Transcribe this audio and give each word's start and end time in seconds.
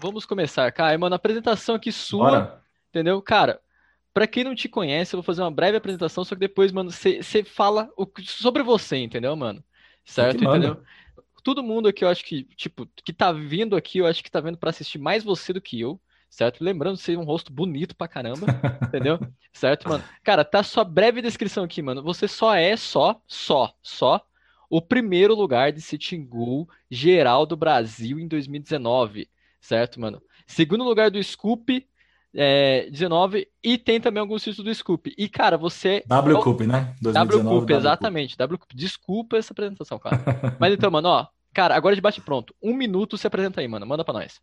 Vamos 0.00 0.24
começar, 0.24 0.70
cara. 0.72 0.96
Mano, 0.98 1.14
apresentação 1.14 1.74
aqui 1.74 1.92
sua, 1.92 2.30
Bora. 2.30 2.62
entendeu? 2.90 3.20
Cara, 3.22 3.60
Pra 4.18 4.26
quem 4.26 4.42
não 4.42 4.52
te 4.52 4.68
conhece, 4.68 5.14
eu 5.14 5.18
vou 5.18 5.22
fazer 5.22 5.42
uma 5.42 5.50
breve 5.50 5.76
apresentação, 5.76 6.24
só 6.24 6.34
que 6.34 6.40
depois, 6.40 6.72
mano, 6.72 6.90
você 6.90 7.44
fala 7.44 7.88
o, 7.96 8.04
sobre 8.24 8.64
você, 8.64 8.96
entendeu, 8.96 9.36
mano? 9.36 9.62
Certo? 10.04 10.42
Entendeu? 10.42 10.82
Todo 11.44 11.62
mundo 11.62 11.86
aqui, 11.88 12.02
eu 12.02 12.08
acho 12.08 12.24
que, 12.24 12.42
tipo, 12.56 12.84
que 12.96 13.12
tá 13.12 13.30
vindo 13.30 13.76
aqui, 13.76 13.98
eu 13.98 14.06
acho 14.06 14.24
que 14.24 14.28
tá 14.28 14.40
vendo 14.40 14.58
para 14.58 14.70
assistir 14.70 14.98
mais 14.98 15.22
você 15.22 15.52
do 15.52 15.60
que 15.60 15.80
eu, 15.80 16.00
certo? 16.28 16.62
Lembrando 16.62 16.96
de 16.96 17.02
ser 17.02 17.18
um 17.18 17.24
rosto 17.24 17.52
bonito 17.52 17.96
pra 17.96 18.08
caramba, 18.08 18.46
entendeu? 18.82 19.18
Certo, 19.52 19.88
mano? 19.88 20.04
Cara, 20.22 20.44
tá 20.44 20.62
sua 20.62 20.84
breve 20.84 21.22
descrição 21.22 21.64
aqui, 21.64 21.82
mano. 21.82 22.02
Você 22.02 22.28
só 22.28 22.54
é 22.54 22.76
só, 22.76 23.20
só, 23.26 23.74
só 23.82 24.24
o 24.70 24.82
primeiro 24.82 25.34
lugar 25.34 25.72
de 25.72 25.80
Sitting 25.80 26.26
Goal 26.26 26.68
geral 26.90 27.46
do 27.46 27.56
Brasil 27.56 28.18
em 28.18 28.28
2019, 28.28 29.28
certo, 29.60 30.00
mano? 30.00 30.22
Segundo 30.46 30.84
lugar 30.84 31.10
do 31.10 31.22
Scoop 31.22 31.86
é, 32.34 32.88
19 32.90 33.48
e 33.62 33.78
tem 33.78 34.00
também 34.00 34.20
alguns 34.20 34.42
títulos 34.42 34.64
do 34.64 34.74
Scoop. 34.74 35.12
E, 35.16 35.28
cara, 35.28 35.56
você. 35.56 36.02
W 36.06 36.40
Cup, 36.40 36.60
né? 36.60 36.94
2019, 37.00 37.48
w 37.48 37.60
Cup, 37.60 37.70
exatamente. 37.70 38.36
W 38.36 38.58
Cup. 38.58 38.70
Desculpa 38.74 39.36
essa 39.36 39.52
apresentação, 39.52 39.98
cara. 39.98 40.22
Mas 40.58 40.74
então, 40.74 40.90
mano, 40.90 41.08
ó. 41.08 41.26
Cara, 41.54 41.74
agora 41.74 41.94
de 41.94 42.00
bate 42.00 42.20
pronto. 42.20 42.54
Um 42.62 42.74
minuto 42.74 43.16
se 43.16 43.26
apresenta 43.26 43.60
aí, 43.60 43.68
mano. 43.68 43.86
Manda 43.86 44.04
pra 44.04 44.14
nós. 44.14 44.40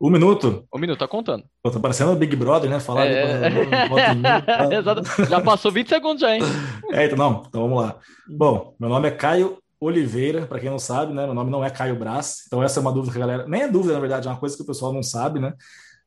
Um 0.00 0.10
minuto? 0.10 0.66
Um 0.72 0.78
minuto, 0.78 0.98
tá 0.98 1.08
contando. 1.08 1.44
Pô, 1.62 1.70
tá 1.70 1.80
parecendo 1.80 2.12
o 2.12 2.16
Big 2.16 2.36
Brother, 2.36 2.70
né? 2.70 2.78
Falar 2.80 3.06
é... 3.06 3.48
Exato. 4.78 5.02
Já 5.28 5.40
passou 5.40 5.72
20 5.72 5.88
segundos 5.88 6.20
já, 6.20 6.34
hein? 6.34 6.42
É, 6.90 7.06
então 7.06 7.16
não. 7.16 7.42
Então 7.48 7.62
vamos 7.62 7.82
lá. 7.82 7.96
Bom, 8.28 8.74
meu 8.78 8.90
nome 8.90 9.08
é 9.08 9.10
Caio 9.10 9.58
Oliveira, 9.80 10.46
para 10.46 10.60
quem 10.60 10.68
não 10.68 10.78
sabe, 10.78 11.14
né? 11.14 11.24
Meu 11.24 11.34
nome 11.34 11.50
não 11.50 11.64
é 11.64 11.70
Caio 11.70 11.96
Brás. 11.96 12.42
Então 12.46 12.62
essa 12.62 12.78
é 12.78 12.82
uma 12.82 12.92
dúvida 12.92 13.12
que 13.12 13.18
a 13.18 13.26
galera. 13.26 13.48
Nem 13.48 13.62
é 13.62 13.68
dúvida, 13.68 13.94
na 13.94 14.00
verdade, 14.00 14.28
é 14.28 14.30
uma 14.30 14.38
coisa 14.38 14.54
que 14.56 14.62
o 14.62 14.66
pessoal 14.66 14.92
não 14.92 15.02
sabe, 15.02 15.40
né? 15.40 15.54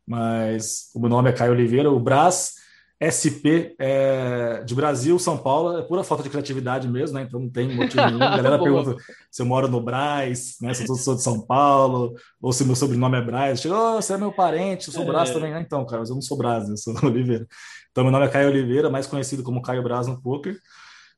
mas 0.09 0.89
o 0.95 0.99
meu 0.99 1.07
nome 1.07 1.29
é 1.29 1.33
Caio 1.33 1.51
Oliveira, 1.51 1.91
o 1.91 1.99
Brás 1.99 2.55
SP 3.00 3.75
é, 3.80 4.61
de 4.66 4.75
Brasil, 4.75 5.17
São 5.17 5.38
Paulo, 5.38 5.78
é 5.78 5.81
pura 5.81 6.03
falta 6.03 6.22
de 6.22 6.30
criatividade 6.30 6.86
mesmo, 6.86 7.17
né? 7.17 7.23
Então 7.23 7.39
não 7.39 7.50
tem 7.50 7.73
motivo 7.73 8.05
nenhum. 8.05 8.22
A 8.22 8.36
galera 8.36 8.59
pergunta 8.61 8.95
se 9.31 9.42
eu 9.42 9.45
moro 9.45 9.69
no 9.69 9.80
Brás, 9.80 10.58
né? 10.61 10.73
Se 10.73 10.86
eu 10.88 10.95
sou 10.95 11.16
de 11.16 11.23
São 11.23 11.39
Paulo, 11.39 12.14
ou 12.42 12.52
se 12.52 12.66
meu 12.66 12.75
sobrenome 12.75 13.17
é 13.17 13.22
Brás. 13.22 13.61
Chega, 13.61 13.75
oh, 13.75 14.02
você 14.02 14.14
é 14.14 14.17
meu 14.17 14.33
parente, 14.33 14.89
eu 14.89 14.94
sou 14.94 15.05
Brás 15.05 15.30
é. 15.30 15.33
também. 15.33 15.53
Ah, 15.53 15.61
então, 15.61 15.86
cara, 15.86 16.00
mas 16.00 16.09
eu 16.09 16.16
não 16.16 16.22
sou 16.22 16.38
Brás, 16.38 16.67
eu 16.67 16.75
sou 16.75 16.94
Oliveira. 17.03 17.47
Então, 17.92 18.03
meu 18.03 18.11
nome 18.11 18.25
é 18.25 18.30
Caio 18.30 18.50
Oliveira, 18.50 18.89
mais 18.89 19.08
conhecido 19.08 19.44
como 19.44 19.61
Caio 19.61 19.81
Brás 19.81 20.05
no 20.05 20.22
poker. 20.22 20.58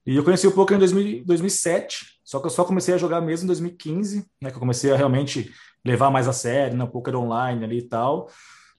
E 0.05 0.15
eu 0.15 0.23
conheci 0.23 0.45
o 0.45 0.51
poker 0.51 0.77
em 0.77 0.79
2000, 0.79 1.25
2007, 1.25 2.19
só 2.23 2.39
que 2.39 2.45
eu 2.45 2.51
só 2.51 2.63
comecei 2.63 2.93
a 2.93 2.97
jogar 2.97 3.21
mesmo 3.21 3.45
em 3.45 3.47
2015, 3.47 4.25
né? 4.39 4.51
Que 4.51 4.55
eu 4.55 4.59
comecei 4.59 4.91
a 4.91 4.95
realmente 4.95 5.51
levar 5.83 6.11
mais 6.11 6.27
a 6.27 6.33
sério, 6.33 6.77
né? 6.77 6.85
poker 6.85 7.15
online 7.15 7.63
ali 7.63 7.79
e 7.79 7.87
tal. 7.87 8.29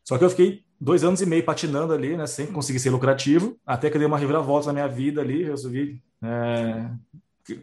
Só 0.05 0.19
que 0.19 0.25
eu 0.25 0.30
fiquei 0.30 0.64
dois 0.83 1.05
anos 1.05 1.20
e 1.22 1.27
meio 1.27 1.44
patinando 1.44 1.92
ali, 1.92 2.16
né, 2.16 2.27
sem 2.27 2.47
conseguir 2.47 2.80
ser 2.80 2.91
lucrativo, 2.91 3.56
até 3.64 3.88
que 3.88 3.97
eu 3.97 4.00
dei 4.00 4.08
uma 4.08 4.19
reviravolta 4.19 4.66
na 4.66 4.72
minha 4.72 4.89
vida 4.89 5.20
ali, 5.20 5.44
resolvi 5.44 6.02
é, 6.20 6.91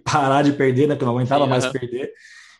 parar 0.06 0.42
de 0.42 0.53
perder, 0.53 0.88
né, 0.88 0.95
que 0.95 1.03
eu 1.03 1.06
não 1.06 1.16
aguentava 1.16 1.44
Sim, 1.44 1.50
mais 1.50 1.66
uhum. 1.66 1.72
perder. 1.73 2.14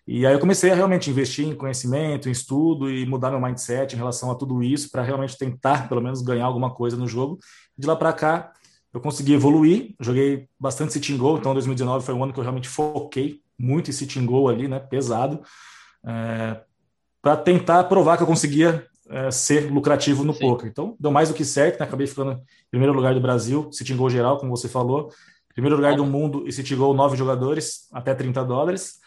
E 0.06 0.26
aí 0.28 0.34
eu 0.34 0.40
comecei 0.40 0.70
a 0.70 0.76
realmente 0.76 1.10
investir 1.10 1.48
em 1.48 1.56
conhecimento, 1.56 2.28
em 2.28 2.32
estudo 2.34 2.92
e 2.92 3.06
mudar 3.06 3.32
meu 3.32 3.40
mindset 3.40 3.94
em 3.94 3.98
relação 3.98 4.32
a 4.32 4.36
tudo 4.36 4.62
isso 4.62 4.92
para 4.92 5.02
realmente 5.02 5.38
tentar, 5.38 5.88
pelo 5.88 6.02
menos, 6.02 6.22
ganhar 6.22 6.46
alguma 6.46 6.73
coisa 6.73 6.98
no 6.98 7.08
jogo. 7.08 7.40
De 7.78 7.88
lá 7.88 7.96
para 7.96 8.12
cá, 8.12 8.52
eu 8.94 9.00
consegui 9.00 9.34
evoluir, 9.34 9.96
joguei 9.98 10.50
bastante 10.60 10.92
sitting 10.92 11.16
goal, 11.16 11.38
então 11.38 11.54
2019 11.54 12.06
foi 12.06 12.14
um 12.14 12.23
ano 12.23 12.34
que 12.34 12.40
eu 12.40 12.44
realmente 12.44 12.68
foquei 12.68 13.40
muito 13.58 13.92
em 13.92 13.94
sitting 13.94 14.26
goal 14.26 14.50
ali, 14.50 14.68
né, 14.68 14.80
pesado, 14.80 15.42
é, 16.06 16.60
para 17.22 17.38
tentar 17.38 17.83
provar 17.86 18.17
que 18.17 18.23
eu 18.23 18.28
conseguia 18.28 18.89
é, 19.09 19.31
ser 19.31 19.71
lucrativo 19.71 20.23
no 20.23 20.33
Sim. 20.33 20.39
poker. 20.39 20.70
Então, 20.70 20.95
deu 20.99 21.11
mais 21.11 21.30
do 21.30 21.36
que 21.36 21.43
certo, 21.43 21.80
né? 21.80 21.86
acabei 21.86 22.08
ficando 22.08 22.31
em 22.33 22.70
primeiro 22.70 22.93
lugar 22.93 23.14
do 23.14 23.20
Brasil, 23.20 23.70
City 23.71 23.93
Goal 23.93 24.09
geral, 24.09 24.37
como 24.37 24.55
você 24.55 24.70
falou. 24.70 25.11
Primeiro 25.53 25.75
lugar 25.75 25.95
do 25.95 26.05
mundo 26.05 26.47
e 26.47 26.52
City 26.52 26.75
Goal, 26.75 26.93
nove 26.93 27.17
jogadores, 27.17 27.87
até 27.92 28.14
30 28.14 28.45
dólares. 28.45 28.99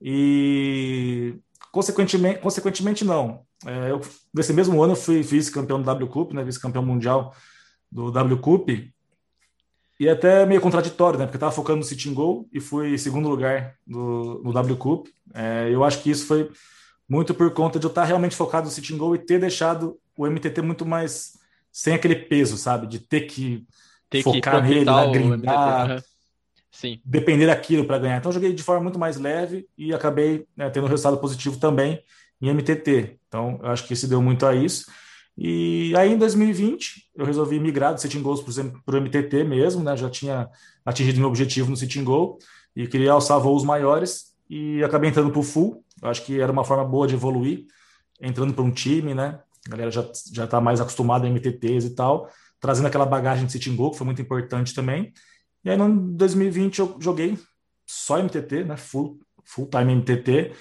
E, 0.00 1.34
consequentemente, 1.72 2.38
consequentemente 2.38 3.04
não. 3.04 3.40
É, 3.66 3.90
eu, 3.90 4.00
nesse 4.32 4.52
mesmo 4.52 4.80
ano, 4.82 4.92
eu 4.92 4.96
fui 4.96 5.22
vice-campeão 5.22 5.80
do 5.80 5.84
W 5.84 6.08
Cup, 6.08 6.32
né? 6.32 6.44
vice-campeão 6.44 6.84
mundial 6.84 7.34
do 7.90 8.10
W 8.12 8.38
Cup. 8.38 8.70
E 10.00 10.08
até 10.08 10.46
meio 10.46 10.60
contraditório, 10.60 11.18
né? 11.18 11.26
Porque 11.26 11.36
eu 11.36 11.38
estava 11.38 11.52
focando 11.52 11.78
no 11.78 11.84
City 11.84 12.08
Goal 12.10 12.46
e 12.52 12.60
fui 12.60 12.96
segundo 12.96 13.28
lugar 13.28 13.74
do, 13.84 14.40
no 14.44 14.52
W 14.52 14.76
Cup. 14.76 15.08
É, 15.34 15.68
eu 15.68 15.82
acho 15.82 16.00
que 16.00 16.10
isso 16.10 16.26
foi 16.26 16.48
muito 17.08 17.34
por 17.34 17.50
conta 17.52 17.78
de 17.78 17.86
eu 17.86 17.88
estar 17.88 18.04
realmente 18.04 18.36
focado 18.36 18.66
no 18.66 18.72
sitting 18.72 18.98
goal 18.98 19.14
e 19.14 19.18
ter 19.18 19.40
deixado 19.40 19.98
o 20.16 20.26
MTT 20.26 20.60
muito 20.60 20.84
mais 20.84 21.38
sem 21.72 21.94
aquele 21.94 22.16
peso, 22.16 22.56
sabe? 22.56 22.86
De 22.86 22.98
ter 22.98 23.22
que 23.22 23.66
ter 24.10 24.22
focar 24.22 24.62
que 24.62 24.68
nele, 24.68 24.84
né? 24.84 25.10
grindar, 25.10 25.90
uhum. 25.90 25.98
Sim. 26.70 27.00
depender 27.04 27.46
daquilo 27.46 27.84
para 27.84 27.98
ganhar. 27.98 28.18
Então, 28.18 28.30
eu 28.30 28.34
joguei 28.34 28.52
de 28.52 28.62
forma 28.62 28.82
muito 28.82 28.98
mais 28.98 29.16
leve 29.16 29.66
e 29.76 29.94
acabei 29.94 30.46
né, 30.56 30.68
tendo 30.70 30.84
um 30.84 30.88
resultado 30.88 31.18
positivo 31.18 31.58
também 31.58 32.02
em 32.40 32.50
MTT. 32.50 33.18
Então, 33.26 33.58
eu 33.62 33.70
acho 33.70 33.86
que 33.86 33.94
isso 33.94 34.08
deu 34.08 34.20
muito 34.22 34.46
a 34.46 34.54
isso. 34.54 34.90
E 35.36 35.94
aí, 35.96 36.12
em 36.12 36.18
2020, 36.18 37.10
eu 37.14 37.24
resolvi 37.24 37.60
migrar 37.60 37.94
do 37.94 38.00
Sitting 38.00 38.22
Goals 38.22 38.40
para 38.84 38.96
o 38.96 39.00
MTT 39.00 39.44
mesmo, 39.44 39.82
né? 39.82 39.96
Já 39.96 40.10
tinha 40.10 40.48
atingido 40.84 41.20
meu 41.20 41.28
objetivo 41.28 41.70
no 41.70 41.76
Sitting 41.76 42.02
Goal 42.04 42.38
e 42.74 42.86
queria 42.86 43.12
alçar 43.12 43.38
voos 43.38 43.62
maiores 43.62 44.32
e 44.50 44.82
acabei 44.82 45.10
entrando 45.10 45.30
para 45.30 45.40
o 45.40 45.44
Full, 45.44 45.84
eu 46.02 46.08
acho 46.08 46.24
que 46.24 46.40
era 46.40 46.50
uma 46.50 46.64
forma 46.64 46.84
boa 46.84 47.06
de 47.06 47.14
evoluir, 47.14 47.66
entrando 48.20 48.54
para 48.54 48.64
um 48.64 48.70
time, 48.70 49.14
né? 49.14 49.40
A 49.66 49.70
galera 49.70 49.90
já 49.90 50.04
já 50.32 50.44
está 50.44 50.60
mais 50.60 50.80
acostumada 50.80 51.26
a 51.26 51.30
MTTs 51.30 51.86
e 51.86 51.94
tal, 51.94 52.28
trazendo 52.60 52.86
aquela 52.86 53.06
bagagem 53.06 53.46
de 53.46 53.52
sitting 53.52 53.76
goal, 53.76 53.90
que 53.90 53.98
foi 53.98 54.06
muito 54.06 54.22
importante 54.22 54.74
também. 54.74 55.12
E 55.64 55.70
aí, 55.70 55.76
no 55.76 56.12
2020, 56.12 56.78
eu 56.78 56.96
joguei 57.00 57.38
só 57.86 58.18
MTT, 58.18 58.64
né? 58.64 58.76
Full, 58.76 59.18
full 59.44 59.66
time 59.66 59.94
MTT. 59.94 60.52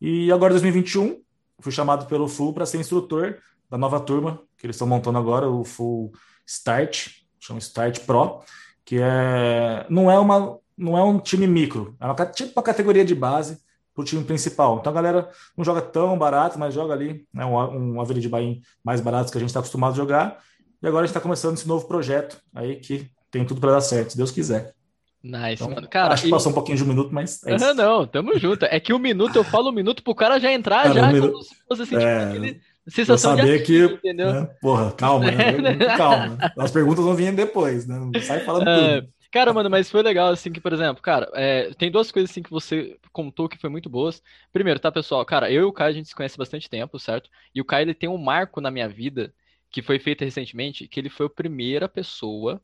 E 0.00 0.30
agora, 0.30 0.52
2021, 0.52 1.22
fui 1.60 1.72
chamado 1.72 2.06
pelo 2.06 2.28
Full 2.28 2.52
para 2.52 2.66
ser 2.66 2.78
instrutor 2.78 3.38
da 3.70 3.78
nova 3.78 3.98
turma 4.00 4.40
que 4.64 4.66
eles 4.66 4.76
estão 4.76 4.88
montando 4.88 5.18
agora, 5.18 5.46
o 5.46 5.62
Full 5.62 6.10
Start, 6.46 7.08
chama 7.38 7.58
Start 7.58 8.00
Pro, 8.06 8.40
que 8.82 8.96
é 8.98 9.86
não 9.90 10.10
é 10.10 10.18
uma 10.18 10.58
não 10.74 10.96
é 10.96 11.04
um 11.04 11.18
time 11.18 11.46
micro, 11.46 11.94
é 12.00 12.06
uma, 12.06 12.14
tipo 12.26 12.52
uma 12.56 12.62
categoria 12.62 13.04
de 13.04 13.14
base 13.14 13.60
para 13.94 14.02
o 14.02 14.04
time 14.04 14.24
principal. 14.24 14.78
Então 14.80 14.90
a 14.90 14.94
galera 14.94 15.30
não 15.56 15.64
joga 15.64 15.80
tão 15.80 16.18
barato, 16.18 16.58
mas 16.58 16.74
joga 16.74 16.92
ali 16.92 17.24
né, 17.32 17.44
um, 17.44 17.94
um 17.94 18.00
average 18.00 18.28
buy 18.28 18.60
mais 18.84 19.00
barato 19.00 19.30
que 19.30 19.38
a 19.38 19.40
gente 19.40 19.50
está 19.50 19.60
acostumado 19.60 19.92
a 19.92 19.96
jogar. 19.96 20.38
E 20.82 20.86
agora 20.86 21.04
a 21.04 21.06
gente 21.06 21.10
está 21.10 21.20
começando 21.20 21.56
esse 21.56 21.68
novo 21.68 21.86
projeto 21.86 22.38
aí 22.54 22.76
que 22.76 23.08
tem 23.30 23.44
tudo 23.44 23.60
para 23.60 23.72
dar 23.72 23.80
certo, 23.80 24.10
se 24.10 24.16
Deus 24.16 24.30
quiser. 24.30 24.74
Nice, 25.22 25.54
então, 25.54 25.70
mano. 25.70 25.88
Cara, 25.88 26.12
acho 26.12 26.24
que 26.24 26.30
passou 26.30 26.50
e... 26.50 26.52
um 26.52 26.54
pouquinho 26.54 26.76
de 26.76 26.84
um 26.84 26.88
minuto, 26.88 27.08
mas 27.10 27.42
é. 27.44 27.56
Não, 27.56 27.72
não, 27.74 28.06
tamo 28.06 28.38
junto. 28.38 28.66
É 28.66 28.78
que 28.78 28.92
um 28.92 28.98
minuto, 28.98 29.36
eu 29.36 29.44
falo 29.44 29.70
um 29.70 29.72
minuto 29.72 30.02
pro 30.02 30.14
cara 30.14 30.38
já 30.38 30.52
entrar, 30.52 30.82
cara, 30.82 30.94
já 30.94 31.08
um 31.08 31.12
minuto... 31.12 31.32
como 31.32 31.42
se 31.42 31.54
fosse 31.66 31.82
assim, 31.82 31.96
tipo, 31.96 32.06
é... 32.06 32.24
aquele 32.24 32.60
sensação 32.86 33.32
eu 33.32 33.38
saber 33.38 33.58
de 33.58 33.64
que, 33.64 33.84
entendeu? 33.84 34.32
Né? 34.32 34.50
Porra, 34.60 34.92
calma, 34.92 35.30
né? 35.30 35.74
calma. 35.96 36.36
As 36.58 36.70
perguntas 36.70 37.02
vão 37.02 37.14
vir 37.14 37.32
depois, 37.32 37.86
né? 37.86 37.98
Não 37.98 38.20
sai 38.20 38.40
falando 38.40 38.68
é... 38.68 39.00
tudo. 39.00 39.13
Cara, 39.34 39.52
mano, 39.52 39.68
mas 39.68 39.90
foi 39.90 40.00
legal, 40.00 40.28
assim, 40.28 40.52
que, 40.52 40.60
por 40.60 40.72
exemplo, 40.72 41.02
cara, 41.02 41.28
é, 41.34 41.74
tem 41.74 41.90
duas 41.90 42.12
coisas, 42.12 42.30
assim, 42.30 42.40
que 42.40 42.50
você 42.50 42.96
contou 43.12 43.48
que 43.48 43.58
foi 43.58 43.68
muito 43.68 43.90
boas. 43.90 44.22
Primeiro, 44.52 44.78
tá, 44.78 44.92
pessoal? 44.92 45.26
Cara, 45.26 45.50
eu 45.50 45.62
e 45.62 45.64
o 45.64 45.72
Caio, 45.72 45.90
a 45.90 45.92
gente 45.92 46.08
se 46.08 46.14
conhece 46.14 46.38
bastante 46.38 46.70
tempo, 46.70 47.00
certo? 47.00 47.28
E 47.52 47.60
o 47.60 47.64
Caio, 47.64 47.82
ele 47.82 47.94
tem 47.94 48.08
um 48.08 48.16
marco 48.16 48.60
na 48.60 48.70
minha 48.70 48.88
vida, 48.88 49.34
que 49.72 49.82
foi 49.82 49.98
feito 49.98 50.24
recentemente, 50.24 50.86
que 50.86 51.00
ele 51.00 51.08
foi 51.08 51.26
a 51.26 51.30
primeira 51.30 51.88
pessoa 51.88 52.62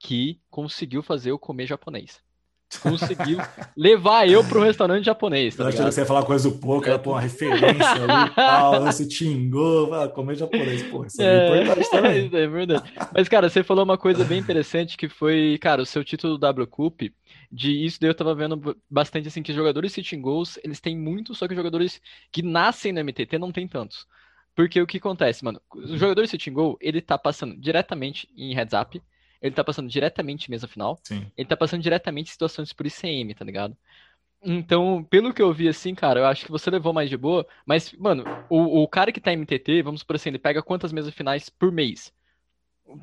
que 0.00 0.40
conseguiu 0.50 1.00
fazer 1.00 1.30
eu 1.30 1.38
comer 1.38 1.66
japonês 1.68 2.20
conseguiu 2.78 3.38
levar 3.76 4.28
eu 4.28 4.44
para 4.44 4.58
um 4.58 4.62
restaurante 4.62 5.04
japonês. 5.04 5.56
Tá 5.56 5.64
eu 5.64 5.68
achei 5.68 5.84
que 5.84 5.92
você 5.92 6.00
ia 6.00 6.06
falar 6.06 6.22
coisa 6.24 6.48
do 6.48 6.56
pouco, 6.56 6.86
era 6.86 6.98
pôr 6.98 7.12
uma 7.12 7.20
referência 7.20 7.90
ali 7.90 8.30
e 8.30 8.34
tal, 8.34 8.84
você 8.84 9.06
tingou, 9.06 9.92
ah, 9.94 10.08
comer 10.08 10.36
japonês, 10.36 10.82
pô, 10.84 11.04
isso 11.04 11.20
é, 11.20 11.62
é 11.62 11.62
é 12.42 12.46
verdade. 12.46 12.92
Mas, 13.12 13.28
cara, 13.28 13.48
você 13.48 13.62
falou 13.62 13.84
uma 13.84 13.98
coisa 13.98 14.24
bem 14.24 14.38
interessante 14.38 14.96
que 14.96 15.08
foi, 15.08 15.58
cara, 15.60 15.82
o 15.82 15.86
seu 15.86 16.04
título 16.04 16.34
do 16.34 16.38
W 16.38 16.66
Cup, 16.66 17.02
de 17.50 17.84
isso 17.84 18.00
daí 18.00 18.10
eu 18.10 18.14
tava 18.14 18.34
vendo 18.34 18.76
bastante 18.88 19.28
assim, 19.28 19.42
que 19.42 19.52
jogadores 19.52 19.92
sitting 19.92 20.20
goals, 20.20 20.58
eles 20.62 20.80
têm 20.80 20.96
muito, 20.96 21.34
só 21.34 21.48
que 21.48 21.54
jogadores 21.54 22.00
que 22.30 22.42
nascem 22.42 22.92
no 22.92 23.00
MTT 23.00 23.38
não 23.38 23.50
tem 23.50 23.66
tantos. 23.66 24.06
Porque 24.54 24.80
o 24.80 24.86
que 24.86 24.98
acontece, 24.98 25.44
mano? 25.44 25.60
O 25.74 25.96
jogador 25.96 26.26
sitting 26.26 26.52
goal, 26.52 26.76
ele 26.80 27.00
tá 27.00 27.16
passando 27.16 27.56
diretamente 27.56 28.28
em 28.36 28.54
heads 28.54 28.74
up, 28.78 29.00
ele 29.40 29.54
tá 29.54 29.64
passando 29.64 29.88
diretamente 29.88 30.50
mesa 30.50 30.68
final. 30.68 30.98
Sim. 31.02 31.26
Ele 31.36 31.48
tá 31.48 31.56
passando 31.56 31.82
diretamente 31.82 32.30
situações 32.30 32.72
por 32.72 32.86
ICM, 32.86 33.34
tá 33.34 33.44
ligado? 33.44 33.76
Então, 34.42 35.04
pelo 35.04 35.34
que 35.34 35.42
eu 35.42 35.52
vi, 35.52 35.68
assim, 35.68 35.94
cara, 35.94 36.20
eu 36.20 36.26
acho 36.26 36.46
que 36.46 36.50
você 36.50 36.70
levou 36.70 36.92
mais 36.92 37.10
de 37.10 37.16
boa. 37.16 37.46
Mas, 37.66 37.92
mano, 37.92 38.24
o, 38.48 38.82
o 38.82 38.88
cara 38.88 39.12
que 39.12 39.20
tá 39.20 39.32
em 39.32 39.36
MTT, 39.36 39.82
vamos 39.82 40.02
por 40.02 40.16
assim, 40.16 40.30
ele 40.30 40.38
pega 40.38 40.62
quantas 40.62 40.92
mesas 40.92 41.14
finais 41.14 41.48
por 41.48 41.70
mês? 41.70 42.12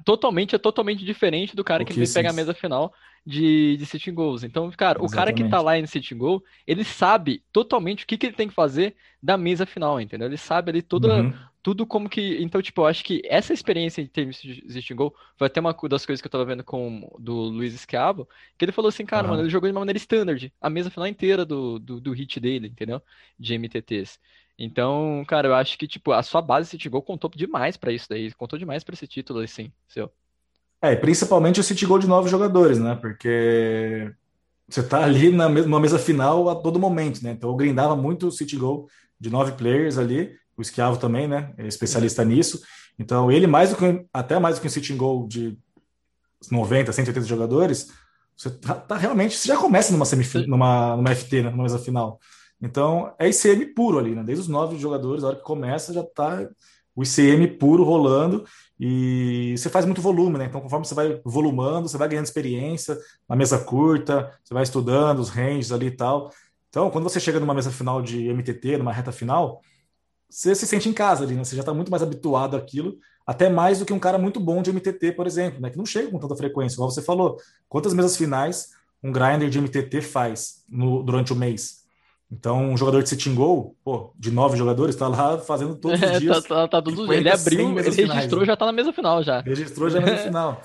totalmente 0.03 0.55
é 0.55 0.57
totalmente 0.57 1.05
diferente 1.05 1.55
do 1.55 1.63
cara 1.63 1.85
que 1.85 1.93
vai 1.93 2.07
pegar 2.07 2.31
a 2.31 2.33
mesa 2.33 2.53
final 2.53 2.93
de, 3.25 3.77
de 3.77 3.85
sitting 3.85 4.13
goals. 4.13 4.43
Então, 4.43 4.69
cara, 4.71 4.99
Exatamente. 4.99 5.11
o 5.11 5.15
cara 5.15 5.33
que 5.33 5.49
tá 5.49 5.61
lá 5.61 5.77
em 5.77 5.85
sitting 5.85 6.17
goal, 6.17 6.43
ele 6.65 6.83
sabe 6.83 7.43
totalmente 7.51 8.03
o 8.03 8.07
que, 8.07 8.17
que 8.17 8.27
ele 8.27 8.35
tem 8.35 8.47
que 8.47 8.53
fazer 8.53 8.95
da 9.21 9.37
mesa 9.37 9.65
final, 9.65 9.99
entendeu? 9.99 10.27
Ele 10.27 10.37
sabe 10.37 10.71
ali 10.71 10.81
toda, 10.81 11.21
uhum. 11.21 11.33
Tudo 11.67 11.85
como 11.85 12.07
que. 12.07 12.41
Então, 12.41 12.61
tipo, 12.61 12.79
eu 12.79 12.85
acho 12.85 13.03
que 13.03 13.21
essa 13.25 13.53
experiência 13.53 14.01
em 14.01 14.07
termos 14.07 14.41
de 14.41 14.63
sitting 14.71 14.95
goal 14.95 15.13
foi 15.35 15.47
até 15.47 15.59
uma 15.59 15.75
das 15.89 16.05
coisas 16.05 16.21
que 16.21 16.25
eu 16.25 16.31
tava 16.31 16.45
vendo 16.45 16.63
com 16.63 17.13
do 17.19 17.33
Luiz 17.33 17.73
Esquiavo, 17.73 18.25
que 18.57 18.63
ele 18.63 18.71
falou 18.71 18.87
assim, 18.87 19.05
cara, 19.05 19.23
uhum. 19.23 19.31
mano, 19.31 19.43
ele 19.43 19.49
jogou 19.49 19.67
de 19.67 19.73
uma 19.73 19.81
maneira 19.81 19.97
standard, 19.97 20.53
a 20.61 20.69
mesa 20.69 20.89
final 20.89 21.05
inteira 21.05 21.45
do, 21.45 21.77
do, 21.77 21.99
do 21.99 22.13
hit 22.13 22.39
dele, 22.39 22.69
entendeu? 22.69 23.01
De 23.37 23.53
MTTs. 23.53 24.17
Então, 24.57 25.25
cara, 25.27 25.49
eu 25.49 25.55
acho 25.55 25.77
que, 25.77 25.89
tipo, 25.89 26.13
a 26.13 26.23
sua 26.23 26.41
base 26.41 26.69
City 26.69 26.87
Goal 26.87 27.03
contou 27.03 27.29
demais 27.35 27.75
para 27.75 27.91
isso 27.91 28.07
daí. 28.09 28.31
Contou 28.31 28.57
demais 28.57 28.81
para 28.85 28.93
esse 28.93 29.05
título, 29.05 29.41
assim, 29.41 29.69
seu. 29.89 30.09
É, 30.81 30.95
principalmente 30.95 31.59
o 31.59 31.63
City 31.63 31.85
Goal 31.85 31.99
de 31.99 32.07
nove 32.07 32.29
jogadores, 32.29 32.79
né? 32.79 32.95
Porque 32.95 34.09
você 34.69 34.81
tá 34.81 35.03
ali 35.03 35.33
na 35.33 35.49
numa 35.49 35.81
mesa 35.81 35.99
final 35.99 36.47
a 36.47 36.55
todo 36.55 36.79
momento, 36.79 37.21
né? 37.21 37.31
Então 37.31 37.49
eu 37.49 37.57
grindava 37.57 37.93
muito 37.93 38.27
o 38.27 38.31
City 38.31 38.55
Goal 38.55 38.87
de 39.19 39.29
nove 39.29 39.51
players 39.51 39.97
ali, 39.97 40.33
o 40.57 40.61
Esquiavo 40.61 40.97
também, 40.97 41.27
né? 41.27 41.53
É 41.57 41.67
especialista 41.67 42.25
nisso. 42.25 42.61
Então 42.97 43.31
ele 43.31 43.47
mais 43.47 43.69
do 43.69 43.75
que 43.75 44.05
até 44.11 44.39
mais 44.39 44.55
do 44.55 44.61
que 44.61 44.67
um 44.67 44.71
City 44.71 44.93
Goal 44.93 45.27
de 45.27 45.57
90, 46.51 46.91
180 46.91 47.25
jogadores, 47.25 47.87
você 48.35 48.49
tá, 48.51 48.75
tá 48.75 48.95
realmente, 48.95 49.35
você 49.35 49.47
já 49.47 49.57
começa 49.57 49.91
numa 49.91 50.05
semifinal, 50.05 50.47
numa, 50.47 50.95
numa 50.95 51.15
FT, 51.15 51.43
né? 51.43 51.49
numa 51.49 51.63
mesa 51.63 51.79
final. 51.79 52.19
Então, 52.61 53.13
é 53.19 53.29
ICM 53.29 53.73
puro 53.73 53.99
ali, 53.99 54.15
né? 54.15 54.23
Desde 54.23 54.43
os 54.43 54.47
nove 54.47 54.77
jogadores, 54.77 55.23
a 55.23 55.27
hora 55.27 55.35
que 55.35 55.43
começa, 55.43 55.93
já 55.93 56.01
está 56.01 56.47
o 56.95 57.03
ICM 57.03 57.47
puro 57.59 57.83
rolando 57.83 58.43
e 58.79 59.53
você 59.55 59.69
faz 59.69 59.85
muito 59.85 60.01
volume, 60.01 60.39
né? 60.39 60.45
Então, 60.45 60.59
conforme 60.59 60.85
você 60.85 60.95
vai 60.95 61.21
volumando, 61.23 61.87
você 61.87 61.97
vai 61.97 62.07
ganhando 62.07 62.25
experiência 62.25 62.97
na 63.29 63.35
mesa 63.35 63.59
curta, 63.59 64.31
você 64.43 64.53
vai 64.53 64.63
estudando 64.63 65.19
os 65.19 65.29
ranges 65.29 65.71
ali 65.71 65.87
e 65.87 65.91
tal. 65.91 66.31
Então, 66.69 66.89
quando 66.89 67.03
você 67.03 67.19
chega 67.19 67.39
numa 67.39 67.53
mesa 67.53 67.71
final 67.71 68.01
de 68.01 68.27
MTT, 68.33 68.77
numa 68.77 68.91
reta 68.91 69.11
final, 69.11 69.61
você 70.29 70.53
se 70.53 70.67
sente 70.67 70.89
em 70.89 70.93
casa 70.93 71.23
ali, 71.23 71.35
né? 71.35 71.43
Você 71.43 71.55
já 71.55 71.61
está 71.61 71.73
muito 71.73 71.89
mais 71.89 72.03
habituado 72.03 72.55
àquilo, 72.57 72.97
até 73.25 73.49
mais 73.49 73.79
do 73.79 73.85
que 73.85 73.93
um 73.93 73.99
cara 73.99 74.17
muito 74.17 74.39
bom 74.39 74.61
de 74.61 74.71
MTT, 74.71 75.13
por 75.13 75.25
exemplo, 75.25 75.61
né? 75.61 75.69
Que 75.69 75.77
não 75.77 75.85
chega 75.85 76.09
com 76.09 76.19
tanta 76.19 76.35
frequência, 76.35 76.77
como 76.77 76.91
você 76.91 77.01
falou. 77.01 77.37
Quantas 77.67 77.93
mesas 77.93 78.17
finais 78.17 78.69
um 79.03 79.11
grinder 79.11 79.49
de 79.49 79.59
MTT 79.59 80.01
faz 80.01 80.63
no, 80.69 81.03
durante 81.03 81.31
o 81.31 81.35
mês? 81.35 81.85
Então, 82.29 82.71
um 82.71 82.77
jogador 82.77 83.01
de 83.01 83.09
sitting 83.09 83.33
goal, 83.33 83.73
pô, 83.83 84.11
de 84.17 84.31
nove 84.31 84.57
jogadores, 84.57 84.95
está 84.95 85.07
lá 85.07 85.37
fazendo 85.43 85.75
todos 85.75 86.01
os 86.01 86.07
é, 86.07 86.19
dias. 86.19 86.43
tá, 86.43 86.55
tá, 86.55 86.67
tá 86.67 86.81
todos 86.81 87.09
Ele 87.09 87.29
abriu, 87.29 87.69
ele 87.69 87.81
registrou, 87.81 88.07
finais, 88.07 88.31
né? 88.31 88.45
já 88.45 88.53
está 88.53 88.65
na 88.65 88.71
mesa 88.73 88.91
final 88.91 89.23
já. 89.23 89.39
Registrou 89.41 89.89
já 89.89 89.99
na 90.01 90.05
mesa 90.07 90.23
final. 90.27 90.61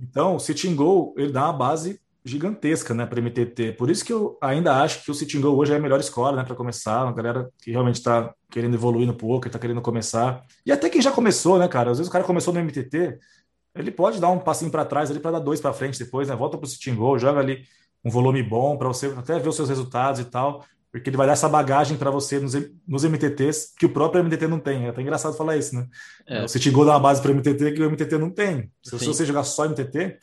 Então, 0.00 0.36
o 0.36 0.38
sitting 0.38 0.76
goal, 0.76 1.14
ele 1.16 1.32
dá 1.32 1.46
uma 1.46 1.52
base 1.52 2.00
gigantesca, 2.28 2.94
né, 2.94 3.06
para 3.06 3.20
MTT. 3.20 3.72
Por 3.72 3.90
isso 3.90 4.04
que 4.04 4.12
eu 4.12 4.38
ainda 4.40 4.82
acho 4.82 5.04
que 5.04 5.10
o 5.10 5.14
sitting 5.14 5.40
goal 5.40 5.56
hoje 5.56 5.72
é 5.72 5.76
a 5.76 5.80
melhor 5.80 6.00
escola, 6.00 6.36
né, 6.36 6.44
para 6.44 6.54
começar. 6.54 7.04
Uma 7.04 7.12
galera 7.12 7.50
que 7.62 7.70
realmente 7.70 7.96
está 7.96 8.32
querendo 8.50 8.74
evoluir 8.74 9.06
no 9.06 9.14
poker, 9.14 9.48
está 9.48 9.58
querendo 9.58 9.80
começar. 9.80 10.44
E 10.64 10.72
até 10.72 10.88
quem 10.88 11.00
já 11.00 11.10
começou, 11.10 11.58
né, 11.58 11.66
cara? 11.68 11.90
Às 11.90 11.98
vezes 11.98 12.08
o 12.08 12.12
cara 12.12 12.24
começou 12.24 12.52
no 12.52 12.60
MTT, 12.60 13.18
ele 13.74 13.90
pode 13.90 14.20
dar 14.20 14.30
um 14.30 14.38
passinho 14.38 14.70
para 14.70 14.84
trás 14.84 15.10
ali 15.10 15.20
para 15.20 15.32
dar 15.32 15.38
dois 15.38 15.60
para 15.60 15.72
frente 15.72 15.98
depois, 15.98 16.28
né? 16.28 16.34
Volta 16.34 16.58
para 16.58 16.66
o 16.66 16.68
sitting 16.68 16.94
goal, 16.94 17.18
joga 17.18 17.40
ali 17.40 17.62
um 18.04 18.10
volume 18.10 18.42
bom 18.42 18.76
para 18.76 18.88
você 18.88 19.06
até 19.16 19.38
ver 19.38 19.48
os 19.48 19.56
seus 19.56 19.68
resultados 19.68 20.20
e 20.20 20.24
tal, 20.24 20.64
porque 20.90 21.10
ele 21.10 21.16
vai 21.16 21.26
dar 21.26 21.34
essa 21.34 21.48
bagagem 21.48 21.96
para 21.96 22.10
você 22.10 22.40
nos, 22.40 22.54
nos 22.86 23.04
MTTs 23.04 23.74
que 23.78 23.86
o 23.86 23.90
próprio 23.90 24.22
MTT 24.24 24.46
não 24.46 24.58
tem. 24.58 24.86
É 24.86 24.88
até 24.88 25.02
engraçado 25.02 25.36
falar 25.36 25.56
isso, 25.56 25.74
né? 25.74 25.86
É. 26.26 26.44
O 26.44 26.48
City 26.48 26.70
Go 26.70 26.84
dá 26.84 26.92
uma 26.92 27.00
base 27.00 27.20
para 27.20 27.32
MTT 27.32 27.72
que 27.72 27.82
o 27.82 27.90
MTT 27.90 28.18
não 28.18 28.30
tem. 28.30 28.70
Se, 28.82 28.98
se 28.98 29.06
você 29.06 29.24
jogar 29.24 29.44
só 29.44 29.68
MTT, 29.68 30.18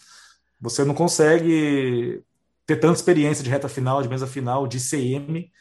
você 0.59 0.83
não 0.83 0.93
consegue 0.93 2.23
ter 2.65 2.77
tanta 2.77 2.95
experiência 2.95 3.43
de 3.43 3.49
reta 3.49 3.69
final, 3.69 4.01
de 4.01 4.09
mesa 4.09 4.25
final, 4.25 4.67
de 4.67 4.79
CM, 4.79 5.51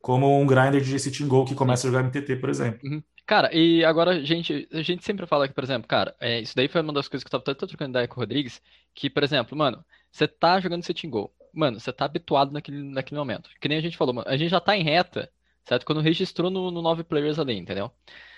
como 0.00 0.40
um 0.40 0.46
grinder 0.46 0.80
de 0.80 0.98
City 0.98 1.24
Go 1.24 1.44
que 1.44 1.54
começa 1.54 1.86
a 1.86 1.90
jogar 1.90 2.04
MTT, 2.04 2.36
por 2.36 2.50
exemplo. 2.50 2.80
Uhum. 2.84 3.02
Cara, 3.24 3.54
e 3.54 3.84
agora 3.84 4.10
a 4.10 4.24
gente, 4.24 4.68
a 4.72 4.82
gente 4.82 5.04
sempre 5.04 5.26
fala 5.26 5.46
que, 5.46 5.54
por 5.54 5.62
exemplo, 5.62 5.86
cara, 5.86 6.14
é, 6.20 6.40
isso 6.40 6.56
daí 6.56 6.68
foi 6.68 6.80
uma 6.80 6.92
das 6.92 7.06
coisas 7.06 7.22
que 7.22 7.28
eu 7.28 7.30
tava 7.30 7.44
tanto 7.44 7.66
trocando 7.66 7.90
ideia 7.90 8.08
com 8.08 8.16
o 8.16 8.18
Rodrigues, 8.20 8.60
que, 8.94 9.08
por 9.08 9.22
exemplo, 9.22 9.56
mano, 9.56 9.84
você 10.10 10.26
tá 10.26 10.60
jogando 10.60 10.84
City 10.84 11.06
Go, 11.06 11.32
mano, 11.54 11.78
você 11.78 11.92
tá 11.92 12.04
habituado 12.04 12.52
naquele, 12.52 12.82
naquele 12.82 13.18
momento. 13.18 13.48
Que 13.60 13.68
nem 13.68 13.78
a 13.78 13.80
gente 13.80 13.96
falou, 13.96 14.12
mano, 14.12 14.28
a 14.28 14.36
gente 14.36 14.50
já 14.50 14.60
tá 14.60 14.76
em 14.76 14.82
reta, 14.82 15.30
certo? 15.64 15.86
Quando 15.86 16.00
registrou 16.00 16.50
no, 16.50 16.70
no 16.70 16.82
9 16.82 17.04
players 17.04 17.38
ali, 17.38 17.56
entendeu? 17.56 17.90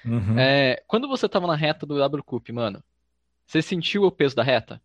Uhum. 0.05 0.39
É, 0.39 0.83
quando 0.87 1.09
você 1.09 1.29
tava 1.29 1.47
na 1.47 1.57
reta 1.57 1.87
do 1.87 1.99
W 1.99 2.23
Cup, 2.23 2.51
mano, 2.51 2.85
você 3.47 3.63
sentiu 3.63 4.05
o 4.05 4.13
peso 4.13 4.37
da 4.37 4.43
reta? 4.43 4.81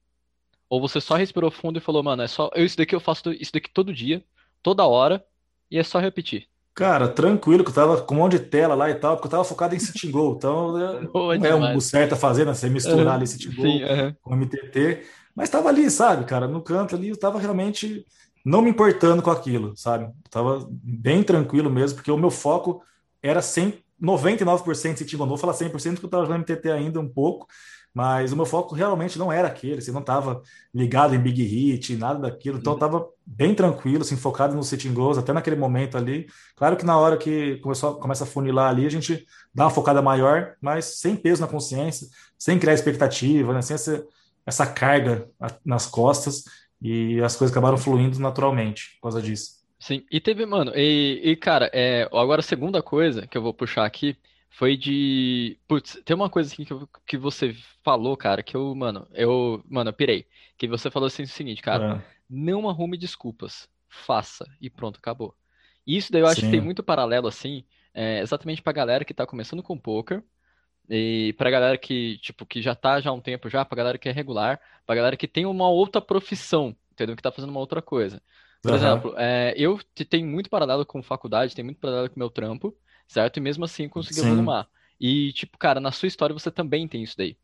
Ou 0.69 0.79
você 0.79 1.01
só 1.01 1.15
respirou 1.15 1.49
fundo 1.49 1.79
e 1.79 1.81
falou, 1.81 2.03
mano, 2.03 2.21
é 2.21 2.27
só. 2.27 2.49
Eu, 2.53 2.65
isso 2.65 2.77
daqui 2.77 2.95
eu 2.95 2.99
faço 2.99 3.31
isso 3.31 3.51
daqui 3.51 3.69
todo 3.73 3.93
dia, 3.93 4.23
toda 4.61 4.85
hora, 4.85 5.23
e 5.69 5.77
é 5.77 5.83
só 5.83 5.99
repetir. 5.99 6.47
Cara, 6.75 7.07
tranquilo, 7.09 7.63
que 7.63 7.71
eu 7.71 7.75
tava 7.75 8.01
com 8.01 8.15
um 8.15 8.19
monte 8.19 8.33
de 8.33 8.45
tela 8.45 8.75
lá 8.75 8.89
e 8.89 8.95
tal, 8.95 9.15
porque 9.15 9.27
eu 9.27 9.31
tava 9.31 9.43
focado 9.43 9.75
em 9.75 9.79
City. 9.79 10.07
Então, 10.07 10.73
Boa 11.11 11.35
é 11.35 11.55
um 11.55 11.79
certo 11.79 12.13
a 12.13 12.15
fazer, 12.15 12.45
né? 12.45 12.53
Você 12.53 12.69
misturar 12.69 13.05
uhum. 13.05 13.11
ali 13.11 13.27
City 13.27 13.49
Goal 13.49 13.67
uhum. 13.67 14.15
com 14.21 14.35
MTT. 14.35 15.03
Mas 15.35 15.49
tava 15.49 15.69
ali, 15.69 15.89
sabe, 15.89 16.25
cara, 16.25 16.47
no 16.47 16.61
canto 16.61 16.95
ali, 16.95 17.09
eu 17.09 17.17
tava 17.17 17.39
realmente 17.39 18.05
não 18.45 18.61
me 18.61 18.69
importando 18.69 19.21
com 19.21 19.29
aquilo, 19.29 19.75
sabe? 19.75 20.11
Tava 20.29 20.67
bem 20.71 21.23
tranquilo 21.23 21.69
mesmo, 21.69 21.97
porque 21.97 22.11
o 22.11 22.17
meu 22.17 22.31
foco 22.31 22.81
era 23.21 23.41
100, 23.41 23.73
99% 24.01 24.97
se 24.97 25.05
tinha, 25.05 25.19
não 25.19 25.27
vou 25.27 25.37
falar 25.37 25.53
100% 25.53 25.71
porque 25.71 26.05
eu 26.05 26.07
estava 26.07 26.25
jogando 26.25 26.39
MTT 26.39 26.71
ainda 26.71 26.99
um 26.99 27.07
pouco, 27.07 27.47
mas 27.99 28.31
o 28.31 28.35
meu 28.37 28.45
foco 28.45 28.73
realmente 28.73 29.19
não 29.19 29.29
era 29.29 29.49
aquele, 29.49 29.79
assim, 29.79 29.91
não 29.91 29.99
estava 29.99 30.41
ligado 30.73 31.13
em 31.13 31.19
big 31.19 31.43
hit, 31.43 31.97
nada 31.97 32.17
daquilo, 32.17 32.57
então 32.57 32.75
estava 32.75 33.05
bem 33.25 33.53
tranquilo, 33.53 34.03
assim, 34.03 34.15
focado 34.15 34.55
no 34.55 34.63
sitting 34.63 34.93
goals, 34.93 35.17
até 35.17 35.33
naquele 35.33 35.57
momento 35.57 35.97
ali. 35.97 36.25
Claro 36.55 36.77
que 36.77 36.85
na 36.85 36.97
hora 36.97 37.17
que 37.17 37.57
começou, 37.57 37.95
começa 37.95 38.23
a 38.23 38.27
funilar 38.27 38.69
ali, 38.69 38.85
a 38.85 38.89
gente 38.89 39.27
dá 39.53 39.65
uma 39.65 39.69
focada 39.69 40.01
maior, 40.01 40.55
mas 40.61 40.85
sem 41.01 41.13
peso 41.13 41.41
na 41.41 41.47
consciência, 41.49 42.07
sem 42.37 42.57
criar 42.57 42.73
expectativa, 42.73 43.53
né? 43.53 43.61
sem 43.61 43.75
essa, 43.75 44.01
essa 44.45 44.65
carga 44.65 45.29
nas 45.65 45.85
costas, 45.85 46.45
e 46.81 47.19
as 47.19 47.35
coisas 47.35 47.51
acabaram 47.51 47.77
fluindo 47.77 48.17
naturalmente 48.17 48.95
por 48.95 49.09
causa 49.09 49.21
disso. 49.21 49.59
Sim, 49.77 50.05
e 50.09 50.21
teve, 50.21 50.45
mano, 50.45 50.71
e, 50.73 51.19
e 51.21 51.35
cara, 51.35 51.69
é, 51.73 52.07
agora 52.13 52.39
a 52.39 52.43
segunda 52.43 52.81
coisa 52.81 53.27
que 53.27 53.37
eu 53.37 53.41
vou 53.41 53.53
puxar 53.53 53.85
aqui 53.85 54.15
foi 54.49 54.75
de. 54.75 55.57
Putz, 55.67 56.01
tem 56.03 56.15
uma 56.15 56.29
coisa 56.29 56.51
assim 56.51 56.63
que, 56.63 56.73
eu, 56.73 56.89
que 57.05 57.17
você 57.17 57.55
falou, 57.83 58.17
cara, 58.17 58.43
que 58.43 58.55
eu, 58.55 58.73
mano, 58.75 59.07
eu, 59.13 59.63
mano, 59.69 59.89
eu 59.89 59.93
pirei. 59.93 60.25
Que 60.57 60.67
você 60.67 60.89
falou 60.89 61.07
assim 61.07 61.23
o 61.23 61.27
seguinte, 61.27 61.61
cara, 61.61 61.97
é. 61.97 62.15
não 62.29 62.69
arrume 62.69 62.97
desculpas, 62.97 63.69
faça 63.87 64.45
e 64.59 64.69
pronto, 64.69 64.97
acabou. 64.97 65.35
E 65.85 65.95
isso 65.97 66.11
daí 66.11 66.21
eu 66.21 66.27
acho 66.27 66.41
Sim. 66.41 66.47
que 66.47 66.51
tem 66.51 66.61
muito 66.61 66.83
paralelo, 66.83 67.27
assim, 67.27 67.63
é, 67.93 68.19
exatamente 68.19 68.61
pra 68.61 68.73
galera 68.73 69.05
que 69.05 69.13
tá 69.13 69.25
começando 69.25 69.63
com 69.63 69.77
poker 69.77 70.23
e 70.89 71.33
pra 71.37 71.51
galera 71.51 71.77
que, 71.77 72.17
tipo, 72.17 72.45
que 72.45 72.61
já 72.61 72.73
tá 72.75 72.99
já 72.99 73.11
há 73.11 73.13
um 73.13 73.21
tempo 73.21 73.49
já, 73.49 73.63
pra 73.63 73.77
galera 73.77 73.97
que 73.97 74.09
é 74.09 74.11
regular, 74.11 74.59
pra 74.85 74.95
galera 74.95 75.15
que 75.15 75.27
tem 75.27 75.45
uma 75.45 75.69
outra 75.69 76.01
profissão, 76.01 76.75
entendeu? 76.91 77.15
Que 77.15 77.21
tá 77.21 77.31
fazendo 77.31 77.51
uma 77.51 77.59
outra 77.59 77.81
coisa. 77.81 78.21
Por 78.61 78.71
uhum. 78.71 78.77
exemplo, 78.77 79.13
é, 79.15 79.53
eu 79.55 79.79
tenho 80.09 80.27
muito 80.27 80.49
paralelo 80.49 80.85
com 80.85 81.01
faculdade, 81.01 81.55
tenho 81.55 81.65
muito 81.65 81.79
paralelo 81.79 82.09
com 82.09 82.19
meu 82.19 82.29
trampo, 82.29 82.75
certo? 83.09 83.37
E 83.37 83.41
mesmo 83.41 83.65
assim 83.65 83.89
consegui 83.89 84.21
volumar. 84.21 84.67
E, 85.01 85.33
tipo, 85.33 85.57
cara, 85.57 85.79
na 85.79 85.91
sua 85.91 86.07
história 86.07 86.33
você 86.33 86.51
também 86.51 86.87
tem 86.87 87.03
isso 87.03 87.17
daí, 87.17 87.35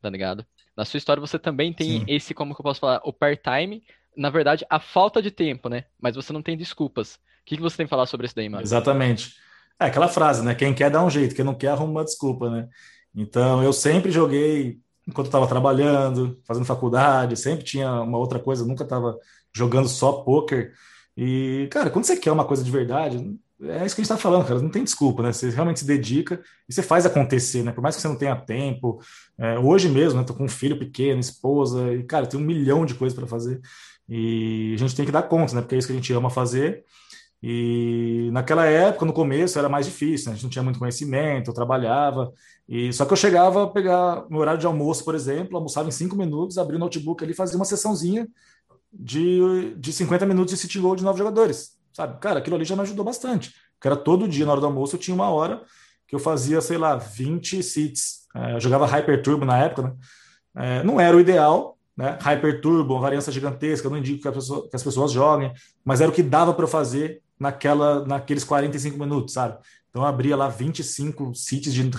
tá 0.00 0.10
ligado? 0.10 0.46
Na 0.76 0.84
sua 0.84 0.98
história 0.98 1.20
você 1.20 1.38
também 1.38 1.72
tem 1.72 2.00
Sim. 2.00 2.04
esse, 2.06 2.34
como 2.34 2.54
que 2.54 2.60
eu 2.60 2.64
posso 2.64 2.80
falar, 2.80 3.00
o 3.02 3.12
part-time, 3.12 3.82
na 4.16 4.28
verdade, 4.28 4.64
a 4.68 4.78
falta 4.78 5.22
de 5.22 5.30
tempo, 5.30 5.68
né? 5.68 5.84
Mas 6.00 6.14
você 6.14 6.32
não 6.32 6.42
tem 6.42 6.56
desculpas. 6.56 7.14
O 7.14 7.18
que, 7.46 7.56
que 7.56 7.62
você 7.62 7.78
tem 7.78 7.86
que 7.86 7.90
falar 7.90 8.06
sobre 8.06 8.26
isso 8.26 8.36
daí, 8.36 8.48
mano? 8.48 8.62
Exatamente. 8.62 9.34
É 9.80 9.86
aquela 9.86 10.08
frase, 10.08 10.44
né? 10.44 10.54
Quem 10.54 10.74
quer 10.74 10.90
dá 10.90 11.02
um 11.02 11.10
jeito, 11.10 11.34
quem 11.34 11.44
não 11.44 11.54
quer 11.54 11.68
arruma 11.68 11.92
uma 11.92 12.04
desculpa, 12.04 12.50
né? 12.50 12.68
Então 13.14 13.62
eu 13.62 13.72
sempre 13.72 14.10
joguei 14.10 14.78
enquanto 15.06 15.26
estava 15.26 15.46
trabalhando, 15.46 16.40
fazendo 16.44 16.66
faculdade, 16.66 17.36
sempre 17.36 17.64
tinha 17.64 18.02
uma 18.02 18.18
outra 18.18 18.38
coisa, 18.38 18.66
nunca 18.66 18.82
estava 18.82 19.16
jogando 19.54 19.88
só 19.88 20.12
poker. 20.12 20.74
E, 21.16 21.68
cara, 21.70 21.88
quando 21.88 22.04
você 22.04 22.16
quer 22.16 22.32
uma 22.32 22.44
coisa 22.44 22.64
de 22.64 22.70
verdade, 22.70 23.38
é 23.62 23.86
isso 23.86 23.94
que 23.94 24.02
a 24.02 24.04
gente 24.04 24.12
está 24.12 24.16
falando, 24.16 24.46
cara, 24.46 24.60
não 24.60 24.68
tem 24.68 24.84
desculpa, 24.84 25.22
né? 25.22 25.32
Você 25.32 25.50
realmente 25.50 25.80
se 25.80 25.86
dedica 25.86 26.40
e 26.68 26.72
você 26.74 26.82
faz 26.82 27.06
acontecer, 27.06 27.62
né? 27.62 27.72
Por 27.72 27.80
mais 27.80 27.96
que 27.96 28.02
você 28.02 28.08
não 28.08 28.16
tenha 28.16 28.36
tempo. 28.36 29.00
É, 29.38 29.58
hoje 29.58 29.88
mesmo, 29.88 30.20
né? 30.20 30.26
Tô 30.26 30.34
com 30.34 30.44
um 30.44 30.48
filho 30.48 30.78
pequeno, 30.78 31.20
esposa, 31.20 31.92
e, 31.94 32.02
cara, 32.04 32.26
tem 32.26 32.38
um 32.38 32.42
milhão 32.42 32.84
de 32.84 32.94
coisas 32.94 33.16
para 33.16 33.26
fazer. 33.26 33.60
E 34.08 34.74
a 34.74 34.78
gente 34.78 34.94
tem 34.94 35.06
que 35.06 35.12
dar 35.12 35.22
conta, 35.22 35.54
né? 35.54 35.62
Porque 35.62 35.74
é 35.74 35.78
isso 35.78 35.86
que 35.86 35.92
a 35.92 35.96
gente 35.96 36.12
ama 36.12 36.30
fazer. 36.30 36.84
E 37.42 38.28
naquela 38.32 38.66
época, 38.66 39.06
no 39.06 39.12
começo, 39.12 39.58
era 39.58 39.68
mais 39.68 39.86
difícil, 39.86 40.28
né? 40.28 40.32
a 40.32 40.34
gente 40.34 40.44
não 40.44 40.50
tinha 40.50 40.62
muito 40.62 40.78
conhecimento, 40.78 41.50
eu 41.50 41.54
trabalhava, 41.54 42.32
e 42.68 42.92
só 42.92 43.04
que 43.04 43.12
eu 43.12 43.16
chegava 43.16 43.64
a 43.64 43.66
pegar 43.68 44.24
no 44.28 44.38
horário 44.38 44.58
de 44.58 44.66
almoço, 44.66 45.04
por 45.04 45.14
exemplo, 45.14 45.56
almoçava 45.56 45.88
em 45.88 45.92
cinco 45.92 46.16
minutos, 46.16 46.58
abria 46.58 46.76
o 46.76 46.80
notebook 46.80 47.22
ali, 47.22 47.34
fazia 47.34 47.56
uma 47.56 47.64
sessãozinha 47.64 48.26
de, 48.92 49.74
de 49.76 49.92
50 49.92 50.26
minutos 50.26 50.54
de 50.54 50.60
city 50.60 50.80
de 50.80 51.04
nove 51.04 51.18
jogadores, 51.18 51.75
sabe? 51.96 52.18
Cara, 52.20 52.40
aquilo 52.40 52.56
ali 52.56 52.64
já 52.66 52.76
me 52.76 52.82
ajudou 52.82 53.04
bastante, 53.04 53.54
era 53.86 53.96
todo 53.96 54.28
dia, 54.28 54.44
na 54.44 54.52
hora 54.52 54.60
do 54.60 54.66
almoço, 54.66 54.96
eu 54.96 55.00
tinha 55.00 55.14
uma 55.14 55.30
hora 55.30 55.62
que 56.06 56.14
eu 56.14 56.18
fazia, 56.18 56.60
sei 56.60 56.76
lá, 56.76 56.96
20 56.96 57.62
sits, 57.62 58.26
é, 58.34 58.54
eu 58.54 58.60
jogava 58.60 58.86
Hyper 58.86 59.22
Turbo 59.22 59.44
na 59.44 59.58
época, 59.58 59.82
né? 59.82 59.92
É, 60.56 60.82
não 60.82 61.00
era 61.00 61.16
o 61.16 61.20
ideal, 61.20 61.78
né? 61.96 62.18
Hyper 62.20 62.60
Turbo, 62.60 62.94
uma 62.94 63.00
variância 63.00 63.32
gigantesca, 63.32 63.88
não 63.88 63.96
indico 63.96 64.22
que, 64.22 64.30
pessoa, 64.30 64.68
que 64.68 64.76
as 64.76 64.82
pessoas 64.82 65.12
joguem, 65.12 65.52
mas 65.84 66.00
era 66.00 66.10
o 66.10 66.14
que 66.14 66.22
dava 66.22 66.52
para 66.52 66.66
fazer 66.66 67.22
naquela, 67.38 68.04
naqueles 68.04 68.44
45 68.44 68.98
minutos, 68.98 69.34
sabe? 69.34 69.58
Então 69.88 70.02
eu 70.02 70.06
abria 70.06 70.36
lá 70.36 70.48
25 70.48 71.34
seats 71.34 71.72
de, 71.72 71.90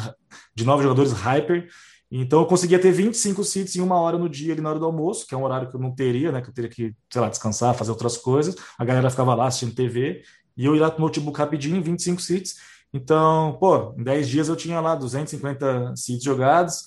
de 0.53 0.65
nove 0.65 0.83
jogadores 0.83 1.11
Hyper, 1.11 1.67
então 2.09 2.39
eu 2.39 2.45
conseguia 2.45 2.79
ter 2.79 2.91
25 2.91 3.43
seats 3.43 3.75
em 3.75 3.81
uma 3.81 3.99
hora 3.99 4.17
no 4.17 4.29
dia, 4.29 4.53
ali 4.53 4.61
na 4.61 4.69
hora 4.69 4.79
do 4.79 4.85
almoço, 4.85 5.27
que 5.27 5.35
é 5.35 5.37
um 5.37 5.43
horário 5.43 5.69
que 5.69 5.75
eu 5.75 5.79
não 5.79 5.93
teria, 5.93 6.31
né? 6.31 6.41
Que 6.41 6.49
eu 6.49 6.53
teria 6.53 6.69
que, 6.69 6.95
sei 7.11 7.21
lá, 7.21 7.29
descansar, 7.29 7.75
fazer 7.75 7.91
outras 7.91 8.17
coisas. 8.17 8.55
A 8.77 8.85
galera 8.85 9.09
ficava 9.09 9.35
lá 9.35 9.47
assistindo 9.47 9.75
TV, 9.75 10.21
e 10.55 10.65
eu 10.65 10.75
ia 10.75 10.81
lá 10.81 10.91
pro 10.91 11.01
notebook 11.01 11.37
rapidinho, 11.37 11.83
25 11.83 12.21
seats. 12.21 12.55
Então, 12.93 13.57
pô, 13.59 13.93
em 13.97 14.03
10 14.03 14.27
dias 14.27 14.47
eu 14.47 14.55
tinha 14.55 14.79
lá 14.79 14.95
250 14.95 15.95
seats 15.95 16.23
jogados, 16.23 16.85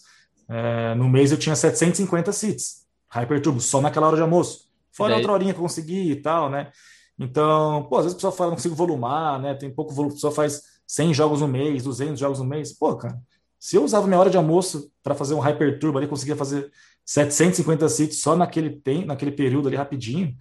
é, 0.49 0.95
no 0.95 1.09
mês 1.09 1.31
eu 1.31 1.39
tinha 1.39 1.55
750 1.55 2.33
seats, 2.33 2.87
Hyperturbo, 3.09 3.61
só 3.61 3.81
naquela 3.81 4.07
hora 4.07 4.17
de 4.17 4.23
almoço. 4.23 4.71
Fora 4.93 5.15
outra 5.17 5.33
horinha 5.33 5.53
que 5.53 5.59
eu 5.59 5.63
consegui 5.63 6.11
e 6.11 6.17
tal, 6.17 6.51
né? 6.51 6.73
Então, 7.19 7.87
pô, 7.89 7.99
às 7.99 8.05
vezes 8.05 8.15
a 8.15 8.17
pessoa 8.17 8.33
fala, 8.33 8.51
não 8.51 8.57
consigo 8.57 8.75
volumar, 8.75 9.39
né? 9.39 9.55
Tem 9.55 9.73
pouco 9.73 9.93
volume, 9.93 10.13
a 10.13 10.15
pessoa 10.15 10.33
faz 10.33 10.63
100 10.87 11.15
jogos 11.15 11.41
no 11.41 11.47
mês, 11.47 11.85
200 11.85 12.19
jogos 12.19 12.39
no 12.39 12.45
mês. 12.47 12.73
Pô, 12.73 12.97
cara, 12.97 13.21
se 13.61 13.77
eu 13.77 13.85
usava 13.85 14.07
minha 14.07 14.19
hora 14.19 14.31
de 14.31 14.39
almoço 14.39 14.91
para 15.03 15.15
fazer 15.15 15.35
um 15.35 15.39
Hyperturbo 15.39 15.99
ali, 15.99 16.09
conseguia 16.09 16.35
fazer 16.35 16.73
750 17.05 17.89
seats 17.91 18.19
só 18.21 18.35
naquele, 18.35 18.71
tem, 18.71 19.05
naquele 19.05 19.33
período 19.33 19.69
ali 19.69 19.77
rapidinho, 19.77 20.35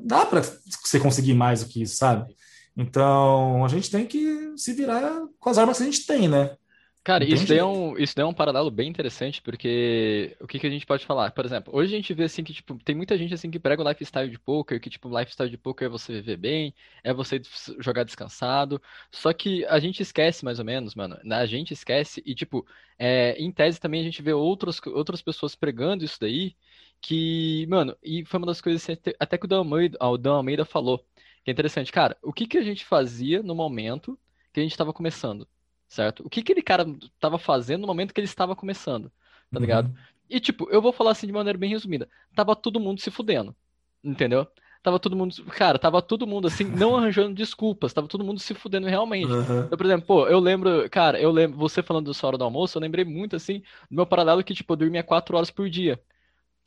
dá 0.00 0.24
para 0.24 0.40
você 0.40 0.98
conseguir 0.98 1.34
mais 1.34 1.62
do 1.62 1.68
que 1.68 1.82
isso, 1.82 1.96
sabe? 1.96 2.34
Então, 2.74 3.62
a 3.62 3.68
gente 3.68 3.90
tem 3.90 4.06
que 4.06 4.54
se 4.56 4.72
virar 4.72 5.22
com 5.38 5.50
as 5.50 5.58
armas 5.58 5.76
que 5.76 5.82
a 5.82 5.86
gente 5.86 6.06
tem, 6.06 6.26
né? 6.26 6.56
Cara, 7.04 7.24
isso 7.24 7.48
daí, 7.48 7.58
é 7.58 7.64
um, 7.64 7.98
isso 7.98 8.14
daí 8.14 8.22
é 8.22 8.26
um 8.26 8.32
paralelo 8.32 8.70
bem 8.70 8.88
interessante, 8.88 9.42
porque 9.42 10.36
o 10.40 10.46
que, 10.46 10.60
que 10.60 10.66
a 10.68 10.70
gente 10.70 10.86
pode 10.86 11.04
falar? 11.04 11.32
Por 11.32 11.44
exemplo, 11.44 11.74
hoje 11.74 11.92
a 11.92 11.96
gente 11.96 12.14
vê 12.14 12.22
assim 12.24 12.44
que, 12.44 12.52
tipo, 12.52 12.78
tem 12.84 12.94
muita 12.94 13.18
gente 13.18 13.34
assim 13.34 13.50
que 13.50 13.58
prega 13.58 13.82
o 13.82 13.88
lifestyle 13.88 14.30
de 14.30 14.38
poker, 14.38 14.80
que, 14.80 14.88
tipo, 14.88 15.08
o 15.08 15.18
lifestyle 15.18 15.50
de 15.50 15.58
poker 15.58 15.86
é 15.86 15.88
você 15.88 16.12
viver 16.12 16.36
bem, 16.36 16.72
é 17.02 17.12
você 17.12 17.42
jogar 17.80 18.04
descansado. 18.04 18.80
Só 19.10 19.32
que 19.32 19.64
a 19.66 19.80
gente 19.80 20.00
esquece, 20.00 20.44
mais 20.44 20.60
ou 20.60 20.64
menos, 20.64 20.94
mano. 20.94 21.18
Né? 21.24 21.34
A 21.36 21.46
gente 21.46 21.72
esquece, 21.74 22.22
e, 22.24 22.36
tipo, 22.36 22.64
é, 22.96 23.32
em 23.32 23.50
tese 23.50 23.80
também 23.80 24.00
a 24.00 24.04
gente 24.04 24.22
vê 24.22 24.32
outros, 24.32 24.80
outras 24.86 25.20
pessoas 25.20 25.56
pregando 25.56 26.04
isso 26.04 26.20
daí, 26.20 26.54
que, 27.00 27.66
mano, 27.68 27.96
e 28.00 28.24
foi 28.24 28.38
uma 28.38 28.46
das 28.46 28.60
coisas 28.60 28.80
assim, 28.82 28.96
até 29.18 29.36
que 29.36 29.44
o 29.46 29.48
Dan 29.48 29.58
Almeida, 29.58 29.98
o 30.00 30.16
Dan 30.16 30.34
Almeida 30.34 30.64
falou, 30.64 31.04
que 31.44 31.50
é 31.50 31.52
interessante. 31.52 31.90
Cara, 31.90 32.16
o 32.22 32.32
que, 32.32 32.46
que 32.46 32.58
a 32.58 32.62
gente 32.62 32.84
fazia 32.84 33.42
no 33.42 33.56
momento 33.56 34.16
que 34.52 34.60
a 34.60 34.62
gente 34.62 34.72
estava 34.72 34.92
começando? 34.92 35.48
Certo? 35.92 36.24
O 36.24 36.30
que 36.30 36.40
aquele 36.40 36.62
cara 36.62 36.86
estava 37.14 37.38
fazendo 37.38 37.82
no 37.82 37.86
momento 37.86 38.14
que 38.14 38.20
ele 38.20 38.26
estava 38.26 38.56
começando, 38.56 39.12
tá 39.50 39.58
uhum. 39.58 39.60
ligado? 39.60 39.94
E, 40.28 40.40
tipo, 40.40 40.66
eu 40.70 40.80
vou 40.80 40.90
falar 40.90 41.10
assim 41.10 41.26
de 41.26 41.32
maneira 41.32 41.58
bem 41.58 41.68
resumida. 41.68 42.08
Tava 42.34 42.56
todo 42.56 42.80
mundo 42.80 43.00
se 43.00 43.10
fudendo, 43.10 43.54
entendeu? 44.02 44.46
Tava 44.82 44.98
todo 44.98 45.14
mundo, 45.14 45.34
cara, 45.50 45.78
tava 45.78 46.00
todo 46.00 46.26
mundo 46.26 46.48
assim, 46.48 46.64
não 46.64 46.96
arranjando 46.96 47.34
desculpas, 47.34 47.92
tava 47.92 48.08
todo 48.08 48.24
mundo 48.24 48.40
se 48.40 48.54
fudendo 48.54 48.86
realmente. 48.86 49.30
Uhum. 49.30 49.64
Então, 49.64 49.76
por 49.76 49.84
exemplo, 49.84 50.06
pô, 50.06 50.26
eu 50.26 50.40
lembro, 50.40 50.88
cara, 50.88 51.20
eu 51.20 51.30
lembro, 51.30 51.58
você 51.58 51.82
falando 51.82 52.12
sua 52.14 52.28
hora 52.28 52.38
do 52.38 52.44
almoço, 52.44 52.78
eu 52.78 52.82
lembrei 52.82 53.04
muito 53.04 53.36
assim 53.36 53.58
do 53.90 53.96
meu 53.96 54.06
paralelo 54.06 54.42
que, 54.42 54.54
tipo, 54.54 54.72
eu 54.72 54.76
dormia 54.78 55.02
quatro 55.02 55.36
horas 55.36 55.50
por 55.50 55.68
dia. 55.68 56.00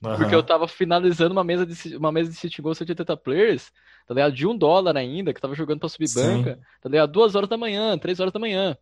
Uhum. 0.03 0.17
Porque 0.17 0.35
eu 0.35 0.43
tava 0.43 0.67
finalizando 0.67 1.31
uma 1.31 1.43
mesa 1.43 1.65
de, 1.65 1.97
uma 1.97 2.11
mesa 2.11 2.29
de 2.29 2.35
City 2.35 2.61
Ghost 2.61 2.85
de 2.85 2.91
80 2.91 3.17
players, 3.17 3.71
tá 4.05 4.13
ligado? 4.13 4.33
De 4.33 4.45
um 4.45 4.55
dólar 4.55 4.95
ainda, 4.95 5.33
que 5.33 5.41
tava 5.41 5.55
jogando 5.55 5.79
pra 5.79 5.89
subir 5.89 6.07
Sim. 6.07 6.21
banca, 6.21 6.59
tá 6.79 6.87
ligado? 6.87 7.11
Duas 7.11 7.33
horas 7.33 7.49
da 7.49 7.57
manhã, 7.57 7.97
três 7.97 8.19
horas 8.19 8.31
da 8.31 8.39
manhã 8.39 8.77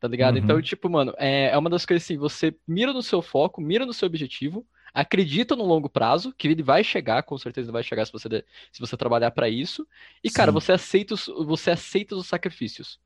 tá 0.00 0.08
ligado? 0.08 0.38
Então, 0.38 0.56
uhum. 0.56 0.60
Então, 0.60 0.68
tipo, 0.68 0.88
mano, 0.88 1.14
é, 1.16 1.50
é 1.50 1.58
uma 1.58 1.70
das 1.70 1.84
coisas 1.84 2.04
assim, 2.04 2.16
você 2.16 2.54
mira 2.66 2.92
no 2.92 3.02
seu 3.02 3.20
foco, 3.20 3.60
mira 3.60 3.84
no 3.84 3.92
seu 3.92 4.06
objetivo, 4.06 4.66
acredita 4.92 5.54
no 5.54 5.64
longo 5.64 5.88
prazo, 5.88 6.32
que 6.32 6.48
ele 6.48 6.62
vai 6.62 6.82
chegar, 6.82 7.22
com 7.22 7.36
certeza 7.36 7.66
ele 7.66 7.72
vai 7.72 7.82
chegar 7.82 8.06
se 8.06 8.12
você, 8.12 8.44
se 8.72 8.80
você 8.80 8.96
trabalhar 8.96 9.30
para 9.30 9.48
isso, 9.48 9.86
e, 10.22 10.28
Sim. 10.28 10.34
cara, 10.34 10.52
você 10.52 10.72
aceita, 10.72 11.14
os, 11.14 11.26
você 11.26 11.70
aceita 11.70 12.16
os 12.16 12.26
sacrifícios, 12.26 12.98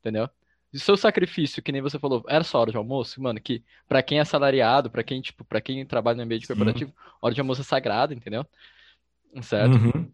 entendeu? 0.00 0.28
E 0.72 0.78
seu 0.78 0.96
sacrifício, 0.96 1.62
que 1.62 1.72
nem 1.72 1.80
você 1.80 1.98
falou, 1.98 2.22
era 2.28 2.44
só 2.44 2.60
hora 2.60 2.70
de 2.70 2.76
almoço, 2.76 3.22
mano, 3.22 3.40
que 3.40 3.62
para 3.88 4.02
quem 4.02 4.18
é 4.18 4.20
assalariado, 4.20 4.90
para 4.90 5.02
quem, 5.02 5.20
tipo, 5.20 5.44
para 5.44 5.60
quem 5.60 5.84
trabalha 5.86 6.16
no 6.16 6.22
ambiente 6.22 6.46
Sim. 6.46 6.48
corporativo, 6.48 6.92
hora 7.22 7.34
de 7.34 7.40
almoço 7.40 7.62
é 7.62 7.64
sagrada, 7.64 8.12
entendeu? 8.12 8.44
Certo? 9.42 9.76
Uhum. 9.76 10.12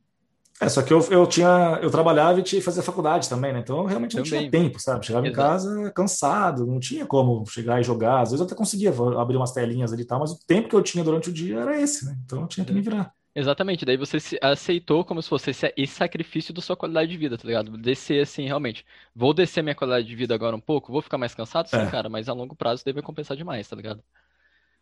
É, 0.61 0.69
só 0.69 0.83
que 0.83 0.93
eu, 0.93 1.01
eu 1.11 1.27
tinha, 1.27 1.81
eu 1.83 1.91
trabalhava 1.91 2.39
e 2.39 2.43
tinha 2.43 2.61
que 2.61 2.65
fazer 2.65 2.81
faculdade 2.83 3.29
também, 3.29 3.53
né? 3.53 3.59
Então 3.59 3.79
eu 3.79 3.85
realmente 3.85 4.17
não 4.17 4.23
também. 4.23 4.49
tinha 4.49 4.51
tempo, 4.51 4.81
sabe? 4.81 5.05
Chegava 5.05 5.27
Exato. 5.27 5.41
em 5.41 5.43
casa 5.43 5.91
cansado, 5.91 6.67
não 6.67 6.79
tinha 6.79 7.05
como 7.05 7.45
chegar 7.47 7.81
e 7.81 7.85
jogar. 7.85 8.21
Às 8.21 8.31
vezes 8.31 8.41
eu 8.41 8.47
até 8.47 8.55
conseguia 8.55 8.95
abrir 9.19 9.37
umas 9.37 9.53
telinhas 9.53 9.93
ali 9.93 10.03
e 10.03 10.07
tal, 10.07 10.21
mas 10.21 10.31
o 10.31 10.39
tempo 10.47 10.69
que 10.69 10.77
eu 10.77 10.83
tinha 10.83 11.03
durante 11.03 11.29
o 11.29 11.33
dia 11.33 11.59
era 11.59 11.81
esse, 11.81 12.07
né? 12.07 12.17
Então 12.25 12.43
eu 12.43 12.47
tinha 12.47 12.65
que 12.65 12.73
me 12.73 12.81
virar. 12.81 13.13
Exatamente, 13.37 13.85
daí 13.85 13.97
você 13.97 14.19
aceitou 14.41 15.05
como 15.05 15.21
se 15.21 15.29
fosse 15.29 15.51
esse 15.51 15.87
sacrifício 15.89 16.55
da 16.55 16.63
sua 16.63 16.77
qualidade 16.77 17.11
de 17.11 17.17
vida, 17.17 17.37
tá 17.37 17.45
ligado? 17.45 17.77
Descer 17.77 18.23
assim, 18.23 18.47
realmente, 18.47 18.87
vou 19.13 19.35
descer 19.35 19.61
minha 19.61 19.75
qualidade 19.75 20.07
de 20.07 20.15
vida 20.15 20.33
agora 20.33 20.55
um 20.55 20.61
pouco, 20.61 20.93
vou 20.93 21.03
ficar 21.03 21.19
mais 21.19 21.35
cansado, 21.35 21.69
sim, 21.69 21.77
é. 21.77 21.91
cara, 21.91 22.09
mas 22.09 22.29
a 22.29 22.33
longo 22.33 22.55
prazo 22.55 22.85
deve 22.85 23.03
compensar 23.03 23.37
demais, 23.37 23.67
tá 23.67 23.75
ligado? 23.75 24.01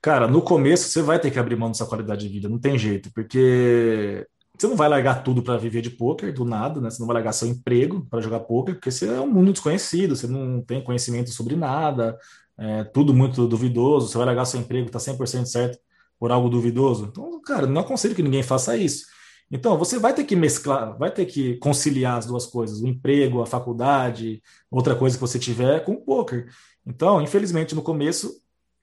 Cara, 0.03 0.29
no 0.29 0.43
começo 0.43 0.91
você 0.91 1.01
vai 1.01 1.19
ter 1.19 1.31
que 1.31 1.39
abrir 1.39 1.57
mão 1.57 1.71
dessa 1.71 1.87
qualidade 1.87 2.29
de 2.29 2.29
vida, 2.29 2.47
não 2.47 2.59
tem 2.59 2.77
jeito, 2.77 3.11
porque 3.15 4.27
você 4.59 4.67
não 4.67 4.77
vai 4.77 4.89
largar 4.89 5.23
tudo 5.23 5.43
para 5.43 5.57
viver 5.57 5.81
de 5.81 5.91
poker 5.91 6.33
do 6.33 6.45
nada, 6.45 6.81
né? 6.81 6.91
Você 6.91 7.01
não 7.01 7.07
vai 7.07 7.15
largar 7.15 7.33
seu 7.33 7.49
emprego 7.49 8.07
para 8.09 8.21
jogar 8.21 8.41
poker, 8.41 8.75
porque 8.75 8.91
você 8.91 9.09
é 9.09 9.21
um 9.21 9.31
mundo 9.31 9.53
desconhecido, 9.53 10.15
você 10.15 10.27
não 10.27 10.63
tem 10.63 10.83
conhecimento 10.83 11.31
sobre 11.31 11.57
nada, 11.57 12.19
é 12.59 12.85
tudo 12.85 13.15
muito 13.15 13.49
duvidoso. 13.49 14.09
Você 14.09 14.17
vai 14.17 14.27
largar 14.27 14.45
seu 14.45 14.61
emprego, 14.61 14.91
tá 14.91 14.99
100% 14.99 15.47
certo 15.47 15.79
por 16.19 16.31
algo 16.31 16.49
duvidoso. 16.49 17.07
Então, 17.11 17.41
cara, 17.43 17.67
não 17.67 17.81
aconselho 17.81 18.15
que 18.15 18.23
ninguém 18.23 18.43
faça 18.43 18.77
isso. 18.77 19.07
Então, 19.51 19.77
você 19.77 19.99
vai 19.99 20.15
ter 20.15 20.25
que 20.25 20.37
mesclar, 20.37 20.97
vai 20.97 21.11
ter 21.11 21.27
que 21.27 21.57
conciliar 21.57 22.17
as 22.19 22.27
duas 22.27 22.47
coisas, 22.47 22.81
o 22.81 22.87
emprego, 22.87 23.43
a 23.43 23.47
faculdade, 23.47 24.41
outra 24.71 24.95
coisa 24.95 25.17
que 25.17 25.21
você 25.21 25.39
tiver 25.39 25.85
com 25.85 25.93
o 25.95 26.01
poker. 26.01 26.47
Então, 26.87 27.21
infelizmente, 27.21 27.75
no 27.75 27.83
começo, 27.83 28.33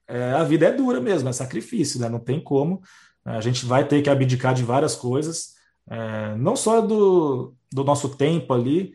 é, 0.06 0.32
a 0.32 0.44
vida 0.44 0.66
é 0.66 0.72
dura 0.72 1.00
mesmo, 1.00 1.28
é 1.28 1.32
sacrifício, 1.32 2.00
né? 2.00 2.08
Não 2.08 2.20
tem 2.20 2.42
como. 2.42 2.82
A 3.24 3.40
gente 3.40 3.64
vai 3.66 3.86
ter 3.86 4.02
que 4.02 4.10
abdicar 4.10 4.54
de 4.54 4.62
várias 4.62 4.94
coisas 4.94 5.59
é, 5.90 6.36
não 6.36 6.54
só 6.54 6.80
do, 6.80 7.52
do 7.72 7.82
nosso 7.82 8.16
tempo 8.16 8.54
ali, 8.54 8.92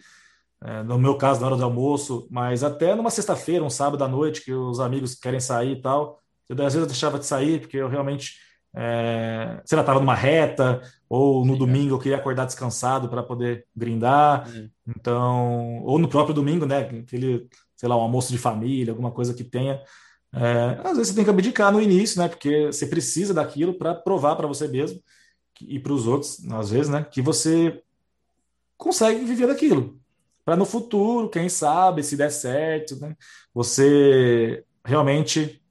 é, 0.63 0.81
no 0.83 0.97
meu 0.97 1.17
caso, 1.17 1.41
na 1.41 1.47
hora 1.47 1.57
do 1.57 1.63
almoço, 1.63 2.27
mas 2.31 2.63
até 2.63 2.95
numa 2.95 3.11
sexta-feira, 3.11 3.63
um 3.63 3.69
sábado 3.69 4.03
à 4.03 4.07
noite, 4.07 4.41
que 4.41 4.53
os 4.53 4.79
amigos 4.79 5.13
querem 5.13 5.39
sair 5.39 5.73
e 5.73 5.81
tal. 5.81 6.19
Eu, 6.47 6.55
às 6.55 6.73
vezes 6.73 6.81
eu 6.81 6.87
deixava 6.87 7.19
de 7.19 7.25
sair, 7.25 7.59
porque 7.59 7.77
eu 7.77 7.89
realmente, 7.89 8.39
é, 8.73 9.61
sei 9.65 9.75
lá, 9.75 9.81
estava 9.81 9.99
numa 9.99 10.15
reta, 10.15 10.81
ou 11.09 11.45
no 11.45 11.53
Sim, 11.53 11.59
domingo 11.59 11.95
eu 11.95 11.99
queria 11.99 12.17
acordar 12.17 12.45
descansado 12.45 13.09
para 13.09 13.21
poder 13.21 13.65
brindar. 13.75 14.47
Então, 14.87 15.83
ou 15.83 15.99
no 15.99 16.07
próprio 16.07 16.33
domingo, 16.33 16.65
né? 16.65 16.79
Aquele, 17.03 17.47
sei 17.75 17.89
lá, 17.89 17.97
um 17.97 18.01
almoço 18.01 18.31
de 18.31 18.37
família, 18.37 18.91
alguma 18.91 19.11
coisa 19.11 19.33
que 19.33 19.43
tenha. 19.43 19.81
É, 20.33 20.79
às 20.83 20.97
vezes 20.97 21.09
você 21.09 21.15
tem 21.15 21.23
que 21.23 21.29
abdicar 21.29 21.71
no 21.71 21.81
início, 21.81 22.19
né? 22.21 22.27
Porque 22.29 22.67
você 22.67 22.87
precisa 22.87 23.33
daquilo 23.33 23.73
para 23.77 23.93
provar 23.93 24.35
para 24.35 24.47
você 24.47 24.67
mesmo 24.67 24.99
e 25.61 25.79
para 25.79 25.93
os 25.93 26.07
outros, 26.07 26.43
às 26.51 26.69
vezes, 26.69 26.89
né, 26.89 27.03
que 27.03 27.21
você 27.21 27.81
consegue 28.77 29.23
viver 29.23 29.47
daquilo. 29.47 29.99
Para 30.43 30.55
no 30.55 30.65
futuro, 30.65 31.29
quem 31.29 31.49
sabe, 31.49 32.03
se 32.03 32.17
der 32.17 32.29
certo, 32.31 32.95
né, 32.97 33.15
você 33.53 34.63
realmente 34.83 35.61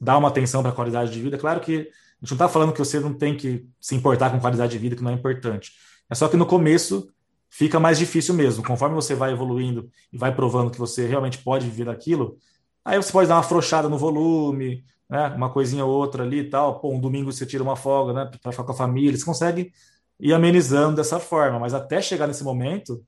dar 0.00 0.18
uma 0.18 0.28
atenção 0.28 0.62
para 0.62 0.72
a 0.72 0.74
qualidade 0.74 1.12
de 1.12 1.20
vida. 1.20 1.38
Claro 1.38 1.60
que 1.60 1.72
a 1.72 1.76
gente 1.76 2.30
não 2.30 2.34
está 2.34 2.48
falando 2.48 2.72
que 2.72 2.78
você 2.78 3.00
não 3.00 3.14
tem 3.14 3.36
que 3.36 3.66
se 3.80 3.94
importar 3.94 4.30
com 4.30 4.40
qualidade 4.40 4.72
de 4.72 4.78
vida, 4.78 4.96
que 4.96 5.02
não 5.02 5.10
é 5.10 5.14
importante. 5.14 5.72
É 6.08 6.14
só 6.14 6.28
que 6.28 6.36
no 6.36 6.46
começo 6.46 7.10
fica 7.48 7.80
mais 7.80 7.98
difícil 7.98 8.34
mesmo. 8.34 8.64
Conforme 8.64 8.94
você 8.94 9.14
vai 9.14 9.32
evoluindo 9.32 9.90
e 10.12 10.18
vai 10.18 10.34
provando 10.34 10.70
que 10.70 10.78
você 10.78 11.06
realmente 11.06 11.38
pode 11.38 11.66
viver 11.66 11.84
daquilo, 11.86 12.36
aí 12.84 12.96
você 12.96 13.12
pode 13.12 13.28
dar 13.28 13.34
uma 13.34 13.40
afrouxada 13.40 13.88
no 13.88 13.98
volume, 13.98 14.84
né? 15.10 15.26
Uma 15.28 15.50
coisinha 15.50 15.84
ou 15.84 15.90
outra 15.92 16.22
ali 16.22 16.38
e 16.40 16.48
tal. 16.48 16.80
Pô, 16.80 16.92
um 16.94 17.00
domingo 17.00 17.32
você 17.32 17.44
tira 17.44 17.62
uma 17.62 17.76
folga, 17.76 18.12
né? 18.12 18.30
Para 18.40 18.52
ficar 18.52 18.64
com 18.64 18.72
a 18.72 18.76
família. 18.76 19.16
Você 19.16 19.24
consegue 19.24 19.72
ir 20.20 20.32
amenizando 20.32 20.96
dessa 20.96 21.18
forma, 21.18 21.58
mas 21.58 21.74
até 21.74 22.00
chegar 22.00 22.28
nesse 22.28 22.44
momento 22.44 23.04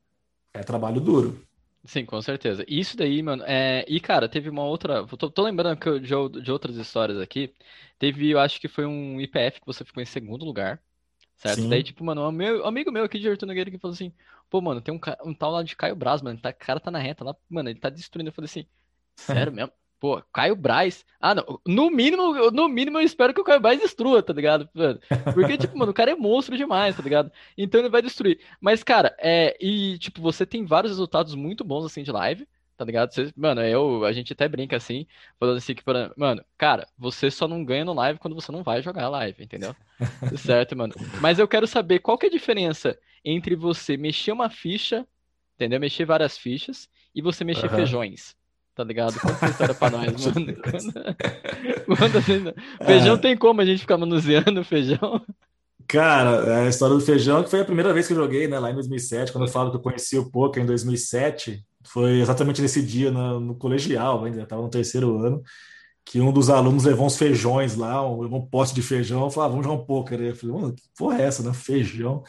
é 0.52 0.61
trabalho 0.62 1.00
duro. 1.00 1.40
Sim, 1.85 2.04
com 2.04 2.21
certeza. 2.23 2.64
Isso 2.68 2.97
daí, 2.97 3.23
mano, 3.23 3.42
é... 3.47 3.85
e 3.88 4.00
cara, 4.00 4.28
teve 4.28 4.49
uma 4.49 4.64
outra. 4.64 5.06
Tô, 5.06 5.30
tô 5.30 5.42
lembrando 5.42 5.78
que 5.78 5.88
eu, 5.88 5.99
de, 5.99 6.42
de 6.42 6.52
outras 6.52 6.76
histórias 6.76 7.21
aqui. 7.21 7.54
Teve, 7.99 8.30
eu 8.30 8.38
acho 8.40 8.61
que 8.61 8.68
foi 8.68 8.87
um 8.87 9.21
IPF 9.21 9.61
que 9.61 9.66
você 9.66 9.85
ficou 9.85 10.02
em 10.02 10.06
segundo 10.06 10.44
lugar. 10.44 10.82
Certo? 11.37 11.62
Sim. 11.62 11.68
Daí, 11.68 11.82
tipo, 11.82 12.04
mano, 12.04 12.28
um 12.28 12.32
meu, 12.32 12.64
amigo 12.66 12.92
meu 12.92 13.04
aqui 13.04 13.18
de 13.18 13.28
Arthur 13.28 13.47
Nogueira 13.47 13.71
que 13.71 13.78
falou 13.78 13.94
assim: 13.94 14.12
pô, 14.49 14.61
mano, 14.61 14.80
tem 14.80 14.94
um, 14.94 15.00
um 15.25 15.35
tal 15.35 15.50
lá 15.52 15.62
de 15.62 15.75
Caio 15.76 15.97
Braz, 15.97 16.23
mano, 16.23 16.38
tá, 16.40 16.50
o 16.50 16.54
cara 16.54 16.78
tá 16.80 16.90
na 16.90 16.99
reta 17.00 17.25
lá, 17.25 17.35
mano, 17.50 17.68
ele 17.68 17.80
tá 17.80 17.90
destruindo. 17.90 18.28
Eu 18.30 18.32
falei 18.35 18.47
assim: 18.47 18.66
sério 19.16 19.52
mesmo? 19.52 19.73
Pô, 20.02 20.21
Caio 20.32 20.56
Braz. 20.56 21.06
Ah, 21.21 21.32
não. 21.32 21.61
No 21.64 21.88
mínimo, 21.88 22.50
no 22.50 22.68
mínimo, 22.68 22.99
eu 22.99 23.02
espero 23.02 23.32
que 23.32 23.40
o 23.40 23.44
Caio 23.44 23.61
Braz 23.61 23.78
destrua, 23.78 24.21
tá 24.21 24.32
ligado? 24.32 24.68
Porque, 25.32 25.56
tipo, 25.56 25.78
mano, 25.78 25.92
o 25.92 25.94
cara 25.94 26.11
é 26.11 26.16
monstro 26.16 26.56
demais, 26.56 26.97
tá 26.97 27.02
ligado? 27.04 27.30
Então 27.56 27.80
ele 27.80 27.88
vai 27.88 28.02
destruir. 28.02 28.40
Mas, 28.61 28.82
cara, 28.82 29.14
é. 29.21 29.56
E, 29.61 29.97
tipo, 29.99 30.21
você 30.21 30.44
tem 30.44 30.66
vários 30.66 30.90
resultados 30.90 31.37
muito 31.37 31.62
bons 31.62 31.85
assim 31.85 32.02
de 32.02 32.11
live, 32.11 32.49
tá 32.76 32.85
ligado? 32.85 33.12
Você, 33.12 33.32
mano, 33.37 33.61
eu, 33.62 34.04
a 34.04 34.11
gente 34.11 34.32
até 34.32 34.49
brinca 34.49 34.76
assim, 34.76 35.06
falando 35.38 35.59
assim 35.59 35.73
que, 35.73 35.85
mano, 36.16 36.44
cara, 36.59 36.88
você 36.99 37.30
só 37.30 37.47
não 37.47 37.64
ganha 37.64 37.85
no 37.85 37.94
live 37.94 38.18
quando 38.18 38.35
você 38.35 38.50
não 38.50 38.64
vai 38.64 38.82
jogar 38.82 39.09
live, 39.09 39.44
entendeu? 39.44 39.73
certo, 40.37 40.76
mano. 40.76 40.94
Mas 41.21 41.38
eu 41.38 41.47
quero 41.47 41.68
saber 41.68 42.00
qual 42.00 42.18
que 42.18 42.26
é 42.26 42.28
a 42.28 42.32
diferença 42.32 42.99
entre 43.25 43.54
você 43.54 43.97
mexer 43.97 44.32
uma 44.32 44.50
ficha, 44.50 45.06
entendeu? 45.54 45.78
Mexer 45.78 46.04
várias 46.04 46.37
fichas 46.37 46.88
e 47.14 47.23
você 47.23 47.44
mexer 47.44 47.71
uhum. 47.71 47.76
feijões. 47.76 48.35
Tá 48.75 48.85
ligado? 48.85 49.21
Conta 49.21 49.47
história 49.47 49.75
pra 49.75 49.91
nós, 49.91 50.26
mano. 50.26 50.57
Assim, 52.19 52.55
feijão 52.87 53.14
é. 53.17 53.19
tem 53.19 53.37
como 53.37 53.61
a 53.61 53.64
gente 53.64 53.81
ficar 53.81 53.99
manuseando 53.99 54.64
feijão? 54.64 55.23
Cara, 55.87 56.64
a 56.64 56.69
história 56.69 56.97
do 56.97 57.02
feijão 57.02 57.43
que 57.43 57.50
foi 57.50 57.61
a 57.61 57.64
primeira 57.64 57.93
vez 57.93 58.07
que 58.07 58.14
eu 58.14 58.17
joguei, 58.17 58.49
né, 58.49 58.59
lá 58.59 58.71
em 58.71 58.75
2007, 58.75 59.31
quando 59.31 59.47
eu 59.47 59.52
falo 59.52 59.71
que 59.71 59.76
eu 59.76 59.81
conheci 59.81 60.17
o 60.17 60.31
poker 60.31 60.62
em 60.62 60.67
2007, 60.67 61.62
foi 61.85 62.21
exatamente 62.21 62.62
nesse 62.62 62.81
dia 62.83 63.11
no, 63.11 63.38
no 63.38 63.55
colegial, 63.55 64.25
ainda 64.25 64.43
estava 64.43 64.62
no 64.62 64.71
terceiro 64.71 65.19
ano, 65.19 65.43
que 66.05 66.21
um 66.21 66.33
dos 66.33 66.50
alunos 66.50 66.85
levou 66.85 67.07
uns 67.07 67.17
feijões 67.17 67.76
lá, 67.76 68.09
um, 68.09 68.25
um 68.25 68.47
pote 68.47 68.75
de 68.75 68.83
feijão, 68.83 69.31
falou, 69.31 69.47
ah, 69.47 69.50
vamos 69.50 69.67
jogar 69.67 69.83
um 69.83 69.85
poker. 69.85 70.21
Eu 70.21 70.35
falei, 70.35 70.57
mano, 70.57 70.75
que 70.75 70.83
porra 70.97 71.21
é 71.21 71.26
essa, 71.26 71.43
né? 71.43 71.52
Feijão. 71.52 72.25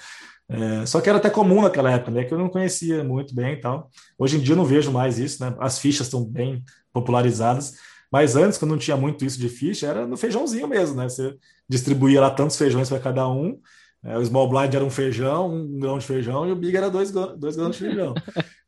É, 0.54 0.86
só 0.86 1.02
que 1.02 1.10
era 1.10 1.18
até 1.18 1.32
comum 1.32 1.64
naquela 1.64 1.92
época, 1.92 2.12
né? 2.12 2.24
Que 2.24 2.34
eu 2.34 2.38
não 2.38 2.48
conhecia 2.48 3.04
muito 3.04 3.34
bem 3.34 3.54
e 3.54 3.58
tal. 3.58 3.90
Hoje 4.20 4.38
em 4.38 4.40
dia 4.40 4.54
eu 4.54 4.58
não 4.58 4.66
vejo 4.66 4.92
mais 4.92 5.18
isso, 5.18 5.44
né? 5.44 5.56
As 5.60 5.80
fichas 5.80 6.06
estão 6.06 6.24
bem 6.24 6.64
popularizadas. 6.94 7.74
Mas 8.12 8.36
antes, 8.36 8.60
quando 8.60 8.72
não 8.72 8.78
tinha 8.78 8.96
muito 8.96 9.26
isso 9.26 9.40
de 9.40 9.50
ficha, 9.50 9.88
era 9.88 10.06
no 10.06 10.16
feijãozinho 10.16 10.68
mesmo, 10.68 10.96
né? 10.96 11.10
Você 11.10 11.36
distribuía 11.68 12.22
lá 12.22 12.30
tantos 12.30 12.56
feijões 12.56 12.88
para 12.88 13.00
cada 13.00 13.28
um. 13.28 13.60
É, 14.04 14.16
o 14.16 14.24
small 14.24 14.48
blind 14.48 14.76
era 14.76 14.86
um 14.86 14.92
feijão, 14.92 15.52
um 15.52 15.80
grão 15.80 15.98
de 15.98 16.06
feijão, 16.06 16.48
e 16.48 16.52
o 16.52 16.56
big 16.56 16.78
era 16.78 16.90
dois, 16.92 17.10
dois 17.12 17.56
grãos 17.56 17.76
de 17.76 17.86
feijão. 17.86 18.14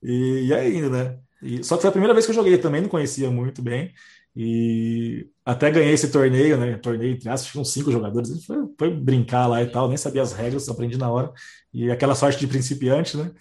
E, 0.02 0.48
e 0.48 0.54
ainda, 0.54 0.90
né? 0.90 1.20
E, 1.42 1.64
só 1.64 1.76
que 1.76 1.82
foi 1.82 1.90
a 1.90 1.92
primeira 1.92 2.14
vez 2.14 2.26
que 2.26 2.32
eu 2.32 2.36
joguei, 2.36 2.58
também 2.58 2.82
não 2.82 2.90
conhecia 2.90 3.30
muito 3.30 3.62
bem. 3.62 3.92
E 4.36 5.30
até 5.46 5.72
ganhei 5.72 5.94
esse 5.94 6.12
torneio, 6.12 6.58
né? 6.58 6.78
Torneio 6.78 7.14
entre 7.14 7.30
aspas, 7.30 7.52
tinham 7.52 7.64
cinco 7.64 7.92
jogadores. 7.92 8.46
Foi, 8.46 8.58
foi, 8.78 8.92
brincar 8.92 9.48
lá 9.48 9.64
e 9.64 9.68
tal, 9.68 9.88
nem 9.88 9.98
sabia 9.98 10.22
as 10.22 10.34
regras, 10.34 10.68
aprendi 10.68 10.98
na 10.98 11.10
hora. 11.10 11.32
E 11.74 11.90
aquela 11.90 12.16
sorte 12.16 12.40
de 12.40 12.48
principiante, 12.48 13.16
né? 13.16 13.32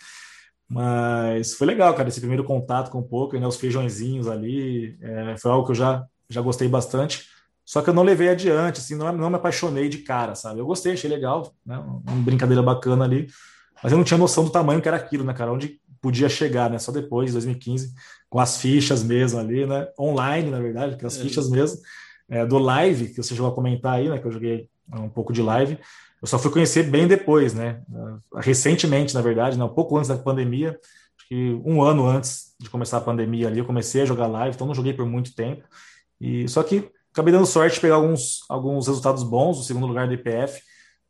Mas 0.69 1.55
foi 1.55 1.67
legal, 1.67 1.95
cara, 1.95 2.09
esse 2.09 2.21
primeiro 2.21 2.45
contato 2.45 2.91
com 2.91 2.99
o 2.99 3.03
poker, 3.03 3.41
né, 3.41 3.47
os 3.47 3.57
feijõezinhos 3.57 4.27
ali, 4.29 4.99
é, 5.01 5.37
foi 5.37 5.51
algo 5.51 5.67
que 5.67 5.73
eu 5.73 5.77
já, 5.77 6.05
já 6.29 6.41
gostei 6.41 6.69
bastante. 6.69 7.29
Só 7.65 7.83
que 7.83 7.91
eu 7.91 7.95
não 7.95 8.03
levei 8.03 8.29
adiante, 8.29 8.81
assim, 8.81 8.95
não, 8.95 9.13
não 9.13 9.31
me 9.31 9.37
apaixonei 9.37 9.89
de 9.89 9.99
cara, 9.99 10.35
sabe? 10.35 10.61
Eu 10.61 10.67
gostei, 10.67 10.93
achei 10.93 11.09
legal, 11.09 11.55
né, 11.65 11.79
uma 11.79 12.23
brincadeira 12.23 12.63
bacana 12.63 13.05
ali, 13.05 13.27
mas 13.83 13.93
eu 13.93 13.99
não 13.99 14.05
tinha 14.05 14.19
noção 14.19 14.45
do 14.45 14.51
tamanho 14.51 14.81
que 14.81 14.89
era 14.89 14.97
aquilo, 14.97 15.25
né, 15.25 15.35
cara? 15.35 15.53
Onde 15.53 15.81
podia 16.01 16.29
chegar, 16.29 16.71
né? 16.71 16.79
Só 16.79 16.93
depois, 16.93 17.33
2015, 17.33 17.95
com 18.35 18.41
as 18.41 18.57
fichas 18.57 19.05
mesmo 19.05 19.39
ali, 19.39 19.65
né? 19.65 19.87
Online, 19.97 20.51
na 20.51 20.59
verdade, 20.59 20.99
com 20.99 21.07
as 21.07 21.17
é. 21.17 21.23
fichas 21.23 21.49
mesmo, 21.49 21.81
é, 22.29 22.45
do 22.45 22.59
live, 22.59 23.11
que 23.11 23.23
você 23.23 23.33
chegou 23.33 23.49
a 23.49 23.55
comentar 23.55 23.93
aí, 23.93 24.09
né? 24.09 24.19
Que 24.19 24.27
eu 24.27 24.33
joguei 24.33 24.69
um 24.93 25.09
pouco 25.09 25.33
de 25.33 25.41
live. 25.41 25.79
Eu 26.21 26.27
só 26.27 26.37
fui 26.37 26.51
conhecer 26.51 26.83
bem 26.83 27.07
depois, 27.07 27.55
né? 27.55 27.81
Recentemente, 28.35 29.15
na 29.15 29.23
verdade, 29.23 29.57
né? 29.57 29.63
um 29.63 29.73
pouco 29.73 29.97
antes 29.97 30.09
da 30.09 30.17
pandemia, 30.17 30.71
acho 31.17 31.29
que 31.29 31.63
um 31.65 31.81
ano 31.81 32.09
antes 32.09 32.57
de 32.59 32.69
começar 32.69 32.97
a 32.97 33.03
pandemia 33.03 33.47
ali, 33.47 33.61
eu 33.61 33.65
comecei 33.65 34.03
a 34.03 34.05
jogar 34.05 34.27
live, 34.27 34.57
então 34.57 34.67
não 34.67 34.75
joguei 34.75 34.93
por 34.93 35.07
muito 35.07 35.33
tempo. 35.33 35.63
E 36.21 36.49
só 36.49 36.61
que 36.65 36.91
acabei 37.13 37.33
dando 37.33 37.47
sorte 37.47 37.75
de 37.75 37.81
pegar 37.81 37.95
alguns, 37.95 38.41
alguns 38.49 38.89
resultados 38.89 39.23
bons, 39.23 39.61
o 39.61 39.63
segundo 39.63 39.87
lugar 39.87 40.09
do 40.09 40.15
IPF. 40.15 40.61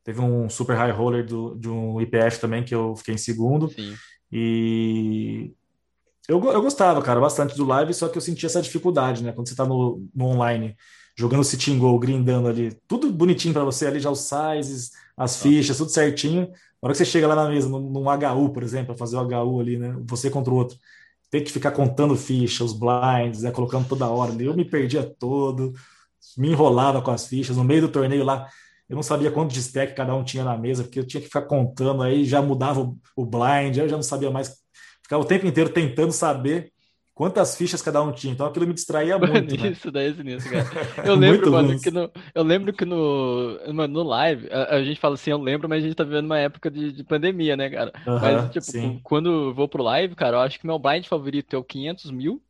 Teve 0.04 0.20
um 0.20 0.50
super 0.50 0.76
high 0.76 0.92
roller 0.92 1.24
do, 1.24 1.54
de 1.54 1.70
um 1.70 1.98
IPF 2.02 2.38
também, 2.38 2.62
que 2.62 2.74
eu 2.74 2.94
fiquei 2.96 3.14
em 3.14 3.18
segundo. 3.18 3.70
Sim. 3.70 3.94
E 4.30 5.54
eu, 6.28 6.42
eu 6.52 6.62
gostava, 6.62 7.02
cara, 7.02 7.20
bastante 7.20 7.56
do 7.56 7.64
live, 7.64 7.92
só 7.92 8.08
que 8.08 8.16
eu 8.16 8.22
sentia 8.22 8.46
essa 8.46 8.62
dificuldade, 8.62 9.22
né? 9.22 9.32
Quando 9.32 9.48
você 9.48 9.54
tá 9.54 9.64
no, 9.66 10.06
no 10.14 10.26
online, 10.26 10.76
jogando 11.16 11.44
sitting 11.44 11.78
goal, 11.78 11.98
grindando 11.98 12.48
ali, 12.48 12.72
tudo 12.88 13.12
bonitinho 13.12 13.54
para 13.54 13.64
você 13.64 13.86
ali, 13.86 14.00
já 14.00 14.10
os 14.10 14.20
sizes, 14.20 14.92
as 15.16 15.40
fichas, 15.40 15.76
tudo 15.76 15.90
certinho. 15.90 16.42
Na 16.82 16.88
hora 16.88 16.92
que 16.92 16.98
você 16.98 17.04
chega 17.04 17.26
lá 17.26 17.34
na 17.34 17.48
mesa, 17.48 17.68
num, 17.68 17.90
num 17.90 18.04
HU, 18.08 18.50
por 18.50 18.62
exemplo, 18.62 18.88
para 18.88 18.96
fazer 18.96 19.16
o 19.16 19.20
HU 19.20 19.60
ali, 19.60 19.78
né? 19.78 19.96
Você 20.06 20.30
contra 20.30 20.52
o 20.52 20.56
outro. 20.56 20.78
Tem 21.30 21.42
que 21.42 21.52
ficar 21.52 21.72
contando 21.72 22.16
fichas, 22.16 22.72
os 22.72 22.78
blinds, 22.78 23.42
né? 23.42 23.50
colocando 23.50 23.88
toda 23.88 24.06
hora 24.08 24.32
ali. 24.32 24.46
Eu 24.46 24.54
me 24.54 24.64
perdia 24.64 25.02
todo, 25.02 25.72
me 26.36 26.50
enrolava 26.50 27.02
com 27.02 27.10
as 27.10 27.26
fichas. 27.26 27.56
No 27.56 27.64
meio 27.64 27.82
do 27.82 27.88
torneio 27.88 28.24
lá, 28.24 28.48
eu 28.88 28.96
não 28.96 29.02
sabia 29.02 29.30
quanto 29.30 29.52
de 29.52 29.60
stack 29.60 29.94
cada 29.94 30.14
um 30.14 30.24
tinha 30.24 30.44
na 30.44 30.56
mesa, 30.56 30.84
porque 30.84 30.98
eu 30.98 31.06
tinha 31.06 31.20
que 31.20 31.26
ficar 31.26 31.42
contando, 31.42 32.02
aí 32.02 32.24
já 32.24 32.42
mudava 32.42 32.80
o, 32.80 32.98
o 33.16 33.24
blind, 33.26 33.76
eu 33.76 33.88
já 33.88 33.96
não 33.96 34.02
sabia 34.02 34.30
mais. 34.30 34.63
Ficava 35.04 35.22
o 35.22 35.26
tempo 35.26 35.46
inteiro 35.46 35.70
tentando 35.70 36.12
saber 36.12 36.72
quantas 37.14 37.56
fichas 37.56 37.80
cada 37.80 38.02
um 38.02 38.10
tinha. 38.10 38.32
Então 38.32 38.46
aquilo 38.46 38.66
me 38.66 38.74
distraía 38.74 39.16
muito. 39.20 39.56
Né? 39.56 39.68
Isso 39.68 39.90
daí 39.90 40.10
é 40.10 40.14
sinistro, 40.14 40.50
cara. 40.50 40.66
Eu 41.06 41.14
lembro, 41.14 41.52
mano, 41.52 41.78
que 41.78 41.90
no, 41.90 42.10
eu 42.34 42.42
lembro 42.42 42.72
que 42.72 42.84
no, 42.84 43.58
no 43.72 44.02
live, 44.02 44.48
a, 44.50 44.76
a, 44.76 44.84
gente 44.84 44.98
fala 44.98 45.14
assim, 45.14 45.30
eu 45.30 45.38
lembro, 45.38 45.68
mas 45.68 45.82
a 45.82 45.86
gente 45.86 45.96
tá 45.96 46.04
vivendo 46.04 46.24
uma 46.24 46.38
época 46.38 46.70
de, 46.70 46.92
de 46.92 47.04
pandemia, 47.04 47.56
né, 47.56 47.70
cara? 47.70 47.92
Uh 48.06 48.10
-huh, 48.10 48.20
mas, 48.20 48.50
tipo, 48.50 48.64
sim. 48.64 49.00
quando 49.04 49.30
eu 49.30 49.54
vou 49.54 49.68
pro 49.68 49.82
live, 49.82 50.14
cara, 50.14 50.38
eu 50.38 50.40
acho 50.40 50.58
que 50.58 50.66
meu 50.66 50.78
blind 50.78 51.06
favorito 51.06 51.54
é 51.54 51.58
o 51.58 51.64
500 51.64 52.10
mil 52.10 52.42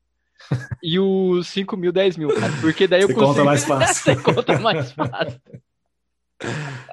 e 0.83 0.99
o 0.99 1.43
5 1.43 1.77
mil, 1.77 1.93
10 1.93 2.17
mil, 2.17 2.29
cara. 2.29 2.53
Porque 2.61 2.87
daí 2.87 3.03
eu 3.03 3.09
Você 3.09 3.15
consigo... 3.15 3.35
conta 3.35 3.45
mais 3.45 3.65
fácil. 3.65 4.03
Você 4.03 4.17
conta 4.23 4.59
mais 4.59 4.93
fácil. 4.93 5.41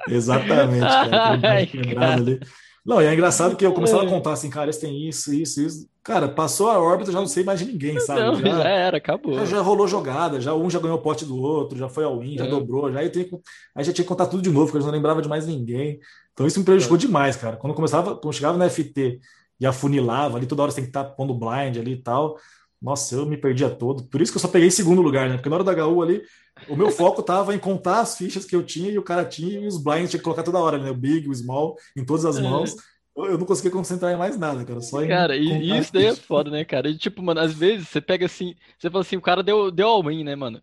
Exatamente, 0.08 0.80
cara. 0.80 1.40
Ai, 1.42 1.66
cara. 1.66 2.14
Ali. 2.14 2.40
Não, 2.84 3.00
e 3.00 3.06
é 3.06 3.14
engraçado 3.14 3.54
que 3.54 3.64
eu 3.64 3.72
começava 3.72 4.02
a 4.02 4.06
é. 4.06 4.08
contar 4.08 4.32
assim, 4.32 4.50
cara, 4.50 4.68
esse 4.68 4.80
tem 4.80 5.08
isso, 5.08 5.32
isso, 5.32 5.60
isso. 5.62 5.88
Cara, 6.02 6.28
passou 6.28 6.68
a 6.68 6.80
órbita, 6.80 7.12
já 7.12 7.20
não 7.20 7.28
sei 7.28 7.44
mais 7.44 7.60
de 7.60 7.66
ninguém, 7.66 8.00
sabe? 8.00 8.20
Não, 8.20 8.34
já, 8.34 8.48
já, 8.58 8.68
era, 8.68 8.96
acabou. 8.96 9.34
Já, 9.34 9.44
já, 9.44 9.60
rolou 9.60 9.86
jogada, 9.86 10.40
já 10.40 10.52
um 10.52 10.68
já 10.68 10.80
ganhou 10.80 10.98
o 10.98 11.00
pote 11.00 11.24
do 11.24 11.36
outro, 11.36 11.78
já 11.78 11.88
foi 11.88 12.02
ao 12.02 12.18
win, 12.18 12.36
já 12.36 12.44
é. 12.44 12.48
dobrou, 12.48 12.92
já 12.92 12.98
aí, 12.98 13.08
tenho, 13.08 13.40
aí 13.74 13.84
já 13.84 13.92
tinha 13.92 14.04
que 14.04 14.08
contar 14.08 14.26
tudo 14.26 14.42
de 14.42 14.50
novo, 14.50 14.66
porque 14.66 14.78
eu 14.78 14.84
não 14.84 14.92
lembrava 14.92 15.22
de 15.22 15.28
mais 15.28 15.46
ninguém. 15.46 16.00
Então 16.32 16.44
isso 16.44 16.58
me 16.58 16.64
prejudicou 16.64 16.96
é. 16.96 17.00
demais, 17.00 17.36
cara. 17.36 17.56
Quando 17.56 17.74
começava, 17.74 18.16
quando 18.16 18.34
chegava 18.34 18.58
no 18.58 18.68
FT 18.68 19.20
e 19.60 19.66
afunilava 19.66 20.36
ali, 20.36 20.46
toda 20.46 20.62
hora 20.62 20.72
você 20.72 20.76
tem 20.76 20.84
que 20.84 20.90
estar 20.90 21.04
pondo 21.04 21.34
blind 21.34 21.76
ali 21.76 21.92
e 21.92 22.02
tal. 22.02 22.36
Nossa, 22.82 23.14
eu 23.14 23.24
me 23.24 23.36
perdia 23.36 23.70
todo. 23.70 24.04
Por 24.04 24.20
isso 24.20 24.32
que 24.32 24.36
eu 24.36 24.40
só 24.42 24.48
peguei 24.48 24.70
segundo 24.70 25.00
lugar, 25.00 25.28
né? 25.28 25.36
Porque 25.36 25.48
na 25.48 25.54
hora 25.54 25.64
da 25.64 25.86
HU 25.86 26.02
ali, 26.02 26.22
o 26.68 26.74
meu 26.74 26.90
foco 26.90 27.22
tava 27.22 27.54
em 27.54 27.58
contar 27.58 28.00
as 28.00 28.16
fichas 28.16 28.44
que 28.44 28.56
eu 28.56 28.62
tinha 28.64 28.90
e 28.90 28.98
o 28.98 29.02
cara 29.02 29.24
tinha 29.24 29.60
e 29.60 29.66
os 29.68 29.82
blinds 29.82 30.10
tinha 30.10 30.18
que 30.18 30.24
colocar 30.24 30.42
toda 30.42 30.58
hora, 30.58 30.78
né? 30.78 30.90
O 30.90 30.94
big, 30.94 31.28
o 31.28 31.34
small, 31.34 31.76
em 31.96 32.04
todas 32.04 32.24
as 32.24 32.38
é. 32.38 32.42
mãos. 32.42 32.74
Eu, 33.16 33.26
eu 33.26 33.38
não 33.38 33.46
conseguia 33.46 33.70
concentrar 33.70 34.12
em 34.12 34.16
mais 34.16 34.36
nada, 34.36 34.64
cara. 34.64 34.80
Só 34.80 35.06
cara, 35.06 35.36
e 35.36 35.78
isso 35.78 35.92
daí 35.92 36.06
é 36.06 36.16
foda, 36.16 36.50
né, 36.50 36.64
cara? 36.64 36.88
E 36.88 36.98
tipo, 36.98 37.22
mano, 37.22 37.40
às 37.40 37.54
vezes 37.54 37.88
você 37.88 38.00
pega 38.00 38.26
assim, 38.26 38.56
você 38.76 38.90
fala 38.90 39.02
assim, 39.02 39.16
o 39.16 39.22
cara 39.22 39.44
deu, 39.44 39.70
deu 39.70 39.86
all-in, 39.86 40.24
né, 40.24 40.34
mano? 40.34 40.60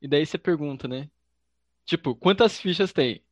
E 0.00 0.06
daí 0.06 0.26
você 0.26 0.36
pergunta, 0.36 0.86
né? 0.86 1.08
Tipo, 1.86 2.14
quantas 2.14 2.58
fichas 2.58 2.92
tem? 2.92 3.22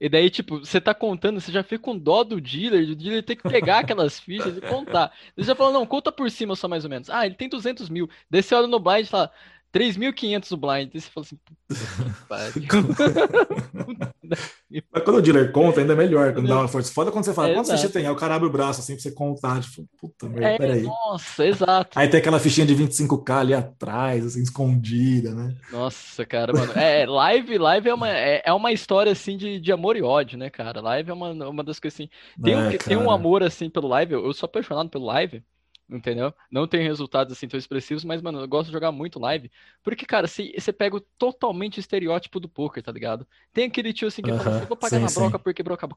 E 0.00 0.08
daí, 0.08 0.30
tipo, 0.30 0.60
você 0.60 0.80
tá 0.80 0.94
contando, 0.94 1.40
você 1.40 1.52
já 1.52 1.62
fica 1.62 1.82
com 1.82 1.96
dó 1.98 2.24
do 2.24 2.40
dealer, 2.40 2.86
do 2.86 2.96
dealer 2.96 3.22
ter 3.22 3.36
que 3.36 3.42
pegar 3.48 3.80
aquelas 3.84 4.18
fichas 4.18 4.56
e 4.56 4.60
contar. 4.62 5.12
Você 5.36 5.44
já 5.44 5.54
fala, 5.54 5.72
não, 5.72 5.84
conta 5.86 6.10
por 6.10 6.30
cima 6.30 6.56
só 6.56 6.66
mais 6.66 6.84
ou 6.84 6.90
menos. 6.90 7.10
Ah, 7.10 7.26
ele 7.26 7.34
tem 7.34 7.48
200 7.48 7.90
mil. 7.90 8.08
Daí 8.30 8.42
você 8.42 8.54
olha 8.54 8.66
no 8.66 8.80
blind 8.80 9.04
e 9.04 9.10
fala, 9.10 9.30
3.500 9.72 10.52
o 10.52 10.56
blind. 10.56 10.94
E 10.94 11.00
você 11.00 11.10
fala 11.10 11.26
assim, 11.26 11.38
Mas 14.92 15.04
quando 15.04 15.16
o 15.16 15.22
dealer 15.22 15.52
conta, 15.52 15.80
ainda 15.80 15.92
é 15.92 15.96
melhor, 15.96 16.32
quando 16.32 16.48
dá 16.48 16.58
uma 16.58 16.68
força. 16.68 16.92
Foda 16.92 17.10
quando 17.10 17.24
você 17.24 17.34
fala, 17.34 17.50
é, 17.50 17.54
quantas 17.54 17.72
fichas 17.72 17.92
tem? 17.92 18.06
Aí 18.06 18.12
o 18.12 18.16
cara 18.16 18.34
abre 18.34 18.48
o 18.48 18.52
braço 18.52 18.80
assim 18.80 18.94
pra 18.94 19.02
você 19.02 19.12
contar. 19.12 19.60
Tipo, 19.60 19.86
puta 20.00 20.28
merda, 20.28 20.48
é, 20.48 20.58
peraí. 20.58 20.82
Nossa, 20.82 21.46
exato. 21.46 21.98
Aí 21.98 22.08
tem 22.08 22.20
aquela 22.20 22.38
fichinha 22.38 22.66
de 22.66 22.74
25k 22.74 23.40
ali 23.40 23.54
atrás, 23.54 24.26
assim, 24.26 24.42
escondida, 24.42 25.34
né? 25.34 25.54
Nossa, 25.72 26.24
cara, 26.24 26.52
mano. 26.52 26.72
É, 26.72 27.06
live, 27.06 27.58
live 27.58 27.88
é 27.88 27.94
uma, 27.94 28.08
é, 28.08 28.42
é 28.44 28.52
uma 28.52 28.72
história 28.72 29.12
assim 29.12 29.36
de, 29.36 29.60
de 29.60 29.72
amor 29.72 29.96
e 29.96 30.02
ódio, 30.02 30.38
né, 30.38 30.50
cara? 30.50 30.80
Live 30.80 31.10
é 31.10 31.14
uma, 31.14 31.30
uma 31.30 31.64
das 31.64 31.80
coisas 31.80 31.98
assim. 31.98 32.08
Tem, 32.42 32.54
é, 32.54 32.56
um, 32.56 32.78
tem 32.78 32.96
um 32.96 33.10
amor 33.10 33.42
assim 33.42 33.68
pelo 33.68 33.88
live, 33.88 34.14
eu, 34.14 34.24
eu 34.24 34.32
sou 34.32 34.46
apaixonado 34.46 34.88
pelo 34.88 35.06
live 35.06 35.42
entendeu? 35.90 36.32
Não 36.50 36.66
tem 36.66 36.82
resultados 36.82 37.32
assim 37.32 37.48
tão 37.48 37.58
expressivos, 37.58 38.04
mas, 38.04 38.22
mano, 38.22 38.40
eu 38.40 38.48
gosto 38.48 38.66
de 38.66 38.72
jogar 38.72 38.92
muito 38.92 39.18
live. 39.18 39.50
Porque, 39.82 40.06
cara, 40.06 40.26
você 40.26 40.72
pega 40.72 40.96
o 40.96 41.00
totalmente 41.00 41.80
estereótipo 41.80 42.38
do 42.38 42.48
poker, 42.48 42.82
tá 42.82 42.92
ligado? 42.92 43.26
Tem 43.52 43.66
aquele 43.66 43.92
tio 43.92 44.08
assim 44.08 44.22
que 44.22 44.30
uh 44.30 44.34
-huh. 44.34 44.42
fala 44.42 44.56
assim, 44.56 44.66
vou 44.66 44.76
pagar 44.76 44.96
sim, 44.96 45.02
na 45.04 45.20
broca 45.20 45.38
sim. 45.38 45.44
porque 45.44 45.62
broca, 45.62 45.88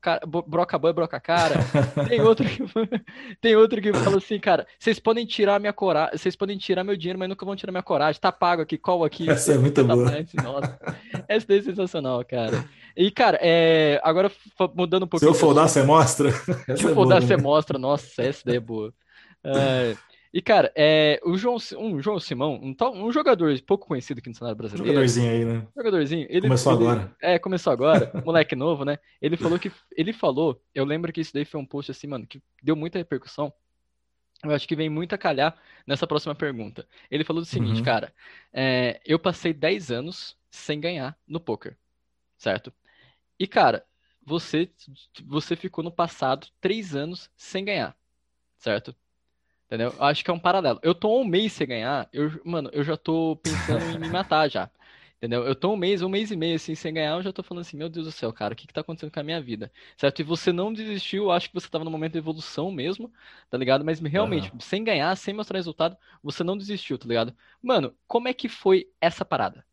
broca 0.48 0.78
boa, 0.78 0.94
broca 0.94 1.20
cara. 1.20 1.56
tem 2.08 2.22
outro 2.22 2.46
que 2.48 2.64
tem 3.40 3.56
outro 3.56 3.82
que 3.82 3.94
fala 3.94 4.18
assim, 4.18 4.40
cara, 4.40 4.66
vocês 4.80 5.00
podem 5.00 5.26
tirar 5.26 5.60
minha 5.60 5.74
coragem, 5.74 6.18
vocês 6.18 6.36
podem 6.36 6.58
tirar 6.58 6.84
meu 6.84 6.98
dinheiro, 6.98 7.20
mas 7.20 7.30
nunca 7.30 7.46
vão 7.46 7.56
tirar 7.56 7.72
minha 7.72 7.84
coragem. 7.84 8.20
Tá 8.20 8.32
pago 8.32 8.62
aqui, 8.62 8.78
qual 8.78 9.04
aqui. 9.04 9.30
Essa 9.30 9.54
é 9.54 9.58
muito 9.58 9.76
tá 9.76 9.96
boa. 9.96 10.12
Nossa, 10.44 10.80
essa 11.28 11.48
daí 11.48 11.60
é 11.60 11.62
sensacional, 11.62 12.24
cara. 12.26 12.68
E, 12.96 13.10
cara, 13.10 13.40
é... 13.42 14.00
agora 14.04 14.32
mudando 14.76 15.04
um 15.04 15.08
pouquinho. 15.08 15.32
Se 15.32 15.38
eu 15.38 15.40
foldar, 15.40 15.68
você 15.68 15.84
mostra? 15.84 16.32
Se 16.32 16.84
eu 16.86 16.92
é 16.92 16.94
foldar, 16.94 17.22
você 17.22 17.36
mostra. 17.36 17.80
Nossa, 17.80 18.22
essa 18.22 18.42
daí 18.46 18.58
é 18.58 18.60
boa. 18.60 18.94
É... 19.44 19.96
E, 20.34 20.42
cara, 20.42 20.74
é, 20.76 21.20
o 21.24 21.38
João, 21.38 21.58
um 21.78 22.02
João 22.02 22.20
Simão, 22.20 22.60
um, 22.60 22.76
um 23.06 23.12
jogador 23.12 23.54
pouco 23.62 23.86
conhecido 23.86 24.18
aqui 24.18 24.30
no 24.30 24.36
cenário 24.36 24.58
brasileiro. 24.58 24.88
Jogadorzinho 24.88 25.32
aí, 25.32 25.46
né? 25.46 25.68
Jogadorzinho. 25.78 26.26
Ele, 26.28 26.42
começou 26.42 26.74
ele, 26.74 26.82
agora. 26.82 27.16
É, 27.22 27.38
começou 27.38 27.72
agora. 27.72 28.12
moleque 28.26 28.56
novo, 28.56 28.84
né? 28.84 28.98
Ele 29.22 29.38
falou 29.38 29.60
que. 29.60 29.72
Ele 29.96 30.12
falou, 30.12 30.60
eu 30.74 30.86
lembro 30.86 31.14
que 31.14 31.22
isso 31.22 31.32
daí 31.32 31.46
foi 31.46 31.60
um 31.62 31.66
post 31.66 31.92
assim, 31.92 32.08
mano, 32.08 32.26
que 32.26 32.42
deu 32.64 32.76
muita 32.76 32.98
repercussão. 32.98 33.54
eu 34.44 34.50
acho 34.50 34.68
que 34.68 34.76
vem 34.76 34.90
muito 34.90 35.14
a 35.14 35.20
calhar 35.20 35.56
nessa 35.86 36.08
próxima 36.08 36.34
pergunta. 36.34 36.88
Ele 37.12 37.24
falou 37.24 37.44
o 37.44 37.46
seguinte, 37.46 37.78
uhum. 37.78 37.86
cara, 37.86 38.12
é, 38.52 39.00
eu 39.06 39.20
passei 39.20 39.54
10 39.54 39.92
anos 39.92 40.36
sem 40.50 40.80
ganhar 40.80 41.16
no 41.28 41.40
poker, 41.40 41.78
certo? 42.40 42.74
E, 43.40 43.46
cara, 43.46 43.86
você, 44.26 44.68
você 45.28 45.56
ficou 45.56 45.84
no 45.84 45.92
passado 45.92 46.48
3 46.60 46.96
anos 46.96 47.30
sem 47.38 47.64
ganhar, 47.64 47.96
certo? 48.58 48.96
Entendeu? 49.74 49.92
Eu 49.98 50.04
acho 50.04 50.24
que 50.24 50.30
é 50.30 50.34
um 50.34 50.38
paralelo. 50.38 50.80
Eu 50.84 50.94
tô 50.94 51.20
um 51.20 51.26
mês 51.26 51.52
sem 51.54 51.66
ganhar, 51.66 52.08
eu, 52.14 52.32
mano, 52.46 52.70
eu 52.72 52.84
já 52.84 52.96
tô 52.96 53.36
pensando 53.42 53.84
em 53.96 53.98
me 53.98 54.08
matar 54.08 54.48
já. 54.48 54.70
Entendeu? 55.18 55.44
Eu 55.48 55.56
tô 55.56 55.74
um 55.74 55.76
mês, 55.76 56.04
um 56.04 56.10
mês 56.10 56.30
e 56.30 56.36
meio 56.36 56.58
assim 56.58 56.76
sem 56.76 56.94
ganhar, 56.94 57.16
eu 57.16 57.24
já 57.24 57.34
tô 57.34 57.42
falando 57.42 57.62
assim, 57.62 57.76
meu 57.76 57.90
Deus 57.90 58.06
do 58.06 58.12
céu, 58.12 58.32
cara, 58.32 58.54
o 58.54 58.56
que 58.56 58.68
que 58.68 58.74
tá 58.74 58.82
acontecendo 58.82 59.12
com 59.12 59.20
a 59.20 59.24
minha 59.24 59.42
vida? 59.42 59.72
Certo? 59.98 60.20
E 60.20 60.24
você 60.24 60.52
não 60.52 60.72
desistiu, 60.72 61.24
eu 61.24 61.32
acho 61.32 61.48
que 61.48 61.56
você 61.56 61.68
tava 61.68 61.84
no 61.84 61.90
momento 61.90 62.12
de 62.12 62.20
evolução 62.20 62.72
mesmo, 62.72 63.12
tá 63.50 63.58
ligado? 63.58 63.84
Mas 63.84 64.00
realmente, 64.00 64.52
uhum. 64.52 64.60
sem 64.60 64.84
ganhar, 64.84 65.16
sem 65.18 65.34
mostrar 65.34 65.58
resultado, 65.58 65.98
você 66.22 66.44
não 66.44 66.56
desistiu, 66.56 67.00
tá 67.00 67.08
ligado? 67.08 67.34
Mano, 67.60 67.96
como 68.08 68.28
é 68.28 68.34
que 68.34 68.48
foi 68.48 68.90
essa 69.02 69.26
parada? 69.26 69.66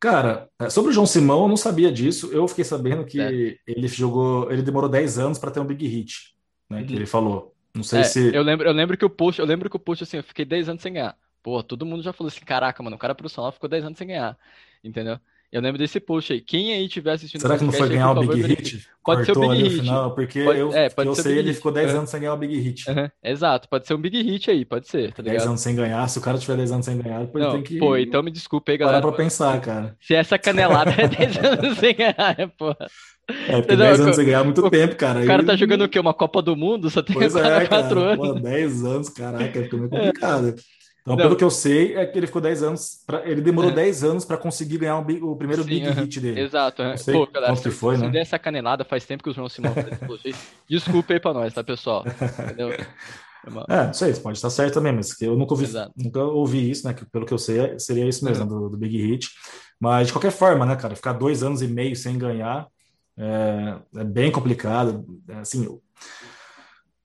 Cara, 0.00 0.50
é, 0.58 0.68
sobre 0.68 0.90
o 0.90 0.92
João 0.92 1.06
Simão, 1.06 1.42
eu 1.42 1.48
não 1.48 1.56
sabia 1.56 1.92
disso. 1.92 2.32
Eu 2.32 2.48
fiquei 2.48 2.64
sabendo 2.64 3.04
que 3.04 3.20
é. 3.20 3.56
ele 3.68 3.86
jogou, 3.86 4.50
ele 4.50 4.62
demorou 4.62 4.90
10 4.90 5.16
anos 5.16 5.38
para 5.38 5.52
ter 5.52 5.60
um 5.60 5.64
big 5.64 5.86
hit, 5.86 6.34
né? 6.68 6.80
Uhum. 6.80 6.86
Que 6.86 6.94
ele 6.94 7.06
falou. 7.06 7.51
Não 7.74 7.82
sei 7.82 8.00
é, 8.00 8.04
se. 8.04 8.34
Eu 8.34 8.42
lembro, 8.42 8.66
eu 8.68 8.72
lembro 8.72 8.96
que 8.96 9.04
o 9.04 9.10
post, 9.10 9.40
eu 9.40 9.46
lembro 9.46 9.68
que 9.70 9.76
o 9.76 9.80
post 9.80 10.04
assim, 10.04 10.18
eu 10.18 10.24
fiquei 10.24 10.44
10 10.44 10.68
anos 10.68 10.82
sem 10.82 10.92
ganhar. 10.92 11.16
Pô, 11.42 11.62
todo 11.62 11.86
mundo 11.86 12.02
já 12.02 12.12
falou 12.12 12.28
assim, 12.28 12.44
caraca, 12.44 12.82
mano, 12.82 12.96
o 12.96 12.98
cara 12.98 13.14
profissional 13.14 13.52
ficou 13.52 13.68
10 13.68 13.84
anos 13.84 13.98
sem 13.98 14.06
ganhar, 14.06 14.38
entendeu? 14.84 15.18
Eu 15.52 15.60
lembro 15.60 15.78
desse 15.78 16.00
post 16.00 16.32
aí. 16.32 16.40
Quem 16.40 16.72
aí 16.72 16.88
tiver 16.88 17.12
assistindo 17.12 17.42
Será 17.42 17.58
que 17.58 17.64
não 17.64 17.72
foi 17.72 17.86
ganhar 17.86 18.10
o 18.12 18.26
Big 18.26 18.40
Hit? 18.40 18.88
Pode 19.04 19.26
ser 19.26 19.36
o 19.36 19.40
Big 19.40 19.62
Hit. 19.62 19.80
Final, 19.80 20.14
porque 20.14 20.44
pode, 20.44 20.58
eu, 20.58 20.72
é, 20.72 20.88
pode 20.88 21.08
eu 21.08 21.14
sei, 21.14 21.38
ele 21.40 21.52
ficou 21.52 21.70
10 21.70 21.90
uhum. 21.90 21.98
anos 21.98 22.10
sem 22.10 22.20
ganhar 22.20 22.32
o 22.32 22.36
Big 22.38 22.58
Hit. 22.58 22.90
Uhum. 22.90 23.10
Exato, 23.22 23.68
pode 23.68 23.86
ser 23.86 23.92
um 23.92 24.00
Big 24.00 24.22
Hit 24.22 24.50
aí, 24.50 24.64
pode 24.64 24.88
ser, 24.88 25.12
tá 25.12 25.22
10 25.22 25.46
anos 25.46 25.60
sem 25.60 25.76
ganhar, 25.76 26.08
se 26.08 26.18
o 26.18 26.22
cara 26.22 26.38
tiver 26.38 26.56
10 26.56 26.72
anos 26.72 26.86
sem 26.86 26.96
ganhar, 26.96 27.20
depois 27.20 27.44
não, 27.44 27.52
tem 27.52 27.62
que. 27.62 27.78
Pô, 27.78 27.98
então 27.98 28.22
me 28.22 28.30
desculpa 28.30 28.72
aí, 28.72 28.78
galera. 28.78 29.02
Para 29.02 29.12
pra 29.12 29.24
pensar, 29.24 29.60
cara. 29.60 29.94
Se 30.00 30.14
essa 30.14 30.38
canelada 30.38 30.90
é 30.96 31.06
10 31.06 31.36
anos 31.44 31.78
sem 31.78 31.94
ganhar, 31.94 32.34
é 32.38 32.46
porra. 32.46 32.86
É, 33.48 33.60
porque 33.60 33.76
10 33.76 34.00
anos 34.00 34.16
sem 34.16 34.24
ganhar 34.24 34.40
é 34.40 34.44
muito 34.44 34.64
o, 34.64 34.70
tempo, 34.70 34.96
cara. 34.96 35.20
O 35.20 35.26
cara 35.26 35.44
tá 35.44 35.54
jogando 35.54 35.82
o 35.84 35.88
quê? 35.88 35.98
Uma 36.00 36.14
Copa 36.14 36.40
do 36.40 36.56
Mundo? 36.56 36.88
Só 36.88 37.02
tem 37.02 37.14
pois 37.14 37.32
4, 37.36 37.50
é, 37.50 37.66
4 37.66 38.00
anos. 38.00 38.28
Pô, 38.28 38.34
10 38.34 38.84
anos, 38.84 39.08
caraca, 39.10 39.62
fica 39.62 39.76
meio 39.76 39.88
é. 39.92 39.98
complicado. 39.98 40.48
É. 40.48 40.54
Então, 41.02 41.16
não. 41.16 41.24
pelo 41.24 41.36
que 41.36 41.42
eu 41.42 41.50
sei, 41.50 41.96
é 41.96 42.06
que 42.06 42.16
ele 42.16 42.28
ficou 42.28 42.40
10 42.40 42.62
anos. 42.62 43.02
Pra, 43.04 43.28
ele 43.28 43.40
demorou 43.40 43.70
é. 43.70 43.74
10 43.74 44.04
anos 44.04 44.24
para 44.24 44.36
conseguir 44.36 44.78
ganhar 44.78 44.98
um, 44.98 45.30
o 45.30 45.36
primeiro 45.36 45.64
Sim, 45.64 45.68
big 45.68 45.88
uh 45.88 45.90
-huh. 45.90 46.00
hit 46.02 46.20
dele. 46.20 46.40
Exato. 46.40 46.82
Não 46.82 46.96
sei 46.96 47.14
Pô, 47.14 47.26
galera, 47.26 47.52
quanto 47.52 47.62
que 47.62 47.70
foi, 47.70 47.98
né? 47.98 48.20
essa 48.20 48.38
canelada 48.38 48.84
faz 48.84 49.04
tempo 49.04 49.22
que 49.22 49.30
o 49.30 49.34
João 49.34 49.48
Simão 49.48 49.74
Desculpa 50.68 51.12
aí 51.12 51.20
para 51.20 51.34
nós, 51.34 51.52
tá, 51.52 51.64
pessoal? 51.64 52.04
Entendeu? 52.06 52.70
É, 53.68 53.86
não 53.86 53.92
sei, 53.92 54.14
pode 54.14 54.38
estar 54.38 54.50
certo 54.50 54.74
também, 54.74 54.92
mas 54.92 55.20
eu 55.20 55.36
nunca 55.36 55.52
ouvi, 55.54 55.66
nunca 55.96 56.20
ouvi 56.22 56.70
isso, 56.70 56.86
né? 56.86 56.94
Que, 56.94 57.04
pelo 57.06 57.26
que 57.26 57.34
eu 57.34 57.38
sei, 57.38 57.76
seria 57.76 58.06
isso 58.06 58.24
mesmo, 58.24 58.44
uhum. 58.44 58.60
do, 58.60 58.68
do, 58.70 58.76
Big 58.76 58.96
Hit. 58.96 59.28
Mas 59.80 60.06
de 60.06 60.12
qualquer 60.12 60.30
forma, 60.30 60.64
né, 60.64 60.76
cara, 60.76 60.94
ficar 60.94 61.12
dois 61.12 61.42
anos 61.42 61.60
e 61.60 61.66
meio 61.66 61.96
sem 61.96 62.16
ganhar 62.16 62.68
é, 63.18 63.78
é 63.96 64.04
bem 64.04 64.30
complicado. 64.30 65.04
É, 65.28 65.38
assim, 65.38 65.66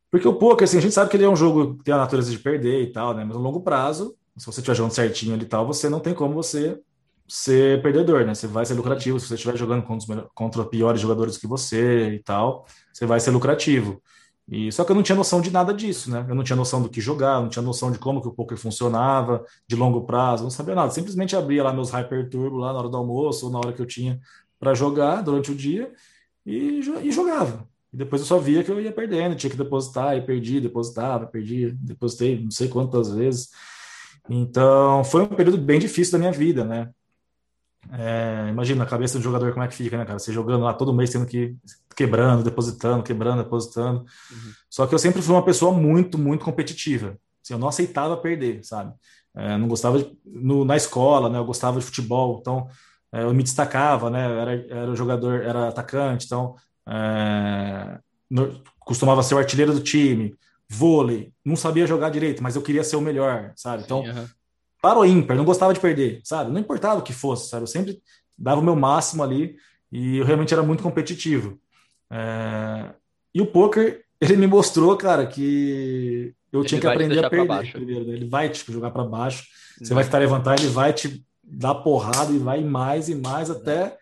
porque 0.09 0.27
o 0.27 0.33
poker, 0.33 0.63
assim, 0.63 0.77
a 0.77 0.81
gente 0.81 0.93
sabe 0.93 1.09
que 1.09 1.17
ele 1.17 1.25
é 1.25 1.29
um 1.29 1.35
jogo 1.35 1.77
que 1.77 1.83
tem 1.83 1.93
a 1.93 1.97
natureza 1.97 2.31
de 2.31 2.39
perder 2.39 2.81
e 2.81 2.91
tal, 2.91 3.13
né? 3.13 3.23
Mas 3.23 3.35
no 3.35 3.41
longo 3.41 3.61
prazo, 3.61 4.15
se 4.37 4.45
você 4.45 4.61
estiver 4.61 4.75
jogando 4.75 4.93
certinho 4.93 5.33
ali 5.33 5.43
e 5.43 5.47
tal, 5.47 5.65
você 5.65 5.89
não 5.89 5.99
tem 5.99 6.13
como 6.13 6.33
você 6.33 6.79
ser 7.27 7.81
perdedor, 7.81 8.25
né? 8.25 8.33
Você 8.33 8.47
vai 8.47 8.65
ser 8.65 8.73
lucrativo. 8.73 9.19
Se 9.19 9.27
você 9.27 9.35
estiver 9.35 9.57
jogando 9.57 9.83
contra, 9.83 10.27
contra 10.33 10.65
piores 10.65 11.01
jogadores 11.01 11.37
que 11.37 11.47
você 11.47 12.11
e 12.11 12.19
tal, 12.19 12.65
você 12.93 13.05
vai 13.05 13.19
ser 13.19 13.31
lucrativo. 13.31 14.01
E 14.49 14.71
só 14.71 14.85
que 14.85 14.91
eu 14.91 14.95
não 14.95 15.03
tinha 15.03 15.15
noção 15.15 15.41
de 15.41 15.51
nada 15.51 15.73
disso, 15.73 16.09
né? 16.09 16.25
Eu 16.29 16.33
não 16.33 16.43
tinha 16.43 16.55
noção 16.55 16.81
do 16.81 16.87
que 16.87 17.01
jogar, 17.01 17.41
não 17.41 17.49
tinha 17.49 17.61
noção 17.61 17.91
de 17.91 17.99
como 17.99 18.21
que 18.21 18.29
o 18.29 18.31
poker 18.31 18.57
funcionava, 18.57 19.43
de 19.67 19.75
longo 19.75 20.05
prazo, 20.05 20.43
não 20.43 20.49
sabia 20.49 20.73
nada. 20.73 20.89
Simplesmente 20.91 21.35
abria 21.35 21.63
lá 21.63 21.73
meus 21.73 21.89
Hyper 21.91 22.29
Turbo 22.29 22.57
lá 22.57 22.71
na 22.71 22.79
hora 22.79 22.89
do 22.89 22.95
almoço 22.95 23.47
ou 23.47 23.51
na 23.51 23.59
hora 23.59 23.73
que 23.73 23.81
eu 23.81 23.85
tinha 23.85 24.21
para 24.57 24.73
jogar 24.73 25.21
durante 25.21 25.51
o 25.51 25.55
dia 25.55 25.91
e, 26.45 26.79
e 27.03 27.11
jogava. 27.11 27.67
E 27.93 27.97
depois 27.97 28.21
eu 28.21 28.27
só 28.27 28.37
via 28.37 28.63
que 28.63 28.71
eu 28.71 28.81
ia 28.81 28.91
perdendo, 28.91 29.35
tinha 29.35 29.49
que 29.49 29.57
depositar, 29.57 30.17
e 30.17 30.21
perdi, 30.21 30.59
depositava, 30.59 31.25
perdi, 31.25 31.71
depositei 31.71 32.41
não 32.41 32.51
sei 32.51 32.67
quantas 32.67 33.11
vezes. 33.11 33.49
Então, 34.29 35.03
foi 35.03 35.23
um 35.23 35.27
período 35.27 35.57
bem 35.57 35.79
difícil 35.79 36.13
da 36.13 36.19
minha 36.19 36.31
vida, 36.31 36.65
né? 36.65 36.89
É, 37.91 38.47
imagina 38.49 38.83
a 38.83 38.87
cabeça 38.87 39.17
do 39.17 39.23
jogador 39.23 39.53
como 39.53 39.63
é 39.63 39.67
que 39.67 39.75
fica, 39.75 39.97
né, 39.97 40.05
cara? 40.05 40.19
Você 40.19 40.33
jogando 40.33 40.63
lá 40.63 40.73
todo 40.73 40.93
mês, 40.93 41.09
tendo 41.09 41.25
que 41.25 41.55
quebrando, 41.95 42.43
depositando, 42.43 43.03
quebrando, 43.03 43.43
depositando. 43.43 43.99
Uhum. 43.99 44.51
Só 44.69 44.85
que 44.85 44.93
eu 44.93 44.99
sempre 44.99 45.21
fui 45.21 45.33
uma 45.33 45.45
pessoa 45.45 45.71
muito, 45.71 46.17
muito 46.17 46.43
competitiva. 46.43 47.17
Assim, 47.43 47.53
eu 47.53 47.59
não 47.59 47.69
aceitava 47.69 48.17
perder, 48.17 48.63
sabe? 48.63 48.93
É, 49.35 49.57
não 49.57 49.67
gostava 49.67 49.99
de, 49.99 50.17
no, 50.25 50.65
na 50.65 50.75
escola, 50.75 51.29
né? 51.29 51.39
Eu 51.39 51.45
gostava 51.45 51.79
de 51.79 51.85
futebol, 51.85 52.39
então 52.41 52.67
é, 53.11 53.23
eu 53.23 53.33
me 53.33 53.43
destacava, 53.43 54.09
né? 54.09 54.41
Era, 54.41 54.65
era 54.69 54.95
jogador, 54.95 55.41
era 55.41 55.69
atacante, 55.69 56.25
então 56.25 56.55
é, 56.87 57.99
no, 58.29 58.61
costumava 58.79 59.21
ser 59.21 59.35
o 59.35 59.37
artilheiro 59.37 59.73
do 59.73 59.81
time, 59.81 60.35
vôlei, 60.69 61.31
não 61.43 61.55
sabia 61.55 61.87
jogar 61.87 62.09
direito, 62.09 62.41
mas 62.41 62.55
eu 62.55 62.61
queria 62.61 62.83
ser 62.83 62.95
o 62.95 63.01
melhor, 63.01 63.51
sabe? 63.55 63.83
Então, 63.83 64.03
Sim, 64.03 64.11
uhum. 64.11 64.27
para 64.81 64.99
o 64.99 65.05
ímpar, 65.05 65.35
não 65.35 65.45
gostava 65.45 65.73
de 65.73 65.79
perder, 65.79 66.21
sabe? 66.23 66.51
Não 66.51 66.59
importava 66.59 66.99
o 66.99 67.03
que 67.03 67.13
fosse, 67.13 67.49
sabe? 67.49 67.63
Eu 67.63 67.67
sempre 67.67 68.01
dava 68.37 68.61
o 68.61 68.63
meu 68.63 68.75
máximo 68.75 69.23
ali 69.23 69.55
e 69.91 70.17
eu 70.17 70.25
realmente 70.25 70.53
era 70.53 70.63
muito 70.63 70.83
competitivo. 70.83 71.59
É, 72.09 72.91
e 73.33 73.41
o 73.41 73.47
poker, 73.47 74.03
ele 74.21 74.37
me 74.37 74.47
mostrou, 74.47 74.95
cara, 74.95 75.25
que 75.27 76.33
eu 76.51 76.61
ele 76.61 76.69
tinha 76.69 76.81
que 76.81 76.87
aprender 76.87 77.23
a 77.23 77.29
perder 77.29 77.71
primeiro. 77.71 78.05
Né? 78.05 78.13
Ele 78.13 78.27
vai 78.27 78.49
te 78.49 78.71
jogar 78.71 78.91
para 78.91 79.03
baixo, 79.03 79.45
você 79.77 79.93
vai 79.93 80.03
tentar 80.03 80.19
levantar, 80.19 80.57
ele 80.57 80.69
vai 80.69 80.93
te 80.93 81.23
dar 81.43 81.75
porrada 81.75 82.31
e 82.33 82.39
vai 82.39 82.63
mais 82.63 83.09
e 83.09 83.15
mais 83.15 83.49
até 83.49 83.97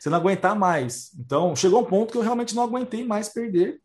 você 0.00 0.08
não 0.08 0.16
aguentar 0.16 0.58
mais. 0.58 1.12
Então, 1.18 1.54
chegou 1.54 1.82
um 1.82 1.84
ponto 1.84 2.10
que 2.10 2.16
eu 2.16 2.22
realmente 2.22 2.54
não 2.54 2.62
aguentei 2.62 3.04
mais 3.04 3.28
perder. 3.28 3.78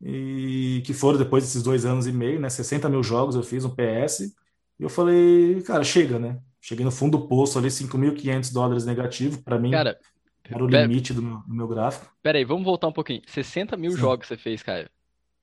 E 0.00 0.82
que 0.86 0.94
foram 0.94 1.18
depois 1.18 1.44
desses 1.44 1.62
dois 1.62 1.84
anos 1.84 2.06
e 2.06 2.12
meio, 2.12 2.40
né? 2.40 2.48
60 2.48 2.88
mil 2.88 3.02
jogos 3.02 3.36
eu 3.36 3.42
fiz 3.42 3.62
um 3.64 3.70
PS. 3.70 4.32
E 4.78 4.82
eu 4.82 4.88
falei, 4.88 5.60
cara, 5.62 5.84
chega, 5.84 6.18
né? 6.18 6.38
Cheguei 6.58 6.84
no 6.84 6.90
fundo 6.90 7.18
do 7.18 7.28
poço 7.28 7.58
ali, 7.58 7.68
5.500 7.68 8.52
dólares 8.52 8.86
negativo. 8.86 9.42
Para 9.42 9.58
mim, 9.58 9.72
cara, 9.72 9.98
era 10.42 10.64
o 10.64 10.66
limite 10.66 11.12
do 11.12 11.22
meu, 11.22 11.38
do 11.46 11.54
meu 11.54 11.68
gráfico. 11.68 12.10
Peraí, 12.22 12.44
vamos 12.44 12.64
voltar 12.64 12.88
um 12.88 12.92
pouquinho. 12.92 13.20
60 13.26 13.76
mil 13.76 13.92
Sim. 13.92 13.98
jogos 13.98 14.28
você 14.28 14.38
fez, 14.38 14.62
cara? 14.62 14.90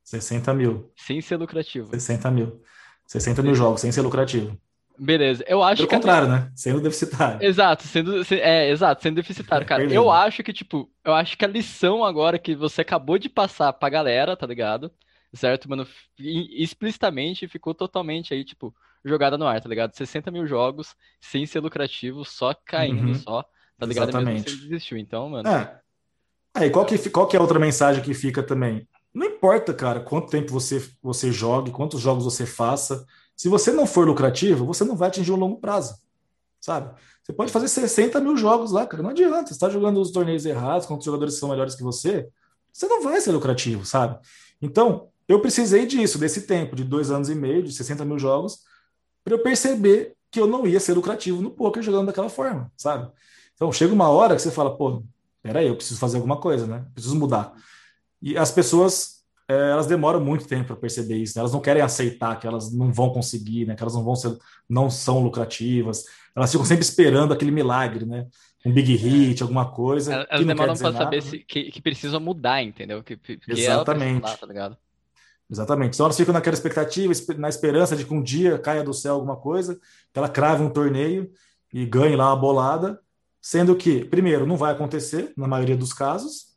60 0.04 0.54
mil. 0.56 0.92
Sem 0.96 1.22
ser 1.22 1.38
lucrativo. 1.38 1.90
60 1.92 2.32
mil. 2.32 2.62
60 3.08 3.44
mil 3.44 3.54
jogos, 3.54 3.82
sem 3.82 3.92
ser 3.92 4.02
lucrativo. 4.02 4.58
Beleza, 4.98 5.44
eu 5.48 5.64
acho 5.64 5.78
Pelo 5.78 5.90
que. 5.90 5.96
contrário, 5.96 6.28
né? 6.28 6.52
Sendo 6.56 6.80
deficitário. 6.80 7.44
Exato, 7.44 7.84
sendo, 7.84 8.24
é, 8.32 8.70
exato, 8.70 9.02
sendo 9.02 9.16
deficitário, 9.16 9.66
cara. 9.66 9.84
eu 9.86 10.12
acho 10.12 10.44
que, 10.44 10.54
tipo, 10.54 10.90
eu 11.04 11.14
acho 11.14 11.38
que 11.38 11.44
a 11.44 11.48
lição 11.48 12.04
agora 12.04 12.38
que 12.38 12.56
você 12.56 12.82
acabou 12.82 13.18
de 13.18 13.28
passar 13.28 13.74
pra 13.74 13.90
galera, 13.90 14.38
tá 14.38 14.46
ligado? 14.46 14.92
Certo, 15.34 15.68
mano? 15.68 15.88
Explicitamente 16.20 17.48
ficou 17.48 17.74
totalmente 17.74 18.34
aí, 18.34 18.46
tipo, 18.46 18.74
jogada 19.04 19.38
no 19.38 19.48
ar, 19.48 19.60
tá 19.60 19.68
ligado? 19.68 19.96
60 19.96 20.30
mil 20.30 20.46
jogos 20.46 20.96
sem 21.20 21.46
ser 21.46 21.60
lucrativo, 21.60 22.24
só 22.24 22.54
caindo 22.54 23.08
uhum. 23.08 23.16
só, 23.16 23.44
tá 23.78 23.86
ligado? 23.86 24.10
Exatamente. 24.10 24.44
Mesmo 24.44 24.50
você 24.50 24.68
desistiu, 24.68 24.98
então, 24.98 25.30
mano. 25.30 25.50
É. 25.50 25.80
Aí, 26.56 26.70
qual 26.70 26.86
que, 26.86 27.10
qual 27.10 27.28
que 27.28 27.36
é 27.36 27.40
a 27.40 27.42
outra 27.42 27.58
mensagem 27.58 28.04
que 28.04 28.14
fica 28.14 28.44
também? 28.44 28.88
Não 29.12 29.26
importa, 29.26 29.74
cara, 29.74 30.00
quanto 30.00 30.30
tempo 30.30 30.52
você, 30.52 30.88
você 31.02 31.32
jogue, 31.32 31.72
quantos 31.72 32.00
jogos 32.00 32.26
você 32.26 32.46
faça 32.46 33.06
se 33.44 33.50
você 33.50 33.74
não 33.74 33.86
for 33.86 34.08
lucrativo, 34.08 34.66
você 34.66 34.86
não 34.86 34.96
vai 34.96 35.10
atingir 35.10 35.34
um 35.34 35.36
longo 35.36 35.58
prazo, 35.58 35.98
sabe? 36.62 36.96
Você 37.22 37.34
pode 37.34 37.52
fazer 37.52 37.68
60 37.68 38.22
mil 38.22 38.38
jogos 38.38 38.72
lá, 38.72 38.88
cara. 38.88 39.04
Não 39.04 39.10
adianta. 39.10 39.48
Você 39.48 39.54
está 39.56 39.70
jogando 39.70 40.00
os 40.00 40.12
torneios 40.12 40.46
errados 40.46 40.88
contra 40.88 41.00
os 41.00 41.06
jogadores 41.06 41.34
que 41.34 41.42
são 41.42 41.50
melhores 41.50 41.76
que 41.76 41.84
você, 41.84 42.26
você 42.72 42.88
não 42.88 43.04
vai 43.04 43.20
ser 43.20 43.34
lucrativo, 43.34 43.86
sabe? 43.86 44.18
Então, 44.62 45.10
eu 45.28 45.42
precisei 45.42 45.86
disso, 45.86 46.18
desse 46.18 46.44
tempo, 46.44 46.74
de 46.74 46.86
dois 46.86 47.12
anos 47.12 47.28
e 47.28 47.36
meio, 47.36 47.62
de 47.62 47.74
60 47.74 48.06
mil 48.06 48.18
jogos, 48.18 48.60
para 49.26 49.34
eu 49.34 49.40
perceber 49.40 50.16
que 50.32 50.40
eu 50.40 50.48
não 50.48 50.66
ia 50.66 50.80
ser 50.80 50.94
lucrativo 50.94 51.42
no 51.42 51.52
poker 51.52 51.84
jogando 51.84 52.06
daquela 52.06 52.30
forma, 52.30 52.72
sabe? 52.78 53.12
Então, 53.56 53.74
chega 53.74 53.94
uma 53.94 54.08
hora 54.08 54.38
que 54.38 54.42
você 54.42 54.52
fala, 54.52 54.74
pô, 54.78 55.04
peraí, 55.42 55.68
eu 55.68 55.76
preciso 55.76 56.00
fazer 56.00 56.16
alguma 56.16 56.40
coisa, 56.40 56.66
né? 56.66 56.86
Preciso 56.94 57.18
mudar. 57.18 57.54
E 58.22 58.38
as 58.38 58.52
pessoas 58.52 59.13
é, 59.48 59.72
elas 59.72 59.88
demoram 59.88 60.20
muito 60.20 60.48
tempo 60.48 60.68
para 60.68 60.76
perceber 60.76 61.18
isso. 61.18 61.38
Né? 61.38 61.42
Elas 61.42 61.54
não 61.54 61.60
querem 61.60 61.82
aceitar 61.82 62.40
que 62.40 62.48
elas 62.48 62.74
não 62.74 62.92
vão 62.92 63.12
conseguir, 63.12 63.66
né? 63.66 63.76
Que 63.76 63.84
elas 63.84 63.94
não 63.94 64.04
vão 64.04 64.16
ser, 64.16 64.38
não 64.70 64.90
são 64.90 65.20
lucrativas. 65.20 66.06
Elas 66.36 66.52
ficam 66.52 66.66
sempre 66.66 66.84
esperando 66.84 67.34
aquele 67.34 67.52
milagre, 67.52 68.06
né? 68.06 68.28
Um 68.66 68.72
big 68.72 68.96
hit, 68.96 69.42
é. 69.42 69.44
alguma 69.44 69.70
coisa. 69.70 70.14
Elas, 70.14 70.28
elas 70.30 70.46
demoram 70.46 70.78
para 70.78 70.94
saber 70.94 71.22
se, 71.22 71.40
que, 71.40 71.72
que 71.72 71.82
precisam 71.82 72.20
mudar, 72.20 72.64
entendeu? 72.64 73.04
Que, 73.04 73.18
que 73.18 73.40
Exatamente. 73.48 74.24
Lá, 74.24 74.38
tá 74.38 74.48
ligado? 74.48 74.78
Exatamente. 75.50 75.96
Então 75.96 76.06
elas 76.06 76.18
ficam 76.18 76.34
naquela 76.34 76.56
expectativa, 76.56 77.14
na 77.38 77.50
esperança 77.50 77.96
de 77.96 78.06
que 78.06 78.14
um 78.14 78.24
dia 78.24 78.58
caia 78.58 78.84
do 78.84 78.94
céu 78.94 79.16
alguma 79.16 79.36
coisa, 79.36 79.76
que 80.12 80.18
ela 80.18 80.30
crave 80.30 80.64
um 80.64 80.70
torneio 80.70 81.30
e 81.72 81.86
ganhe 81.86 82.16
lá 82.16 82.28
uma 82.34 82.40
bolada, 82.40 83.00
sendo 83.42 83.76
que, 83.76 84.06
primeiro, 84.06 84.48
não 84.48 84.56
vai 84.56 84.72
acontecer 84.72 85.34
na 85.36 85.48
maioria 85.48 85.76
dos 85.76 85.92
casos, 85.92 86.53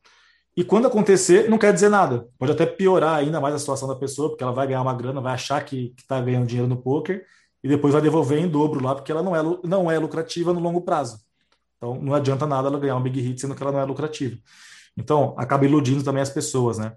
E 0.57 0.64
quando 0.64 0.87
acontecer, 0.87 1.51
não 1.51 1.59
quer 1.59 1.73
dizer 1.73 1.90
nada. 1.90 2.27
Pode 2.38 2.51
até 2.51 2.64
piorar 2.64 3.16
ainda 3.16 3.38
mais 3.40 3.55
a 3.55 3.59
situação 3.59 3.87
da 3.87 3.95
pessoa, 3.95 4.31
porque 4.31 4.42
ela 4.42 4.53
vai 4.53 4.66
ganhar 4.66 4.81
uma 4.81 4.95
grana, 4.95 5.21
vai 5.21 5.35
achar 5.35 5.62
que 5.62 5.95
está 5.99 6.19
ganhando 6.19 6.47
dinheiro 6.47 6.66
no 6.66 6.79
poker 6.79 7.27
e 7.62 7.69
depois 7.69 7.92
vai 7.92 8.01
devolver 8.01 8.38
em 8.38 8.49
dobro 8.49 8.83
lá, 8.83 8.95
porque 8.95 9.12
ela 9.12 9.23
não 9.23 9.37
é, 9.37 9.42
não 9.64 9.90
é 9.90 9.99
lucrativa 9.99 10.55
no 10.55 10.61
longo 10.61 10.81
prazo. 10.81 11.21
Então 11.77 12.01
não 12.01 12.14
adianta 12.14 12.47
nada 12.47 12.69
ela 12.69 12.79
ganhar 12.79 12.97
um 12.97 13.03
big 13.03 13.21
hit 13.21 13.38
sendo 13.38 13.55
que 13.55 13.62
ela 13.62 13.71
não 13.73 13.81
é 13.81 13.85
lucrativa. 13.85 14.38
Então 14.97 15.35
acaba 15.37 15.66
iludindo 15.66 16.03
também 16.03 16.23
as 16.23 16.31
pessoas, 16.31 16.79
né? 16.79 16.95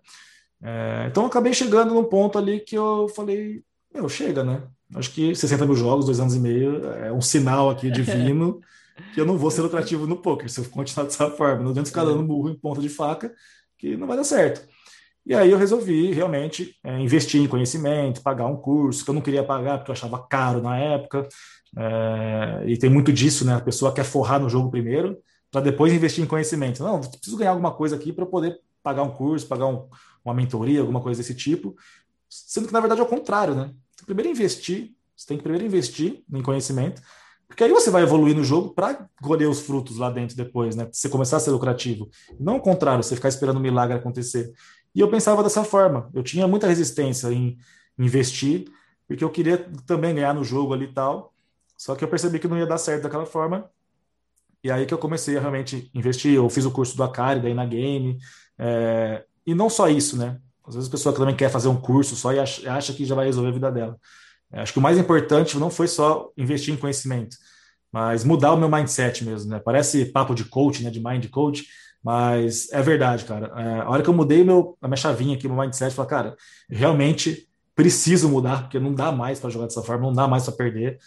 É, 0.64 1.08
então 1.10 1.26
acabei 1.26 1.54
chegando 1.54 1.94
num 1.94 2.06
ponto 2.06 2.38
ali 2.38 2.62
que 2.62 2.76
eu 2.76 3.10
falei, 3.14 3.62
meu, 3.94 4.08
chega, 4.08 4.42
né? 4.42 4.64
Acho 4.96 5.12
que 5.12 5.36
60 5.36 5.66
mil 5.66 5.76
jogos, 5.76 6.06
dois 6.06 6.20
anos 6.22 6.34
e 6.34 6.40
meio, 6.40 6.86
é 6.94 7.12
um 7.12 7.22
sinal 7.22 7.70
aqui 7.70 7.92
divino 7.92 8.62
que 9.14 9.22
eu 9.22 9.26
não 9.26 9.38
vou 9.38 9.52
ser 9.52 9.62
lucrativo 9.62 10.08
no 10.08 10.18
poker 10.18 10.50
se 10.50 10.60
eu 10.60 10.66
continuar 10.66 11.06
dessa 11.06 11.30
forma. 11.32 11.64
Não 11.64 11.72
adianta 11.72 11.90
ficar 11.90 12.06
dando 12.06 12.24
burro 12.24 12.50
em 12.50 12.56
ponta 12.56 12.82
de 12.82 12.90
faca, 12.90 13.34
que 13.78 13.96
não 13.98 14.08
vai 14.08 14.18
dar 14.18 14.24
certo. 14.24 14.68
E 15.26 15.34
aí 15.34 15.52
eu 15.52 15.58
resolvi 15.58 16.12
realmente 16.12 16.76
é, 16.84 17.00
investir 17.00 17.42
em 17.42 17.48
conhecimento, 17.48 18.22
pagar 18.22 18.48
um 18.48 18.56
curso 18.56 19.04
que 19.04 19.10
eu 19.10 19.14
não 19.14 19.22
queria 19.22 19.44
pagar 19.44 19.78
porque 19.78 19.92
eu 19.92 19.94
achava 19.94 20.26
caro 20.28 20.62
na 20.62 20.78
época. 20.78 21.28
É, 21.78 22.64
e 22.66 22.78
tem 22.78 22.90
muito 22.90 23.14
disso, 23.14 23.46
né? 23.46 23.56
A 23.56 23.62
pessoa 23.62 23.94
quer 23.94 24.04
forrar 24.04 24.40
no 24.40 24.50
jogo 24.50 24.72
primeiro 24.72 25.18
para 25.52 25.62
depois 25.62 25.94
investir 25.94 26.24
em 26.24 26.28
conhecimento. 26.28 26.84
Não, 26.84 27.00
preciso 27.00 27.38
ganhar 27.38 27.52
alguma 27.52 27.72
coisa 27.72 27.96
aqui 27.96 28.12
para 28.12 28.26
poder 28.26 28.60
pagar 28.82 29.04
um 29.04 29.12
curso, 29.12 29.48
pagar 29.48 29.68
um, 29.68 29.88
uma 30.24 30.34
mentoria, 30.34 30.82
alguma 30.82 31.02
coisa 31.02 31.22
desse 31.22 31.36
tipo. 31.36 31.76
Sendo 32.28 32.68
que 32.68 32.74
na 32.74 32.80
verdade 32.80 33.02
é 33.02 33.04
o 33.04 33.08
contrário, 33.08 33.54
né? 33.54 33.72
Primeiro 34.06 34.30
investir, 34.30 34.96
você 35.16 35.28
tem 35.28 35.38
que 35.38 35.44
primeiro 35.44 35.66
investir 35.66 36.24
em 36.32 36.42
conhecimento 36.42 37.02
porque 37.50 37.64
aí 37.64 37.72
você 37.72 37.90
vai 37.90 38.04
evoluir 38.04 38.36
no 38.36 38.44
jogo 38.44 38.70
para 38.70 39.10
colher 39.24 39.50
os 39.50 39.60
frutos 39.60 39.98
lá 39.98 40.12
dentro 40.12 40.38
depois, 40.38 40.76
né? 40.76 40.88
Você 40.92 41.10
começar 41.10 41.38
a 41.38 41.40
ser 41.40 41.50
lucrativo. 41.50 42.08
Não 42.40 42.58
o 42.58 42.62
contrário, 42.62 43.04
você 43.04 43.16
ficar 43.16 43.28
esperando 43.28 43.58
um 43.58 43.62
milagre 43.62 43.98
acontecer. 43.98 44.54
E 44.94 45.00
eu 45.00 45.10
pensava 45.10 45.42
dessa 45.42 45.64
forma. 45.64 46.10
Eu 46.14 46.22
tinha 46.22 46.48
muita 46.48 46.68
resistência 46.68 47.28
em 47.34 47.58
investir, 47.98 48.72
porque 49.08 49.24
eu 49.24 49.32
queria 49.32 49.58
também 49.88 50.14
ganhar 50.14 50.34
no 50.34 50.44
jogo 50.44 50.76
ali 50.76 50.86
e 50.86 50.94
tal. 50.94 51.34
Só 51.76 51.96
que 51.96 52.04
eu 52.04 52.08
percebi 52.08 52.38
que 52.38 52.48
não 52.48 52.58
ia 52.58 52.68
dar 52.68 52.78
certo 52.78 53.04
daquela 53.04 53.26
forma. 53.26 53.68
E 54.64 54.70
aí 54.70 54.86
que 54.86 54.94
eu 54.94 55.00
comecei 55.00 55.36
a 55.36 55.42
realmente 55.42 55.90
investir. 55.94 56.36
Eu 56.36 56.48
fiz 56.50 56.66
o 56.66 56.72
curso 56.72 56.96
do 56.96 57.04
Akari, 57.04 57.42
daí 57.42 57.56
na 57.56 57.66
game. 57.66 58.20
É... 58.60 59.26
E 59.44 59.56
não 59.56 59.72
só 59.72 59.90
isso, 59.90 60.16
né? 60.16 60.40
Às 60.68 60.76
vezes 60.76 60.88
a 60.88 60.92
pessoa 60.92 61.16
também 61.16 61.36
quer 61.36 61.50
fazer 61.50 61.68
um 61.68 61.82
curso 61.82 62.16
só 62.16 62.32
e 62.32 62.40
acha 62.40 62.94
que 62.94 63.06
já 63.06 63.16
vai 63.16 63.26
resolver 63.26 63.50
a 63.50 63.54
vida 63.54 63.72
dela. 63.72 64.00
Acho 64.52 64.74
que 64.74 64.80
o 64.80 64.82
mais 64.82 64.98
importante 64.98 65.58
não 65.58 65.70
foi 65.70 65.88
só 65.88 66.32
investir 66.36 66.74
em 66.74 66.78
conhecimento, 66.78 67.38
mas 67.92 68.24
mudar 68.24 68.54
o 68.54 68.58
meu 68.58 68.70
mindset 68.70 69.24
mesmo, 69.24 69.52
né? 69.52 69.60
Parece 69.60 70.06
papo 70.06 70.34
de 70.34 70.44
coach, 70.46 70.84
né? 70.84 70.90
De 70.90 71.00
mind 71.00 71.28
coach, 71.28 71.66
mas 72.04 72.72
é 72.72 72.82
verdade, 72.82 73.26
cara. 73.26 73.52
É, 73.56 73.82
a 73.82 73.90
hora 73.90 74.02
que 74.02 74.10
eu 74.10 74.14
mudei 74.14 74.44
meu, 74.44 74.78
a 74.82 74.88
minha 74.88 74.98
chavinha 74.98 75.36
aqui, 75.36 75.48
meu 75.48 75.58
mindset, 75.58 75.94
falei, 75.94 76.10
cara, 76.10 76.36
realmente 76.70 77.48
preciso 77.76 78.28
mudar, 78.28 78.64
porque 78.64 78.80
não 78.80 78.94
dá 78.94 79.12
mais 79.12 79.40
para 79.40 79.50
jogar 79.50 79.68
dessa 79.68 79.84
forma, 79.84 80.08
não 80.08 80.14
dá 80.14 80.28
mais 80.28 80.44
para 80.44 80.54
perder. 80.54 80.98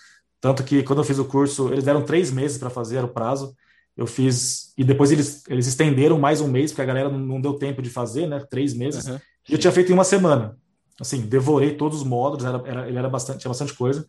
Tanto 0.40 0.62
que 0.64 0.82
quando 0.82 1.00
eu 1.00 1.04
fiz 1.04 1.18
o 1.18 1.24
curso, 1.24 1.72
eles 1.72 1.84
deram 1.84 2.02
três 2.02 2.30
meses 2.30 2.58
para 2.58 2.70
fazer, 2.70 2.96
era 2.96 3.06
o 3.06 3.12
prazo. 3.12 3.54
Eu 3.96 4.06
fiz, 4.06 4.72
e 4.78 4.84
depois 4.84 5.12
eles, 5.12 5.42
eles 5.48 5.66
estenderam 5.66 6.18
mais 6.18 6.40
um 6.40 6.48
mês, 6.48 6.70
porque 6.70 6.82
a 6.82 6.86
galera 6.86 7.10
não, 7.10 7.18
não 7.18 7.40
deu 7.40 7.54
tempo 7.54 7.82
de 7.82 7.90
fazer, 7.90 8.26
né? 8.26 8.40
Três 8.50 8.72
meses. 8.72 9.06
Uhum. 9.06 9.18
E 9.48 9.52
eu 9.52 9.58
tinha 9.58 9.72
feito 9.72 9.90
em 9.90 9.94
uma 9.94 10.04
semana 10.04 10.56
assim, 11.02 11.20
devorei 11.20 11.74
todos 11.74 11.98
os 11.98 12.04
módulos, 12.06 12.44
era, 12.44 12.62
era, 12.64 12.88
ele 12.88 12.96
era 12.96 13.08
bastante, 13.08 13.40
tinha 13.40 13.50
bastante 13.50 13.74
coisa, 13.74 14.06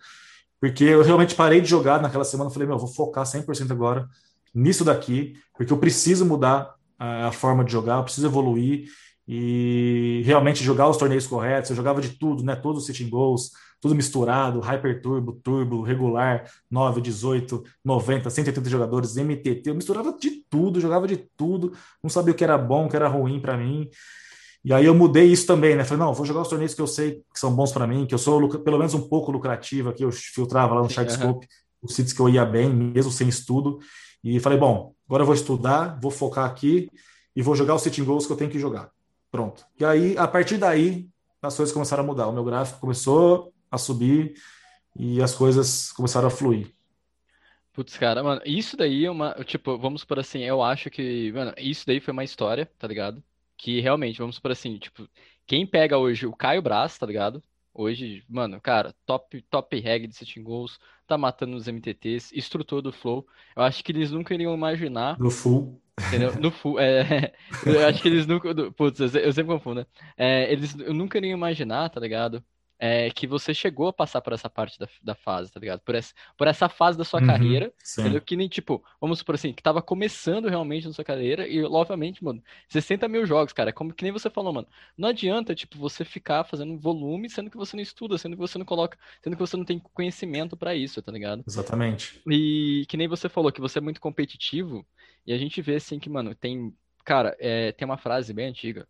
porque 0.60 0.84
eu 0.84 1.04
realmente 1.04 1.36
parei 1.36 1.60
de 1.60 1.68
jogar 1.68 2.02
naquela 2.02 2.24
semana, 2.24 2.50
falei, 2.50 2.68
meu, 2.68 2.78
vou 2.78 2.88
focar 2.88 3.26
100% 3.26 3.72
agora 3.72 4.08
nisso 4.54 4.86
daqui, 4.86 5.36
porque 5.58 5.74
eu 5.74 5.78
preciso 5.78 6.26
mudar 6.26 6.76
a, 6.98 7.28
a, 7.28 7.32
forma 7.32 7.66
de 7.66 7.72
jogar, 7.72 7.98
eu 7.98 8.04
preciso 8.04 8.28
evoluir 8.28 8.88
e 9.28 10.22
realmente 10.26 10.64
jogar 10.64 10.88
os 10.88 10.98
torneios 10.98 11.26
corretos, 11.26 11.70
eu 11.70 11.76
jogava 11.76 12.00
de 12.00 12.10
tudo, 12.10 12.44
né, 12.44 12.56
todos 12.56 12.82
os 12.82 12.86
sitting 12.86 13.10
goals, 13.10 13.52
tudo 13.82 13.96
misturado, 13.96 14.60
Hyper 14.60 15.02
Turbo, 15.02 15.34
Turbo, 15.34 15.82
regular, 15.82 16.46
9, 16.70 17.02
18, 17.02 17.64
90, 17.84 18.30
180 18.30 18.70
jogadores, 18.70 19.18
MTT, 19.18 19.70
eu 19.70 19.76
misturava 19.76 20.14
de 20.14 20.30
tudo, 20.50 20.80
jogava 20.80 21.08
de 21.08 21.18
tudo, 21.36 21.74
não 22.02 22.10
sabia 22.10 22.34
o 22.34 22.36
que 22.36 22.44
era 22.44 22.58
bom, 22.58 22.86
o 22.86 22.90
que 22.90 22.96
era 22.96 23.08
ruim 23.08 23.42
para 23.42 23.58
mim, 23.58 23.90
e 24.64 24.74
aí 24.74 24.86
eu 24.86 24.96
mudei 24.96 25.26
isso 25.26 25.46
também, 25.46 25.76
né? 25.76 25.84
Falei, 25.84 26.06
não, 26.06 26.14
vou 26.14 26.26
jogar 26.26 26.42
os 26.42 26.48
torneios 26.48 26.74
que 26.74 26.82
eu 26.82 26.88
sei 26.88 27.22
que 27.34 27.40
são 27.40 27.54
bons 27.54 27.72
para 27.72 27.86
mim, 27.86 28.06
que 28.06 28.14
eu 28.14 28.18
sou 28.18 28.48
pelo 28.60 28.78
menos 28.78 28.94
um 28.94 29.08
pouco 29.08 29.32
lucrativo 29.32 29.90
aqui, 29.90 30.04
eu 30.04 30.12
filtrava 30.12 30.76
lá 30.76 30.82
no 30.82 30.90
Sharkscope 30.90 31.46
uhum. 31.46 31.48
os 31.82 31.96
sítios 31.96 32.14
que 32.14 32.22
eu 32.22 32.30
ia 32.30 32.46
bem, 32.46 32.70
mesmo 32.70 33.12
sem 33.12 33.28
estudo. 33.28 33.80
E 34.24 34.40
falei, 34.40 34.58
bom, 34.58 34.94
agora 35.06 35.24
eu 35.24 35.26
vou 35.26 35.36
estudar, 35.36 36.00
vou 36.02 36.10
focar 36.10 36.46
aqui 36.46 36.90
e 37.36 37.42
vou 37.42 37.56
jogar 37.56 37.76
os 37.76 37.82
sitting 37.82 38.06
goals 38.06 38.26
que 38.26 38.32
eu 38.32 38.38
tenho 38.38 38.50
que 38.50 38.60
jogar. 38.60 38.90
Pronto. 39.30 39.66
E 39.78 39.84
aí, 39.84 40.18
a 40.18 40.28
partir 40.28 40.58
daí, 40.58 41.10
as 41.42 41.58
coisas 41.58 41.74
começaram 41.74 42.04
a 42.04 42.08
mudar. 42.08 42.28
O 42.28 42.32
meu 42.32 42.44
gráfico 42.44 42.80
começou 42.80 43.52
a 43.70 43.78
subir 43.78 44.34
e 44.98 45.22
as 45.22 45.34
coisas 45.36 45.92
começaram 45.92 46.28
a 46.28 46.32
fluir. 46.32 46.72
Putz, 47.74 47.98
cara, 47.98 48.24
mano, 48.24 48.42
isso 48.46 48.78
daí 48.78 49.06
é 49.06 49.12
uma. 49.12 49.34
Tipo, 49.44 49.78
vamos 49.78 50.06
por 50.06 50.20
assim, 50.20 50.44
eu 50.44 50.62
acho 50.62 50.90
que, 50.90 51.32
mano, 51.34 51.54
isso 51.58 51.86
daí 51.86 52.00
foi 52.00 52.12
uma 52.12 52.24
história, 52.24 52.72
tá 52.78 52.88
ligado? 52.88 53.22
Que 53.64 53.80
realmente, 53.80 54.20
vamos 54.20 54.40
por 54.40 54.52
assim, 54.52 54.78
tipo, 54.78 55.08
quem 55.48 55.66
pega 55.66 55.98
hoje 55.98 56.28
o 56.28 56.36
Caio 56.36 56.62
Braz, 56.62 56.98
tá 56.98 57.06
ligado? 57.06 57.42
Hoje, 57.74 58.22
mano, 58.28 58.60
cara, 58.60 58.94
top, 59.06 59.42
top 59.44 59.80
reg 59.80 60.06
de 60.06 60.14
setting 60.14 60.44
goals, 60.44 60.78
tá 61.08 61.18
matando 61.18 61.56
os 61.56 61.66
MTTs, 61.66 62.38
instrutor 62.38 62.82
do 62.82 62.92
Flow. 62.92 63.26
Eu 63.56 63.64
acho 63.64 63.82
que 63.82 63.94
eles 63.94 64.12
nunca 64.12 64.34
iriam 64.34 64.54
imaginar. 64.54 65.18
No 65.18 65.32
full. 65.32 65.82
Entendeu? 65.98 66.36
No 66.42 66.52
full, 66.52 66.78
é, 66.78 67.32
eu 67.66 67.88
acho 67.88 68.02
que 68.02 68.10
eles 68.10 68.28
nunca. 68.28 68.54
Putz, 68.74 69.00
eu 69.00 69.32
sempre 69.32 69.54
confundo, 69.54 69.80
né? 69.80 69.86
É, 70.18 70.52
eles 70.52 70.78
eu 70.78 70.94
nunca 70.94 71.18
iriam 71.18 71.38
imaginar, 71.38 71.90
tá 71.90 72.02
ligado? 72.02 72.44
É, 72.86 73.10
que 73.12 73.26
você 73.26 73.54
chegou 73.54 73.88
a 73.88 73.94
passar 73.94 74.20
por 74.20 74.34
essa 74.34 74.50
parte 74.50 74.78
da, 74.78 74.86
da 75.02 75.16
fase, 75.16 75.50
tá 75.50 75.58
ligado? 75.58 75.80
Por 75.80 75.96
essa, 75.96 76.14
por 76.38 76.48
essa 76.48 76.68
fase 76.68 76.98
da 76.98 77.06
sua 77.06 77.22
uhum, 77.22 77.28
carreira, 77.28 77.74
entendeu? 77.98 78.20
Que 78.20 78.36
nem, 78.36 78.50
tipo, 78.50 78.84
vamos 79.00 79.20
supor 79.20 79.36
assim, 79.36 79.54
que 79.54 79.64
tava 79.64 79.82
começando 79.82 80.50
realmente 80.50 80.86
na 80.86 80.92
sua 80.92 81.06
carreira 81.06 81.48
e, 81.48 81.64
obviamente, 81.64 82.22
mano, 82.22 82.44
60 82.68 83.08
mil 83.08 83.26
jogos, 83.26 83.54
cara, 83.54 83.72
como 83.72 83.94
que 83.94 84.04
nem 84.04 84.12
você 84.12 84.30
falou, 84.30 84.52
mano. 84.52 84.68
Não 84.98 85.08
adianta, 85.08 85.56
tipo, 85.56 85.78
você 85.78 86.04
ficar 86.04 86.44
fazendo 86.44 86.78
volume 86.78 87.30
sendo 87.30 87.50
que 87.50 87.56
você 87.56 87.78
não 87.78 87.84
estuda, 87.84 88.18
sendo 88.18 88.36
que 88.36 88.42
você 88.42 88.58
não 88.58 88.66
coloca, 88.66 88.98
sendo 89.24 89.38
que 89.38 89.42
você 89.42 89.56
não 89.56 89.64
tem 89.64 89.80
conhecimento 89.80 90.58
para 90.58 90.76
isso, 90.76 91.02
tá 91.02 91.10
ligado? 91.14 91.42
Exatamente. 91.48 92.22
E 92.30 92.86
que 92.90 92.98
nem 92.98 93.08
você 93.08 93.30
falou, 93.30 93.50
que 93.50 93.62
você 93.62 93.78
é 93.78 93.82
muito 93.82 94.02
competitivo 94.02 94.86
e 95.26 95.32
a 95.32 95.38
gente 95.38 95.62
vê, 95.62 95.76
assim, 95.76 96.00
que, 96.00 96.10
mano, 96.10 96.36
tem, 96.36 96.76
cara, 97.06 97.34
é, 97.40 97.72
tem 97.72 97.86
uma 97.86 97.98
frase 97.98 98.34
bem 98.34 98.50
antiga, 98.50 98.86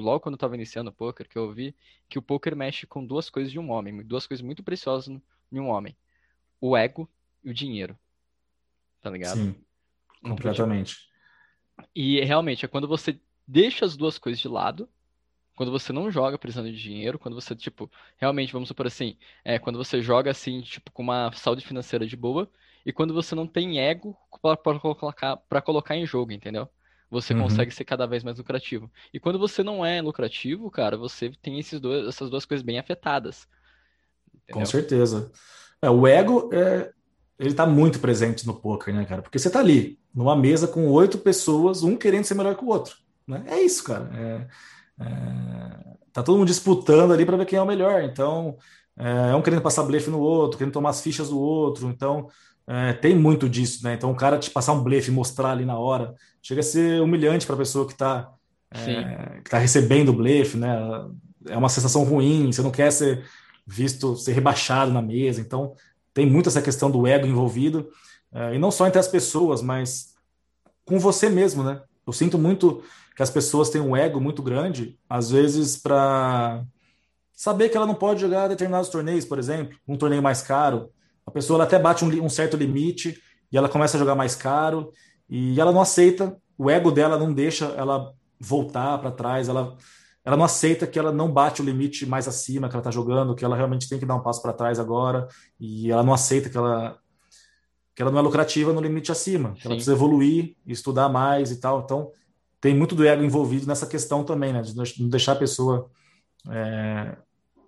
logo 0.00 0.20
quando 0.20 0.34
eu 0.34 0.38
tava 0.38 0.54
iniciando 0.54 0.90
o 0.90 0.92
poker, 0.92 1.28
que 1.28 1.36
eu 1.36 1.44
ouvi 1.44 1.74
que 2.08 2.18
o 2.18 2.22
poker 2.22 2.54
mexe 2.56 2.86
com 2.86 3.04
duas 3.04 3.30
coisas 3.30 3.50
de 3.50 3.58
um 3.58 3.70
homem, 3.70 4.02
duas 4.04 4.26
coisas 4.26 4.44
muito 4.44 4.62
preciosas 4.62 5.08
em 5.08 5.60
um 5.60 5.68
homem: 5.68 5.96
o 6.60 6.76
ego 6.76 7.08
e 7.44 7.50
o 7.50 7.54
dinheiro. 7.54 7.98
Tá 9.00 9.10
ligado? 9.10 9.36
Sim, 9.36 9.54
completamente. 10.22 11.08
E 11.94 12.20
realmente 12.20 12.64
é 12.64 12.68
quando 12.68 12.88
você 12.88 13.20
deixa 13.46 13.84
as 13.84 13.96
duas 13.96 14.18
coisas 14.18 14.40
de 14.40 14.48
lado, 14.48 14.88
quando 15.54 15.72
você 15.72 15.92
não 15.92 16.10
joga 16.10 16.38
precisando 16.38 16.70
de 16.70 16.78
dinheiro, 16.80 17.18
quando 17.18 17.34
você, 17.34 17.54
tipo, 17.54 17.90
realmente, 18.18 18.52
vamos 18.52 18.68
supor 18.68 18.86
assim, 18.86 19.16
é 19.44 19.58
quando 19.58 19.76
você 19.76 20.02
joga 20.02 20.30
assim, 20.30 20.60
tipo, 20.60 20.90
com 20.92 21.02
uma 21.02 21.32
saúde 21.32 21.64
financeira 21.64 22.06
de 22.06 22.16
boa, 22.16 22.50
e 22.84 22.92
quando 22.92 23.14
você 23.14 23.34
não 23.34 23.46
tem 23.46 23.80
ego 23.80 24.16
para 24.42 24.78
colocar, 24.78 25.36
pra 25.36 25.62
colocar 25.62 25.96
em 25.96 26.06
jogo, 26.06 26.32
entendeu? 26.32 26.68
Você 27.10 27.32
uhum. 27.32 27.42
consegue 27.42 27.72
ser 27.72 27.84
cada 27.84 28.06
vez 28.06 28.24
mais 28.24 28.38
lucrativo. 28.38 28.90
E 29.12 29.20
quando 29.20 29.38
você 29.38 29.62
não 29.62 29.84
é 29.84 30.02
lucrativo, 30.02 30.70
cara, 30.70 30.96
você 30.96 31.30
tem 31.40 31.58
esses 31.58 31.80
dois, 31.80 32.06
essas 32.08 32.28
duas 32.28 32.44
coisas 32.44 32.64
bem 32.64 32.78
afetadas. 32.78 33.46
Entendeu? 34.34 34.60
Com 34.60 34.66
certeza. 34.66 35.30
É, 35.80 35.88
o 35.88 36.06
ego, 36.06 36.50
é, 36.52 36.90
ele 37.38 37.54
tá 37.54 37.66
muito 37.66 38.00
presente 38.00 38.46
no 38.46 38.54
poker, 38.54 38.94
né, 38.94 39.04
cara? 39.04 39.22
Porque 39.22 39.38
você 39.38 39.50
tá 39.50 39.60
ali, 39.60 39.98
numa 40.14 40.34
mesa 40.34 40.66
com 40.66 40.88
oito 40.88 41.18
pessoas, 41.18 41.82
um 41.82 41.96
querendo 41.96 42.24
ser 42.24 42.34
melhor 42.34 42.56
que 42.56 42.64
o 42.64 42.68
outro. 42.68 42.96
Né? 43.26 43.44
É 43.46 43.60
isso, 43.60 43.84
cara. 43.84 44.10
É, 44.14 45.04
é, 45.04 45.96
tá 46.12 46.22
todo 46.22 46.38
mundo 46.38 46.48
disputando 46.48 47.12
ali 47.12 47.24
para 47.24 47.36
ver 47.36 47.46
quem 47.46 47.58
é 47.58 47.62
o 47.62 47.66
melhor. 47.66 48.02
Então, 48.02 48.56
é, 48.96 49.34
um 49.34 49.42
querendo 49.42 49.62
passar 49.62 49.82
blefe 49.82 50.10
no 50.10 50.18
outro, 50.18 50.58
querendo 50.58 50.72
tomar 50.72 50.90
as 50.90 51.02
fichas 51.02 51.28
do 51.28 51.38
outro. 51.38 51.88
Então, 51.88 52.28
é, 52.66 52.92
tem 52.94 53.14
muito 53.14 53.48
disso, 53.48 53.84
né? 53.84 53.94
Então, 53.94 54.10
o 54.10 54.16
cara 54.16 54.38
te 54.38 54.50
passar 54.50 54.72
um 54.72 54.82
blefe 54.82 55.10
e 55.10 55.14
mostrar 55.14 55.50
ali 55.50 55.64
na 55.64 55.78
hora 55.78 56.14
chega 56.46 56.60
a 56.60 56.64
ser 56.64 57.02
humilhante 57.02 57.44
para 57.44 57.56
a 57.56 57.58
pessoa 57.58 57.84
que 57.86 57.92
está 57.92 58.32
é, 58.70 59.40
que 59.42 59.50
tá 59.50 59.58
recebendo 59.58 60.10
o 60.10 60.12
blefe, 60.12 60.56
né? 60.56 60.76
É 61.48 61.56
uma 61.56 61.68
sensação 61.68 62.04
ruim, 62.04 62.52
você 62.52 62.62
não 62.62 62.70
quer 62.70 62.92
ser 62.92 63.24
visto, 63.66 64.14
ser 64.16 64.32
rebaixado 64.32 64.92
na 64.92 65.02
mesa. 65.02 65.40
Então, 65.40 65.74
tem 66.14 66.24
muito 66.24 66.48
essa 66.48 66.62
questão 66.62 66.88
do 66.88 67.04
ego 67.04 67.26
envolvido, 67.26 67.88
é, 68.32 68.54
e 68.54 68.58
não 68.58 68.70
só 68.70 68.86
entre 68.86 69.00
as 69.00 69.08
pessoas, 69.08 69.60
mas 69.60 70.14
com 70.84 71.00
você 71.00 71.28
mesmo, 71.28 71.64
né? 71.64 71.82
Eu 72.06 72.12
sinto 72.12 72.38
muito 72.38 72.82
que 73.16 73.22
as 73.22 73.30
pessoas 73.30 73.68
têm 73.68 73.80
um 73.80 73.96
ego 73.96 74.20
muito 74.20 74.40
grande, 74.40 74.96
às 75.08 75.30
vezes, 75.30 75.76
para 75.76 76.64
saber 77.32 77.70
que 77.70 77.76
ela 77.76 77.86
não 77.86 77.94
pode 77.94 78.20
jogar 78.20 78.46
determinados 78.46 78.88
torneios, 78.88 79.24
por 79.24 79.38
exemplo, 79.38 79.76
um 79.86 79.96
torneio 79.96 80.22
mais 80.22 80.42
caro, 80.42 80.90
a 81.26 81.30
pessoa 81.30 81.62
até 81.64 81.76
bate 81.76 82.04
um, 82.04 82.24
um, 82.24 82.28
certo 82.28 82.56
limite 82.56 83.20
e 83.50 83.56
ela 83.56 83.68
começa 83.68 83.96
a 83.96 84.00
jogar 84.00 84.14
mais 84.14 84.36
caro 84.36 84.92
e 85.28 85.60
ela 85.60 85.72
não 85.72 85.80
aceita, 85.80 86.36
o 86.56 86.70
ego 86.70 86.90
dela 86.90 87.18
não 87.18 87.32
deixa 87.32 87.66
ela 87.76 88.12
voltar 88.38 88.98
para 88.98 89.10
trás, 89.10 89.48
ela, 89.48 89.76
ela 90.24 90.36
não 90.36 90.44
aceita 90.44 90.86
que 90.86 90.98
ela 90.98 91.12
não 91.12 91.30
bate 91.30 91.62
o 91.62 91.64
limite 91.64 92.06
mais 92.06 92.28
acima 92.28 92.68
que 92.68 92.74
ela 92.74 92.80
está 92.80 92.90
jogando, 92.90 93.34
que 93.34 93.44
ela 93.44 93.56
realmente 93.56 93.88
tem 93.88 93.98
que 93.98 94.06
dar 94.06 94.14
um 94.14 94.22
passo 94.22 94.42
para 94.42 94.52
trás 94.52 94.78
agora, 94.78 95.26
e 95.58 95.90
ela 95.90 96.02
não 96.02 96.12
aceita 96.12 96.48
que 96.48 96.56
ela, 96.56 96.98
que 97.94 98.02
ela 98.02 98.10
não 98.10 98.18
é 98.18 98.22
lucrativa 98.22 98.72
no 98.72 98.80
limite 98.80 99.10
acima, 99.10 99.52
que 99.52 99.66
ela 99.66 99.74
precisa 99.74 99.94
evoluir, 99.94 100.54
estudar 100.66 101.08
mais 101.08 101.50
e 101.50 101.58
tal. 101.58 101.80
Então, 101.82 102.10
tem 102.60 102.74
muito 102.74 102.94
do 102.94 103.06
ego 103.06 103.22
envolvido 103.22 103.66
nessa 103.66 103.86
questão 103.86 104.24
também, 104.24 104.52
né? 104.52 104.60
De 104.60 104.76
não 104.76 105.08
deixar 105.08 105.32
a 105.32 105.36
pessoa 105.36 105.88
é, 106.50 107.16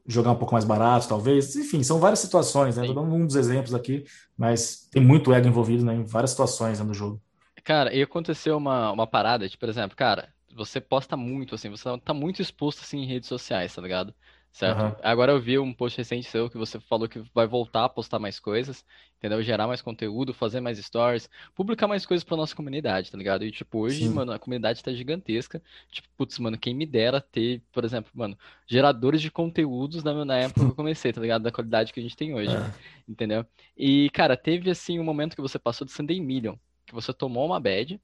jogar 0.06 0.32
um 0.32 0.36
pouco 0.36 0.54
mais 0.54 0.64
barato, 0.64 1.08
talvez. 1.08 1.54
Enfim, 1.56 1.82
são 1.82 1.98
várias 1.98 2.18
situações, 2.18 2.76
né? 2.76 2.86
Estou 2.86 3.02
dando 3.02 3.14
um 3.14 3.26
dos 3.26 3.36
exemplos 3.36 3.74
aqui, 3.74 4.04
mas 4.36 4.88
tem 4.90 5.02
muito 5.02 5.32
ego 5.32 5.46
envolvido 5.46 5.84
né, 5.84 5.94
em 5.94 6.04
várias 6.04 6.30
situações 6.30 6.78
né, 6.78 6.84
no 6.84 6.94
jogo. 6.94 7.20
Cara, 7.68 7.94
e 7.94 8.00
aconteceu 8.00 8.56
uma, 8.56 8.90
uma 8.92 9.06
parada, 9.06 9.46
tipo, 9.46 9.60
por 9.60 9.68
exemplo, 9.68 9.94
cara, 9.94 10.32
você 10.54 10.80
posta 10.80 11.18
muito, 11.18 11.54
assim, 11.54 11.68
você 11.68 11.84
tá 11.98 12.14
muito 12.14 12.40
exposto, 12.40 12.80
assim, 12.80 13.00
em 13.00 13.06
redes 13.06 13.28
sociais, 13.28 13.74
tá 13.74 13.82
ligado? 13.82 14.14
Certo? 14.50 14.80
Uhum. 14.80 14.96
Agora 15.02 15.32
eu 15.32 15.38
vi 15.38 15.58
um 15.58 15.74
post 15.74 15.98
recente 15.98 16.26
seu 16.26 16.48
que 16.48 16.56
você 16.56 16.80
falou 16.80 17.06
que 17.06 17.22
vai 17.34 17.46
voltar 17.46 17.84
a 17.84 17.88
postar 17.90 18.18
mais 18.18 18.40
coisas, 18.40 18.82
entendeu? 19.18 19.42
Gerar 19.42 19.66
mais 19.66 19.82
conteúdo, 19.82 20.32
fazer 20.32 20.62
mais 20.62 20.78
stories, 20.78 21.28
publicar 21.54 21.86
mais 21.86 22.06
coisas 22.06 22.24
pra 22.24 22.38
nossa 22.38 22.56
comunidade, 22.56 23.10
tá 23.10 23.18
ligado? 23.18 23.44
E, 23.44 23.50
tipo, 23.50 23.80
hoje, 23.80 24.08
Sim. 24.08 24.14
mano, 24.14 24.32
a 24.32 24.38
comunidade 24.38 24.82
tá 24.82 24.90
gigantesca. 24.90 25.62
Tipo, 25.92 26.08
putz, 26.16 26.38
mano, 26.38 26.56
quem 26.56 26.74
me 26.74 26.86
dera 26.86 27.20
ter, 27.20 27.60
por 27.70 27.84
exemplo, 27.84 28.10
mano, 28.14 28.34
geradores 28.66 29.20
de 29.20 29.30
conteúdos 29.30 30.02
na, 30.02 30.24
na 30.24 30.38
época 30.38 30.64
que 30.64 30.70
eu 30.70 30.74
comecei, 30.74 31.12
tá 31.12 31.20
ligado? 31.20 31.42
Da 31.42 31.52
qualidade 31.52 31.92
que 31.92 32.00
a 32.00 32.02
gente 32.02 32.16
tem 32.16 32.32
hoje, 32.34 32.56
é. 32.56 32.72
entendeu? 33.06 33.44
E, 33.76 34.08
cara, 34.08 34.38
teve, 34.38 34.70
assim, 34.70 34.98
um 34.98 35.04
momento 35.04 35.36
que 35.36 35.42
você 35.42 35.58
passou 35.58 35.86
de 35.86 35.92
Sunday 35.92 36.18
Million, 36.18 36.56
que 36.88 36.94
você 36.94 37.12
tomou 37.12 37.46
uma 37.46 37.60
bad, 37.60 38.00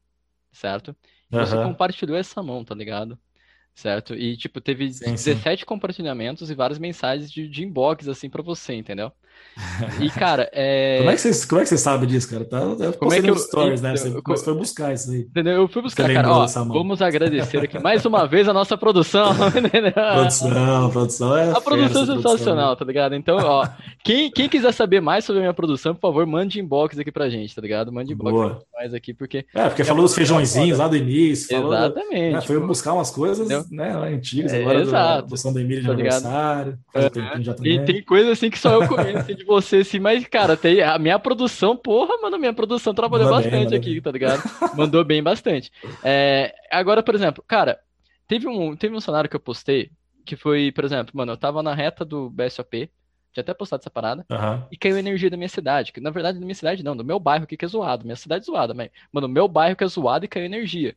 certo? 0.53 0.95
E 1.31 1.37
uhum. 1.37 1.45
você 1.45 1.57
compartilhou 1.57 2.17
essa 2.17 2.43
mão, 2.43 2.65
tá 2.65 2.75
ligado? 2.75 3.19
Certo? 3.75 4.15
E, 4.15 4.37
tipo, 4.37 4.61
teve 4.61 4.93
sim, 4.93 5.13
17 5.13 5.61
sim. 5.61 5.67
compartilhamentos 5.67 6.49
e 6.49 6.55
várias 6.55 6.79
mensagens 6.79 7.31
de, 7.31 7.49
de 7.49 7.65
inbox, 7.65 8.07
assim, 8.09 8.31
pra 8.31 8.43
você, 8.43 8.75
entendeu? 8.75 9.13
E, 10.01 10.11
cara, 10.11 10.51
é... 10.53 10.99
Como 10.99 11.11
é 11.11 11.15
que 11.15 11.21
você, 11.21 11.47
como 11.47 11.61
é 11.61 11.63
que 11.63 11.69
você 11.69 11.79
sabe 11.79 12.07
disso, 12.07 12.29
cara? 12.29 12.45
Tá, 12.45 12.59
eu 12.59 12.93
como 12.95 13.13
é 13.13 13.21
que 13.21 13.31
eu... 13.31 13.37
stories, 13.37 13.81
né? 13.81 13.97
Você 13.97 14.09
eu... 14.09 14.37
foi 14.37 14.55
buscar 14.55 14.93
isso 14.93 15.11
aí. 15.11 15.21
Entendeu? 15.21 15.55
Eu 15.55 15.69
fui 15.69 15.81
buscar, 15.81 16.13
cara. 16.13 16.29
Ó, 16.29 16.47
vamos 16.65 17.01
agradecer 17.01 17.59
aqui 17.59 17.79
mais 17.79 18.05
uma 18.05 18.27
vez 18.27 18.49
a 18.49 18.53
nossa 18.53 18.77
produção. 18.77 19.33
produção, 19.95 20.91
produção 20.91 21.37
é 21.37 21.53
A 21.53 21.61
produção 21.61 22.03
é 22.03 22.07
sensacional, 22.07 22.23
produção, 22.23 22.77
tá 22.77 22.85
ligado? 22.85 23.15
Então, 23.15 23.37
ó, 23.37 23.69
quem, 24.03 24.31
quem 24.31 24.49
quiser 24.49 24.73
saber 24.73 25.01
mais 25.01 25.25
sobre 25.25 25.39
a 25.39 25.43
minha 25.43 25.55
produção, 25.55 25.95
por 25.95 26.01
favor, 26.01 26.27
mande 26.27 26.61
inbox 26.61 26.99
aqui 26.99 27.13
pra 27.13 27.29
gente, 27.29 27.55
tá 27.55 27.63
ligado? 27.63 27.93
Mande 27.93 28.13
inbox 28.13 28.65
mais 28.75 28.93
aqui, 28.93 29.15
porque... 29.15 29.47
É, 29.55 29.69
porque 29.69 29.85
falou 29.85 30.03
dos 30.03 30.15
feijõezinhos 30.15 30.79
lá 30.79 30.89
do 30.89 30.97
início. 30.97 31.57
Falou, 31.57 31.75
Exatamente. 31.75 32.35
Né, 32.35 32.41
foi 32.41 32.57
tipo... 32.57 32.67
buscar 32.67 32.93
umas 32.93 33.11
coisas, 33.11 33.71
né, 33.71 33.93
antigas, 34.13 34.53
é, 34.53 34.63
agora 34.63 34.81
exato. 34.81 35.23
do, 35.23 35.31
do 35.31 35.37
São 35.37 35.53
Emílio 35.53 35.81
de 35.81 35.87
tá 35.87 35.93
aniversário. 35.93 36.79
É, 36.95 37.69
e 37.69 37.85
tem 37.85 38.03
coisa 38.03 38.33
assim 38.33 38.51
que 38.51 38.59
só 38.59 38.83
eu 38.83 38.89
conheço 38.89 39.24
de 39.33 39.45
você, 39.45 39.79
assim, 39.79 40.01
mas, 40.01 40.27
cara, 40.27 40.57
tem 40.57 40.83
a 40.83 40.99
minha 40.99 41.19
produção, 41.19 41.77
porra, 41.77 42.21
mano, 42.21 42.39
minha 42.39 42.53
produção 42.53 42.93
trabalhou 42.93 43.27
Mandou 43.27 43.43
bastante 43.43 43.71
bem, 43.71 43.79
aqui, 43.79 43.93
bem. 43.93 44.03
tá 44.03 44.11
ligado? 44.11 44.43
Mandou 44.77 45.05
bem 45.05 45.23
bastante. 45.23 45.71
É, 46.03 46.55
agora, 46.71 47.03
por 47.03 47.15
exemplo, 47.15 47.43
cara, 47.47 47.79
teve 48.27 48.49
um, 48.49 48.77
teve 48.77 48.95
um 48.95 49.01
cenário 49.01 49.31
que 49.31 49.37
eu 49.37 49.41
postei, 49.41 49.91
que 50.27 50.37
foi, 50.37 50.73
por 50.73 50.85
exemplo, 50.85 51.13
mano, 51.15 51.33
eu 51.33 51.37
tava 51.37 51.63
na 51.63 51.75
reta 51.75 52.05
do 52.05 52.29
BSOP, 52.31 52.91
tinha 53.33 53.43
até 53.43 53.55
postado 53.55 53.81
essa 53.81 53.91
parada, 53.91 54.25
uhum. 54.31 54.63
e 54.71 54.77
caiu 54.77 54.97
energia 54.97 55.31
da 55.31 55.37
minha 55.37 55.49
cidade, 55.49 55.93
que 55.93 56.01
na 56.01 56.11
verdade 56.11 56.39
da 56.39 56.45
minha 56.45 56.55
cidade 56.55 56.85
não, 56.85 56.97
do 56.97 57.05
meu 57.05 57.19
bairro 57.19 57.45
aqui 57.45 57.57
que 57.57 57.65
é 57.65 57.69
zoado, 57.69 58.05
minha 58.05 58.17
cidade 58.17 58.45
é 58.45 58.47
zoada, 58.47 58.75
mas, 58.75 58.91
mano, 59.13 59.29
meu 59.29 59.49
bairro 59.49 59.77
que 59.77 59.85
é 59.85 59.87
zoado 59.89 60.25
e 60.25 60.29
caiu 60.29 60.45
energia. 60.45 60.97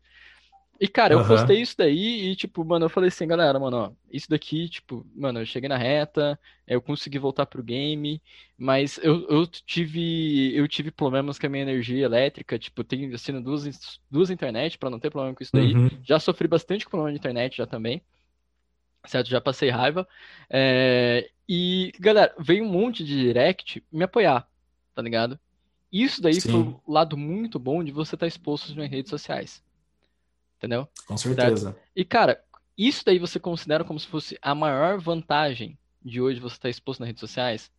E, 0.80 0.88
cara, 0.88 1.14
eu 1.14 1.20
uhum. 1.20 1.28
postei 1.28 1.60
isso 1.62 1.76
daí 1.76 2.30
e, 2.30 2.36
tipo, 2.36 2.64
mano, 2.64 2.86
eu 2.86 2.90
falei 2.90 3.08
assim, 3.08 3.26
galera, 3.26 3.60
mano, 3.60 3.78
ó, 3.78 3.92
isso 4.12 4.30
daqui, 4.30 4.70
tipo, 4.70 5.06
mano, 5.16 5.40
eu 5.40 5.46
cheguei 5.46 5.68
na 5.68 5.78
reta, 5.78 6.40
eu 6.68 6.80
consegui 6.80 7.18
voltar 7.18 7.48
pro 7.48 7.64
game, 7.64 8.22
mas 8.56 9.00
eu, 9.02 9.28
eu 9.28 9.48
tive 9.48 10.56
eu 10.56 10.68
tive 10.68 10.92
problemas 10.92 11.40
com 11.40 11.48
a 11.48 11.50
minha 11.50 11.64
energia 11.64 12.06
elétrica, 12.06 12.60
tipo, 12.60 12.84
tenho 12.84 13.14
assim 13.16 13.42
duas, 13.42 14.00
duas 14.10 14.30
internet 14.30 14.78
para 14.78 14.90
não 14.90 15.00
ter 15.00 15.10
problema 15.10 15.36
com 15.36 15.42
isso 15.42 15.52
daí. 15.52 15.74
Uhum. 15.74 15.90
Já 16.04 16.20
sofri 16.20 16.48
bastante 16.48 16.86
com 16.86 16.92
problema 16.92 17.12
de 17.12 17.18
internet 17.18 17.58
já 17.58 17.66
também. 17.66 18.02
Certo? 19.06 19.30
Já 19.30 19.42
passei 19.42 19.70
raiva. 19.70 20.08
É... 20.50 21.30
E, 21.50 21.92
galera, 22.00 22.36
veio 22.38 22.64
um 22.64 22.70
monte 22.70 23.04
de 23.04 23.18
direct 23.18 23.84
me 23.92 24.04
apoiar, 24.04 24.48
tá 24.94 25.02
ligado? 25.02 25.40
Isso 25.92 26.22
daí 26.22 26.40
Sim. 26.40 26.52
foi 26.52 26.60
um 26.60 26.80
lado 26.88 27.18
muito 27.18 27.58
bom 27.58 27.84
de 27.84 27.92
você 27.92 28.16
estar 28.16 28.26
tá 28.26 28.28
exposto 28.28 28.76
nas 28.76 28.90
redes 28.90 29.10
sociais. 29.10 29.64
Entendeu? 30.58 30.88
Com 31.08 31.18
certeza. 31.18 31.72
Certo? 31.72 31.80
E, 31.96 32.04
cara, 32.04 32.42
isso 32.78 33.04
daí 33.06 33.20
você 33.20 33.40
considera 33.40 33.84
como 33.84 34.00
se 34.00 34.08
fosse 34.08 34.38
a 34.42 34.54
maior 34.54 35.00
vantagem 35.00 35.78
de 36.04 36.22
hoje 36.22 36.40
você 36.40 36.56
estar 36.56 36.64
tá 36.64 36.70
exposto 36.70 37.00
nas 37.00 37.08
redes 37.08 37.20
sociais? 37.20 37.72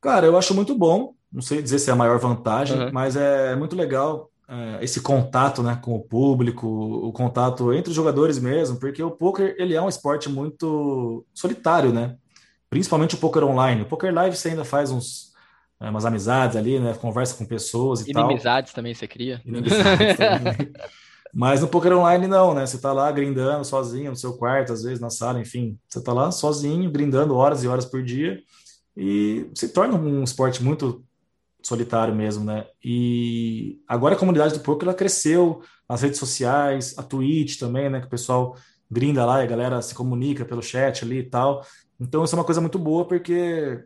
Cara, 0.00 0.26
eu 0.26 0.36
acho 0.36 0.54
muito 0.54 0.74
bom. 0.74 1.14
Não 1.32 1.42
sei 1.42 1.62
dizer 1.62 1.78
se 1.78 1.90
é 1.90 1.92
a 1.92 1.96
maior 1.96 2.18
vantagem, 2.18 2.78
uhum. 2.78 2.90
mas 2.92 3.16
é 3.16 3.56
muito 3.56 3.74
legal 3.74 4.30
é, 4.48 4.84
esse 4.84 5.00
contato 5.00 5.62
né, 5.62 5.78
com 5.82 5.94
o 5.94 6.00
público, 6.00 6.66
o 6.66 7.12
contato 7.12 7.72
entre 7.72 7.90
os 7.90 7.96
jogadores 7.96 8.38
mesmo, 8.38 8.78
porque 8.78 9.02
o 9.02 9.10
poker 9.10 9.56
ele 9.58 9.74
é 9.74 9.82
um 9.82 9.88
esporte 9.88 10.28
muito 10.28 11.24
solitário, 11.32 11.92
né? 11.92 12.16
Principalmente 12.68 13.14
o 13.14 13.18
poker 13.18 13.44
online. 13.44 13.82
O 13.82 13.86
poker 13.86 14.12
live 14.12 14.36
você 14.36 14.50
ainda 14.50 14.64
faz 14.64 14.90
uns, 14.90 15.32
é, 15.80 15.88
umas 15.88 16.04
amizades 16.04 16.56
ali, 16.56 16.78
né? 16.78 16.94
Conversa 16.94 17.36
com 17.36 17.46
pessoas 17.46 18.00
e 18.00 18.10
Inimizades 18.10 18.14
tal. 18.14 18.30
Inimizades 18.30 18.72
também 18.72 18.94
você 18.94 19.08
cria. 19.08 19.40
Inimizades 19.44 20.16
também. 20.16 20.72
Mas 21.34 21.60
no 21.60 21.68
poker 21.68 21.92
online 21.92 22.28
não, 22.28 22.54
né? 22.54 22.64
Você 22.64 22.78
tá 22.78 22.92
lá 22.92 23.10
grindando 23.10 23.64
sozinho 23.64 24.10
no 24.10 24.16
seu 24.16 24.34
quarto, 24.34 24.72
às 24.72 24.84
vezes 24.84 25.00
na 25.00 25.10
sala, 25.10 25.40
enfim. 25.40 25.76
Você 25.88 26.00
tá 26.00 26.12
lá 26.12 26.30
sozinho, 26.30 26.90
grindando 26.90 27.34
horas 27.34 27.64
e 27.64 27.68
horas 27.68 27.84
por 27.84 28.02
dia 28.02 28.40
e 28.96 29.50
se 29.54 29.68
torna 29.68 29.96
um 29.96 30.22
esporte 30.22 30.62
muito 30.62 31.04
solitário 31.60 32.14
mesmo, 32.14 32.44
né? 32.44 32.66
E 32.84 33.80
agora 33.88 34.14
a 34.14 34.18
comunidade 34.18 34.54
do 34.54 34.60
poker 34.60 34.88
ela 34.88 34.96
cresceu, 34.96 35.60
as 35.88 36.02
redes 36.02 36.20
sociais, 36.20 36.94
a 36.96 37.02
Twitch 37.02 37.58
também, 37.58 37.90
né? 37.90 38.00
Que 38.00 38.06
o 38.06 38.10
pessoal 38.10 38.56
grinda 38.88 39.24
lá 39.26 39.40
e 39.40 39.44
a 39.44 39.48
galera 39.48 39.82
se 39.82 39.94
comunica 39.94 40.44
pelo 40.44 40.62
chat 40.62 41.04
ali 41.04 41.18
e 41.18 41.28
tal. 41.28 41.66
Então 41.98 42.22
isso 42.22 42.36
é 42.36 42.38
uma 42.38 42.44
coisa 42.44 42.60
muito 42.60 42.78
boa 42.78 43.06
porque 43.06 43.82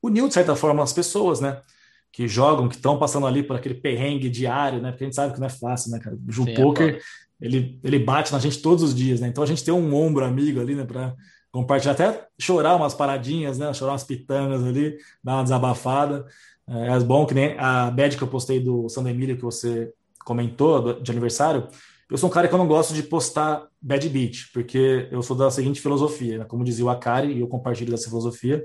uniu 0.00 0.28
de 0.28 0.34
certa 0.34 0.54
forma 0.54 0.82
as 0.82 0.92
pessoas, 0.92 1.40
né? 1.40 1.60
Que 2.12 2.26
jogam, 2.26 2.68
que 2.68 2.76
estão 2.76 2.98
passando 2.98 3.26
ali 3.26 3.42
por 3.42 3.56
aquele 3.56 3.74
perrengue 3.74 4.30
diário, 4.30 4.80
né? 4.80 4.90
Porque 4.90 5.04
a 5.04 5.06
gente 5.06 5.16
sabe 5.16 5.34
que 5.34 5.40
não 5.40 5.46
é 5.46 5.50
fácil, 5.50 5.90
né, 5.90 5.98
cara? 5.98 6.16
O 6.16 6.48
é 6.48 6.54
Poker, 6.54 7.02
ele, 7.40 7.78
ele 7.84 7.98
bate 7.98 8.32
na 8.32 8.38
gente 8.38 8.62
todos 8.62 8.82
os 8.82 8.94
dias, 8.94 9.20
né? 9.20 9.28
Então 9.28 9.44
a 9.44 9.46
gente 9.46 9.62
tem 9.62 9.74
um 9.74 9.94
ombro 9.94 10.24
amigo 10.24 10.60
ali, 10.60 10.74
né, 10.74 10.84
para 10.84 11.14
compartilhar, 11.52 11.92
até 11.92 12.26
chorar 12.38 12.76
umas 12.76 12.94
paradinhas, 12.94 13.58
né? 13.58 13.72
Chorar 13.74 13.92
umas 13.92 14.04
pitangas 14.04 14.64
ali, 14.64 14.96
dar 15.22 15.34
uma 15.34 15.42
desabafada. 15.42 16.26
É, 16.68 16.96
é 16.96 17.00
bom 17.00 17.26
que 17.26 17.34
nem 17.34 17.54
a 17.58 17.90
bad 17.90 18.16
que 18.16 18.22
eu 18.22 18.28
postei 18.28 18.60
do 18.60 18.88
São 18.88 19.06
Emílio 19.06 19.36
que 19.36 19.44
você 19.44 19.92
comentou 20.24 21.00
de 21.00 21.10
aniversário. 21.10 21.68
Eu 22.10 22.16
sou 22.16 22.30
um 22.30 22.32
cara 22.32 22.48
que 22.48 22.54
eu 22.54 22.58
não 22.58 22.68
gosto 22.68 22.94
de 22.94 23.02
postar 23.02 23.66
bad 23.82 24.08
beat, 24.08 24.50
porque 24.52 25.08
eu 25.10 25.22
sou 25.22 25.36
da 25.36 25.50
seguinte 25.50 25.80
filosofia, 25.80 26.38
né? 26.38 26.44
como 26.44 26.64
dizia 26.64 26.84
o 26.84 26.88
Akari, 26.88 27.32
e 27.32 27.40
eu 27.40 27.48
compartilho 27.48 27.90
dessa 27.90 28.08
filosofia 28.08 28.64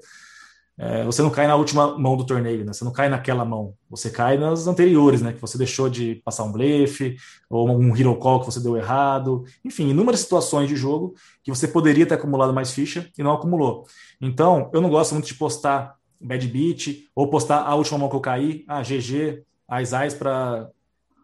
é, 0.78 1.04
você 1.04 1.22
não 1.22 1.30
cai 1.30 1.46
na 1.48 1.56
última 1.56 1.98
mão 1.98 2.18
do 2.18 2.26
torneio, 2.26 2.66
né? 2.66 2.74
Você 2.74 2.84
não 2.84 2.92
cai 2.92 3.08
naquela 3.08 3.46
mão, 3.46 3.76
você 3.90 4.10
cai 4.10 4.38
nas 4.38 4.68
anteriores, 4.68 5.22
né? 5.22 5.34
Que 5.34 5.42
você 5.42 5.58
deixou 5.58 5.90
de 5.90 6.16
passar 6.26 6.44
um 6.44 6.52
blefe, 6.52 7.18
ou 7.50 7.70
um 7.70 7.96
hero 7.96 8.16
call 8.16 8.40
que 8.40 8.46
você 8.46 8.60
deu 8.60 8.78
errado, 8.78 9.44
enfim, 9.64 9.90
inúmeras 9.90 10.22
situações 10.22 10.68
de 10.68 10.76
jogo 10.76 11.14
que 11.44 11.52
você 11.52 11.68
poderia 11.68 12.06
ter 12.06 12.16
acumulado 12.16 12.54
mais 12.54 12.72
ficha 12.72 13.10
e 13.18 13.24
não 13.24 13.34
acumulou. 13.34 13.86
Então, 14.20 14.70
eu 14.74 14.82
não 14.82 14.90
gosto 14.90 15.14
muito 15.14 15.28
de 15.28 15.36
postar 15.36 15.96
bad 16.20 16.48
beat, 16.48 17.08
ou 17.16 17.30
postar 17.30 17.62
a 17.62 17.76
última 17.76 17.98
mão 17.98 18.10
que 18.10 18.16
eu 18.16 18.22
caí, 18.22 18.64
ah, 18.68 18.82
GG, 18.82 19.44
as 19.68 19.92
eyes 19.94 20.14
para 20.14 20.70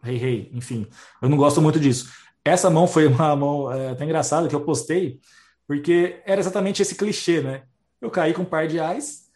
rei 0.02 0.16
rei, 0.16 0.50
enfim. 0.52 0.86
Eu 1.20 1.28
não 1.28 1.36
gosto 1.36 1.60
muito 1.60 1.78
disso. 1.78 2.12
Essa 2.44 2.70
mão 2.70 2.86
foi 2.86 3.06
uma 3.08 3.34
mão 3.36 3.72
é, 3.72 3.90
até 3.90 4.04
engraçada 4.04 4.48
que 4.48 4.54
eu 4.54 4.64
postei, 4.64 5.20
porque 5.66 6.20
era 6.24 6.40
exatamente 6.40 6.82
esse 6.82 6.94
clichê, 6.94 7.40
né? 7.40 7.62
Eu 8.00 8.10
caí 8.10 8.32
com 8.32 8.42
um 8.42 8.44
par 8.46 8.66
de 8.66 8.78
eyes, 8.78 9.27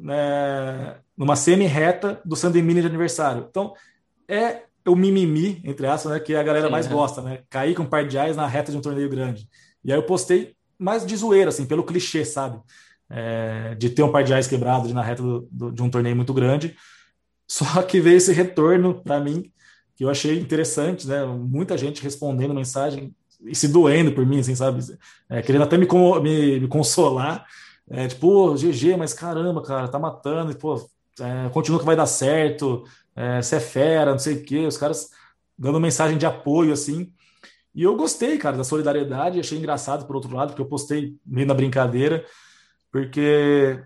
né, 0.00 0.96
numa 1.16 1.36
semi-reta 1.36 2.20
do 2.24 2.36
Sandemini 2.36 2.80
de 2.80 2.86
aniversário. 2.86 3.46
Então, 3.48 3.74
é 4.28 4.62
o 4.86 4.96
mimimi, 4.96 5.60
entre 5.64 5.86
aspas, 5.86 6.12
né, 6.12 6.20
que 6.20 6.34
a 6.34 6.42
galera 6.42 6.66
Sim, 6.66 6.72
mais 6.72 6.86
é. 6.86 6.88
gosta, 6.88 7.20
né? 7.20 7.40
Cair 7.50 7.74
com 7.74 7.82
um 7.82 7.86
par 7.86 8.06
de 8.06 8.18
ais 8.18 8.36
na 8.36 8.46
reta 8.46 8.72
de 8.72 8.78
um 8.78 8.80
torneio 8.80 9.08
grande. 9.08 9.48
E 9.84 9.92
aí 9.92 9.98
eu 9.98 10.02
postei 10.02 10.54
mais 10.78 11.04
de 11.04 11.16
zoeira, 11.16 11.48
assim, 11.48 11.66
pelo 11.66 11.84
clichê, 11.84 12.24
sabe? 12.24 12.58
É, 13.10 13.74
de 13.74 13.90
ter 13.90 14.02
um 14.02 14.12
par 14.12 14.22
de 14.22 14.32
ais 14.32 14.46
quebrado 14.46 14.92
na 14.94 15.02
reta 15.02 15.22
do, 15.22 15.48
do, 15.50 15.72
de 15.72 15.82
um 15.82 15.90
torneio 15.90 16.16
muito 16.16 16.32
grande. 16.32 16.76
Só 17.46 17.82
que 17.82 18.00
veio 18.00 18.16
esse 18.16 18.32
retorno 18.32 19.02
para 19.02 19.18
mim, 19.20 19.50
que 19.96 20.04
eu 20.04 20.10
achei 20.10 20.38
interessante, 20.38 21.06
né? 21.06 21.24
Muita 21.24 21.76
gente 21.76 22.02
respondendo 22.02 22.54
mensagem 22.54 23.14
e 23.44 23.54
se 23.54 23.68
doendo 23.68 24.12
por 24.12 24.24
mim, 24.26 24.40
assim, 24.40 24.54
sabe? 24.54 24.80
É, 25.28 25.42
querendo 25.42 25.62
até 25.62 25.76
me, 25.76 25.86
me, 26.22 26.60
me 26.60 26.68
consolar 26.68 27.46
é, 27.90 28.06
tipo, 28.08 28.54
GG, 28.54 28.96
mas 28.96 29.12
caramba, 29.12 29.62
cara, 29.62 29.88
tá 29.88 29.98
matando, 29.98 30.52
e, 30.52 30.54
pô, 30.54 30.76
é, 31.20 31.48
continua 31.50 31.80
que 31.80 31.86
vai 31.86 31.96
dar 31.96 32.06
certo, 32.06 32.84
é, 33.16 33.42
você 33.42 33.56
é 33.56 33.60
fera, 33.60 34.12
não 34.12 34.18
sei 34.18 34.36
o 34.36 34.44
quê, 34.44 34.66
os 34.66 34.76
caras 34.76 35.10
dando 35.56 35.80
mensagem 35.80 36.18
de 36.18 36.26
apoio, 36.26 36.72
assim. 36.72 37.12
E 37.74 37.82
eu 37.82 37.96
gostei, 37.96 38.38
cara, 38.38 38.56
da 38.56 38.64
solidariedade, 38.64 39.40
achei 39.40 39.58
engraçado 39.58 40.06
por 40.06 40.16
outro 40.16 40.34
lado, 40.34 40.48
porque 40.48 40.62
eu 40.62 40.66
postei 40.66 41.16
meio 41.24 41.46
na 41.46 41.54
brincadeira, 41.54 42.24
porque 42.90 43.82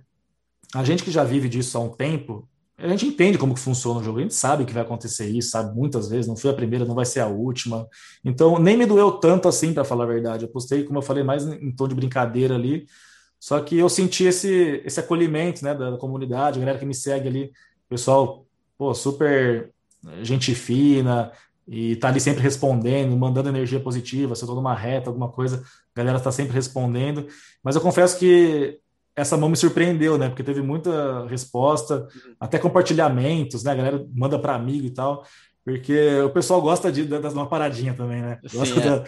a 0.75 0.85
gente 0.85 1.03
que 1.03 1.11
já 1.11 1.25
vive 1.25 1.49
disso 1.49 1.77
há 1.77 1.81
um 1.81 1.91
tempo, 1.91 2.49
a 2.79 2.89
gente 2.89 3.07
entende 3.07 3.39
como 3.39 3.55
que 3.55 3.61
funciona 3.61 4.01
o 4.01 4.03
jogo, 4.03 4.19
a 4.19 4.23
gente 4.23 4.35
sabe 4.35 4.65
que 4.65 4.73
vai 4.73 4.83
acontecer 4.83 5.29
isso, 5.29 5.51
sabe? 5.51 5.75
Muitas 5.75 6.09
vezes, 6.09 6.27
não 6.27 6.37
foi 6.37 6.51
a 6.51 6.55
primeira, 6.55 6.85
não 6.85 6.95
vai 6.95 7.05
ser 7.05 7.21
a 7.21 7.29
última. 7.29 7.87
Então, 8.25 8.59
nem 8.59 8.77
me 8.77 8.87
doeu 8.87 9.13
tanto 9.13 9.47
assim, 9.47 9.73
para 9.73 9.85
falar 9.85 10.05
a 10.05 10.09
verdade. 10.09 10.45
Eu 10.45 10.49
postei, 10.49 10.83
como 10.83 10.99
eu 10.99 11.03
falei, 11.03 11.23
mais 11.23 11.47
em 11.47 11.71
tom 11.71 11.87
de 11.87 11.95
brincadeira 11.95 12.57
ali. 12.57 12.87
Só 13.43 13.59
que 13.59 13.77
eu 13.77 13.89
senti 13.89 14.23
esse, 14.23 14.81
esse 14.85 15.01
acolhimento, 15.01 15.65
né, 15.65 15.75
da, 15.75 15.91
da 15.91 15.97
comunidade, 15.97 16.59
a 16.59 16.61
galera 16.61 16.79
que 16.79 16.87
me 16.87 16.95
segue 16.95 17.27
ali, 17.27 17.53
pessoal, 17.89 18.47
pô, 18.79 18.95
super 18.95 19.73
gente 20.23 20.55
fina, 20.55 21.33
e 21.67 21.97
tá 21.97 22.07
ali 22.07 22.21
sempre 22.21 22.41
respondendo, 22.41 23.17
mandando 23.17 23.49
energia 23.49 23.81
positiva, 23.81 24.37
se 24.37 24.45
eu 24.45 24.47
tô 24.47 24.55
numa 24.55 24.77
reta, 24.77 25.11
alguma 25.11 25.29
coisa, 25.29 25.61
a 25.93 25.99
galera 25.99 26.21
tá 26.21 26.31
sempre 26.31 26.55
respondendo. 26.55 27.27
Mas 27.65 27.75
eu 27.75 27.81
confesso 27.81 28.17
que 28.17 28.79
essa 29.17 29.37
mão 29.37 29.49
me 29.49 29.57
surpreendeu, 29.57 30.17
né? 30.17 30.29
Porque 30.29 30.45
teve 30.45 30.63
muita 30.63 31.27
resposta, 31.27 32.07
uhum. 32.15 32.37
até 32.39 32.61
compartilhamentos, 32.61 33.65
né? 33.65 33.73
A 33.73 33.75
galera 33.75 34.07
manda 34.15 34.39
para 34.39 34.55
amigo 34.55 34.87
e 34.87 34.91
tal, 34.91 35.27
porque 35.65 36.21
o 36.21 36.31
pessoal 36.31 36.63
gosta 36.63 36.93
de 36.93 37.07
dar 37.07 37.33
uma 37.33 37.49
paradinha 37.49 37.93
também, 37.93 38.23
né? 38.23 38.39
Gosta 38.55 38.81
Sim, 38.81 38.87
é. 38.87 38.99
da, 38.99 39.05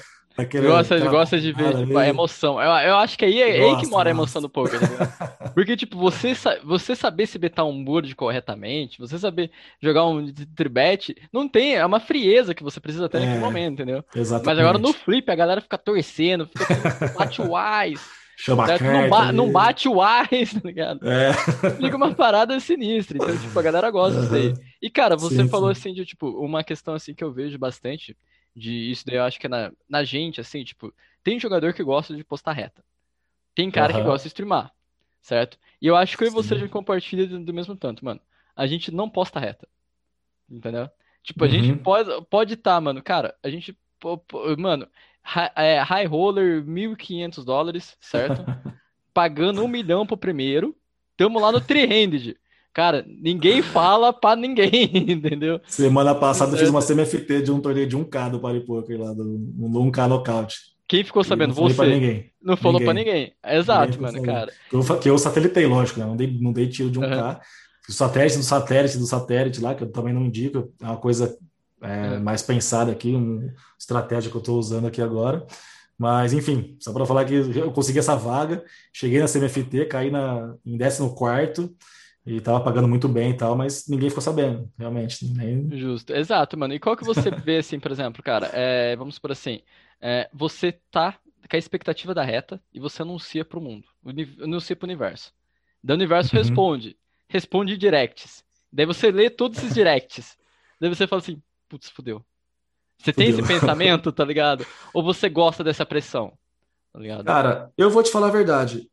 gosta, 0.60 0.98
gosta 0.98 1.40
de 1.40 1.52
ver 1.52 1.76
tipo, 1.76 1.96
a 1.96 2.08
emoção. 2.08 2.60
Eu, 2.60 2.70
eu 2.88 2.96
acho 2.96 3.16
que 3.16 3.24
aí 3.24 3.40
é, 3.40 3.58
gosta, 3.58 3.76
aí 3.76 3.80
que 3.80 3.90
mora 3.90 4.10
a 4.10 4.12
emoção 4.12 4.42
do 4.42 4.48
poker. 4.48 4.80
Né? 4.80 4.88
porque, 5.54 5.76
tipo, 5.76 5.96
você, 5.96 6.32
você 6.64 6.96
saber 6.96 7.26
se 7.26 7.38
betar 7.38 7.64
um 7.64 7.84
board 7.84 8.12
corretamente, 8.16 8.98
você 8.98 9.18
saber 9.18 9.50
jogar 9.80 10.06
um 10.06 10.32
tribet, 10.56 11.14
não 11.32 11.48
tem, 11.48 11.76
é 11.76 11.86
uma 11.86 12.00
frieza 12.00 12.54
que 12.54 12.64
você 12.64 12.80
precisa 12.80 13.08
ter 13.08 13.18
é, 13.18 13.20
naquele 13.20 13.40
momento, 13.40 13.74
entendeu? 13.74 14.04
Exatamente. 14.14 14.46
Mas 14.46 14.58
agora 14.58 14.78
no 14.78 14.92
flip 14.92 15.30
a 15.30 15.36
galera 15.36 15.60
fica 15.60 15.78
torcendo, 15.78 16.46
fica 16.46 16.66
bate 17.16 17.40
wise. 17.40 18.02
Chama 18.36 18.66
certo? 18.66 18.84
Não, 18.84 19.08
ba 19.08 19.32
não, 19.32 19.52
bate 19.52 19.88
o 19.88 20.02
Ais, 20.02 20.52
tá 20.52 20.60
ligado? 20.64 21.08
É. 21.08 21.32
Fica 21.76 21.96
uma 21.96 22.12
parada 22.12 22.58
sinistra. 22.58 23.16
Então, 23.16 23.36
tipo, 23.36 23.58
a 23.58 23.62
galera 23.62 23.90
gosta 23.90 24.18
uhum. 24.18 24.22
disso 24.22 24.34
aí. 24.34 24.54
E, 24.82 24.90
cara, 24.90 25.16
você 25.16 25.42
sim, 25.42 25.48
falou 25.48 25.72
sim. 25.72 25.80
assim 25.80 25.94
de, 25.94 26.04
tipo, 26.04 26.28
uma 26.28 26.64
questão 26.64 26.94
assim 26.94 27.14
que 27.14 27.22
eu 27.22 27.32
vejo 27.32 27.56
bastante, 27.58 28.16
de 28.54 28.90
isso 28.90 29.04
daí 29.06 29.16
eu 29.16 29.24
acho 29.24 29.38
que 29.38 29.46
é 29.46 29.48
na, 29.50 29.72
na 29.88 30.04
gente, 30.04 30.40
assim, 30.40 30.64
tipo, 30.64 30.92
tem 31.22 31.40
jogador 31.40 31.72
que 31.72 31.82
gosta 31.82 32.14
de 32.14 32.22
postar 32.22 32.52
reta. 32.52 32.84
Tem 33.54 33.70
cara 33.70 33.92
uhum. 33.92 34.00
que 34.00 34.06
gosta 34.06 34.24
de 34.24 34.28
streamar, 34.28 34.72
certo? 35.20 35.58
E 35.80 35.86
eu 35.86 35.96
acho 35.96 36.16
que 36.16 36.24
eu 36.24 36.28
e 36.28 36.30
você 36.30 36.58
já 36.58 36.68
compartilha 36.68 37.26
do, 37.26 37.40
do 37.40 37.54
mesmo 37.54 37.76
tanto, 37.76 38.04
mano. 38.04 38.20
A 38.54 38.66
gente 38.66 38.90
não 38.90 39.08
posta 39.08 39.40
reta. 39.40 39.68
Entendeu? 40.48 40.88
Tipo, 41.22 41.44
a 41.44 41.46
uhum. 41.46 41.52
gente 41.52 41.78
pode 41.80 42.26
pode 42.26 42.56
tá, 42.56 42.80
mano. 42.80 43.02
Cara, 43.02 43.34
a 43.42 43.48
gente 43.48 43.76
mano, 44.58 44.86
é, 45.56 45.80
high 45.80 46.06
roller, 46.06 46.62
1.500 46.64 47.44
dólares, 47.44 47.96
certo? 48.00 48.44
Pagando 49.14 49.64
um 49.64 49.68
milhão 49.68 50.06
pro 50.06 50.16
primeiro. 50.16 50.76
Tamo 51.16 51.38
lá 51.38 51.50
no 51.50 51.60
three-handed. 51.60 52.36
Cara, 52.74 53.06
ninguém 53.06 53.62
fala 53.62 54.12
pra 54.12 54.34
ninguém, 54.34 54.90
entendeu? 54.92 55.60
Semana 55.68 56.12
passada 56.12 56.54
eu 56.54 56.58
fiz 56.58 56.68
uma 56.68 56.84
CMFT 56.84 57.42
de 57.42 57.52
um 57.52 57.60
torneio 57.60 57.86
de 57.86 57.96
1K 57.96 58.32
do 58.32 58.40
Paripoker 58.40 59.00
lá, 59.00 59.12
do, 59.14 59.22
um 59.22 59.90
1K 59.90 60.08
nocaute. 60.08 60.56
Quem 60.88 61.04
ficou 61.04 61.22
sabendo? 61.22 61.54
não 61.54 61.62
Você. 61.62 61.76
Pra 61.76 61.86
ninguém. 61.86 62.32
Não 62.42 62.56
falou 62.56 62.80
ninguém. 62.80 62.84
pra 62.84 63.04
ninguém. 63.04 63.32
Exato, 63.46 63.92
ninguém 63.92 64.00
mano, 64.00 64.22
cara. 64.22 64.52
Que 64.68 64.76
eu, 64.76 64.98
que 64.98 65.08
eu 65.08 65.16
satélitei, 65.16 65.66
lógico, 65.66 66.00
né? 66.00 66.06
Não 66.06 66.16
dei, 66.16 66.38
não 66.40 66.52
dei 66.52 66.68
tiro 66.68 66.90
de 66.90 66.98
1K. 66.98 67.34
Uhum. 67.34 67.40
O 67.88 67.92
satélite 67.92 68.38
do 68.38 68.42
satélite 68.42 68.98
do 68.98 69.06
satélite 69.06 69.60
lá, 69.60 69.74
que 69.74 69.84
eu 69.84 69.92
também 69.92 70.12
não 70.12 70.24
indico, 70.24 70.72
é 70.82 70.84
uma 70.84 70.96
coisa 70.96 71.38
é, 71.80 72.14
é. 72.14 72.18
mais 72.18 72.42
pensada 72.42 72.90
aqui, 72.90 73.14
uma 73.14 73.54
estratégia 73.78 74.30
que 74.30 74.36
eu 74.36 74.40
estou 74.40 74.58
usando 74.58 74.88
aqui 74.88 75.00
agora. 75.00 75.46
Mas, 75.96 76.32
enfim, 76.32 76.76
só 76.80 76.92
para 76.92 77.06
falar 77.06 77.24
que 77.24 77.34
eu 77.34 77.70
consegui 77.70 78.00
essa 78.00 78.16
vaga, 78.16 78.64
cheguei 78.92 79.20
na 79.20 79.28
CMFT, 79.28 79.86
caí 79.86 80.10
na, 80.10 80.56
em 80.66 80.76
14 80.76 81.08
e 82.26 82.36
estava 82.36 82.60
pagando 82.60 82.88
muito 82.88 83.08
bem 83.08 83.30
e 83.30 83.36
tal, 83.36 83.54
mas 83.54 83.86
ninguém 83.88 84.08
ficou 84.08 84.22
sabendo, 84.22 84.70
realmente. 84.78 85.26
Nem... 85.26 85.68
Justo, 85.76 86.14
exato, 86.14 86.58
mano. 86.58 86.72
E 86.72 86.78
qual 86.78 86.96
que 86.96 87.04
você 87.04 87.30
vê, 87.44 87.58
assim, 87.58 87.78
por 87.78 87.90
exemplo, 87.90 88.22
cara, 88.22 88.50
é, 88.52 88.96
vamos 88.96 89.18
por 89.18 89.30
assim, 89.30 89.60
é, 90.00 90.28
você 90.32 90.72
tá 90.90 91.18
com 91.48 91.56
a 91.56 91.58
expectativa 91.58 92.14
da 92.14 92.24
reta 92.24 92.60
e 92.72 92.80
você 92.80 93.02
anuncia 93.02 93.44
para 93.44 93.58
o 93.58 93.62
mundo, 93.62 93.86
anuncia 94.42 94.74
para 94.74 94.86
o 94.86 94.88
universo. 94.88 95.32
Daí 95.82 95.94
o 95.94 95.98
universo 95.98 96.34
uhum. 96.34 96.42
responde, 96.42 96.96
responde 97.28 97.76
directs. 97.76 98.42
Daí 98.72 98.86
você 98.86 99.10
lê 99.10 99.28
todos 99.28 99.58
esses 99.58 99.74
directs. 99.74 100.36
Daí 100.80 100.88
você 100.88 101.06
fala 101.06 101.20
assim, 101.20 101.40
putz, 101.68 101.90
fudeu. 101.90 102.24
Você 102.98 103.12
tem 103.12 103.28
esse 103.28 103.42
pensamento, 103.42 104.10
tá 104.10 104.24
ligado? 104.24 104.66
Ou 104.94 105.02
você 105.02 105.28
gosta 105.28 105.62
dessa 105.62 105.84
pressão? 105.84 106.32
Tá 106.92 106.98
ligado? 106.98 107.24
Cara, 107.24 107.70
eu 107.76 107.90
vou 107.90 108.02
te 108.02 108.10
falar 108.10 108.28
a 108.28 108.32
verdade. 108.32 108.88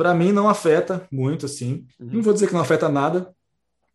Para 0.00 0.14
mim 0.14 0.32
não 0.32 0.48
afeta 0.48 1.06
muito, 1.12 1.44
assim. 1.44 1.84
Uhum. 2.00 2.08
Não 2.12 2.22
vou 2.22 2.32
dizer 2.32 2.46
que 2.46 2.54
não 2.54 2.62
afeta 2.62 2.88
nada. 2.88 3.34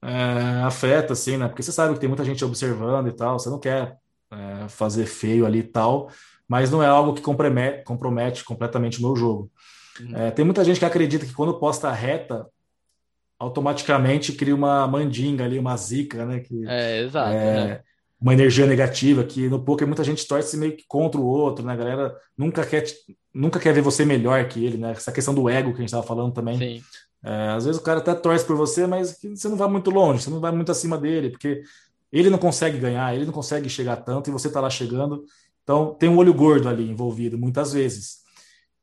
É, 0.04 0.62
afeta, 0.64 1.14
assim, 1.14 1.36
né? 1.36 1.48
Porque 1.48 1.64
você 1.64 1.72
sabe 1.72 1.96
que 1.96 2.00
tem 2.00 2.08
muita 2.08 2.24
gente 2.24 2.46
observando 2.46 3.08
e 3.08 3.12
tal. 3.12 3.40
Você 3.40 3.50
não 3.50 3.58
quer 3.58 3.98
é, 4.30 4.68
fazer 4.68 5.08
feio 5.08 5.48
ali 5.48 5.60
e 5.60 5.64
tal. 5.64 6.12
Mas 6.48 6.70
não 6.70 6.84
é 6.84 6.86
algo 6.86 7.16
que 7.16 7.24
compromete, 7.24 7.84
compromete 7.84 8.44
completamente 8.44 9.00
o 9.00 9.02
meu 9.02 9.16
jogo. 9.16 9.52
Uhum. 10.00 10.16
É, 10.16 10.30
tem 10.30 10.46
muita 10.46 10.64
gente 10.64 10.78
que 10.78 10.86
acredita 10.86 11.26
que 11.26 11.34
quando 11.34 11.58
posta 11.58 11.92
reta, 11.92 12.46
automaticamente 13.40 14.32
cria 14.34 14.54
uma 14.54 14.86
mandinga 14.88 15.44
ali, 15.44 15.58
uma 15.58 15.76
zica, 15.76 16.24
né? 16.24 16.40
Que, 16.40 16.68
é, 16.68 17.00
exato. 17.02 17.32
É, 17.32 17.66
né? 17.66 17.82
Uma 18.20 18.34
energia 18.34 18.66
negativa, 18.66 19.24
que 19.24 19.50
no 19.50 19.64
poker 19.64 19.88
muita 19.88 20.04
gente 20.04 20.28
torce 20.28 20.58
meio 20.58 20.76
que 20.76 20.86
contra 20.88 21.20
o 21.20 21.26
outro, 21.26 21.66
né? 21.66 21.74
A 21.74 21.76
galera 21.76 22.16
nunca 22.38 22.66
quer, 22.66 22.86
nunca 23.34 23.60
quer 23.60 23.74
ver 23.74 23.82
você 23.82 24.06
melhor 24.06 24.48
que 24.48 24.64
ele, 24.64 24.78
né? 24.78 24.92
Essa 24.92 25.12
questão 25.12 25.34
do 25.34 25.50
ego 25.50 25.72
que 25.72 25.78
a 25.78 25.82
gente 25.82 25.90
estava 25.90 26.06
falando 26.06 26.34
também. 26.34 26.58
Sim. 26.58 26.84
É, 27.24 27.50
às 27.50 27.66
vezes 27.66 27.80
o 27.80 27.84
cara 27.84 28.00
até 28.00 28.14
torce 28.14 28.46
por 28.46 28.56
você, 28.56 28.86
mas 28.86 29.18
você 29.20 29.50
não 29.50 29.58
vai 29.58 29.68
muito 29.68 29.90
longe, 29.90 30.24
você 30.24 30.30
não 30.30 30.40
vai 30.40 30.52
muito 30.52 30.72
acima 30.72 30.98
dele, 30.98 31.32
porque 31.32 31.62
ele 32.12 32.30
não 32.30 32.38
consegue 32.38 32.78
ganhar, 32.78 33.14
ele 33.16 33.26
não 33.26 33.34
consegue 33.34 33.68
chegar 33.68 33.98
tanto 33.98 34.30
e 34.30 34.34
você 34.34 34.48
está 34.48 34.62
lá 34.62 34.70
chegando. 34.70 35.26
Então 35.64 35.94
tem 35.96 36.08
um 36.08 36.18
olho 36.18 36.34
gordo 36.34 36.70
ali 36.70 36.90
envolvido, 36.90 37.38
muitas 37.38 37.74
vezes. 37.74 38.20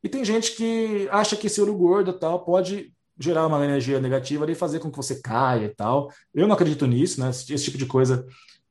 E 0.02 0.08
tem 0.08 0.24
gente 0.24 0.56
que 0.56 1.08
acha 1.10 1.36
que 1.36 1.46
esse 1.46 1.60
olho 1.60 1.74
gordo 1.74 2.12
tal 2.12 2.44
pode 2.44 2.92
gerar 3.18 3.46
uma 3.46 3.64
energia 3.64 4.00
negativa 4.00 4.50
e 4.50 4.54
fazer 4.54 4.80
com 4.80 4.90
que 4.90 4.96
você 4.96 5.20
caia 5.20 5.66
e 5.66 5.68
tal. 5.68 6.10
Eu 6.34 6.46
não 6.46 6.54
acredito 6.54 6.86
nisso, 6.86 7.20
né? 7.20 7.30
Esse, 7.30 7.64
tipo 7.64 7.78
de 7.78 7.86
coisa 7.86 8.26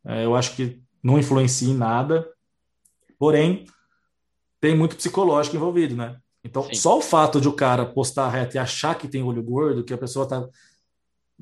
eu 0.06 0.36
acho 0.36 0.56
que 0.56 0.82
não 1.04 1.18
influencia 1.18 1.72
em 1.72 1.78
nada, 1.78 2.28
porém, 3.18 3.66
tem 4.60 4.76
muito 4.76 4.96
psicológico 4.96 5.56
envolvido, 5.56 5.96
né? 5.96 6.18
Então, 6.44 6.64
Sim. 6.64 6.76
só 6.76 6.98
o 6.98 7.02
fato 7.02 7.40
de 7.40 7.48
o 7.48 7.54
cara 7.54 7.86
postar 7.86 8.30
reto 8.30 8.56
e 8.56 8.60
achar 8.60 8.96
que 8.96 9.08
tem 9.08 9.24
olho 9.24 9.44
gordo, 9.44 9.84
que 9.84 9.94
a 9.94 9.98
pessoa 9.98 10.28
tá 10.28 10.48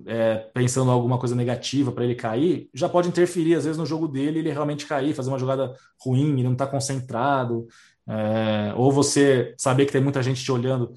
é, 0.05 0.49
pensando 0.53 0.91
alguma 0.91 1.18
coisa 1.18 1.36
negativa 1.36 1.91
para 1.91 2.03
ele 2.03 2.16
cair, 2.16 2.70
já 2.74 2.88
pode 2.88 3.07
interferir, 3.07 3.55
às 3.55 3.66
vezes, 3.66 3.78
no 3.78 3.86
jogo 3.86 4.07
dele, 4.07 4.39
ele 4.39 4.51
realmente 4.51 4.86
cair, 4.86 5.14
fazer 5.14 5.30
uma 5.30 5.39
jogada 5.39 5.74
ruim, 6.01 6.34
ele 6.34 6.43
não 6.43 6.55
tá 6.55 6.68
concentrado, 6.68 7.68
é, 8.07 8.74
ou 8.76 8.91
você 8.91 9.53
saber 9.57 9.86
que 9.86 9.91
tem 9.91 10.01
muita 10.01 10.24
gente 10.24 10.43
te 10.43 10.51
olhando, 10.51 10.93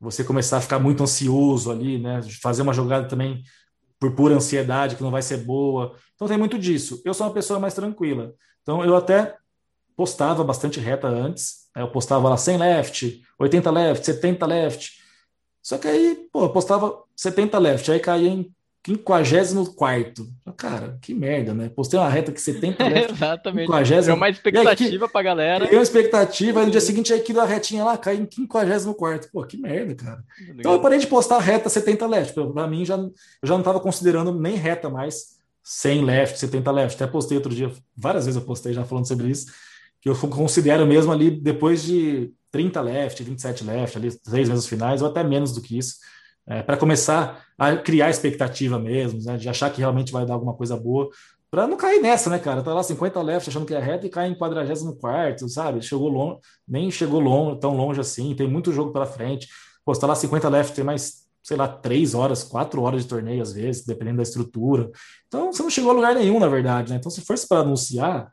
você 0.00 0.24
começar 0.24 0.58
a 0.58 0.60
ficar 0.60 0.78
muito 0.78 1.02
ansioso 1.02 1.70
ali, 1.70 1.98
né? 1.98 2.20
Fazer 2.42 2.62
uma 2.62 2.72
jogada 2.72 3.06
também 3.06 3.42
por 4.00 4.12
pura 4.12 4.34
ansiedade, 4.34 4.96
que 4.96 5.02
não 5.02 5.10
vai 5.10 5.20
ser 5.20 5.36
boa. 5.36 5.94
Então 6.14 6.26
tem 6.26 6.38
muito 6.38 6.58
disso. 6.58 7.02
Eu 7.04 7.12
sou 7.12 7.26
uma 7.26 7.34
pessoa 7.34 7.60
mais 7.60 7.74
tranquila. 7.74 8.34
Então 8.62 8.82
eu 8.82 8.96
até 8.96 9.36
postava 9.94 10.42
bastante 10.42 10.80
reta 10.80 11.06
antes. 11.06 11.68
Né? 11.76 11.82
Eu 11.82 11.90
postava 11.90 12.28
lá 12.30 12.36
100 12.36 12.56
left, 12.56 13.22
80 13.38 13.70
left, 13.70 14.06
70 14.06 14.46
left. 14.46 15.00
Só 15.62 15.76
que 15.76 15.86
aí, 15.86 16.28
pô, 16.32 16.44
eu 16.44 16.48
postava 16.50 17.04
70 17.14 17.58
left, 17.58 17.92
aí 17.92 18.00
caía 18.00 18.30
em 18.30 18.50
54. 18.84 20.26
Cara, 20.56 20.98
que 21.02 21.12
merda, 21.14 21.52
né? 21.52 21.68
Postei 21.68 21.98
uma 21.98 22.08
reta 22.08 22.32
que 22.32 22.40
70 22.40 22.82
left. 22.88 23.12
Exatamente. 23.12 23.66
50. 23.66 24.02
Deu 24.02 24.14
uma 24.14 24.28
expectativa 24.28 25.04
aí, 25.04 25.12
pra 25.12 25.22
galera. 25.22 25.66
Deu 25.66 25.78
uma 25.78 25.82
expectativa, 25.82 26.64
no 26.64 26.70
dia 26.70 26.80
seguinte 26.80 27.12
aí 27.12 27.20
aquilo 27.20 27.40
a 27.40 27.44
retinha 27.44 27.84
lá 27.84 27.98
cai 27.98 28.16
em 28.16 28.28
54. 28.30 29.30
Pô, 29.30 29.44
que 29.44 29.58
merda, 29.58 29.94
cara. 29.94 30.24
Então 30.56 30.72
eu 30.72 30.80
parei 30.80 30.98
de 30.98 31.06
postar 31.06 31.38
reta 31.40 31.68
70 31.68 32.06
left. 32.06 32.34
Pra 32.52 32.66
mim, 32.66 32.84
já, 32.84 32.96
eu 32.96 33.12
já 33.44 33.56
não 33.56 33.62
tava 33.62 33.80
considerando 33.80 34.32
nem 34.32 34.56
reta 34.56 34.88
mais 34.88 35.38
100 35.62 36.04
left, 36.04 36.38
70 36.38 36.70
left. 36.70 37.02
Até 37.02 37.10
postei 37.10 37.36
outro 37.36 37.54
dia, 37.54 37.70
várias 37.94 38.24
vezes 38.24 38.40
eu 38.40 38.46
postei 38.46 38.72
já 38.72 38.84
falando 38.84 39.06
sobre 39.06 39.28
isso, 39.28 39.52
que 40.00 40.08
eu 40.08 40.16
considero 40.16 40.86
mesmo 40.86 41.12
ali 41.12 41.30
depois 41.30 41.82
de 41.82 42.32
30 42.50 42.80
left, 42.80 43.22
27 43.22 43.64
left, 43.64 43.98
ali, 43.98 44.10
três 44.20 44.48
vezes 44.48 44.66
finais, 44.66 45.02
ou 45.02 45.08
até 45.08 45.22
menos 45.22 45.52
do 45.52 45.60
que 45.60 45.76
isso 45.76 45.96
é, 46.50 46.62
para 46.62 46.76
começar 46.76 47.44
a 47.56 47.76
criar 47.76 48.10
expectativa 48.10 48.76
mesmo, 48.76 49.22
né, 49.22 49.36
de 49.36 49.48
achar 49.48 49.70
que 49.70 49.80
realmente 49.80 50.10
vai 50.10 50.26
dar 50.26 50.34
alguma 50.34 50.52
coisa 50.52 50.76
boa, 50.76 51.08
para 51.48 51.66
não 51.66 51.76
cair 51.76 52.00
nessa, 52.00 52.28
né, 52.28 52.38
cara? 52.38 52.62
Tá 52.62 52.74
lá 52.74 52.82
50 52.82 53.20
left 53.22 53.48
achando 53.48 53.66
que 53.66 53.74
é 53.74 53.78
reto 53.78 54.06
e 54.06 54.10
cai 54.10 54.28
em 54.28 54.34
44, 54.34 55.48
sabe? 55.48 55.82
Chegou 55.82 56.08
longe, 56.08 56.38
nem 56.66 56.90
chegou 56.90 57.20
longe, 57.20 57.58
tão 57.60 57.76
longe 57.76 58.00
assim, 58.00 58.34
tem 58.34 58.48
muito 58.48 58.72
jogo 58.72 58.92
pela 58.92 59.06
frente. 59.06 59.48
Pô, 59.84 59.92
tá 59.92 60.06
lá 60.06 60.14
50 60.14 60.48
left, 60.48 60.74
tem 60.74 60.84
mais, 60.84 61.24
sei 61.42 61.56
lá, 61.56 61.66
3 61.66 62.14
horas, 62.14 62.44
4 62.44 62.80
horas 62.82 63.02
de 63.02 63.08
torneio 63.08 63.42
às 63.42 63.52
vezes, 63.52 63.84
dependendo 63.84 64.18
da 64.18 64.22
estrutura. 64.22 64.90
Então 65.26 65.52
você 65.52 65.62
não 65.62 65.70
chegou 65.70 65.90
a 65.90 65.94
lugar 65.94 66.14
nenhum, 66.14 66.38
na 66.38 66.48
verdade, 66.48 66.92
né? 66.92 66.98
Então 66.98 67.10
se 67.10 67.20
fosse 67.20 67.48
para 67.48 67.60
anunciar, 67.60 68.30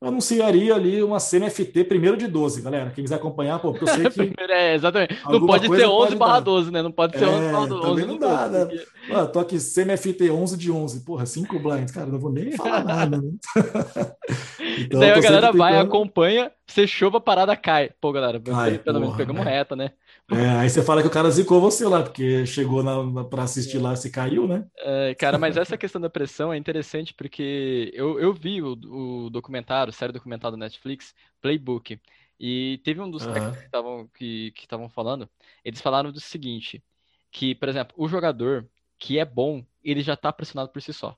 anunciaria 0.00 0.74
ali 0.74 1.02
uma 1.02 1.18
CNFT 1.18 1.84
primeiro 1.84 2.16
de 2.16 2.26
12, 2.26 2.60
galera. 2.60 2.90
Quem 2.90 3.02
quiser 3.02 3.16
acompanhar, 3.16 3.58
pô, 3.58 3.72
porque 3.72 3.84
eu 3.84 3.94
sei 3.94 4.10
que. 4.34 4.40
é, 4.40 4.74
exatamente. 4.74 5.18
Não 5.28 5.46
pode 5.46 5.66
ser 5.68 5.86
11 5.86 6.16
barra 6.16 6.40
12, 6.40 6.70
né? 6.70 6.82
Não 6.82 6.92
pode 6.92 7.18
ser 7.18 7.24
é, 7.24 7.28
11 7.28 7.52
barra 7.52 7.66
12. 7.66 7.82
Também 7.82 8.06
não 8.06 8.18
dá, 8.18 8.48
né? 8.48 8.64
Porque... 8.66 9.32
tô 9.32 9.38
aqui 9.38 9.58
CNFT 9.58 10.30
11 10.30 10.56
de 10.56 10.70
11. 10.70 11.04
Porra, 11.04 11.24
5 11.24 11.58
blinds. 11.58 11.92
Cara, 11.92 12.06
não 12.06 12.18
vou 12.18 12.30
nem 12.30 12.52
falar 12.56 12.84
nada, 12.84 13.16
né? 13.20 13.30
então, 14.80 15.00
Daí 15.00 15.10
a 15.10 15.20
galera 15.20 15.52
vai, 15.52 15.78
acompanha, 15.78 16.52
você 16.66 16.86
chova, 16.86 17.18
a 17.18 17.20
parada 17.20 17.56
cai. 17.56 17.90
Pô, 18.00 18.12
galera, 18.12 18.38
cai, 18.40 18.78
pelo 18.78 19.00
menos 19.00 19.16
pegamos 19.16 19.44
né? 19.44 19.50
reta, 19.50 19.74
né? 19.74 19.92
É, 20.30 20.48
aí 20.58 20.68
você 20.68 20.82
fala 20.82 21.02
que 21.02 21.08
o 21.08 21.10
cara 21.10 21.30
zicou 21.30 21.60
você 21.60 21.86
lá, 21.86 22.02
porque 22.02 22.44
chegou 22.46 22.82
para 23.30 23.44
assistir 23.44 23.78
lá, 23.78 23.94
se 23.94 24.10
caiu, 24.10 24.48
né? 24.48 24.66
É, 24.78 25.14
cara, 25.14 25.38
mas 25.38 25.56
essa 25.56 25.78
questão 25.78 26.00
da 26.00 26.10
pressão 26.10 26.52
é 26.52 26.56
interessante 26.56 27.14
porque 27.14 27.92
eu, 27.94 28.18
eu 28.18 28.32
vi 28.32 28.60
o, 28.60 28.72
o 28.72 29.30
documentário, 29.30 29.92
série 29.92 30.12
documentário 30.12 30.56
da 30.56 30.64
Netflix, 30.64 31.14
Playbook, 31.40 32.00
e 32.40 32.80
teve 32.82 33.00
um 33.00 33.10
dos 33.10 33.24
uhum. 33.24 33.32
técnicos 33.32 33.58
que 33.60 33.66
estavam 33.66 34.08
que, 34.08 34.52
que 34.52 34.88
falando, 34.90 35.28
eles 35.64 35.80
falaram 35.80 36.10
do 36.10 36.20
seguinte, 36.20 36.82
que, 37.30 37.54
por 37.54 37.68
exemplo, 37.68 37.94
o 37.96 38.08
jogador 38.08 38.68
que 38.98 39.18
é 39.18 39.24
bom, 39.24 39.64
ele 39.82 40.02
já 40.02 40.16
tá 40.16 40.32
pressionado 40.32 40.70
por 40.70 40.82
si 40.82 40.92
só. 40.92 41.16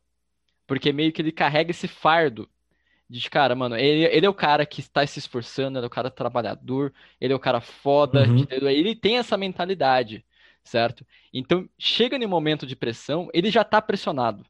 Porque 0.66 0.92
meio 0.92 1.12
que 1.12 1.22
ele 1.22 1.32
carrega 1.32 1.70
esse 1.70 1.88
fardo 1.88 2.48
de 3.08 3.30
cara, 3.30 3.54
mano, 3.54 3.76
ele, 3.76 4.04
ele 4.04 4.26
é 4.26 4.28
o 4.28 4.34
cara 4.34 4.66
que 4.66 4.80
está 4.80 5.06
se 5.06 5.18
esforçando, 5.18 5.78
ele 5.78 5.84
é 5.84 5.86
o 5.86 5.90
cara 5.90 6.10
trabalhador, 6.10 6.92
ele 7.20 7.32
é 7.32 7.36
o 7.36 7.40
cara 7.40 7.60
foda, 7.60 8.26
uhum. 8.28 8.46
ele 8.50 8.94
tem 8.94 9.16
essa 9.16 9.36
mentalidade, 9.36 10.24
certo? 10.62 11.06
Então, 11.32 11.66
chega 11.78 12.18
no 12.18 12.28
momento 12.28 12.66
de 12.66 12.76
pressão, 12.76 13.30
ele 13.32 13.50
já 13.50 13.64
tá 13.64 13.80
pressionado, 13.80 14.44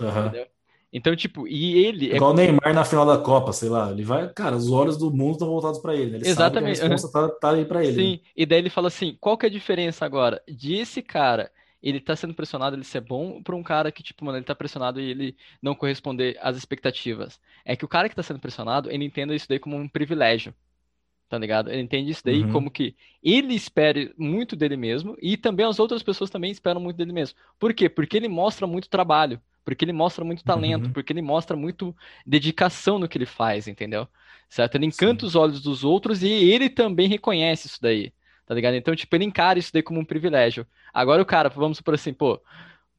uhum. 0.00 0.08
entendeu? 0.08 0.46
Então, 0.92 1.14
tipo, 1.14 1.46
e 1.46 1.84
ele. 1.84 2.10
É 2.10 2.16
Igual 2.16 2.32
o 2.32 2.34
Neymar 2.34 2.74
na 2.74 2.84
final 2.84 3.06
da 3.06 3.16
Copa, 3.16 3.52
sei 3.52 3.68
lá. 3.68 3.92
Ele 3.92 4.02
vai. 4.02 4.28
Cara, 4.30 4.56
os 4.56 4.70
olhos 4.72 4.96
do 4.96 5.08
mundo 5.10 5.34
estão 5.34 5.46
voltados 5.46 5.78
para 5.78 5.94
ele. 5.94 6.10
Né? 6.10 6.16
Ele 6.18 6.28
Exatamente. 6.28 6.78
sabe 6.78 6.88
que 6.88 6.92
a 6.92 6.96
resposta 6.96 7.28
tá, 7.28 7.34
tá 7.36 7.50
aí 7.56 7.64
para 7.64 7.84
ele. 7.84 7.94
Sim, 7.94 8.10
né? 8.12 8.18
e 8.36 8.44
daí 8.44 8.58
ele 8.58 8.70
fala 8.70 8.88
assim: 8.88 9.16
qual 9.20 9.38
que 9.38 9.46
é 9.46 9.48
a 9.48 9.52
diferença 9.52 10.04
agora 10.04 10.42
de 10.48 10.74
esse 10.74 11.00
cara 11.00 11.48
ele 11.82 12.00
tá 12.00 12.14
sendo 12.14 12.34
pressionado 12.34 12.76
ele 12.76 12.84
ser 12.84 13.00
bom 13.00 13.42
para 13.42 13.56
um 13.56 13.62
cara 13.62 13.90
que, 13.90 14.02
tipo, 14.02 14.24
mano, 14.24 14.38
ele 14.38 14.44
tá 14.44 14.54
pressionado 14.54 15.00
e 15.00 15.10
ele 15.10 15.36
não 15.62 15.74
corresponder 15.74 16.38
às 16.40 16.56
expectativas. 16.56 17.40
É 17.64 17.74
que 17.74 17.84
o 17.84 17.88
cara 17.88 18.08
que 18.08 18.14
tá 18.14 18.22
sendo 18.22 18.40
pressionado, 18.40 18.90
ele 18.90 19.04
entenda 19.04 19.34
isso 19.34 19.48
daí 19.48 19.58
como 19.58 19.76
um 19.76 19.88
privilégio. 19.88 20.54
Tá 21.28 21.38
ligado? 21.38 21.70
Ele 21.70 21.80
entende 21.80 22.10
isso 22.10 22.24
daí 22.24 22.42
uhum. 22.42 22.50
como 22.50 22.70
que 22.70 22.94
ele 23.22 23.54
espere 23.54 24.12
muito 24.18 24.56
dele 24.56 24.76
mesmo 24.76 25.16
e 25.22 25.36
também 25.36 25.64
as 25.64 25.78
outras 25.78 26.02
pessoas 26.02 26.28
também 26.28 26.50
esperam 26.50 26.80
muito 26.80 26.96
dele 26.96 27.12
mesmo. 27.12 27.38
Por 27.56 27.72
quê? 27.72 27.88
Porque 27.88 28.16
ele 28.16 28.26
mostra 28.26 28.66
muito 28.66 28.88
trabalho, 28.88 29.40
porque 29.64 29.84
ele 29.84 29.92
mostra 29.92 30.24
muito 30.24 30.42
talento, 30.42 30.86
uhum. 30.86 30.92
porque 30.92 31.12
ele 31.12 31.22
mostra 31.22 31.56
muito 31.56 31.94
dedicação 32.26 32.98
no 32.98 33.08
que 33.08 33.16
ele 33.16 33.26
faz, 33.26 33.68
entendeu? 33.68 34.08
Certo? 34.48 34.74
Ele 34.74 34.86
encanta 34.86 35.20
Sim. 35.20 35.26
os 35.28 35.36
olhos 35.36 35.62
dos 35.62 35.84
outros 35.84 36.20
e 36.24 36.28
ele 36.28 36.68
também 36.68 37.08
reconhece 37.08 37.68
isso 37.68 37.80
daí 37.80 38.12
tá 38.50 38.54
ligado? 38.56 38.74
Então, 38.74 38.96
tipo, 38.96 39.14
ele 39.14 39.24
encara 39.24 39.60
isso 39.60 39.72
daí 39.72 39.80
como 39.80 40.00
um 40.00 40.04
privilégio. 40.04 40.66
Agora 40.92 41.22
o 41.22 41.24
cara, 41.24 41.48
vamos 41.48 41.76
supor 41.76 41.94
assim, 41.94 42.12
pô, 42.12 42.42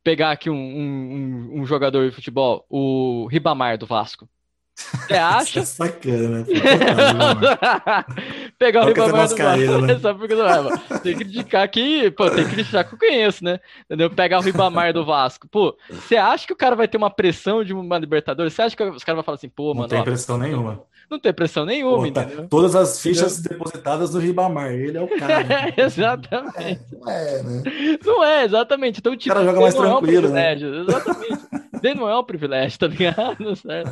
pegar 0.02 0.32
aqui 0.32 0.50
um, 0.50 0.56
um, 0.56 1.60
um 1.60 1.66
jogador 1.66 2.10
de 2.10 2.16
futebol, 2.16 2.66
o 2.70 3.28
Ribamar 3.30 3.78
do 3.78 3.86
Vasco. 3.86 4.30
Você 4.74 5.12
acha? 5.14 5.60
é 5.60 5.66
sacana, 5.66 6.40
né? 6.40 6.46
Pegar 8.58 8.84
o 8.84 8.88
Ribamar 8.88 9.28
do 9.28 9.36
Vasco, 9.36 9.82
né? 9.82 10.00
só 10.00 10.14
porque 10.14 10.36
não 10.36 10.48
é, 10.48 11.00
Tem 11.04 11.18
que 11.18 11.26
criticar 11.26 11.68
que, 11.68 12.10
pô, 12.12 12.32
tem 12.32 12.46
que 12.46 12.52
criticar 12.52 12.88
que 12.88 12.96
eu 12.96 13.00
conheço, 13.00 13.44
né? 13.44 13.60
Entendeu? 13.84 14.10
Pegar 14.10 14.40
o 14.40 14.42
Ribamar 14.42 14.94
do 14.94 15.04
Vasco. 15.04 15.50
Pô, 15.50 15.78
você 15.90 16.16
acha 16.16 16.48
que 16.48 16.54
o 16.54 16.58
cara 16.58 16.78
vai 16.78 16.88
ter 16.88 16.96
uma 16.96 17.10
pressão 17.10 17.62
de 17.62 17.74
uma 17.74 18.00
Libertadores? 18.00 18.54
Você 18.54 18.62
acha 18.62 18.78
que 18.78 18.84
os 18.84 19.04
caras 19.04 19.18
vão 19.18 19.26
falar 19.26 19.36
assim, 19.36 19.50
pô, 19.50 19.74
mano. 19.74 19.82
Não 19.82 19.90
tem 19.90 20.00
ó, 20.00 20.04
pressão 20.04 20.38
nenhuma 20.38 20.82
não 21.12 21.20
tem 21.20 21.34
pressão 21.34 21.66
nenhuma, 21.66 22.08
Pô, 22.08 22.12
tá, 22.12 22.26
Todas 22.50 22.74
as 22.74 23.02
fichas 23.02 23.38
entendeu? 23.40 23.60
depositadas 23.60 24.14
no 24.14 24.20
Ribamar, 24.20 24.72
ele 24.72 24.98
é 24.98 25.02
o 25.02 25.08
cara. 25.20 25.44
Né? 25.44 25.74
exatamente. 25.78 26.82
Não 26.92 27.12
é, 27.12 27.44
né? 27.44 27.64
Não 28.06 28.24
é, 28.24 28.46
exatamente. 28.46 29.00
Então, 29.00 29.18
tipo, 29.18 29.32
o 29.32 29.36
cara 29.36 29.46
joga 29.46 29.62
mais 29.62 29.76
tranquilo, 29.76 30.28
é 30.28 30.30
um 30.30 30.34
né? 30.34 30.54
Exatamente. 30.54 31.42
Ele 31.84 31.96
não 31.96 32.08
é 32.08 32.18
um 32.18 32.24
privilégio, 32.24 32.80
tá 32.80 32.88
ligado? 32.88 33.56
Certo? 33.58 33.92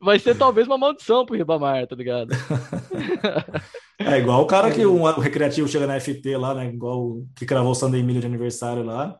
Vai 0.00 0.18
ser 0.18 0.36
talvez 0.36 0.66
uma 0.66 0.76
maldição 0.76 1.24
pro 1.24 1.36
Ribamar, 1.36 1.86
tá 1.86 1.96
ligado? 1.96 2.30
É 4.04 4.18
igual 4.18 4.42
o 4.42 4.46
cara 4.46 4.68
que 4.68 4.84
um, 4.84 5.02
o 5.02 5.20
recreativo 5.20 5.68
chega 5.68 5.86
na 5.86 6.00
FT 6.00 6.36
lá, 6.36 6.54
né? 6.54 6.66
Igual 6.66 7.00
o 7.02 7.26
que 7.36 7.46
cravou 7.46 7.70
o 7.70 7.74
Sunday 7.74 8.00
Emílio 8.00 8.20
de 8.20 8.26
aniversário 8.26 8.82
lá. 8.82 9.16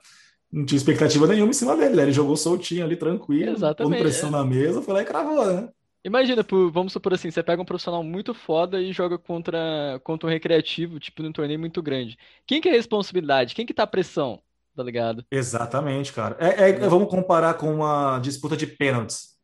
Não 0.50 0.64
tinha 0.64 0.76
expectativa 0.76 1.24
nenhuma 1.28 1.50
em 1.50 1.52
cima 1.52 1.76
dele, 1.76 1.94
né? 1.94 2.02
Ele 2.02 2.12
jogou 2.12 2.36
soltinho 2.36 2.84
ali, 2.84 2.96
tranquilo, 2.96 3.52
Exatamente. 3.52 3.92
pondo 3.92 4.02
pressão 4.02 4.30
na 4.30 4.44
mesa, 4.44 4.82
foi 4.82 4.94
lá 4.94 5.02
e 5.02 5.04
cravou, 5.04 5.46
né? 5.46 5.68
Imagina, 6.04 6.44
vamos 6.72 6.92
supor 6.92 7.14
assim, 7.14 7.30
você 7.30 7.42
pega 7.42 7.62
um 7.62 7.64
profissional 7.64 8.02
muito 8.02 8.34
foda 8.34 8.80
e 8.80 8.92
joga 8.92 9.16
contra, 9.16 10.00
contra 10.02 10.26
um 10.26 10.30
recreativo, 10.30 10.98
tipo, 10.98 11.22
num 11.22 11.32
torneio 11.32 11.60
muito 11.60 11.80
grande. 11.80 12.18
Quem 12.44 12.60
que 12.60 12.68
é 12.68 12.72
a 12.72 12.74
responsabilidade? 12.74 13.54
Quem 13.54 13.64
que 13.64 13.74
tá 13.74 13.84
a 13.84 13.86
pressão? 13.86 14.42
Tá 14.74 14.82
ligado? 14.82 15.24
Exatamente, 15.30 16.12
cara. 16.12 16.36
É, 16.40 16.70
é, 16.70 16.88
vamos 16.88 17.08
comparar 17.08 17.54
com 17.54 17.72
uma 17.72 18.18
disputa 18.18 18.56
de 18.56 18.66
pênaltis. 18.66 19.36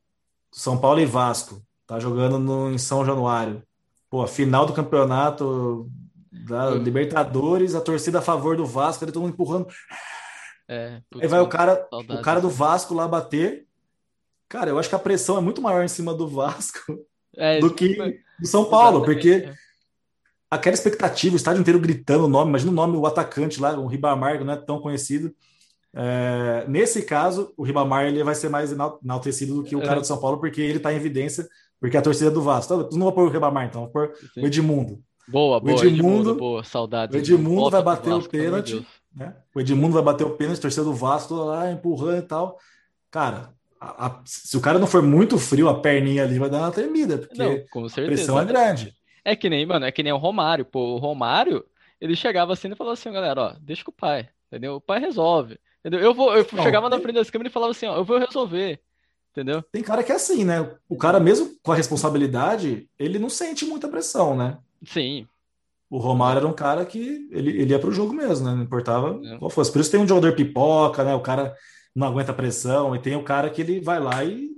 São 0.50 0.80
Paulo 0.80 1.00
e 1.00 1.06
Vasco. 1.06 1.62
Tá 1.86 2.00
jogando 2.00 2.38
no, 2.38 2.72
em 2.72 2.78
São 2.78 3.04
Januário. 3.04 3.62
Pô, 4.11 4.26
final 4.26 4.66
do 4.66 4.72
campeonato 4.72 5.88
da 6.48 6.70
Libertadores, 6.70 7.74
a 7.74 7.80
torcida 7.80 8.18
a 8.18 8.22
favor 8.22 8.56
do 8.56 8.66
Vasco, 8.66 9.04
eles 9.04 9.14
estão 9.14 9.28
empurrando. 9.28 9.68
É, 10.66 11.00
putz, 11.11 11.22
Aí 11.22 11.28
vai 11.28 11.40
o 11.40 11.48
cara, 11.48 11.86
o 11.92 12.20
cara 12.20 12.40
do 12.40 12.50
Vasco 12.50 12.94
lá 12.94 13.06
bater, 13.06 13.67
Cara, 14.49 14.70
eu 14.70 14.78
acho 14.78 14.88
que 14.88 14.94
a 14.94 14.99
pressão 14.99 15.36
é 15.36 15.40
muito 15.40 15.61
maior 15.61 15.84
em 15.84 15.88
cima 15.88 16.14
do 16.14 16.26
Vasco 16.26 16.78
é, 17.36 17.61
do 17.61 17.72
que 17.72 17.96
do 18.40 18.46
São 18.46 18.64
Paulo, 18.64 19.05
porque 19.05 19.30
é. 19.46 19.55
aquela 20.51 20.74
expectativa, 20.74 21.34
o 21.34 21.36
estádio 21.36 21.61
inteiro 21.61 21.80
gritando 21.80 22.24
o 22.24 22.28
nome, 22.28 22.51
imagina 22.51 22.70
o 22.70 22.74
nome, 22.74 22.96
o 22.96 23.07
atacante 23.07 23.61
lá, 23.61 23.78
o 23.78 23.86
Ribamar, 23.86 24.42
não 24.44 24.53
é 24.53 24.57
tão 24.57 24.80
conhecido. 24.80 25.34
É, 25.94 26.64
nesse 26.68 27.03
caso, 27.03 27.53
o 27.57 27.64
Ribamar 27.64 28.07
ele 28.07 28.22
vai 28.22 28.34
ser 28.34 28.49
mais 28.49 28.72
enaltecido 28.72 29.55
do 29.57 29.64
que 29.64 29.74
o 29.74 29.82
cara 29.82 30.01
do 30.01 30.07
São 30.07 30.20
Paulo, 30.20 30.38
porque 30.38 30.61
ele 30.61 30.78
está 30.78 30.92
em 30.92 30.96
evidência, 30.96 31.49
porque 31.80 31.96
a 31.96 32.03
torcida 32.03 32.30
é 32.30 32.32
do 32.32 32.42
Vasco. 32.42 32.74
Então, 32.74 32.88
não 32.92 33.07
vou 33.07 33.12
pôr 33.12 33.26
o 33.26 33.30
Ribamar, 33.30 33.66
então, 33.66 33.82
vou 33.82 33.90
pôr 33.90 34.12
Sim. 34.34 34.42
o 34.42 34.46
Edmundo. 34.46 35.03
Boa, 35.26 35.61
boa, 35.61 35.78
o 35.78 35.84
Edmundo, 35.84 36.34
boa, 36.36 36.64
saudades. 36.64 37.14
O 37.14 37.18
Edmundo 37.18 37.70
vai 37.70 37.82
bater 37.82 38.11
Vasco, 38.11 38.28
o 38.28 38.30
pênalti, 38.30 38.86
né? 39.14 39.36
O 39.55 39.61
Edmundo 39.61 39.92
vai 39.92 40.03
bater 40.03 40.24
o 40.24 40.30
pênalti, 40.30 40.61
torcida 40.61 40.84
do 40.84 40.94
Vasco 40.94 41.34
lá 41.34 41.70
empurrando 41.70 42.18
e 42.18 42.22
tal. 42.22 42.59
Cara, 43.11 43.53
a, 43.80 44.06
a, 44.06 44.20
se 44.24 44.56
o 44.56 44.60
cara 44.60 44.78
não 44.78 44.86
for 44.86 45.02
muito 45.02 45.38
frio, 45.38 45.68
a 45.68 45.80
perninha 45.80 46.24
ali 46.24 46.38
vai 46.38 46.50
dar 46.50 46.58
uma 46.58 46.70
tremida, 46.70 47.18
porque 47.18 47.38
não, 47.38 47.88
certeza. 47.88 48.00
a 48.00 48.06
pressão 48.06 48.40
é 48.40 48.44
grande. 48.44 48.94
É 49.24 49.36
que 49.36 49.48
nem, 49.48 49.64
mano, 49.66 49.84
é 49.84 49.92
que 49.92 50.02
nem 50.02 50.12
o 50.12 50.16
Romário. 50.16 50.64
Pô, 50.64 50.94
o 50.94 50.98
Romário, 50.98 51.64
ele 52.00 52.16
chegava 52.16 52.52
assim 52.52 52.70
e 52.70 52.76
falava 52.76 52.94
assim, 52.94 53.12
galera, 53.12 53.40
ó, 53.40 53.52
deixa 53.60 53.84
com 53.84 53.90
o 53.90 53.94
pai, 53.94 54.28
entendeu? 54.46 54.76
O 54.76 54.80
pai 54.80 55.00
resolve. 55.00 55.58
Entendeu? 55.80 56.00
Eu 56.00 56.14
vou, 56.14 56.34
eu 56.36 56.46
não, 56.52 56.62
chegava 56.62 56.88
tem... 56.88 56.98
na 56.98 57.02
frente 57.02 57.16
das 57.16 57.30
câmeras 57.30 57.50
e 57.50 57.54
falava 57.54 57.70
assim, 57.70 57.86
ó, 57.86 57.96
eu 57.96 58.04
vou 58.04 58.18
resolver. 58.18 58.80
Entendeu? 59.30 59.62
Tem 59.70 59.82
cara 59.82 60.02
que 60.02 60.10
é 60.10 60.16
assim, 60.16 60.44
né? 60.44 60.68
O 60.88 60.96
cara, 60.96 61.20
mesmo 61.20 61.56
com 61.62 61.70
a 61.70 61.76
responsabilidade, 61.76 62.88
ele 62.98 63.18
não 63.18 63.30
sente 63.30 63.64
muita 63.64 63.88
pressão, 63.88 64.36
né? 64.36 64.58
Sim. 64.84 65.28
O 65.90 65.98
Romário 65.98 66.40
era 66.40 66.48
um 66.48 66.52
cara 66.52 66.84
que 66.84 67.28
ele, 67.30 67.50
ele 67.50 67.70
ia 67.70 67.78
pro 67.78 67.92
jogo 67.92 68.12
mesmo, 68.12 68.46
né? 68.46 68.54
Não 68.54 68.62
importava 68.62 69.20
é. 69.24 69.38
qual 69.38 69.50
fosse. 69.50 69.72
Por 69.72 69.80
isso 69.80 69.90
tem 69.90 70.00
um 70.00 70.08
jogador 70.08 70.34
pipoca, 70.34 71.04
né? 71.04 71.14
O 71.14 71.20
cara 71.20 71.54
não 71.99 72.07
aguenta 72.07 72.32
pressão, 72.32 72.94
e 72.94 73.01
tem 73.01 73.16
o 73.16 73.24
cara 73.24 73.51
que 73.51 73.61
ele 73.61 73.80
vai 73.80 73.99
lá 73.99 74.24
e, 74.24 74.51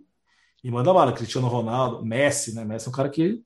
e 0.62 0.70
manda 0.70 0.92
bala, 0.92 1.12
Cristiano 1.12 1.48
Ronaldo, 1.48 2.04
Messi, 2.04 2.54
né? 2.54 2.64
Messi 2.64 2.86
é 2.86 2.90
um 2.90 2.92
cara 2.92 3.08
que 3.08 3.42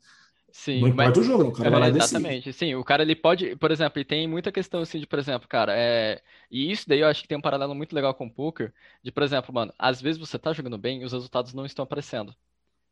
Sim, 0.51 0.80
não 0.80 0.88
importa 0.88 1.18
mas... 1.18 1.18
o 1.18 1.22
jogo, 1.22 1.45
o 1.45 1.53
cara 1.53 1.68
é, 1.68 1.70
vai 1.70 1.80
lá 1.80 1.88
Exatamente, 1.88 2.53
sim, 2.53 2.74
o 2.74 2.84
cara 2.84 3.03
ele 3.03 3.14
pode, 3.14 3.57
por 3.57 3.70
exemplo, 3.70 4.01
e 4.01 4.05
tem 4.05 4.26
muita 4.26 4.51
questão 4.51 4.80
assim 4.80 4.99
de, 4.99 5.07
por 5.07 5.18
exemplo, 5.18 5.49
cara, 5.49 5.72
é... 5.76 6.20
e 6.51 6.70
isso 6.72 6.88
daí 6.88 7.01
eu 7.01 7.07
acho 7.07 7.22
que 7.22 7.28
tem 7.28 7.38
um 7.38 7.40
paralelo 7.40 7.74
muito 7.74 7.95
legal 7.95 8.12
com 8.14 8.26
o 8.26 8.30
poker, 8.30 8.72
de, 9.03 9.12
por 9.12 9.22
exemplo, 9.22 9.55
mano, 9.55 9.72
às 9.78 10.01
vezes 10.03 10.18
você 10.18 10.38
tá 10.38 10.53
jogando 10.53 10.76
bem 10.78 11.03
e 11.03 11.05
os 11.05 11.12
resultados 11.12 11.55
não 11.55 11.64
estão 11.64 11.84
aparecendo. 11.84 12.34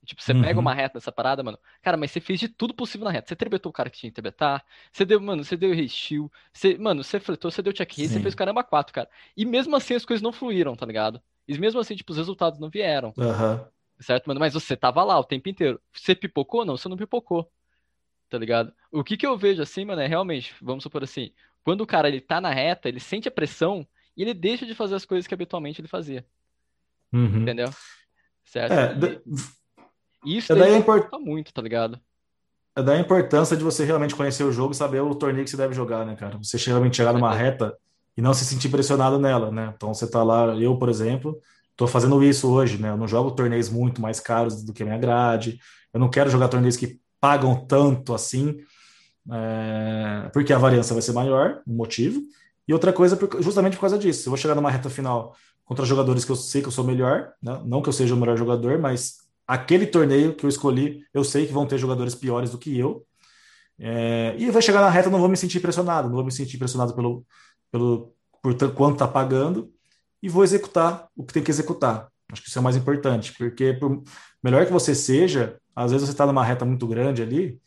Tipo, 0.05 0.20
você 0.20 0.32
uhum. 0.32 0.42
pega 0.42 0.59
uma 0.59 0.74
reta 0.74 0.96
nessa 0.96 1.12
parada, 1.12 1.42
mano. 1.42 1.59
Cara, 1.80 1.96
mas 1.96 2.11
você 2.11 2.20
fez 2.20 2.40
de 2.40 2.48
tudo 2.48 2.74
possível 2.74 3.05
na 3.05 3.11
reta. 3.12 3.28
Você 3.28 3.36
trebetou 3.36 3.70
o 3.70 3.72
cara 3.72 3.88
que 3.88 3.98
tinha 3.98 4.11
que 4.11 4.14
trebetar. 4.14 4.64
Você 4.90 5.05
deu, 5.05 5.20
mano, 5.20 5.44
você 5.44 5.57
deu 5.57 5.72
restil. 5.72 6.30
Você, 6.53 6.76
mano, 6.76 7.05
você 7.05 7.20
fletou, 7.20 7.50
você 7.50 7.62
deu 7.62 7.72
check 7.72 7.92
você 7.92 8.20
fez 8.20 8.34
caramba 8.34 8.64
4, 8.64 8.92
cara. 8.92 9.09
E 9.36 9.44
mesmo 9.44 9.76
assim 9.76 9.94
as 9.94 10.05
coisas 10.05 10.22
não 10.22 10.32
fluíram, 10.32 10.74
tá 10.74 10.84
ligado? 10.84 11.22
E 11.46 11.57
mesmo 11.57 11.78
assim, 11.80 11.94
tipo, 11.94 12.11
os 12.11 12.18
resultados 12.18 12.59
não 12.59 12.68
vieram. 12.68 13.14
Uhum. 13.16 13.64
Certo, 14.00 14.26
mano? 14.26 14.40
Mas 14.40 14.55
você 14.55 14.76
tava 14.76 15.05
lá 15.05 15.18
o 15.18 15.24
tempo 15.24 15.48
inteiro. 15.48 15.80
Você 15.92 16.14
pipocou? 16.14 16.64
Não, 16.64 16.76
você 16.76 16.88
não 16.88 16.96
pipocou. 16.96 17.48
Tá 18.28 18.38
ligado? 18.38 18.72
O 18.90 19.05
que 19.05 19.16
que 19.16 19.26
eu 19.26 19.36
vejo 19.36 19.62
assim, 19.62 19.84
mano, 19.84 20.00
é 20.00 20.07
realmente, 20.07 20.55
vamos 20.61 20.82
supor 20.82 21.05
assim, 21.05 21.32
quando 21.62 21.82
o 21.82 21.86
cara 21.86 22.09
ele 22.09 22.20
tá 22.20 22.40
na 22.40 22.50
reta, 22.50 22.88
ele 22.88 22.98
sente 22.98 23.28
a 23.28 23.30
pressão 23.30 23.86
e 24.16 24.22
ele 24.22 24.34
deixa 24.34 24.66
de 24.66 24.74
fazer 24.74 24.96
as 24.96 25.05
coisas 25.05 25.28
que 25.28 25.34
habitualmente 25.34 25.80
ele 25.80 25.88
fazia. 25.88 26.26
Uhum. 27.12 27.42
Entendeu? 27.42 27.68
Certo? 28.44 28.72
É, 28.72 29.20
e 30.24 30.38
isso 30.38 30.52
é 30.52 30.56
daí 30.56 30.76
importa 30.76 31.18
muito, 31.18 31.52
tá 31.52 31.62
ligado? 31.62 31.98
É 32.74 32.82
da 32.82 32.98
importância 32.98 33.56
de 33.56 33.62
você 33.62 33.84
realmente 33.84 34.14
conhecer 34.14 34.44
o 34.44 34.52
jogo 34.52 34.72
e 34.72 34.76
saber 34.76 35.00
o 35.00 35.14
torneio 35.14 35.44
que 35.44 35.50
você 35.50 35.56
deve 35.56 35.74
jogar, 35.74 36.06
né, 36.06 36.16
cara? 36.16 36.38
Você 36.38 36.56
realmente 36.56 36.96
chegar 36.96 37.12
numa 37.12 37.34
reta 37.34 37.76
e 38.16 38.22
não 38.22 38.32
se 38.32 38.44
sentir 38.44 38.68
pressionado 38.68 39.18
nela, 39.18 39.50
né? 39.50 39.72
Então 39.76 39.92
você 39.92 40.10
tá 40.10 40.22
lá, 40.22 40.54
eu, 40.56 40.76
por 40.78 40.88
exemplo, 40.88 41.38
tô 41.76 41.86
fazendo 41.86 42.22
isso 42.22 42.50
hoje, 42.50 42.78
né? 42.78 42.90
Eu 42.90 42.96
não 42.96 43.08
jogo 43.08 43.30
torneios 43.32 43.68
muito 43.68 44.00
mais 44.00 44.20
caros 44.20 44.62
do 44.64 44.72
que 44.72 44.82
a 44.82 44.86
minha 44.86 44.98
grade. 44.98 45.58
Eu 45.92 46.00
não 46.00 46.08
quero 46.08 46.30
jogar 46.30 46.48
torneios 46.48 46.76
que 46.76 46.98
pagam 47.20 47.66
tanto 47.66 48.14
assim, 48.14 48.56
é, 49.30 50.30
porque 50.32 50.52
a 50.52 50.58
variância 50.58 50.94
vai 50.94 51.02
ser 51.02 51.12
maior, 51.12 51.62
um 51.66 51.74
motivo. 51.74 52.22
E 52.66 52.72
outra 52.72 52.92
coisa, 52.92 53.18
justamente 53.40 53.74
por 53.74 53.82
causa 53.82 53.98
disso. 53.98 54.28
Eu 54.28 54.30
vou 54.30 54.38
chegar 54.38 54.54
numa 54.54 54.70
reta 54.70 54.88
final 54.88 55.34
contra 55.64 55.84
jogadores 55.84 56.24
que 56.24 56.32
eu 56.32 56.36
sei 56.36 56.62
que 56.62 56.68
eu 56.68 56.72
sou 56.72 56.84
melhor, 56.84 57.32
né? 57.42 57.60
não 57.64 57.82
que 57.82 57.88
eu 57.88 57.92
seja 57.92 58.14
o 58.14 58.18
melhor 58.18 58.36
jogador, 58.36 58.78
mas 58.78 59.21
aquele 59.53 59.86
torneio 59.86 60.34
que 60.34 60.46
eu 60.46 60.48
escolhi, 60.48 61.05
eu 61.12 61.22
sei 61.22 61.46
que 61.46 61.53
vão 61.53 61.66
ter 61.66 61.76
jogadores 61.76 62.14
piores 62.14 62.50
do 62.50 62.57
que 62.57 62.78
eu. 62.78 63.07
É, 63.78 64.34
e 64.38 64.50
vai 64.50 64.62
chegar 64.62 64.80
na 64.80 64.88
reta, 64.88 65.11
não 65.11 65.20
vou 65.20 65.28
me 65.28 65.36
sentir 65.36 65.61
pressionado, 65.61 66.09
não 66.09 66.16
vou 66.16 66.24
me 66.24 66.32
sentir 66.32 66.57
pressionado 66.57 66.94
pelo, 66.94 67.26
pelo 67.70 68.14
por 68.40 68.57
quanto 68.72 68.94
está 68.94 69.07
pagando 69.07 69.70
e 70.22 70.28
vou 70.28 70.42
executar 70.42 71.07
o 71.14 71.22
que 71.22 71.34
tem 71.34 71.42
que 71.42 71.50
executar. 71.50 72.09
Acho 72.32 72.40
que 72.40 72.48
isso 72.48 72.59
é 72.59 72.61
o 72.61 72.64
mais 72.64 72.76
importante, 72.76 73.34
porque 73.36 73.74
por 73.74 74.03
melhor 74.42 74.64
que 74.64 74.72
você 74.72 74.94
seja, 74.94 75.59
às 75.76 75.90
vezes 75.90 76.07
você 76.07 76.14
está 76.14 76.24
numa 76.24 76.42
reta 76.42 76.64
muito 76.64 76.86
grande 76.86 77.20
ali, 77.20 77.61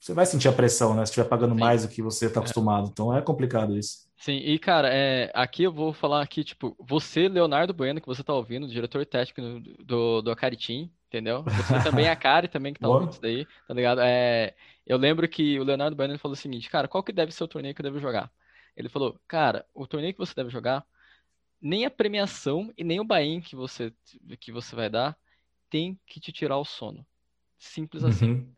você 0.00 0.14
vai 0.14 0.24
sentir 0.24 0.48
a 0.48 0.52
pressão, 0.52 0.94
né? 0.94 1.04
Se 1.04 1.10
estiver 1.10 1.28
pagando 1.28 1.52
Sim. 1.52 1.60
mais 1.60 1.82
do 1.82 1.88
que 1.88 2.00
você 2.00 2.26
está 2.26 2.40
é. 2.40 2.42
acostumado. 2.42 2.88
Então 2.90 3.14
é 3.14 3.20
complicado 3.20 3.76
isso. 3.76 4.08
Sim, 4.16 4.38
e 4.38 4.58
cara, 4.58 4.88
é, 4.90 5.30
aqui 5.34 5.64
eu 5.64 5.72
vou 5.72 5.92
falar 5.92 6.22
aqui, 6.22 6.42
tipo, 6.42 6.74
você, 6.80 7.28
Leonardo 7.28 7.74
Bueno, 7.74 8.00
que 8.00 8.06
você 8.06 8.22
está 8.22 8.32
ouvindo, 8.32 8.66
diretor 8.66 9.04
técnico 9.04 9.60
do, 9.84 10.22
do 10.22 10.30
Acari 10.30 10.56
Team, 10.56 10.88
entendeu? 11.08 11.42
Você 11.42 11.82
também 11.82 12.06
é 12.06 12.10
a 12.10 12.16
Cari 12.16 12.48
também 12.48 12.72
que 12.72 12.80
tá 12.80 12.88
ouvindo 12.88 13.10
isso 13.10 13.20
daí, 13.20 13.46
tá 13.66 13.74
ligado? 13.74 14.00
É, 14.02 14.54
eu 14.86 14.96
lembro 14.96 15.28
que 15.28 15.58
o 15.58 15.64
Leonardo 15.64 15.96
Bueno 15.96 16.18
falou 16.18 16.34
o 16.34 16.36
seguinte, 16.36 16.70
cara, 16.70 16.86
qual 16.86 17.02
que 17.02 17.12
deve 17.12 17.32
ser 17.32 17.44
o 17.44 17.48
torneio 17.48 17.74
que 17.74 17.80
eu 17.80 17.84
devo 17.84 17.98
jogar? 17.98 18.30
Ele 18.76 18.88
falou, 18.88 19.18
cara, 19.26 19.66
o 19.74 19.86
torneio 19.86 20.12
que 20.12 20.18
você 20.18 20.34
deve 20.34 20.50
jogar, 20.50 20.86
nem 21.60 21.84
a 21.84 21.90
premiação 21.90 22.72
e 22.76 22.84
nem 22.84 23.00
o 23.00 23.04
buy 23.04 23.40
que 23.40 23.56
você, 23.56 23.92
que 24.38 24.52
você 24.52 24.76
vai 24.76 24.88
dar 24.88 25.16
tem 25.68 25.98
que 26.06 26.20
te 26.20 26.30
tirar 26.30 26.58
o 26.58 26.64
sono. 26.64 27.04
Simples 27.58 28.04
assim. 28.04 28.30
Uhum. 28.30 28.54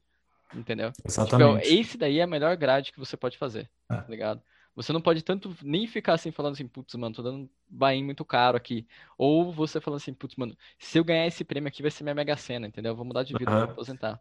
Entendeu? 0.55 0.93
Exatamente. 1.05 1.63
Tipo, 1.63 1.81
esse 1.81 1.97
daí 1.97 2.19
é 2.19 2.23
a 2.23 2.27
melhor 2.27 2.57
grade 2.57 2.93
que 2.93 2.99
você 2.99 3.17
pode 3.17 3.39
fazer, 3.39 3.71
é. 3.91 3.97
tá 3.97 4.07
ligado? 4.09 4.43
Você 4.83 4.95
não 4.95 5.01
pode 5.01 5.23
tanto 5.23 5.55
nem 5.63 5.87
ficar 5.87 6.15
assim 6.15 6.31
falando 6.31 6.55
assim, 6.55 6.67
putz, 6.67 6.95
mano, 6.95 7.15
tô 7.15 7.23
dando 7.23 7.51
buy 7.69 8.03
muito 8.03 8.25
caro 8.25 8.57
aqui. 8.57 8.87
Ou 9.19 9.53
você 9.53 9.79
falando 9.79 9.99
assim, 9.99 10.15
putz, 10.15 10.37
mano, 10.37 10.57
se 10.79 10.97
eu 10.99 11.05
ganhar 11.05 11.27
esse 11.27 11.45
prêmio 11.45 11.69
aqui 11.69 11.83
vai 11.83 11.91
ser 11.91 12.03
minha 12.03 12.15
mega 12.15 12.35
cena, 12.35 12.67
entendeu? 12.67 12.93
Eu 12.93 12.97
vou 12.97 13.05
mudar 13.05 13.23
de 13.23 13.35
vida, 13.37 13.51
uhum. 13.51 13.59
vou 13.59 13.71
aposentar. 13.71 14.19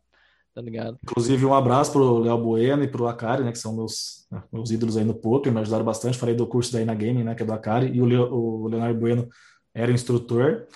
Tá 0.54 0.62
ligado? 0.62 0.98
Inclusive, 1.04 1.46
um 1.46 1.54
abraço 1.54 1.94
pro 1.94 2.20
Léo 2.20 2.38
Bueno 2.38 2.84
e 2.84 2.88
pro 2.88 3.08
Akari, 3.08 3.44
né? 3.44 3.52
Que 3.52 3.58
são 3.60 3.74
meus, 3.74 4.28
né, 4.30 4.44
meus 4.52 4.72
ídolos 4.72 4.98
aí 4.98 5.06
no 5.06 5.14
poker, 5.14 5.54
me 5.54 5.62
ajudaram 5.62 5.86
bastante. 5.86 6.18
Falei 6.18 6.36
do 6.36 6.46
curso 6.46 6.74
da 6.74 6.82
Ina 6.82 6.94
Gaming, 6.94 7.24
né? 7.24 7.36
Que 7.36 7.44
é 7.44 7.46
do 7.46 7.54
Akari, 7.54 7.96
e 7.96 8.02
o, 8.02 8.06
Leo, 8.06 8.34
o 8.34 8.68
Leonardo 8.68 9.00
Bueno 9.00 9.30
era 9.74 9.92
instrutor, 9.92 10.68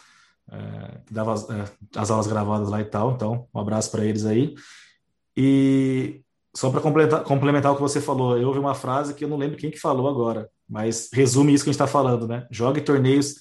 é, 0.50 1.02
que 1.06 1.14
dava 1.14 1.34
as, 1.34 1.50
é, 1.50 1.66
as 1.98 2.10
aulas 2.10 2.28
gravadas 2.28 2.70
lá 2.70 2.80
e 2.80 2.86
tal. 2.86 3.12
Então, 3.14 3.48
um 3.54 3.60
abraço 3.60 3.92
para 3.92 4.06
eles 4.06 4.26
aí. 4.26 4.56
E 5.36 6.23
só 6.56 6.70
para 6.70 6.82
complementar, 6.82 7.24
complementar 7.24 7.72
o 7.72 7.76
que 7.76 7.82
você 7.82 8.00
falou, 8.00 8.38
eu 8.38 8.48
ouvi 8.48 8.60
uma 8.60 8.76
frase 8.76 9.14
que 9.14 9.26
eu 9.26 9.30
não 9.30 9.38
lembro 9.38 9.58
quem 9.58 9.72
que 9.72 9.80
falou 9.80 10.08
agora, 10.08 10.50
mas 10.70 11.10
resume 11.12 11.54
isso 11.54 11.64
que 11.64 11.70
a 11.70 11.74
gente 11.74 11.82
está 11.82 11.88
falando, 11.88 12.28
né? 12.28 12.48
Jogue 12.52 12.82
torneios 12.82 13.36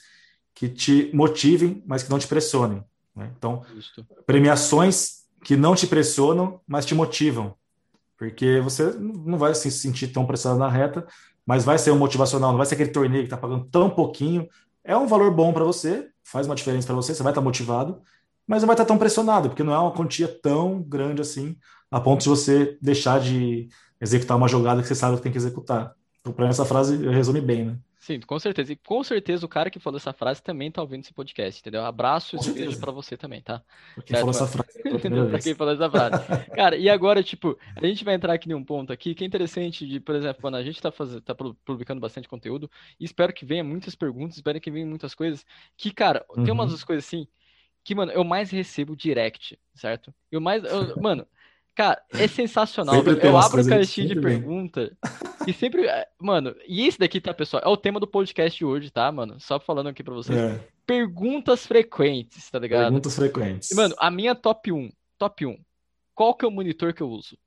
que 0.54 0.68
te 0.68 1.10
motivem, 1.12 1.82
mas 1.86 2.02
que 2.02 2.10
não 2.10 2.18
te 2.18 2.26
pressionem. 2.26 2.82
Né? 3.14 3.30
Então, 3.36 3.62
Justo. 3.74 4.06
premiações 4.24 5.24
que 5.44 5.56
não 5.56 5.74
te 5.74 5.86
pressionam, 5.86 6.60
mas 6.66 6.86
te 6.86 6.94
motivam. 6.94 7.54
Porque 8.16 8.60
você 8.60 8.92
não 8.98 9.36
vai 9.36 9.54
se 9.54 9.70
sentir 9.70 10.08
tão 10.08 10.24
pressionado 10.24 10.60
na 10.60 10.68
reta, 10.68 11.06
mas 11.44 11.64
vai 11.64 11.76
ser 11.78 11.90
um 11.90 11.98
motivacional, 11.98 12.50
não 12.50 12.58
vai 12.58 12.66
ser 12.66 12.74
aquele 12.74 12.90
torneio 12.90 13.24
que 13.24 13.26
está 13.26 13.36
pagando 13.36 13.64
tão 13.66 13.90
pouquinho. 13.90 14.48
É 14.84 14.96
um 14.96 15.06
valor 15.06 15.30
bom 15.32 15.52
para 15.52 15.64
você, 15.64 16.08
faz 16.22 16.46
uma 16.46 16.54
diferença 16.54 16.86
para 16.86 16.96
você, 16.96 17.14
você 17.14 17.22
vai 17.22 17.32
estar 17.32 17.40
tá 17.40 17.44
motivado, 17.44 18.00
mas 18.46 18.62
não 18.62 18.66
vai 18.68 18.74
estar 18.74 18.84
tá 18.84 18.88
tão 18.88 18.98
pressionado, 18.98 19.48
porque 19.48 19.62
não 19.62 19.74
é 19.74 19.78
uma 19.78 19.92
quantia 19.92 20.28
tão 20.28 20.80
grande 20.80 21.20
assim 21.20 21.56
a 21.92 22.00
ponto 22.00 22.22
de 22.22 22.28
você 22.28 22.78
deixar 22.80 23.20
de 23.20 23.68
executar 24.00 24.36
uma 24.36 24.48
jogada 24.48 24.80
que 24.80 24.88
você 24.88 24.94
sabe 24.94 25.16
que 25.16 25.22
tem 25.22 25.30
que 25.30 25.38
executar. 25.38 25.94
Então, 26.20 26.32
para 26.32 26.48
essa 26.48 26.64
frase, 26.64 26.96
resume 27.08 27.40
bem, 27.40 27.64
né? 27.66 27.78
Sim, 27.98 28.18
com 28.18 28.36
certeza. 28.36 28.72
E 28.72 28.76
com 28.76 29.04
certeza 29.04 29.46
o 29.46 29.48
cara 29.48 29.70
que 29.70 29.78
falou 29.78 29.96
essa 29.96 30.12
frase 30.12 30.42
também 30.42 30.72
tá 30.72 30.80
ouvindo 30.80 31.02
esse 31.02 31.12
podcast, 31.12 31.60
entendeu? 31.60 31.84
Abraço 31.84 32.34
e 32.34 32.50
beijo 32.52 32.80
pra 32.80 32.90
você 32.90 33.16
também, 33.16 33.40
tá? 33.40 33.62
Pra 33.94 34.02
quem 34.02 34.16
certo, 34.16 34.20
falou 34.20 34.30
essa 34.30 34.46
frase. 34.48 34.82
pra 35.30 35.38
quem 35.38 35.54
falou 35.54 35.74
essa 35.74 35.88
frase. 35.88 36.50
Cara, 36.52 36.76
e 36.76 36.88
agora, 36.88 37.22
tipo, 37.22 37.56
a 37.76 37.86
gente 37.86 38.02
vai 38.02 38.14
entrar 38.14 38.32
aqui 38.32 38.50
em 38.50 38.54
um 38.54 38.64
ponto 38.64 38.92
aqui 38.92 39.14
que 39.14 39.22
é 39.22 39.26
interessante 39.26 39.86
de, 39.86 40.00
por 40.00 40.16
exemplo, 40.16 40.40
quando 40.40 40.56
a 40.56 40.64
gente 40.64 40.82
tá, 40.82 40.90
fazendo, 40.90 41.20
tá 41.20 41.32
publicando 41.64 42.00
bastante 42.00 42.28
conteúdo, 42.28 42.68
e 42.98 43.04
espero 43.04 43.32
que 43.32 43.44
venha 43.44 43.62
muitas 43.62 43.94
perguntas, 43.94 44.36
espero 44.36 44.60
que 44.60 44.70
venham 44.70 44.88
muitas 44.88 45.14
coisas, 45.14 45.46
que, 45.76 45.92
cara, 45.92 46.24
uhum. 46.36 46.42
tem 46.42 46.52
umas 46.52 46.82
coisas 46.82 47.04
assim, 47.04 47.28
que, 47.84 47.94
mano, 47.94 48.10
eu 48.10 48.24
mais 48.24 48.50
recebo 48.50 48.96
direct, 48.96 49.56
certo? 49.74 50.12
Eu 50.30 50.40
mais, 50.40 50.64
eu, 50.64 51.00
mano... 51.00 51.24
Cara, 51.74 52.02
é 52.10 52.28
sensacional. 52.28 52.94
Eu 52.96 53.38
abro 53.38 53.62
a 53.62 53.64
caixinha 53.64 54.08
de 54.08 54.20
pergunta 54.20 54.94
e 55.46 55.52
sempre. 55.52 55.86
É, 55.86 56.06
mano, 56.20 56.54
e 56.68 56.86
esse 56.86 56.98
daqui, 56.98 57.20
tá, 57.20 57.32
pessoal? 57.32 57.62
É 57.64 57.68
o 57.68 57.76
tema 57.76 57.98
do 57.98 58.06
podcast 58.06 58.58
de 58.58 58.64
hoje, 58.64 58.90
tá, 58.90 59.10
mano? 59.10 59.40
Só 59.40 59.58
falando 59.58 59.88
aqui 59.88 60.02
pra 60.02 60.12
vocês. 60.12 60.38
É. 60.38 60.60
Perguntas 60.86 61.66
frequentes, 61.66 62.50
tá 62.50 62.58
ligado? 62.58 62.84
Perguntas 62.84 63.16
frequentes. 63.16 63.70
E, 63.70 63.74
mano, 63.74 63.94
a 63.98 64.10
minha 64.10 64.34
top 64.34 64.70
1. 64.70 64.90
Top 65.18 65.46
1. 65.46 65.58
Qual 66.14 66.34
que 66.34 66.44
é 66.44 66.48
o 66.48 66.50
monitor 66.50 66.92
que 66.92 67.02
eu 67.02 67.08
uso? 67.08 67.38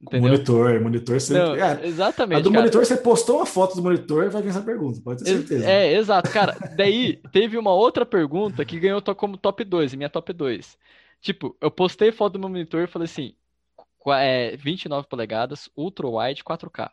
Entendeu? 0.00 0.30
Monitor, 0.30 0.80
monitor 0.80 1.20
sempre. 1.20 1.42
Não, 1.42 1.54
é, 1.56 1.84
exatamente. 1.84 2.38
A 2.38 2.42
do 2.42 2.50
cara. 2.52 2.62
monitor, 2.62 2.86
você 2.86 2.96
postou 2.96 3.38
uma 3.38 3.46
foto 3.46 3.74
do 3.74 3.82
monitor 3.82 4.26
e 4.26 4.28
vai 4.28 4.40
vir 4.40 4.50
essa 4.50 4.62
pergunta, 4.62 5.00
pode 5.02 5.24
ter 5.24 5.30
certeza. 5.30 5.68
É, 5.68 5.92
exato. 5.94 6.30
Cara, 6.30 6.56
daí 6.76 7.20
teve 7.32 7.58
uma 7.58 7.74
outra 7.74 8.06
pergunta 8.06 8.64
que 8.64 8.78
ganhou 8.78 9.02
como 9.16 9.36
top 9.36 9.64
2, 9.64 9.94
minha 9.96 10.08
top 10.08 10.32
2. 10.32 10.78
Tipo, 11.20 11.56
eu 11.60 11.68
postei 11.68 12.12
foto 12.12 12.34
do 12.34 12.38
meu 12.38 12.48
monitor 12.48 12.84
e 12.84 12.86
falei 12.86 13.06
assim: 13.06 13.34
é, 14.12 14.56
29 14.56 15.08
polegadas, 15.08 15.68
ultra 15.76 16.06
wide 16.08 16.42
4K. 16.42 16.90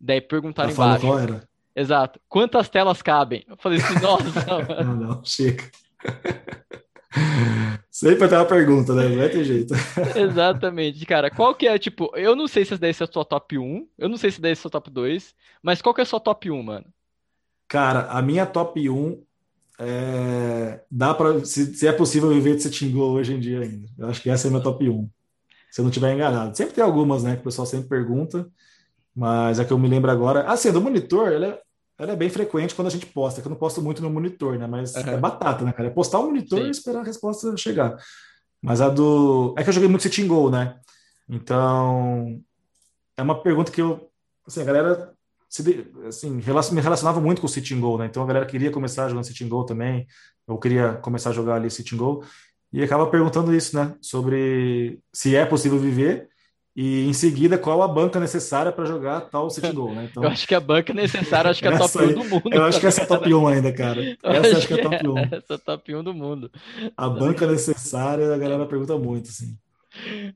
Daí 0.00 0.20
perguntaram 0.20 0.70
Já 0.70 0.74
embaixo. 0.74 1.06
Qual 1.06 1.18
era? 1.18 1.48
Exato. 1.74 2.20
Quantas 2.28 2.68
telas 2.68 3.02
cabem? 3.02 3.44
Eu 3.48 3.56
falei 3.56 3.78
assim, 3.78 3.98
nossa. 4.02 4.84
não, 4.84 4.96
não, 4.96 5.24
chega. 5.24 5.64
Sempre 7.90 8.28
tem 8.28 8.38
uma 8.38 8.44
pergunta, 8.44 8.94
né? 8.94 9.08
Não 9.08 9.16
vai 9.16 9.28
ter 9.28 9.44
jeito. 9.44 9.74
Exatamente, 10.16 11.04
cara. 11.06 11.30
Qual 11.30 11.54
que 11.54 11.66
é, 11.66 11.78
tipo, 11.78 12.10
eu 12.16 12.34
não 12.34 12.46
sei 12.46 12.64
se 12.64 12.74
essa 12.74 12.80
daí 12.80 12.90
é 12.90 13.04
a 13.04 13.06
sua 13.06 13.24
top 13.24 13.58
1, 13.58 13.88
eu 13.98 14.08
não 14.08 14.16
sei 14.16 14.30
se 14.30 14.40
daí 14.40 14.50
é 14.50 14.52
a 14.52 14.56
sua 14.56 14.70
top 14.70 14.90
2, 14.90 15.34
mas 15.62 15.80
qual 15.80 15.94
que 15.94 16.00
é 16.00 16.02
a 16.02 16.06
sua 16.06 16.20
top 16.20 16.50
1, 16.50 16.62
mano? 16.62 16.86
Cara, 17.68 18.10
a 18.10 18.20
minha 18.20 18.46
top 18.46 18.88
1 18.88 19.22
é... 19.78 20.80
dá 20.90 21.14
para 21.14 21.44
se, 21.44 21.74
se, 21.74 21.86
é 21.86 21.92
possível 21.92 22.28
viver 22.30 22.56
de 22.56 22.62
Setting 22.62 22.90
Go 22.92 23.12
hoje 23.12 23.34
em 23.34 23.40
dia 23.40 23.60
ainda. 23.60 23.88
Eu 23.96 24.08
acho 24.08 24.20
que 24.20 24.30
essa 24.30 24.46
é 24.46 24.48
a 24.48 24.50
minha 24.50 24.62
top 24.62 24.88
1 24.88 25.08
se 25.74 25.80
eu 25.80 25.82
não 25.82 25.90
estiver 25.90 26.14
enganado. 26.14 26.56
Sempre 26.56 26.72
tem 26.72 26.84
algumas, 26.84 27.24
né, 27.24 27.34
que 27.34 27.40
o 27.40 27.44
pessoal 27.44 27.66
sempre 27.66 27.88
pergunta, 27.88 28.48
mas 29.12 29.58
é 29.58 29.64
que 29.64 29.72
eu 29.72 29.78
me 29.78 29.88
lembro 29.88 30.08
agora. 30.08 30.44
Assim, 30.44 30.70
do 30.70 30.80
monitor, 30.80 31.32
ela 31.32 31.46
é, 31.46 31.60
ela 31.98 32.12
é 32.12 32.16
bem 32.16 32.30
frequente 32.30 32.76
quando 32.76 32.86
a 32.86 32.90
gente 32.90 33.06
posta, 33.06 33.42
que 33.42 33.48
eu 33.48 33.50
não 33.50 33.56
posto 33.56 33.82
muito 33.82 34.00
no 34.00 34.08
monitor, 34.08 34.56
né, 34.56 34.68
mas 34.68 34.94
uhum. 34.94 35.02
é 35.08 35.16
batata, 35.16 35.64
né, 35.64 35.72
cara? 35.72 35.88
É 35.88 35.90
postar 35.90 36.20
o 36.20 36.26
monitor 36.26 36.60
Sim. 36.60 36.68
e 36.68 36.70
esperar 36.70 37.00
a 37.00 37.02
resposta 37.04 37.56
chegar. 37.56 37.96
Mas 38.62 38.80
a 38.80 38.88
do. 38.88 39.52
É 39.58 39.64
que 39.64 39.68
eu 39.68 39.72
joguei 39.72 39.88
muito 39.88 40.02
Sitting 40.02 40.28
Go, 40.28 40.48
né? 40.48 40.78
Então, 41.28 42.40
é 43.16 43.22
uma 43.22 43.42
pergunta 43.42 43.72
que 43.72 43.82
eu. 43.82 44.08
Assim, 44.46 44.62
a 44.62 44.64
galera 44.64 45.12
se, 45.48 45.90
assim, 46.06 46.30
me 46.30 46.80
relacionava 46.80 47.20
muito 47.20 47.40
com 47.40 47.48
o 47.48 47.50
Sitting 47.50 47.80
Go, 47.80 47.98
né? 47.98 48.06
Então 48.06 48.22
a 48.22 48.26
galera 48.26 48.46
queria 48.46 48.70
começar 48.70 49.08
jogando 49.08 49.24
Sitting 49.24 49.48
Go 49.48 49.64
também, 49.64 50.06
eu 50.46 50.56
queria 50.56 50.92
começar 50.94 51.30
a 51.30 51.32
jogar 51.32 51.56
ali 51.56 51.68
Sitting 51.68 51.96
Go 51.96 52.24
e 52.74 52.82
acaba 52.82 53.06
perguntando 53.06 53.54
isso, 53.54 53.76
né? 53.76 53.94
Sobre 54.00 54.98
se 55.12 55.36
é 55.36 55.46
possível 55.46 55.78
viver 55.78 56.28
e 56.74 57.06
em 57.06 57.12
seguida 57.12 57.56
qual 57.56 57.80
a 57.82 57.86
banca 57.86 58.18
necessária 58.18 58.72
para 58.72 58.84
jogar 58.84 59.20
tal 59.20 59.48
City 59.48 59.70
Goal, 59.70 59.94
né? 59.94 60.08
Então, 60.10 60.24
eu 60.24 60.28
acho 60.28 60.44
que 60.44 60.56
a 60.56 60.60
banca 60.60 60.92
necessária 60.92 61.52
acho 61.52 61.62
que 61.62 61.68
é 61.68 61.72
a 61.72 61.78
top 61.78 61.98
1 61.98 62.12
do 62.14 62.24
mundo. 62.24 62.50
Eu 62.52 62.64
acho 62.64 62.80
que 62.80 62.86
essa 62.86 63.02
é 63.02 63.04
a 63.04 63.06
top 63.06 63.32
1 63.32 63.46
ainda, 63.46 63.72
cara. 63.72 64.02
Essa 64.02 64.40
acho, 64.40 64.56
acho 64.56 64.66
que 64.66 64.74
é 64.74 64.80
a 64.80 64.90
top 64.90 65.08
1. 65.08 65.18
Essa 65.18 65.52
é 65.52 65.54
a 65.54 65.58
top 65.58 65.94
1 65.94 66.02
do 66.02 66.12
mundo. 66.12 66.50
A 66.96 67.08
banca 67.08 67.46
necessária, 67.46 68.34
a 68.34 68.38
galera 68.38 68.66
pergunta 68.66 68.98
muito, 68.98 69.28
assim. 69.28 69.56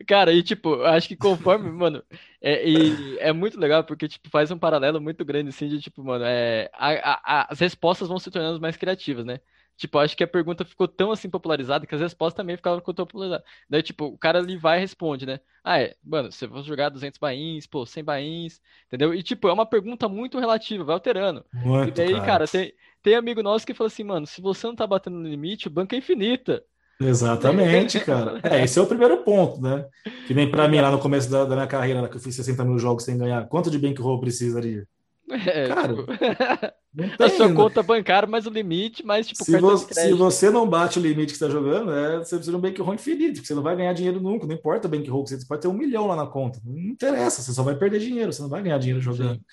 Cara, 0.07 0.33
e 0.33 0.41
tipo, 0.41 0.81
acho 0.85 1.09
que 1.09 1.17
conforme, 1.17 1.69
mano, 1.73 2.05
é, 2.41 2.69
e 2.69 3.19
é 3.19 3.33
muito 3.33 3.59
legal 3.59 3.83
porque, 3.83 4.07
tipo, 4.07 4.31
faz 4.31 4.53
um 4.53 4.59
paralelo 4.59 5.01
muito 5.01 5.25
grande, 5.25 5.49
assim, 5.49 5.69
de 5.69 5.81
tipo, 5.81 6.05
mano, 6.05 6.25
é, 6.25 6.71
a, 6.73 7.21
a, 7.25 7.53
as 7.53 7.59
respostas 7.59 8.07
vão 8.07 8.21
se 8.21 8.31
tornando 8.31 8.61
mais 8.61 8.77
criativas, 8.77 9.27
né? 9.27 9.41
Tipo, 9.79 9.99
acho 10.01 10.17
que 10.17 10.25
a 10.25 10.29
pergunta 10.29 10.65
ficou 10.65 10.89
tão 10.89 11.13
assim 11.13 11.31
popularizada 11.31 11.87
que 11.87 11.95
as 11.95 12.01
respostas 12.01 12.37
também 12.37 12.57
ficaram 12.57 12.81
tão 12.81 12.93
popularizadas. 13.07 13.47
Daí, 13.71 13.81
tipo, 13.81 14.07
o 14.07 14.19
cara 14.19 14.41
ali 14.41 14.57
vai 14.57 14.79
e 14.79 14.81
responde, 14.81 15.25
né? 15.25 15.39
Ah, 15.63 15.81
é, 15.81 15.95
mano, 16.05 16.33
você 16.33 16.49
vai 16.49 16.65
jogar 16.65 16.89
200 16.89 17.17
bains, 17.17 17.65
pô, 17.65 17.87
100 17.87 18.03
bains, 18.03 18.61
entendeu? 18.89 19.15
E, 19.15 19.23
tipo, 19.23 19.47
é 19.47 19.53
uma 19.53 19.65
pergunta 19.65 20.09
muito 20.09 20.37
relativa, 20.41 20.83
vai 20.83 20.95
alterando. 20.95 21.45
Muito, 21.53 21.91
e 21.91 21.93
daí, 21.93 22.11
cara, 22.15 22.25
cara 22.27 22.49
tem, 22.49 22.73
tem 23.01 23.15
amigo 23.15 23.41
nosso 23.41 23.65
que 23.65 23.73
fala 23.73 23.87
assim, 23.87 24.03
mano, 24.03 24.27
se 24.27 24.41
você 24.41 24.67
não 24.67 24.75
tá 24.75 24.85
batendo 24.85 25.17
no 25.17 25.29
limite, 25.29 25.69
o 25.69 25.71
banco 25.71 25.95
é 25.95 25.99
infinita. 25.99 26.65
Exatamente, 27.01 28.01
cara. 28.05 28.41
É, 28.43 28.65
esse 28.65 28.81
é 28.81 28.83
o 28.83 28.87
primeiro 28.87 29.19
ponto, 29.19 29.63
né? 29.63 29.87
Que 30.27 30.35
nem 30.35 30.51
para 30.51 30.67
mim 30.67 30.81
lá 30.81 30.91
no 30.91 30.99
começo 30.99 31.31
da, 31.31 31.45
da 31.45 31.55
minha 31.55 31.69
carreira, 31.69 32.09
que 32.09 32.17
eu 32.17 32.21
fiz 32.21 32.35
60 32.35 32.65
mil 32.65 32.81
jogos 32.81 33.05
sem 33.05 33.17
ganhar. 33.17 33.47
Quanto 33.47 33.71
de 33.71 33.79
bankroll 33.79 34.19
precisaria? 34.19 34.89
É, 35.47 35.69
cara, 35.69 35.95
tipo... 35.95 37.23
a 37.23 37.29
sua 37.37 37.53
conta 37.53 37.83
bancária, 37.83 38.27
mais 38.27 38.47
o 38.47 38.51
limite, 38.51 39.05
mas 39.05 39.27
tipo, 39.27 39.45
se 39.45 39.59
você, 39.59 39.95
se 39.95 40.13
você 40.15 40.51
não 40.51 40.69
bate 40.69 40.99
o 40.99 41.03
limite 41.03 41.27
que 41.27 41.33
está 41.33 41.49
jogando, 41.49 41.93
é, 41.93 42.19
você 42.19 42.37
precisa 42.37 42.51
de 42.51 42.57
um 42.57 42.61
bankroll 42.61 42.95
infinito, 42.95 43.45
você 43.45 43.55
não 43.55 43.63
vai 43.63 43.77
ganhar 43.77 43.93
dinheiro 43.93 44.21
nunca, 44.21 44.47
não 44.47 44.55
importa 44.55 44.89
o 44.89 44.91
bankroll 44.91 45.25
que 45.25 45.31
você 45.31 45.47
pode 45.47 45.61
ter 45.61 45.69
um 45.69 45.75
milhão 45.75 46.07
lá 46.07 46.17
na 46.17 46.27
conta, 46.27 46.61
não 46.65 46.79
interessa, 46.79 47.43
você 47.43 47.53
só 47.53 47.63
vai 47.63 47.75
perder 47.75 48.01
dinheiro, 48.01 48.33
você 48.33 48.41
não 48.41 48.49
vai 48.49 48.63
ganhar 48.63 48.79
dinheiro 48.79 49.03
jogando. 49.03 49.35
Sim. 49.35 49.45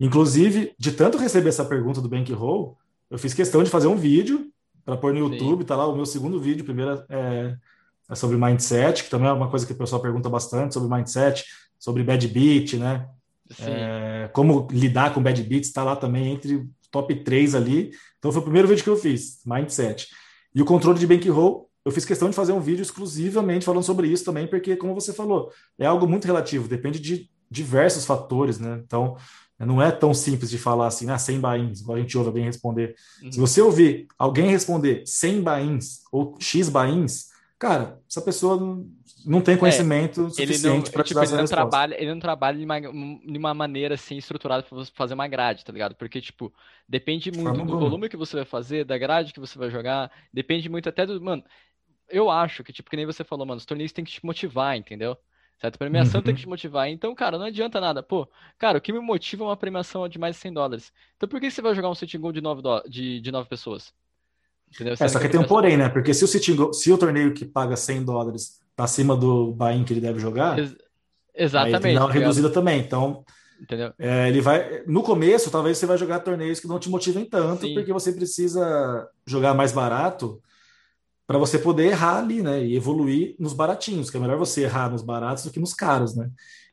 Inclusive, 0.00 0.74
de 0.76 0.92
tanto 0.92 1.18
receber 1.18 1.50
essa 1.50 1.64
pergunta 1.64 2.00
do 2.00 2.08
bankroll, 2.08 2.76
eu 3.08 3.18
fiz 3.18 3.32
questão 3.32 3.62
de 3.62 3.70
fazer 3.70 3.86
um 3.86 3.96
vídeo 3.96 4.50
para 4.84 4.96
pôr 4.96 5.12
no 5.12 5.20
YouTube, 5.20 5.60
Sim. 5.60 5.66
tá 5.66 5.76
lá 5.76 5.86
o 5.86 5.94
meu 5.94 6.04
segundo 6.04 6.40
vídeo, 6.40 6.64
primeiro 6.64 7.04
é, 7.08 7.56
é, 8.10 8.14
sobre 8.14 8.36
mindset, 8.36 9.04
que 9.04 9.10
também 9.10 9.28
é 9.28 9.32
uma 9.32 9.48
coisa 9.48 9.64
que 9.64 9.72
o 9.72 9.76
pessoal 9.76 10.02
pergunta 10.02 10.28
bastante 10.28 10.74
sobre 10.74 10.92
mindset, 10.92 11.44
sobre 11.78 12.02
bad 12.02 12.26
beat, 12.26 12.74
né? 12.74 13.08
É, 13.60 14.30
como 14.32 14.68
lidar 14.70 15.12
com 15.12 15.22
bad 15.22 15.42
beats, 15.42 15.68
está 15.68 15.82
lá 15.84 15.96
também 15.96 16.32
entre 16.32 16.66
top 16.90 17.14
3 17.14 17.54
ali. 17.54 17.90
Então 18.18 18.30
foi 18.30 18.40
o 18.40 18.44
primeiro 18.44 18.68
vídeo 18.68 18.84
que 18.84 18.90
eu 18.90 18.96
fiz, 18.96 19.40
mindset. 19.44 20.08
E 20.54 20.62
o 20.62 20.64
controle 20.64 20.98
de 20.98 21.06
bankroll, 21.06 21.68
eu 21.84 21.90
fiz 21.90 22.04
questão 22.04 22.30
de 22.30 22.36
fazer 22.36 22.52
um 22.52 22.60
vídeo 22.60 22.82
exclusivamente 22.82 23.64
falando 23.64 23.82
sobre 23.82 24.06
isso 24.06 24.24
também, 24.24 24.46
porque, 24.46 24.76
como 24.76 24.94
você 24.94 25.12
falou, 25.12 25.50
é 25.78 25.86
algo 25.86 26.06
muito 26.06 26.26
relativo, 26.26 26.68
depende 26.68 27.00
de 27.00 27.28
diversos 27.50 28.06
fatores, 28.06 28.58
né? 28.58 28.80
Então, 28.84 29.16
não 29.58 29.80
é 29.82 29.90
tão 29.90 30.12
simples 30.12 30.50
de 30.50 30.58
falar 30.58 30.86
assim, 30.86 31.10
ah, 31.10 31.18
100 31.18 31.40
bains, 31.40 31.80
igual 31.80 31.96
a 31.96 32.00
gente 32.00 32.16
ouve 32.16 32.28
alguém 32.28 32.44
responder. 32.44 32.94
Uhum. 33.22 33.32
Se 33.32 33.38
você 33.38 33.60
ouvir 33.60 34.06
alguém 34.18 34.50
responder 34.50 35.02
100 35.06 35.42
bains 35.42 36.00
ou 36.10 36.36
X 36.38 36.68
bains, 36.68 37.26
cara, 37.58 38.00
essa 38.08 38.20
pessoa 38.20 38.84
não, 39.24 39.40
tem 39.40 39.54
é, 39.54 39.56
conhecimento 39.56 40.26
é, 40.26 40.30
suficiente 40.30 40.90
para 40.90 41.02
te 41.02 41.08
tipo, 41.08 41.20
dar 41.20 41.24
essa 41.24 41.34
ele 41.34 41.42
não 41.42 41.48
trabalha 41.48 41.94
Ele 42.00 42.10
não 42.10 42.20
trabalha 42.20 42.58
de 42.58 42.64
uma, 42.64 42.80
de 42.80 43.38
uma 43.38 43.54
maneira 43.54 43.94
assim 43.94 44.16
estruturada 44.16 44.62
para 44.62 44.84
fazer 44.86 45.14
uma 45.14 45.28
grade, 45.28 45.64
tá 45.64 45.72
ligado? 45.72 45.94
Porque, 45.94 46.20
tipo, 46.20 46.52
depende 46.88 47.30
muito 47.32 47.64
do 47.64 47.78
volume 47.78 48.08
que 48.08 48.16
você 48.16 48.36
vai 48.36 48.44
fazer, 48.44 48.84
da 48.84 48.98
grade 48.98 49.32
que 49.32 49.40
você 49.40 49.58
vai 49.58 49.70
jogar, 49.70 50.10
depende 50.32 50.68
muito 50.68 50.88
até 50.88 51.06
do. 51.06 51.20
Mano, 51.20 51.44
eu 52.08 52.30
acho 52.30 52.62
que, 52.62 52.72
tipo, 52.72 52.90
que 52.90 52.96
nem 52.96 53.06
você 53.06 53.24
falou, 53.24 53.46
mano, 53.46 53.58
os 53.58 53.66
torneios 53.66 53.92
tem 53.92 54.04
que 54.04 54.12
te 54.12 54.24
motivar, 54.24 54.76
entendeu? 54.76 55.16
Certo? 55.60 55.76
A 55.76 55.78
premiação 55.78 56.18
uhum. 56.18 56.24
tem 56.24 56.34
que 56.34 56.40
te 56.40 56.48
motivar. 56.48 56.88
Então, 56.88 57.14
cara, 57.14 57.38
não 57.38 57.46
adianta 57.46 57.80
nada. 57.80 58.02
Pô, 58.02 58.28
cara, 58.58 58.78
o 58.78 58.80
que 58.80 58.92
me 58.92 59.00
motiva 59.00 59.44
é 59.44 59.46
uma 59.46 59.56
premiação 59.56 60.08
de 60.08 60.18
mais 60.18 60.34
de 60.34 60.42
100 60.42 60.52
dólares. 60.52 60.92
Então, 61.16 61.28
por 61.28 61.40
que 61.40 61.50
você 61.50 61.62
vai 61.62 61.74
jogar 61.74 61.88
um 61.88 61.94
sitting 61.94 62.18
goal 62.18 62.32
de 62.32 62.40
9, 62.40 62.62
do... 62.62 62.82
de, 62.88 63.20
de 63.20 63.30
9 63.30 63.48
pessoas? 63.48 63.92
Entendeu? 64.74 64.94
É, 64.98 65.08
só 65.08 65.20
que 65.20 65.28
tem 65.28 65.38
um 65.38 65.44
porém, 65.44 65.76
né? 65.76 65.88
Porque 65.88 66.12
se 66.12 66.24
o 66.24 66.26
sitting 66.26 66.56
goal, 66.56 66.72
se 66.72 66.90
o 66.90 66.98
torneio 66.98 67.32
que 67.34 67.44
paga 67.44 67.76
100 67.76 68.04
dólares 68.04 68.61
acima 68.82 69.16
do 69.16 69.52
buy 69.52 69.82
que 69.84 69.92
ele 69.92 70.00
deve 70.00 70.18
jogar, 70.18 70.58
Ex 70.58 70.74
exatamente. 71.34 71.76
Aí 71.76 71.82
tem 71.82 71.98
uma 71.98 72.12
reduzida 72.12 72.50
também. 72.50 72.80
Então, 72.80 73.24
Entendeu? 73.62 73.92
É, 73.96 74.28
ele 74.28 74.40
vai. 74.40 74.82
No 74.88 75.04
começo, 75.04 75.50
talvez 75.50 75.78
você 75.78 75.86
vai 75.86 75.96
jogar 75.96 76.18
torneios 76.18 76.58
que 76.58 76.66
não 76.66 76.80
te 76.80 76.90
motivem 76.90 77.24
tanto, 77.24 77.64
Sim. 77.64 77.74
porque 77.74 77.92
você 77.92 78.12
precisa 78.12 79.08
jogar 79.24 79.54
mais 79.54 79.70
barato 79.70 80.42
para 81.28 81.38
você 81.38 81.58
poder 81.58 81.86
errar 81.86 82.18
ali, 82.18 82.42
né? 82.42 82.64
E 82.64 82.74
evoluir 82.74 83.36
nos 83.38 83.52
baratinhos, 83.52 84.10
que 84.10 84.16
é 84.16 84.20
melhor 84.20 84.36
você 84.36 84.64
errar 84.64 84.90
nos 84.90 85.02
baratos 85.02 85.44
do 85.44 85.52
que 85.52 85.60
nos 85.60 85.72
caros, 85.72 86.16
né? 86.16 86.28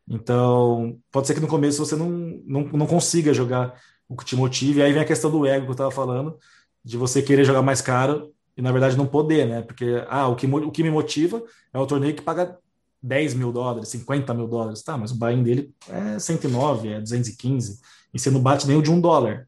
Então, 0.09 0.97
pode 1.11 1.27
ser 1.27 1.35
que 1.35 1.39
no 1.39 1.47
começo 1.47 1.85
você 1.85 1.95
não, 1.95 2.09
não, 2.09 2.61
não 2.63 2.87
consiga 2.87 3.35
jogar 3.35 3.79
o 4.07 4.17
que 4.17 4.25
te 4.25 4.35
motive. 4.35 4.79
E 4.79 4.83
aí 4.83 4.91
vem 4.91 5.03
a 5.03 5.05
questão 5.05 5.29
do 5.29 5.45
ego 5.45 5.65
que 5.65 5.69
eu 5.69 5.73
estava 5.73 5.91
falando, 5.91 6.39
de 6.83 6.97
você 6.97 7.21
querer 7.21 7.45
jogar 7.45 7.61
mais 7.61 7.81
caro 7.81 8.33
e, 8.59 8.61
na 8.61 8.73
verdade, 8.73 8.97
não 8.97 9.05
poder, 9.05 9.47
né? 9.47 9.61
Porque, 9.61 10.03
ah, 10.09 10.27
o 10.27 10.35
que, 10.35 10.45
o 10.45 10.69
que 10.69 10.83
me 10.83 10.91
motiva 10.91 11.41
é 11.73 11.79
o 11.79 11.87
torneio 11.87 12.13
que 12.13 12.21
paga 12.21 12.59
10 13.01 13.33
mil 13.33 13.53
dólares, 13.53 13.87
50 13.87 14.33
mil 14.33 14.49
dólares. 14.49 14.83
Tá, 14.83 14.97
mas 14.97 15.11
o 15.11 15.15
buy-in 15.15 15.41
dele 15.41 15.73
é 15.87 16.19
109, 16.19 16.89
é 16.89 16.99
215. 16.99 17.79
E 18.13 18.19
você 18.19 18.29
não 18.29 18.41
bate 18.41 18.67
nem 18.67 18.75
o 18.75 18.81
de 18.81 18.91
um 18.91 18.99
dólar. 18.99 19.47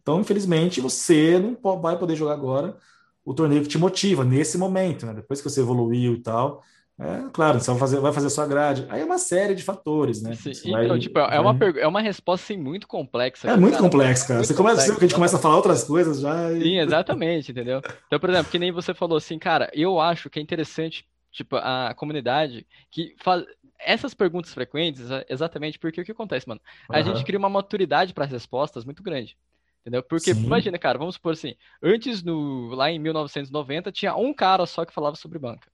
Então, 0.00 0.22
infelizmente, 0.22 0.80
você 0.80 1.38
não 1.38 1.78
vai 1.78 1.98
poder 1.98 2.16
jogar 2.16 2.32
agora 2.32 2.78
o 3.22 3.34
torneio 3.34 3.60
que 3.60 3.68
te 3.68 3.76
motiva 3.76 4.24
nesse 4.24 4.56
momento, 4.56 5.04
né? 5.04 5.12
Depois 5.12 5.42
que 5.42 5.50
você 5.50 5.60
evoluiu 5.60 6.14
e 6.14 6.22
tal. 6.22 6.62
É, 7.00 7.30
claro, 7.32 7.58
você 7.58 7.70
vai 7.70 7.80
fazer, 7.80 7.98
vai 7.98 8.12
fazer 8.12 8.26
a 8.26 8.30
sua 8.30 8.46
grade. 8.46 8.86
Aí 8.90 9.00
é 9.00 9.04
uma 9.04 9.16
série 9.16 9.54
de 9.54 9.62
fatores, 9.62 10.20
né? 10.20 10.34
Sim, 10.34 10.52
então, 10.66 10.88
vai, 10.88 10.98
tipo, 10.98 11.18
é, 11.18 11.40
uma, 11.40 11.58
é 11.78 11.86
uma 11.86 12.00
resposta 12.02 12.44
assim, 12.44 12.60
muito 12.60 12.86
complexa. 12.86 13.48
É 13.48 13.56
muito 13.56 13.72
cara, 13.72 13.82
complexo, 13.84 14.26
cara. 14.26 14.40
Muito 14.40 14.48
você 14.48 14.54
começa, 14.54 14.80
complexo, 14.82 14.98
a 14.98 15.06
gente 15.06 15.14
começa 15.14 15.36
a 15.38 15.40
falar 15.40 15.56
outras 15.56 15.82
coisas 15.82 16.20
já. 16.20 16.52
E... 16.52 16.62
Sim, 16.62 16.78
exatamente, 16.78 17.52
entendeu? 17.52 17.80
Então, 18.06 18.20
por 18.20 18.28
exemplo, 18.28 18.52
que 18.52 18.58
nem 18.58 18.70
você 18.70 18.92
falou 18.92 19.16
assim, 19.16 19.38
cara, 19.38 19.70
eu 19.72 19.98
acho 19.98 20.28
que 20.28 20.38
é 20.38 20.42
interessante, 20.42 21.06
tipo, 21.32 21.56
a 21.56 21.94
comunidade 21.96 22.66
que 22.90 23.14
faz 23.18 23.46
essas 23.78 24.12
perguntas 24.12 24.52
frequentes, 24.52 25.06
exatamente 25.26 25.78
porque 25.78 26.02
o 26.02 26.04
que 26.04 26.12
acontece, 26.12 26.46
mano? 26.46 26.60
A 26.86 26.98
uhum. 26.98 27.04
gente 27.04 27.24
cria 27.24 27.38
uma 27.38 27.48
maturidade 27.48 28.12
para 28.12 28.26
as 28.26 28.30
respostas 28.30 28.84
muito 28.84 29.02
grande. 29.02 29.38
Entendeu? 29.80 30.02
Porque, 30.02 30.34
Sim. 30.34 30.44
imagina, 30.44 30.78
cara, 30.78 30.98
vamos 30.98 31.14
supor 31.14 31.32
assim, 31.32 31.54
antes, 31.82 32.22
no, 32.22 32.74
lá 32.74 32.90
em 32.90 32.98
1990, 32.98 33.90
tinha 33.90 34.14
um 34.14 34.34
cara 34.34 34.66
só 34.66 34.84
que 34.84 34.92
falava 34.92 35.16
sobre 35.16 35.38
banca. 35.38 35.66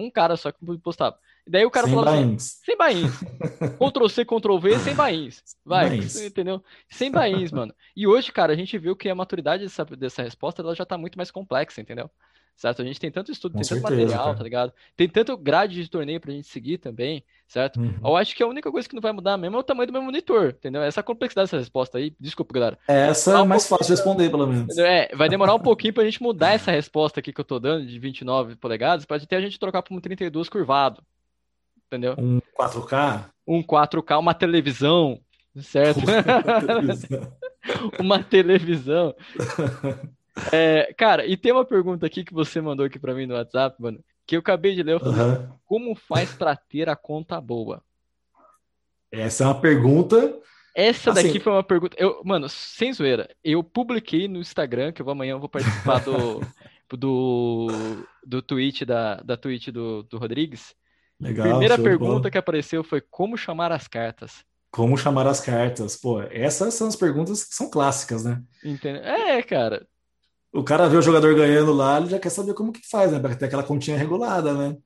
Um 0.00 0.10
cara 0.10 0.36
só 0.36 0.50
que 0.52 0.58
postava. 0.78 1.18
E 1.46 1.50
daí 1.50 1.64
o 1.64 1.70
cara 1.70 1.86
sem 1.86 1.94
falava 1.94 2.16
assim, 2.16 2.26
bains. 2.26 2.42
assim, 2.44 2.64
sem 2.64 2.76
bains. 2.76 3.12
Ctrl 3.78 4.08
C, 4.08 4.24
Ctrl 4.24 4.58
V, 4.58 4.78
sem 4.78 4.94
bains. 4.94 5.42
Vai, 5.64 5.88
bains. 5.90 6.16
entendeu? 6.20 6.62
Sem 6.88 7.10
bains, 7.10 7.52
mano. 7.52 7.74
E 7.96 8.06
hoje, 8.06 8.32
cara, 8.32 8.52
a 8.52 8.56
gente 8.56 8.76
viu 8.78 8.96
que 8.96 9.08
a 9.08 9.14
maturidade 9.14 9.64
dessa, 9.64 9.84
dessa 9.84 10.22
resposta, 10.22 10.62
ela 10.62 10.74
já 10.74 10.84
tá 10.84 10.96
muito 10.98 11.16
mais 11.16 11.30
complexa, 11.30 11.80
entendeu? 11.80 12.10
certo? 12.60 12.82
A 12.82 12.84
gente 12.84 13.00
tem 13.00 13.10
tanto 13.10 13.32
estudo, 13.32 13.52
Com 13.52 13.58
tem 13.58 13.64
certeza, 13.64 13.88
tanto 13.88 13.98
material, 14.00 14.24
cara. 14.26 14.36
tá 14.36 14.44
ligado? 14.44 14.72
Tem 14.94 15.08
tanto 15.08 15.36
grade 15.36 15.82
de 15.82 15.88
torneio 15.88 16.20
pra 16.20 16.32
gente 16.32 16.46
seguir 16.46 16.76
também, 16.76 17.24
certo? 17.50 17.80
Uhum. 17.80 17.98
Eu 18.02 18.16
acho 18.16 18.34
que 18.34 18.42
a 18.44 18.46
única 18.46 18.70
coisa 18.70 18.88
que 18.88 18.94
não 18.94 19.02
vai 19.02 19.10
mudar 19.12 19.36
mesmo 19.36 19.56
é 19.56 19.60
o 19.60 19.64
tamanho 19.64 19.88
do 19.88 19.92
meu 19.92 20.02
monitor, 20.02 20.54
entendeu? 20.56 20.82
Essa 20.82 21.02
complexidade 21.02 21.46
dessa 21.46 21.58
resposta 21.58 21.98
aí, 21.98 22.14
desculpa, 22.18 22.54
galera. 22.54 22.78
Essa 22.86 23.40
é 23.40 23.44
mais 23.44 23.66
fácil 23.66 23.86
de 23.86 23.90
responder, 23.90 24.30
pelo 24.30 24.46
menos. 24.46 24.78
É, 24.78 25.10
vai 25.16 25.28
demorar 25.28 25.54
um 25.54 25.60
pouquinho 25.60 25.92
pra 25.92 26.04
gente 26.04 26.22
mudar 26.22 26.52
essa 26.52 26.70
resposta 26.70 27.18
aqui 27.18 27.32
que 27.32 27.40
eu 27.40 27.44
tô 27.44 27.58
dando, 27.58 27.84
de 27.84 27.98
29 27.98 28.54
polegadas, 28.54 29.04
pra 29.04 29.16
até 29.16 29.36
a 29.36 29.40
gente 29.40 29.58
trocar 29.58 29.82
pra 29.82 29.92
um 29.92 30.00
32 30.00 30.48
curvado, 30.48 31.02
entendeu? 31.88 32.14
Um 32.16 32.40
4K? 32.56 33.24
Um 33.44 33.62
4K, 33.64 34.20
uma 34.20 34.32
televisão, 34.32 35.20
certo? 35.60 35.98
Uma 36.06 36.60
televisão. 36.62 37.32
uma 37.98 38.22
televisão. 38.22 39.14
É, 40.52 40.94
cara, 40.96 41.26
e 41.26 41.36
tem 41.36 41.52
uma 41.52 41.64
pergunta 41.64 42.06
aqui 42.06 42.24
que 42.24 42.32
você 42.32 42.60
mandou 42.60 42.86
aqui 42.86 42.98
para 42.98 43.12
mim 43.12 43.26
no 43.26 43.34
WhatsApp, 43.34 43.76
mano, 43.82 44.02
que 44.30 44.36
eu 44.36 44.40
acabei 44.40 44.76
de 44.76 44.82
ler. 44.84 44.92
Eu 44.92 45.00
falei, 45.00 45.20
uhum. 45.20 45.48
como 45.66 45.94
faz 45.96 46.32
para 46.32 46.54
ter 46.54 46.88
a 46.88 46.94
conta 46.94 47.40
boa? 47.40 47.82
Essa 49.10 49.42
é 49.42 49.46
uma 49.48 49.60
pergunta. 49.60 50.38
Essa 50.72 51.10
assim... 51.10 51.24
daqui 51.24 51.40
foi 51.40 51.52
uma 51.52 51.64
pergunta. 51.64 51.96
Eu, 51.98 52.22
mano, 52.24 52.48
sem 52.48 52.92
zoeira, 52.92 53.28
eu 53.42 53.64
publiquei 53.64 54.28
no 54.28 54.38
Instagram, 54.38 54.92
que 54.92 55.02
eu 55.02 55.04
vou, 55.04 55.10
amanhã 55.10 55.32
eu 55.32 55.40
vou 55.40 55.48
participar 55.48 55.98
do, 55.98 56.40
do, 56.96 57.66
do 58.24 58.40
tweet 58.40 58.84
da, 58.84 59.16
da 59.16 59.36
tweet 59.36 59.72
do, 59.72 60.04
do 60.04 60.16
Rodrigues. 60.16 60.76
Legal. 61.18 61.48
Primeira 61.48 61.76
pergunta 61.76 62.30
que 62.30 62.38
apareceu 62.38 62.84
foi 62.84 63.00
como 63.00 63.36
chamar 63.36 63.72
as 63.72 63.88
cartas. 63.88 64.44
Como 64.70 64.96
chamar 64.96 65.26
as 65.26 65.40
cartas? 65.40 65.96
Pô, 65.96 66.22
essas 66.22 66.74
são 66.74 66.86
as 66.86 66.94
perguntas 66.94 67.42
que 67.42 67.52
são 67.52 67.68
clássicas, 67.68 68.24
né? 68.24 68.40
Entendeu? 68.64 69.02
É, 69.02 69.42
cara 69.42 69.84
o 70.52 70.64
cara 70.64 70.88
vê 70.88 70.96
o 70.96 71.02
jogador 71.02 71.34
ganhando 71.34 71.72
lá, 71.72 71.98
ele 71.98 72.10
já 72.10 72.18
quer 72.18 72.30
saber 72.30 72.54
como 72.54 72.72
que 72.72 72.88
faz, 72.88 73.12
né? 73.12 73.20
Para 73.20 73.36
ter 73.36 73.46
aquela 73.46 73.62
continha 73.62 73.96
regulada, 73.96 74.52
né? 74.52 74.76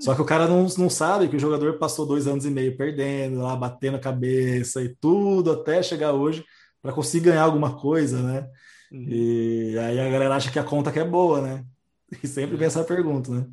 Só 0.00 0.14
que 0.14 0.20
o 0.20 0.26
cara 0.26 0.46
não, 0.46 0.66
não 0.76 0.90
sabe 0.90 1.28
que 1.28 1.36
o 1.36 1.40
jogador 1.40 1.78
passou 1.78 2.04
dois 2.04 2.26
anos 2.26 2.44
e 2.44 2.50
meio 2.50 2.76
perdendo, 2.76 3.40
lá 3.40 3.56
batendo 3.56 3.96
a 3.96 4.00
cabeça 4.00 4.82
e 4.82 4.94
tudo 4.96 5.52
até 5.52 5.82
chegar 5.82 6.12
hoje 6.12 6.44
para 6.82 6.92
conseguir 6.92 7.26
ganhar 7.26 7.42
alguma 7.42 7.78
coisa, 7.78 8.22
né? 8.22 8.50
Uhum. 8.92 9.06
E 9.08 9.78
aí 9.78 9.98
a 9.98 10.10
galera 10.10 10.36
acha 10.36 10.50
que 10.50 10.58
a 10.58 10.64
conta 10.64 10.92
que 10.92 10.98
é 10.98 11.04
boa, 11.04 11.40
né? 11.40 11.64
E 12.22 12.26
sempre 12.28 12.56
vem 12.56 12.66
essa 12.68 12.84
pergunta, 12.84 13.32
né? 13.32 13.46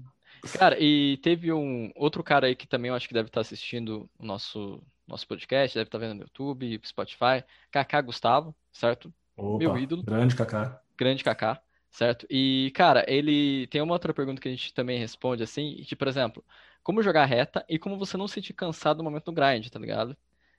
Cara, 0.59 0.77
e 0.79 1.17
teve 1.23 1.51
um 1.51 1.91
outro 1.95 2.23
cara 2.23 2.45
aí 2.45 2.55
que 2.55 2.67
também 2.67 2.89
eu 2.89 2.95
acho 2.95 3.07
que 3.07 3.13
deve 3.13 3.29
estar 3.29 3.41
assistindo 3.41 4.07
o 4.19 4.25
nosso, 4.25 4.79
nosso 5.07 5.27
podcast, 5.27 5.75
deve 5.75 5.87
estar 5.87 5.97
vendo 5.97 6.15
no 6.15 6.21
YouTube, 6.21 6.79
Spotify, 6.85 7.43
Kaká 7.71 8.01
Gustavo, 8.01 8.53
certo? 8.71 9.11
Opa, 9.35 9.57
Meu 9.57 9.77
ídolo. 9.77 10.03
Grande 10.03 10.35
Kaká 10.35 10.82
grande 10.97 11.23
Kaká, 11.23 11.61
certo? 11.89 12.25
E, 12.29 12.71
cara, 12.75 13.05
ele 13.07 13.67
tem 13.67 13.81
uma 13.81 13.93
outra 13.93 14.13
pergunta 14.13 14.41
que 14.41 14.47
a 14.47 14.51
gente 14.51 14.73
também 14.73 14.99
responde 14.99 15.43
assim, 15.43 15.75
de, 15.75 15.95
por 15.95 16.07
exemplo, 16.07 16.43
como 16.83 17.03
jogar 17.03 17.25
reta 17.25 17.65
e 17.69 17.79
como 17.79 17.97
você 17.97 18.17
não 18.17 18.27
se 18.27 18.35
sentir 18.35 18.53
cansado 18.53 18.97
no 18.97 19.03
momento 19.03 19.25
do 19.25 19.31
grind, 19.31 19.69
tá 19.69 19.79
ligado? 19.79 20.17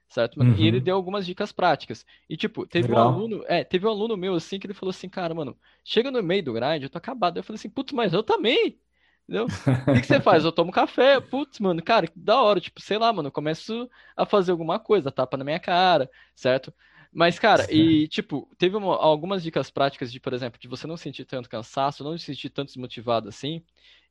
Certo? 0.08 0.40
Uhum. 0.40 0.54
E 0.56 0.66
ele 0.66 0.80
deu 0.80 0.94
algumas 0.96 1.26
dicas 1.26 1.50
práticas. 1.50 2.06
E, 2.28 2.36
tipo, 2.36 2.66
teve 2.66 2.88
Legal. 2.88 3.06
um 3.06 3.14
aluno, 3.14 3.44
é, 3.48 3.64
teve 3.64 3.86
um 3.86 3.90
aluno 3.90 4.16
meu, 4.16 4.34
assim, 4.34 4.58
que 4.58 4.66
ele 4.66 4.74
falou 4.74 4.90
assim, 4.90 5.08
cara, 5.08 5.34
mano, 5.34 5.56
chega 5.84 6.10
no 6.10 6.22
meio 6.22 6.44
do 6.44 6.52
grind, 6.52 6.82
eu 6.82 6.90
tô 6.90 6.98
acabado. 6.98 7.36
Eu 7.36 7.42
falei 7.42 7.56
assim, 7.56 7.70
putz, 7.70 7.92
mas 7.92 8.12
eu 8.12 8.22
também. 8.22 8.78
Entendeu? 9.26 9.46
O 9.46 9.94
que, 9.94 10.00
que, 10.02 10.06
você 10.06 10.20
faz? 10.20 10.44
Eu 10.44 10.52
tomo 10.52 10.70
café, 10.70 11.18
putz, 11.18 11.58
mano, 11.58 11.82
cara, 11.82 12.06
que 12.06 12.18
da 12.18 12.40
hora, 12.40 12.60
tipo, 12.60 12.80
sei 12.80 12.98
lá, 12.98 13.12
mano, 13.12 13.28
eu 13.28 13.32
começo 13.32 13.88
a 14.16 14.26
fazer 14.26 14.52
alguma 14.52 14.78
coisa, 14.78 15.10
tapa 15.10 15.36
na 15.36 15.44
minha 15.44 15.58
cara, 15.58 16.10
certo? 16.34 16.72
Mas, 17.14 17.38
cara, 17.38 17.66
e 17.72 18.08
tipo, 18.08 18.50
teve 18.58 18.76
uma, 18.76 18.96
algumas 18.96 19.42
dicas 19.42 19.70
práticas 19.70 20.10
de, 20.10 20.18
por 20.18 20.32
exemplo, 20.32 20.58
de 20.58 20.66
você 20.66 20.86
não 20.86 20.96
sentir 20.96 21.24
tanto 21.24 21.48
cansaço, 21.48 22.02
não 22.02 22.18
se 22.18 22.24
sentir 22.24 22.50
tanto 22.50 22.68
desmotivado 22.68 23.28
assim, 23.28 23.62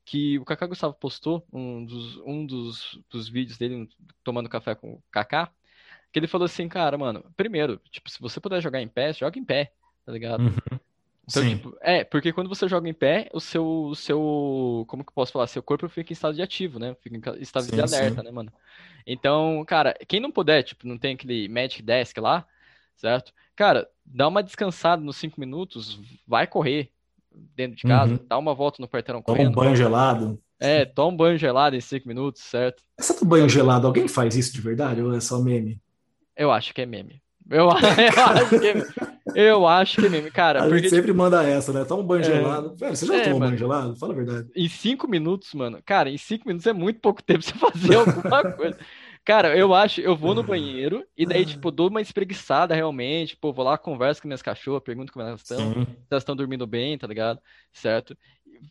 que 0.06 0.40
o 0.40 0.46
Kaká 0.46 0.66
Gustavo 0.66 0.94
postou 0.94 1.46
um 1.52 1.84
dos, 1.84 2.18
um 2.26 2.46
dos, 2.46 3.00
dos 3.10 3.28
vídeos 3.28 3.58
dele 3.58 3.90
tomando 4.24 4.50
café 4.50 4.74
com 4.74 4.94
o 4.94 5.04
Kaká, 5.12 5.52
Que 6.12 6.20
ele 6.20 6.28
falou 6.28 6.46
assim, 6.46 6.68
cara, 6.70 6.98
mano, 6.98 7.26
primeiro, 7.36 7.80
tipo, 7.92 8.10
se 8.10 8.20
você 8.22 8.40
puder 8.40 8.62
jogar 8.62 8.82
em 8.82 8.88
pé, 8.88 9.12
joga 9.12 9.38
em 9.38 9.44
pé, 9.44 9.74
tá 10.06 10.12
ligado? 10.12 10.44
Uhum. 10.44 10.80
Então, 11.30 11.42
Sim. 11.42 11.56
tipo, 11.56 11.78
é, 11.82 12.04
porque 12.04 12.34
quando 12.34 12.50
você 12.50 12.68
joga 12.68 12.88
em 12.88 12.94
pé, 12.94 13.30
o 13.34 13.40
seu, 13.40 13.66
o 13.66 13.96
seu, 13.96 14.86
como 14.88 15.06
que 15.06 15.10
eu 15.10 15.14
posso 15.14 15.32
falar? 15.32 15.48
Seu 15.48 15.64
corpo 15.64 15.88
fica 15.88 16.12
em 16.12 16.16
estado 16.16 16.36
de 16.36 16.42
ativo, 16.42 16.80
né? 16.80 16.96
Fica 17.02 17.16
em 17.16 17.42
estado 17.42 17.66
sim, 17.66 17.72
de 17.72 17.82
alerta, 17.82 18.20
sim. 18.20 18.26
né, 18.26 18.32
mano? 18.32 18.52
Então, 19.08 19.64
cara, 19.66 19.94
quem 20.06 20.20
não 20.20 20.32
puder, 20.32 20.64
tipo, 20.64 20.86
não 20.86 20.98
tem 20.98 21.14
aquele 21.14 21.48
Magic 21.48 21.82
Desk 21.82 22.20
lá, 22.20 22.46
certo? 22.96 23.32
Cara, 23.56 23.88
dá 24.06 24.28
uma 24.28 24.44
descansada 24.44 25.02
nos 25.02 25.18
5 25.18 25.40
minutos, 25.40 26.00
vai 26.28 26.48
correr 26.48 26.90
dentro 27.56 27.78
de 27.78 27.84
casa, 27.84 28.14
uhum. 28.14 28.20
dá 28.28 28.38
uma 28.38 28.54
volta 28.54 28.82
no 28.82 28.88
quarteirão 28.88 29.22
Toma 29.22 29.38
correndo. 29.38 29.54
Toma 29.54 29.62
um 29.62 29.66
banho 29.66 29.76
gelado. 29.76 30.40
É, 30.60 30.86
toma 30.86 31.10
um 31.10 31.18
banho 31.18 31.38
gelado 31.38 31.76
em 31.76 31.82
5 31.82 32.08
minutos, 32.08 32.42
certo? 32.42 32.82
Essa 32.98 33.20
do 33.20 33.26
banho 33.26 33.50
gelado, 33.50 33.88
alguém 33.88 34.08
faz 34.08 34.36
isso 34.36 34.54
de 34.54 34.62
verdade 34.62 35.02
ou 35.02 35.14
é 35.14 35.20
só 35.20 35.42
meme? 35.42 35.82
Eu 36.36 36.52
acho 36.52 36.74
que 36.74 36.82
é 36.82 36.86
meme. 36.86 37.22
Eu, 37.50 37.66
eu, 37.66 37.70
acho 37.76 38.60
que 38.60 38.68
é, 38.68 38.84
eu 39.36 39.68
acho 39.68 40.00
que 40.00 40.08
é 40.08 40.10
meme, 40.10 40.32
cara. 40.32 40.60
A 40.60 40.64
porque, 40.64 40.78
gente 40.80 40.90
sempre 40.90 41.08
tipo, 41.08 41.18
manda 41.18 41.44
essa, 41.44 41.74
né? 41.74 41.84
Toma 41.84 42.02
um 42.02 42.06
banho 42.06 42.22
é, 42.22 42.24
gelado. 42.24 42.76
Velho, 42.76 42.96
você 42.96 43.06
já 43.06 43.16
é, 43.16 43.24
tomou 43.26 43.40
banho 43.40 43.58
gelado? 43.58 43.96
Fala 43.98 44.14
a 44.14 44.16
verdade. 44.16 44.50
Em 44.56 44.70
cinco 44.70 45.08
minutos, 45.08 45.54
mano. 45.54 45.80
Cara, 45.86 46.10
em 46.10 46.18
cinco 46.18 46.48
minutos 46.48 46.66
é 46.66 46.74
muito 46.74 47.00
pouco 47.02 47.22
tempo 47.22 47.44
pra 47.44 47.54
você 47.54 47.60
fazer 47.60 47.96
alguma 48.00 48.52
coisa. 48.54 48.78
Cara, 49.26 49.58
eu 49.58 49.74
acho, 49.74 50.02
eu 50.02 50.16
vou 50.16 50.36
no 50.36 50.44
banheiro 50.44 51.06
e 51.16 51.26
daí, 51.26 51.46
tipo, 51.46 51.72
dou 51.72 51.90
uma 51.90 52.02
espreguiçada 52.02 52.76
realmente, 52.76 53.38
pô, 53.38 53.54
vou 53.54 53.64
lá, 53.64 53.78
converso 53.78 54.22
com 54.22 54.28
minhas 54.28 54.42
cachorras, 54.42 54.84
pergunto 54.84 55.14
como 55.14 55.26
elas 55.26 55.42
estão, 55.42 55.74
se 55.74 56.08
elas 56.12 56.24
estão 56.24 56.36
dormindo 56.36 56.68
bem, 56.68 56.98
tá 56.98 57.08
ligado? 57.08 57.40
Certo? 57.72 58.18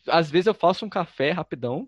Às 0.07 0.29
vezes 0.29 0.47
eu 0.47 0.53
faço 0.53 0.85
um 0.85 0.89
café 0.89 1.31
rapidão 1.31 1.87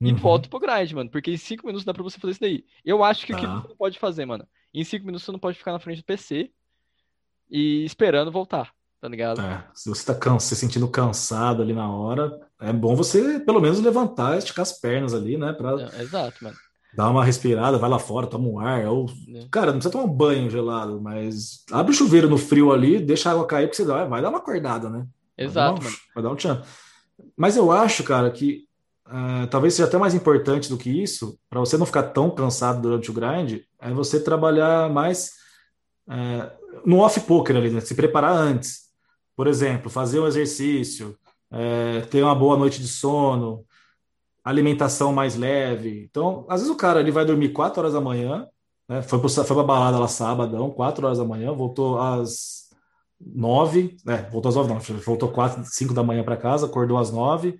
e 0.00 0.10
uhum. 0.10 0.16
volto 0.16 0.50
pro 0.50 0.58
grind, 0.58 0.92
mano, 0.92 1.10
porque 1.10 1.30
em 1.30 1.36
cinco 1.36 1.64
minutos 1.64 1.84
dá 1.84 1.94
pra 1.94 2.02
você 2.02 2.18
fazer 2.18 2.32
isso 2.32 2.40
daí. 2.40 2.64
Eu 2.84 3.04
acho 3.04 3.24
que 3.24 3.32
o 3.32 3.36
que 3.36 3.46
tá. 3.46 3.60
você 3.60 3.68
não 3.68 3.76
pode 3.76 3.98
fazer, 3.98 4.24
mano, 4.24 4.46
em 4.74 4.82
cinco 4.82 5.06
minutos 5.06 5.24
você 5.24 5.32
não 5.32 5.38
pode 5.38 5.58
ficar 5.58 5.72
na 5.72 5.78
frente 5.78 5.98
do 5.98 6.04
PC 6.04 6.50
e 7.48 7.84
esperando 7.84 8.32
voltar, 8.32 8.72
tá 9.00 9.08
ligado? 9.08 9.40
É, 9.40 9.64
se 9.74 9.88
você 9.88 10.04
tá 10.04 10.14
cansa, 10.14 10.48
se 10.48 10.56
sentindo 10.56 10.88
cansado 10.88 11.62
ali 11.62 11.72
na 11.72 11.88
hora, 11.88 12.40
é 12.60 12.72
bom 12.72 12.96
você 12.96 13.38
pelo 13.38 13.60
menos 13.60 13.78
levantar, 13.78 14.38
esticar 14.38 14.64
as 14.64 14.72
pernas 14.72 15.14
ali, 15.14 15.38
né? 15.38 15.52
Pra... 15.52 15.80
É, 15.80 16.02
exato, 16.02 16.42
mano 16.42 16.56
dá 16.94 17.08
uma 17.08 17.24
respirada, 17.24 17.78
vai 17.78 17.88
lá 17.88 17.98
fora, 17.98 18.26
toma 18.26 18.48
um 18.48 18.58
ar. 18.58 18.86
Ou, 18.86 19.06
é. 19.34 19.46
cara, 19.50 19.66
não 19.66 19.78
precisa 19.78 19.92
tomar 19.92 20.04
um 20.04 20.14
banho 20.14 20.50
gelado, 20.50 21.00
mas 21.00 21.64
abre 21.70 21.92
o 21.92 21.94
chuveiro 21.94 22.28
no 22.28 22.38
frio 22.38 22.72
ali, 22.72 22.98
deixa 23.00 23.28
a 23.28 23.32
água 23.32 23.46
cair, 23.46 23.66
porque 23.66 23.76
você 23.76 23.84
dá, 23.84 24.04
vai 24.04 24.20
dar 24.20 24.28
uma 24.28 24.38
acordada, 24.38 24.90
né? 24.90 25.06
Exato, 25.36 25.80
vai 25.80 25.90
dar 25.90 25.90
um, 25.90 26.00
Vai 26.14 26.24
dar 26.24 26.30
um 26.30 26.36
tchan. 26.36 26.62
Mas 27.36 27.56
eu 27.56 27.72
acho, 27.72 28.04
cara, 28.04 28.30
que 28.30 28.64
uh, 29.08 29.46
talvez 29.48 29.74
seja 29.74 29.88
até 29.88 29.96
mais 29.96 30.14
importante 30.14 30.68
do 30.68 30.76
que 30.76 30.90
isso, 30.90 31.38
para 31.48 31.60
você 31.60 31.76
não 31.78 31.86
ficar 31.86 32.04
tão 32.04 32.30
cansado 32.30 32.82
durante 32.82 33.10
o 33.10 33.14
grind, 33.14 33.60
é 33.80 33.92
você 33.92 34.20
trabalhar 34.20 34.90
mais 34.90 35.32
uh, 36.08 36.82
no 36.84 36.98
off-poker 36.98 37.56
ali, 37.56 37.70
né? 37.70 37.80
Se 37.80 37.94
preparar 37.94 38.36
antes. 38.36 38.82
Por 39.34 39.46
exemplo, 39.46 39.90
fazer 39.90 40.20
um 40.20 40.26
exercício, 40.26 41.16
uh, 41.50 42.06
ter 42.08 42.22
uma 42.22 42.34
boa 42.34 42.56
noite 42.56 42.80
de 42.80 42.88
sono, 42.88 43.64
alimentação 44.44 45.12
mais 45.12 45.36
leve. 45.36 46.04
Então, 46.08 46.44
às 46.48 46.60
vezes 46.60 46.74
o 46.74 46.76
cara 46.76 47.00
ele 47.00 47.10
vai 47.10 47.24
dormir 47.24 47.50
4 47.50 47.80
horas 47.80 47.92
da 47.92 48.00
manhã, 48.00 48.46
né? 48.88 49.02
Foi, 49.02 49.18
pro, 49.18 49.28
foi 49.28 49.44
pra 49.44 49.62
balada 49.62 49.98
lá 49.98 50.08
sábado, 50.08 50.68
4 50.70 51.06
horas 51.06 51.18
da 51.18 51.24
manhã, 51.24 51.52
voltou 51.52 51.98
às 52.00 52.68
9, 53.20 53.96
né? 54.04 54.28
Voltou 54.32 54.48
às 54.48 54.56
9, 54.56 54.68
não, 54.68 55.00
voltou 55.00 55.28
4, 55.28 55.62
5 55.64 55.94
da 55.94 56.02
manhã 56.02 56.24
para 56.24 56.36
casa, 56.36 56.66
acordou 56.66 56.98
às 56.98 57.10
9. 57.10 57.58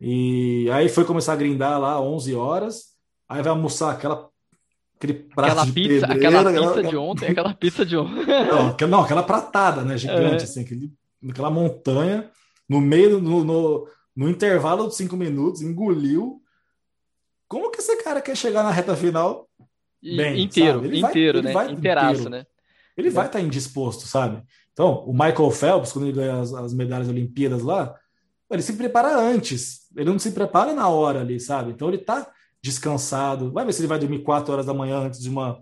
E 0.00 0.68
aí 0.72 0.88
foi 0.88 1.04
começar 1.04 1.32
a 1.32 1.36
grindar 1.36 1.80
lá 1.80 2.00
11 2.00 2.34
horas. 2.34 2.94
Aí 3.28 3.42
vai 3.42 3.50
almoçar 3.50 3.90
aquela 3.92 4.28
aquele 4.96 5.14
prato 5.14 5.50
aquela 5.50 5.66
de 5.66 5.72
pizza, 5.72 6.06
pedreira, 6.06 6.40
aquela 6.40 6.52
pizza 6.52 6.70
aquela... 6.70 6.88
de 6.88 6.96
ontem, 6.96 7.28
aquela 7.28 7.54
pizza 7.54 7.86
de 7.86 7.96
ontem. 7.96 8.26
Não, 8.26 8.68
aquela, 8.68 8.90
não, 8.90 9.00
aquela 9.00 9.22
pratada, 9.22 9.82
né? 9.82 9.96
Gigante, 9.96 10.42
é. 10.42 10.44
assim, 10.44 10.60
aquele, 10.62 10.92
aquela 11.28 11.50
montanha 11.50 12.30
no 12.68 12.80
meio, 12.80 13.20
no, 13.20 13.44
no 13.44 13.88
no 14.14 14.28
intervalo 14.28 14.88
de 14.88 14.94
cinco 14.94 15.16
minutos, 15.16 15.62
engoliu. 15.62 16.40
Como 17.48 17.70
que 17.70 17.80
esse 17.80 18.02
cara 18.02 18.20
quer 18.20 18.36
chegar 18.36 18.62
na 18.62 18.70
reta 18.70 18.96
final 18.96 19.48
bem, 20.02 20.42
inteiro, 20.42 20.84
inteiro, 20.86 21.42
vai, 21.42 21.46
né? 21.46 21.52
Vai 21.52 21.72
Inteiraço, 21.72 22.12
inteiro. 22.12 22.30
né? 22.30 22.46
Ele 22.96 23.10
vai 23.10 23.26
estar 23.26 23.38
tá 23.38 23.44
indisposto, 23.44 24.06
sabe? 24.06 24.42
Então, 24.72 25.04
o 25.04 25.12
Michael 25.12 25.50
Phelps, 25.50 25.92
quando 25.92 26.06
ele 26.06 26.16
ganha 26.16 26.40
as, 26.40 26.52
as 26.52 26.72
medalhas 26.72 27.08
Olimpíadas 27.08 27.62
lá, 27.62 27.94
ele 28.50 28.62
se 28.62 28.74
prepara 28.74 29.16
antes. 29.16 29.88
Ele 29.96 30.10
não 30.10 30.18
se 30.18 30.30
prepara 30.30 30.72
na 30.72 30.88
hora 30.88 31.20
ali, 31.20 31.40
sabe? 31.40 31.72
Então 31.72 31.88
ele 31.88 31.98
tá 31.98 32.30
descansado. 32.62 33.52
Vai 33.52 33.64
ver 33.64 33.72
se 33.72 33.80
ele 33.80 33.88
vai 33.88 33.98
dormir 33.98 34.22
quatro 34.22 34.52
horas 34.52 34.66
da 34.66 34.74
manhã 34.74 34.98
antes 34.98 35.20
de 35.20 35.28
uma 35.28 35.60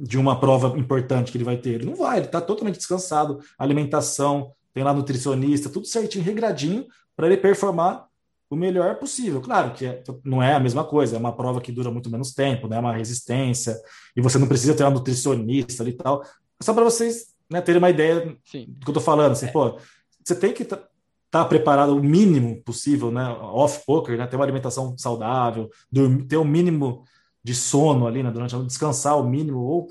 de 0.00 0.16
uma 0.16 0.38
prova 0.38 0.78
importante 0.78 1.32
que 1.32 1.36
ele 1.36 1.44
vai 1.44 1.56
ter. 1.56 1.70
Ele 1.70 1.86
não 1.86 1.96
vai, 1.96 2.18
ele 2.18 2.28
tá 2.28 2.40
totalmente 2.40 2.76
descansado. 2.76 3.40
Alimentação, 3.58 4.52
tem 4.72 4.84
lá 4.84 4.94
nutricionista, 4.94 5.68
tudo 5.68 5.86
certinho, 5.86 6.24
regradinho, 6.24 6.86
para 7.18 7.26
ele 7.26 7.36
performar 7.36 8.06
o 8.48 8.54
melhor 8.54 8.94
possível. 8.94 9.40
Claro 9.40 9.72
que 9.72 9.84
é, 9.84 10.04
não 10.24 10.40
é 10.40 10.54
a 10.54 10.60
mesma 10.60 10.84
coisa, 10.84 11.16
é 11.16 11.18
uma 11.18 11.34
prova 11.34 11.60
que 11.60 11.72
dura 11.72 11.90
muito 11.90 12.08
menos 12.08 12.32
tempo, 12.32 12.68
né? 12.68 12.76
É 12.76 12.78
uma 12.78 12.94
resistência, 12.94 13.76
e 14.16 14.20
você 14.20 14.38
não 14.38 14.46
precisa 14.46 14.72
ter 14.72 14.84
uma 14.84 14.92
nutricionista 14.92 15.82
ali 15.82 15.90
e 15.90 15.96
tal. 15.96 16.22
Só 16.62 16.72
para 16.72 16.84
vocês 16.84 17.34
né, 17.50 17.60
terem 17.60 17.80
uma 17.80 17.90
ideia 17.90 18.38
Sim. 18.44 18.66
do 18.68 18.84
que 18.84 18.90
eu 18.90 18.94
tô 18.94 19.00
falando. 19.00 19.32
Assim, 19.32 19.46
é. 19.46 19.50
pô, 19.50 19.76
você 20.24 20.32
tem 20.36 20.52
que 20.52 20.62
estar 20.62 20.80
tá 21.28 21.44
preparado 21.44 21.96
o 21.96 22.00
mínimo 22.00 22.62
possível, 22.62 23.10
né? 23.10 23.28
Off 23.28 23.84
poker, 23.84 24.16
né? 24.16 24.24
Ter 24.28 24.36
uma 24.36 24.44
alimentação 24.44 24.96
saudável, 24.96 25.68
dormir, 25.90 26.24
ter 26.26 26.36
o 26.36 26.42
um 26.42 26.44
mínimo 26.44 27.02
de 27.42 27.52
sono 27.52 28.06
ali, 28.06 28.22
né? 28.22 28.30
Durante 28.30 28.54
a 28.54 28.58
noite, 28.58 28.68
descansar 28.68 29.18
o 29.18 29.28
mínimo, 29.28 29.58
ou 29.58 29.88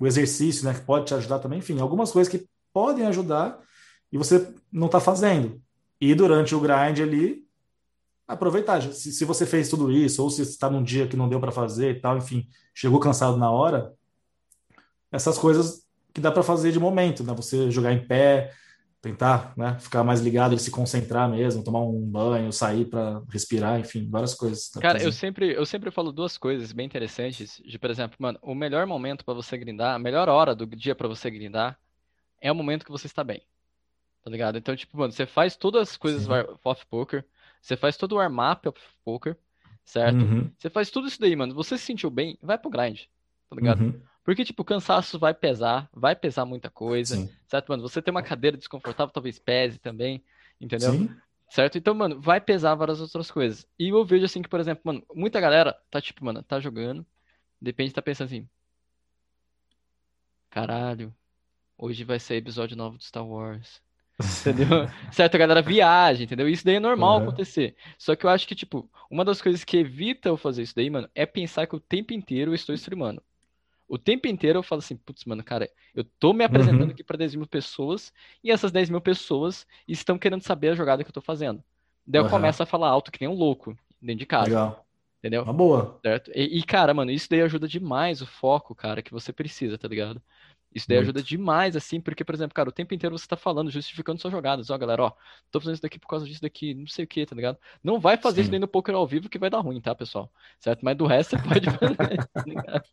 o 0.00 0.06
exercício, 0.06 0.64
né? 0.64 0.72
Que 0.72 0.82
pode 0.82 1.06
te 1.06 1.14
ajudar 1.14 1.40
também. 1.40 1.58
Enfim, 1.58 1.80
algumas 1.80 2.12
coisas 2.12 2.30
que 2.30 2.46
podem 2.72 3.06
ajudar 3.06 3.58
e 4.12 4.16
você 4.16 4.54
não 4.72 4.86
está 4.86 5.00
fazendo. 5.00 5.60
E 6.00 6.14
durante 6.14 6.54
o 6.54 6.60
grind 6.60 7.00
ali, 7.00 7.44
aproveitar. 8.26 8.80
Se, 8.82 9.12
se 9.12 9.24
você 9.24 9.44
fez 9.44 9.68
tudo 9.68 9.90
isso, 9.90 10.22
ou 10.22 10.30
se 10.30 10.42
está 10.42 10.70
num 10.70 10.82
dia 10.82 11.06
que 11.06 11.16
não 11.16 11.28
deu 11.28 11.40
para 11.40 11.52
fazer 11.52 11.96
e 11.96 12.00
tal, 12.00 12.16
enfim, 12.16 12.48
chegou 12.74 13.00
cansado 13.00 13.36
na 13.36 13.50
hora, 13.50 13.92
essas 15.12 15.36
coisas 15.36 15.84
que 16.14 16.20
dá 16.20 16.30
para 16.30 16.42
fazer 16.42 16.72
de 16.72 16.78
momento, 16.78 17.22
né? 17.22 17.34
Você 17.34 17.70
jogar 17.70 17.92
em 17.92 18.06
pé, 18.06 18.52
tentar 19.00 19.54
né, 19.56 19.78
ficar 19.78 20.04
mais 20.04 20.20
ligado, 20.20 20.58
se 20.58 20.70
concentrar 20.70 21.28
mesmo, 21.28 21.64
tomar 21.64 21.80
um 21.80 22.00
banho, 22.00 22.52
sair 22.52 22.84
para 22.84 23.22
respirar, 23.30 23.80
enfim, 23.80 24.08
várias 24.08 24.34
coisas. 24.34 24.68
Cara, 24.80 25.02
eu 25.02 25.10
sempre, 25.10 25.52
eu 25.52 25.64
sempre 25.64 25.90
falo 25.90 26.12
duas 26.12 26.36
coisas 26.36 26.72
bem 26.72 26.86
interessantes. 26.86 27.60
De, 27.64 27.78
por 27.78 27.90
exemplo, 27.90 28.16
mano, 28.18 28.38
o 28.42 28.54
melhor 28.54 28.86
momento 28.86 29.24
para 29.24 29.34
você 29.34 29.56
grindar, 29.56 29.94
a 29.94 29.98
melhor 29.98 30.28
hora 30.28 30.54
do 30.54 30.66
dia 30.66 30.94
para 30.94 31.08
você 31.08 31.30
grindar 31.30 31.78
é 32.40 32.52
o 32.52 32.54
momento 32.54 32.84
que 32.84 32.92
você 32.92 33.06
está 33.06 33.24
bem. 33.24 33.42
Tá 34.22 34.30
ligado? 34.30 34.58
Então, 34.58 34.76
tipo, 34.76 34.98
mano, 34.98 35.12
você 35.12 35.24
faz 35.24 35.56
todas 35.56 35.90
as 35.90 35.96
coisas 35.96 36.26
off 36.62 36.86
poker, 36.86 37.24
você 37.60 37.76
faz 37.76 37.96
todo 37.96 38.12
o 38.12 38.16
warm-up 38.16 38.68
off 38.68 38.80
poker, 39.04 39.36
certo? 39.84 40.22
Uhum. 40.22 40.50
Você 40.58 40.68
faz 40.68 40.90
tudo 40.90 41.08
isso 41.08 41.20
daí, 41.20 41.34
mano. 41.34 41.54
Você 41.54 41.78
se 41.78 41.84
sentiu 41.84 42.10
bem, 42.10 42.38
vai 42.42 42.58
pro 42.58 42.70
grind, 42.70 43.04
tá 43.48 43.56
ligado? 43.56 43.80
Uhum. 43.80 44.00
Porque, 44.22 44.44
tipo, 44.44 44.62
o 44.62 44.64
cansaço 44.64 45.18
vai 45.18 45.32
pesar, 45.32 45.88
vai 45.92 46.14
pesar 46.14 46.44
muita 46.44 46.68
coisa, 46.68 47.16
Sim. 47.16 47.30
certo, 47.48 47.70
mano? 47.70 47.82
Você 47.82 48.02
tem 48.02 48.12
uma 48.12 48.22
cadeira 48.22 48.56
desconfortável, 48.56 49.12
talvez 49.12 49.38
pese 49.38 49.78
também, 49.78 50.22
entendeu? 50.60 50.92
Sim. 50.92 51.16
Certo? 51.48 51.78
Então, 51.78 51.94
mano, 51.94 52.20
vai 52.20 52.40
pesar 52.40 52.74
várias 52.74 53.00
outras 53.00 53.30
coisas. 53.30 53.66
E 53.78 53.88
eu 53.88 54.04
vejo 54.04 54.24
assim 54.24 54.42
que, 54.42 54.48
por 54.48 54.60
exemplo, 54.60 54.82
mano, 54.84 55.02
muita 55.14 55.40
galera 55.40 55.76
tá, 55.90 56.00
tipo, 56.00 56.24
mano, 56.24 56.42
tá 56.42 56.60
jogando, 56.60 57.04
depende, 57.60 57.92
tá 57.92 58.02
pensando 58.02 58.26
assim. 58.26 58.48
Caralho, 60.48 61.12
hoje 61.76 62.04
vai 62.04 62.20
ser 62.20 62.36
episódio 62.36 62.76
novo 62.76 62.98
do 62.98 63.02
Star 63.02 63.26
Wars. 63.26 63.82
Entendeu? 64.40 64.88
certo, 65.10 65.34
a 65.34 65.38
galera 65.38 65.62
viaja, 65.62 66.22
entendeu? 66.22 66.48
Isso 66.48 66.64
daí 66.64 66.76
é 66.76 66.80
normal 66.80 67.18
uhum. 67.18 67.28
acontecer. 67.28 67.74
Só 67.98 68.14
que 68.14 68.24
eu 68.24 68.30
acho 68.30 68.46
que, 68.46 68.54
tipo, 68.54 68.88
uma 69.10 69.24
das 69.24 69.40
coisas 69.40 69.64
que 69.64 69.76
evita 69.76 70.28
eu 70.28 70.36
fazer 70.36 70.62
isso 70.62 70.74
daí, 70.74 70.88
mano, 70.90 71.08
é 71.14 71.26
pensar 71.26 71.66
que 71.66 71.76
o 71.76 71.80
tempo 71.80 72.12
inteiro 72.12 72.50
eu 72.50 72.54
estou 72.54 72.74
streamando. 72.74 73.22
O 73.88 73.98
tempo 73.98 74.28
inteiro 74.28 74.60
eu 74.60 74.62
falo 74.62 74.78
assim, 74.78 74.96
putz, 74.96 75.24
mano, 75.24 75.42
cara, 75.42 75.68
eu 75.94 76.04
tô 76.04 76.32
me 76.32 76.44
apresentando 76.44 76.84
uhum. 76.84 76.90
aqui 76.90 77.02
para 77.02 77.16
10 77.16 77.34
mil 77.34 77.46
pessoas 77.46 78.12
e 78.42 78.50
essas 78.52 78.70
10 78.70 78.88
mil 78.88 79.00
pessoas 79.00 79.66
estão 79.88 80.16
querendo 80.16 80.42
saber 80.42 80.68
a 80.68 80.74
jogada 80.74 81.02
que 81.02 81.10
eu 81.10 81.14
tô 81.14 81.20
fazendo. 81.20 81.62
Daí 82.06 82.20
eu 82.20 82.24
uhum. 82.24 82.30
começo 82.30 82.62
a 82.62 82.66
falar 82.66 82.88
alto 82.88 83.10
que 83.10 83.20
nem 83.20 83.28
um 83.28 83.36
louco 83.36 83.76
dentro 84.00 84.20
de 84.20 84.26
casa. 84.26 84.48
Legal. 84.48 84.86
Entendeu? 85.20 85.42
Uma 85.42 85.52
boa. 85.52 85.98
Certo? 86.02 86.30
E, 86.34 86.58
e, 86.58 86.62
cara, 86.62 86.94
mano, 86.94 87.10
isso 87.10 87.28
daí 87.28 87.42
ajuda 87.42 87.68
demais 87.68 88.22
o 88.22 88.26
foco, 88.26 88.74
cara, 88.74 89.02
que 89.02 89.12
você 89.12 89.32
precisa, 89.32 89.76
tá 89.76 89.86
ligado? 89.86 90.22
Isso 90.72 90.86
daí 90.88 90.98
Muito. 90.98 91.06
ajuda 91.08 91.22
demais, 91.22 91.74
assim, 91.74 92.00
porque, 92.00 92.24
por 92.24 92.34
exemplo, 92.34 92.54
cara, 92.54 92.68
o 92.68 92.72
tempo 92.72 92.94
inteiro 92.94 93.18
você 93.18 93.26
tá 93.26 93.36
falando, 93.36 93.70
justificando 93.70 94.20
suas 94.20 94.32
jogadas. 94.32 94.70
Ó, 94.70 94.78
galera, 94.78 95.02
ó, 95.02 95.12
tô 95.50 95.60
fazendo 95.60 95.74
isso 95.74 95.82
daqui 95.82 95.98
por 95.98 96.06
causa 96.06 96.24
disso 96.24 96.40
daqui, 96.40 96.74
não 96.74 96.86
sei 96.86 97.04
o 97.04 97.08
que, 97.08 97.26
tá 97.26 97.34
ligado? 97.34 97.58
Não 97.82 97.98
vai 97.98 98.16
fazer 98.16 98.36
Sim. 98.36 98.40
isso 98.42 98.50
daí 98.52 98.60
no 98.60 98.68
poker 98.68 98.94
ao 98.94 99.06
vivo 99.06 99.28
que 99.28 99.38
vai 99.38 99.50
dar 99.50 99.58
ruim, 99.58 99.80
tá, 99.80 99.94
pessoal? 99.94 100.30
Certo? 100.60 100.84
Mas 100.84 100.96
do 100.96 101.06
resto 101.06 101.36
você 101.36 101.42
pode 101.42 101.70
fazer, 101.70 102.28
tá 102.32 102.44
ligado? 102.46 102.84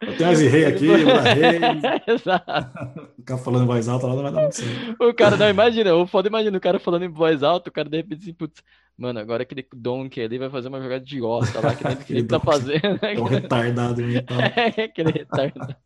Eu 0.00 0.16
tenho 0.16 0.30
as 0.30 0.40
rei 0.40 0.64
aqui, 0.64 0.86
rei. 0.86 1.60
Exato. 2.14 3.06
Ficar 3.16 3.38
falando 3.38 3.64
em 3.64 3.66
voz 3.66 3.88
alta 3.88 4.06
lá 4.06 4.14
não 4.14 4.22
vai 4.22 4.32
dar 4.32 4.40
muito 4.42 4.56
certo. 4.56 5.04
O 5.04 5.12
cara, 5.12 5.36
não, 5.36 5.48
imagina, 5.48 5.94
o 5.94 6.06
foda 6.06 6.28
imagina 6.28 6.56
o 6.56 6.60
cara 6.60 6.78
falando 6.78 7.04
em 7.04 7.10
voz 7.10 7.42
alta, 7.42 7.70
o 7.70 7.72
cara 7.72 7.88
de 7.88 7.96
repente 7.96 8.22
assim, 8.22 8.32
putz, 8.32 8.62
mano, 8.96 9.18
agora 9.18 9.42
aquele 9.42 9.66
Donk 9.74 10.20
ali 10.20 10.38
vai 10.38 10.48
fazer 10.48 10.68
uma 10.68 10.80
jogada 10.80 11.04
de 11.04 11.20
osta 11.20 11.60
lá, 11.60 11.74
que 11.74 11.84
nem 11.84 11.96
ele 12.20 12.28
tá 12.28 12.38
fazendo. 12.38 13.00
Né? 13.02 13.14
É 13.14 13.20
um 13.20 13.24
retardado 13.24 14.00
mental. 14.00 14.38
É, 14.40 14.84
aquele 14.84 15.10
retardado. 15.10 15.76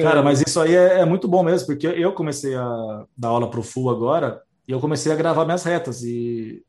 Cara, 0.00 0.22
mas 0.22 0.40
isso 0.40 0.60
aí 0.60 0.74
é, 0.74 1.00
é, 1.00 1.04
muito 1.04 1.28
bom 1.28 1.42
mesmo, 1.42 1.66
porque 1.66 1.86
eu 1.86 2.12
comecei 2.12 2.54
a 2.54 3.04
dar 3.16 3.28
aula 3.28 3.50
pro 3.50 3.62
Full 3.62 3.90
agora 3.90 4.42
e 4.66 4.72
eu 4.72 4.80
comecei 4.80 5.12
a 5.12 5.16
gravar 5.16 5.44
minhas 5.44 5.64
retas 5.64 6.02
e 6.02 6.64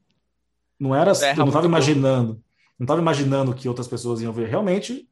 não 0.80 0.96
era, 0.96 1.12
eu 1.12 1.38
não 1.38 1.48
estava 1.48 1.66
imaginando, 1.66 2.42
não 2.78 2.84
estava 2.84 3.00
imaginando 3.00 3.54
que 3.54 3.70
outras 3.70 3.88
pessoas 3.88 4.22
iam 4.22 4.34
ver. 4.34 4.50
Realmente, 4.50 5.08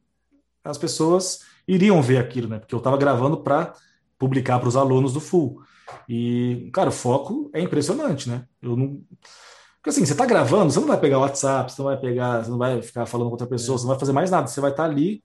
as 0.64 0.76
pessoas 0.76 1.40
iriam 1.66 2.02
ver 2.02 2.18
aquilo, 2.18 2.48
né? 2.48 2.58
Porque 2.58 2.74
eu 2.74 2.78
estava 2.78 2.96
gravando 2.96 3.38
para 3.38 3.72
publicar 4.18 4.58
para 4.58 4.68
os 4.68 4.76
alunos 4.76 5.12
do 5.12 5.20
Full. 5.20 5.62
E, 6.08 6.70
cara, 6.72 6.90
o 6.90 6.92
foco 6.92 7.50
é 7.52 7.60
impressionante, 7.60 8.28
né? 8.28 8.44
Eu 8.60 8.76
não. 8.76 9.00
Porque 9.76 9.90
assim, 9.90 10.04
você 10.04 10.12
está 10.12 10.24
gravando, 10.24 10.72
você 10.72 10.78
não 10.78 10.86
vai 10.86 10.98
pegar 11.00 11.18
o 11.18 11.22
WhatsApp, 11.22 11.72
você 11.72 11.82
não 11.82 11.88
vai 11.88 11.96
pegar, 11.96 12.44
você 12.44 12.50
não 12.50 12.58
vai 12.58 12.80
ficar 12.82 13.04
falando 13.06 13.26
com 13.26 13.32
outra 13.32 13.46
pessoa, 13.46 13.74
é. 13.74 13.78
você 13.78 13.84
não 13.84 13.90
vai 13.90 13.98
fazer 13.98 14.12
mais 14.12 14.30
nada. 14.30 14.46
Você 14.46 14.60
vai 14.60 14.70
estar 14.70 14.84
tá 14.84 14.88
ali 14.88 15.22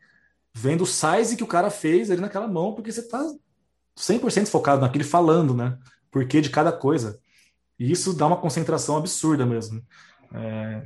vendo 0.58 0.82
o 0.82 0.88
size 0.88 1.38
que 1.38 1.44
o 1.44 1.48
cara 1.48 1.70
fez 1.70 2.10
ali 2.10 2.20
naquela 2.20 2.48
mão, 2.48 2.74
porque 2.74 2.92
você 2.92 3.02
está 3.02 3.24
100% 3.96 4.48
focado 4.48 4.82
naquele 4.82 5.04
falando, 5.04 5.54
né? 5.54 5.78
Porquê 6.10 6.42
de 6.42 6.50
cada 6.50 6.72
coisa. 6.72 7.20
E 7.80 7.92
isso 7.92 8.12
dá 8.12 8.26
uma 8.26 8.38
concentração 8.38 8.98
absurda 8.98 9.46
mesmo. 9.46 9.84
É, 10.34 10.84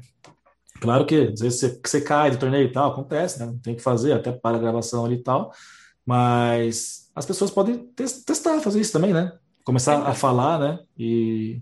claro 0.81 1.05
que 1.05 1.15
às 1.15 1.39
vezes 1.39 1.59
você, 1.59 1.79
você 1.83 2.01
cai 2.01 2.31
do 2.31 2.37
torneio 2.37 2.67
e 2.67 2.71
tal, 2.71 2.91
acontece, 2.91 3.39
né? 3.39 3.57
Tem 3.63 3.73
que 3.73 3.81
fazer 3.81 4.11
até 4.11 4.29
para 4.29 4.57
a 4.57 4.59
gravação 4.59 5.05
ali 5.05 5.15
e 5.15 5.23
tal. 5.23 5.53
Mas 6.05 7.09
as 7.15 7.25
pessoas 7.25 7.49
podem 7.49 7.77
testar, 7.95 8.59
fazer 8.59 8.81
isso 8.81 8.91
também, 8.91 9.13
né? 9.13 9.31
Começar 9.63 10.05
a 10.05 10.13
falar, 10.13 10.59
né? 10.59 10.79
E, 10.97 11.61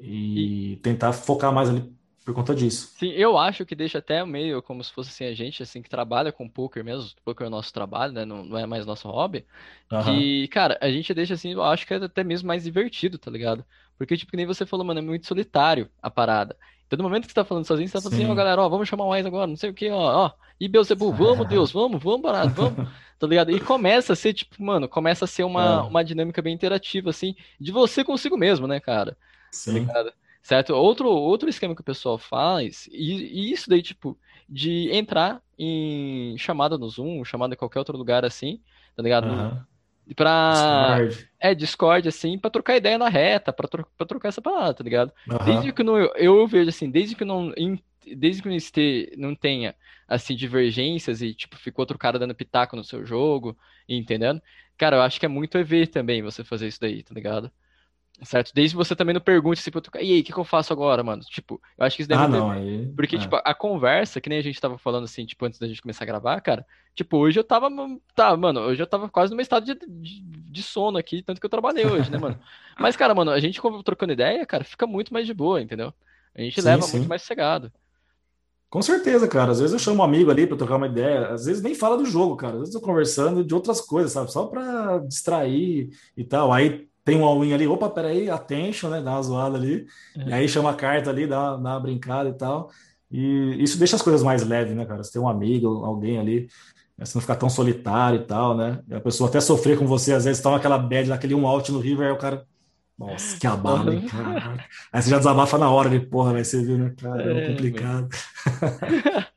e, 0.00 0.72
e 0.72 0.76
tentar 0.78 1.12
focar 1.12 1.52
mais 1.52 1.68
ali 1.68 1.88
por 2.24 2.34
conta 2.34 2.54
disso. 2.54 2.92
Sim, 2.98 3.10
eu 3.10 3.36
acho 3.36 3.66
que 3.66 3.74
deixa 3.74 3.98
até 3.98 4.24
meio 4.24 4.62
como 4.62 4.82
se 4.82 4.92
fosse 4.92 5.10
assim, 5.10 5.24
a 5.24 5.34
gente 5.34 5.62
assim 5.62 5.82
que 5.82 5.90
trabalha 5.90 6.30
com 6.30 6.48
poker 6.48 6.84
mesmo, 6.84 7.10
poker 7.24 7.44
é 7.44 7.48
o 7.48 7.50
nosso 7.50 7.72
trabalho, 7.72 8.12
né? 8.12 8.24
Não, 8.24 8.44
não 8.44 8.58
é 8.58 8.66
mais 8.66 8.86
nosso 8.86 9.08
hobby. 9.08 9.44
Uhum. 9.90 10.02
Que, 10.04 10.48
cara, 10.48 10.78
a 10.80 10.88
gente 10.90 11.12
deixa 11.12 11.34
assim, 11.34 11.52
eu 11.52 11.62
acho 11.62 11.86
que 11.86 11.94
é 11.94 11.96
até 11.96 12.22
mesmo 12.22 12.46
mais 12.46 12.64
divertido, 12.64 13.18
tá 13.18 13.30
ligado? 13.30 13.64
Porque, 13.98 14.16
tipo, 14.16 14.30
que 14.30 14.36
nem 14.36 14.46
você 14.46 14.64
falou, 14.64 14.86
mano, 14.86 15.00
é 15.00 15.02
muito 15.02 15.26
solitário 15.26 15.88
a 16.00 16.10
parada. 16.10 16.56
Então, 16.86 16.96
no 16.98 17.04
momento 17.04 17.22
que 17.22 17.30
você 17.30 17.34
tá 17.34 17.44
falando 17.44 17.64
sozinho, 17.64 17.88
você 17.88 17.94
tá 17.94 18.00
falando 18.02 18.16
Sim. 18.16 18.24
assim, 18.24 18.32
ó, 18.32 18.34
galera, 18.34 18.62
ó, 18.62 18.68
vamos 18.68 18.88
chamar 18.88 19.06
mais 19.06 19.24
agora, 19.26 19.46
não 19.46 19.56
sei 19.56 19.70
o 19.70 19.74
que, 19.74 19.90
ó, 19.90 20.26
ó. 20.26 20.30
E 20.60 20.68
Beuzebu, 20.68 21.12
vamos, 21.12 21.48
Deus, 21.48 21.72
vamos, 21.72 22.02
vamos, 22.02 22.20
barato, 22.20 22.50
vamos. 22.50 22.88
tá 23.18 23.26
ligado? 23.26 23.50
E 23.50 23.58
começa 23.58 24.12
a 24.12 24.16
ser, 24.16 24.32
tipo, 24.34 24.62
mano, 24.62 24.88
começa 24.88 25.24
a 25.24 25.28
ser 25.28 25.44
uma, 25.44 25.64
é. 25.64 25.80
uma 25.82 26.04
dinâmica 26.04 26.42
bem 26.42 26.54
interativa, 26.54 27.10
assim, 27.10 27.34
de 27.58 27.72
você 27.72 28.04
consigo 28.04 28.36
mesmo, 28.36 28.66
né, 28.66 28.78
cara? 28.78 29.12
Tá 29.12 29.18
Sim. 29.50 29.86
Tá 29.86 30.12
certo? 30.42 30.74
Outro, 30.74 31.08
outro 31.08 31.48
esquema 31.48 31.74
que 31.74 31.80
o 31.80 31.84
pessoal 31.84 32.18
faz, 32.18 32.88
e, 32.90 33.12
e, 33.12 33.52
isso 33.52 33.70
daí, 33.70 33.80
tipo, 33.80 34.18
de 34.48 34.90
entrar 34.92 35.40
em 35.58 36.36
chamada 36.36 36.76
no 36.76 36.88
Zoom, 36.88 37.24
chamada 37.24 37.54
em 37.54 37.56
qualquer 37.56 37.78
outro 37.78 37.96
lugar 37.96 38.24
assim, 38.24 38.60
tá 38.96 39.02
ligado? 39.02 39.28
Uhum. 39.28 39.60
Pra. 40.16 40.98
Discord. 40.98 41.30
É, 41.38 41.54
Discord, 41.54 42.08
assim, 42.08 42.38
pra 42.38 42.50
trocar 42.50 42.76
ideia 42.76 42.98
na 42.98 43.08
reta, 43.08 43.52
pra, 43.52 43.68
tro 43.68 43.86
pra 43.96 44.06
trocar 44.06 44.28
essa 44.28 44.42
parada, 44.42 44.74
tá 44.74 44.84
ligado? 44.84 45.12
Uhum. 45.30 45.44
Desde 45.44 45.72
que 45.72 45.82
não, 45.82 45.96
eu 45.96 46.46
vejo 46.46 46.68
assim, 46.68 46.90
desde 46.90 47.14
que 47.14 47.24
não. 47.24 47.52
Desde 48.04 48.42
que 48.42 48.48
não, 48.48 48.56
este, 48.56 49.14
não 49.16 49.32
tenha, 49.32 49.76
assim, 50.08 50.34
divergências 50.34 51.22
e, 51.22 51.32
tipo, 51.32 51.56
ficou 51.56 51.84
outro 51.84 51.96
cara 51.96 52.18
dando 52.18 52.34
pitaco 52.34 52.74
no 52.74 52.82
seu 52.82 53.06
jogo, 53.06 53.56
entendendo? 53.88 54.42
Cara, 54.76 54.96
eu 54.96 55.02
acho 55.02 55.20
que 55.20 55.26
é 55.26 55.28
muito 55.28 55.56
EV 55.56 55.86
também 55.86 56.20
você 56.20 56.42
fazer 56.42 56.66
isso 56.66 56.80
daí, 56.80 57.04
tá 57.04 57.14
ligado? 57.14 57.48
Certo? 58.24 58.52
Desde 58.54 58.76
você 58.76 58.94
também 58.94 59.14
não 59.14 59.20
pergunte 59.20 59.60
assim, 59.60 59.70
e 59.96 60.12
aí, 60.12 60.20
o 60.20 60.24
que, 60.24 60.32
que, 60.32 60.38
eu 60.38 60.44
faço 60.44 60.72
agora, 60.72 61.02
mano? 61.02 61.22
Tipo, 61.22 61.60
eu 61.76 61.84
acho 61.84 61.96
que 61.96 62.02
isso 62.02 62.08
deve 62.08 62.22
ah, 62.22 62.28
não, 62.28 62.50
aí... 62.50 62.86
Porque, 62.94 63.16
é. 63.16 63.18
tipo, 63.18 63.36
a 63.36 63.54
conversa, 63.54 64.20
que 64.20 64.28
nem 64.28 64.38
a 64.38 64.42
gente 64.42 64.60
tava 64.60 64.78
falando 64.78 65.04
assim, 65.04 65.26
tipo, 65.26 65.44
antes 65.44 65.58
da 65.58 65.66
gente 65.66 65.82
começar 65.82 66.04
a 66.04 66.06
gravar, 66.06 66.40
cara, 66.40 66.64
tipo, 66.94 67.16
hoje 67.16 67.40
eu 67.40 67.44
tava, 67.44 67.68
tá, 68.14 68.36
mano, 68.36 68.60
hoje 68.60 68.80
eu 68.80 68.86
tava 68.86 69.08
quase 69.08 69.34
meu 69.34 69.42
estado 69.42 69.66
de, 69.66 69.74
de, 69.74 70.22
de 70.22 70.62
sono 70.62 70.98
aqui, 70.98 71.22
tanto 71.22 71.40
que 71.40 71.46
eu 71.46 71.50
trabalhei 71.50 71.84
hoje, 71.84 72.10
né, 72.10 72.18
mano? 72.18 72.38
Mas, 72.78 72.96
cara, 72.96 73.14
mano, 73.14 73.32
a 73.32 73.40
gente 73.40 73.60
trocando 73.84 74.12
ideia, 74.12 74.46
cara, 74.46 74.62
fica 74.62 74.86
muito 74.86 75.12
mais 75.12 75.26
de 75.26 75.34
boa, 75.34 75.60
entendeu? 75.60 75.92
A 76.34 76.42
gente 76.42 76.60
sim, 76.60 76.66
leva 76.66 76.82
sim. 76.82 76.98
muito 76.98 77.08
mais 77.08 77.22
sossegado. 77.22 77.72
Com 78.70 78.80
certeza, 78.80 79.28
cara. 79.28 79.52
Às 79.52 79.60
vezes 79.60 79.74
eu 79.74 79.78
chamo 79.78 80.00
um 80.00 80.02
amigo 80.02 80.30
ali 80.30 80.46
para 80.46 80.56
trocar 80.56 80.76
uma 80.76 80.86
ideia. 80.86 81.28
Às 81.28 81.44
vezes 81.44 81.62
nem 81.62 81.74
fala 81.74 81.98
do 81.98 82.06
jogo, 82.06 82.36
cara. 82.36 82.54
Às 82.54 82.60
vezes 82.60 82.74
eu 82.74 82.80
tô 82.80 82.86
conversando 82.86 83.44
de 83.44 83.54
outras 83.54 83.82
coisas, 83.82 84.12
sabe? 84.12 84.32
Só 84.32 84.46
para 84.46 84.96
distrair 85.00 85.90
e 86.16 86.24
tal. 86.24 86.50
Aí 86.50 86.88
tem 87.04 87.16
um 87.16 87.24
all-in 87.24 87.52
ali, 87.52 87.66
opa, 87.66 87.90
peraí, 87.90 88.30
attention, 88.30 88.88
né? 88.88 89.00
Dá 89.00 89.12
uma 89.12 89.22
zoada 89.22 89.56
ali. 89.56 89.86
É. 90.16 90.28
E 90.28 90.32
aí 90.32 90.48
chama 90.48 90.70
a 90.70 90.74
carta 90.74 91.10
ali, 91.10 91.26
dá, 91.26 91.56
dá 91.56 91.56
uma 91.56 91.80
brincada 91.80 92.28
e 92.28 92.34
tal. 92.34 92.70
E 93.10 93.62
isso 93.62 93.78
deixa 93.78 93.96
as 93.96 94.02
coisas 94.02 94.22
mais 94.22 94.42
leves, 94.42 94.74
né, 94.74 94.86
cara? 94.86 95.02
Você 95.02 95.12
tem 95.12 95.20
um 95.20 95.28
amigo, 95.28 95.84
alguém 95.84 96.18
ali, 96.18 96.48
né? 96.96 97.04
você 97.04 97.16
não 97.16 97.20
ficar 97.20 97.36
tão 97.36 97.50
solitário 97.50 98.20
e 98.20 98.24
tal, 98.24 98.56
né? 98.56 98.80
E 98.88 98.94
a 98.94 99.00
pessoa 99.00 99.28
até 99.28 99.40
sofrer 99.40 99.78
com 99.78 99.86
você, 99.86 100.12
às 100.14 100.24
vezes 100.24 100.42
toma 100.42 100.56
aquela 100.56 100.78
bad, 100.78 101.08
naquele 101.08 101.34
um 101.34 101.46
out 101.46 101.70
no 101.72 101.80
river, 101.80 102.06
aí 102.06 102.12
o 102.12 102.18
cara. 102.18 102.46
Nossa, 102.98 103.36
que 103.38 103.46
abalo, 103.46 103.92
hein, 103.92 104.06
cara. 104.06 104.64
Aí 104.92 105.02
você 105.02 105.10
já 105.10 105.18
desabafa 105.18 105.58
na 105.58 105.68
hora 105.70 105.90
de 105.90 105.98
porra, 105.98 106.32
vai 106.32 106.44
ser, 106.44 106.64
viu, 106.64 106.78
né? 106.78 106.94
Cara, 107.00 107.22
é, 107.22 107.44
é 107.44 107.48
complicado. 107.48 108.08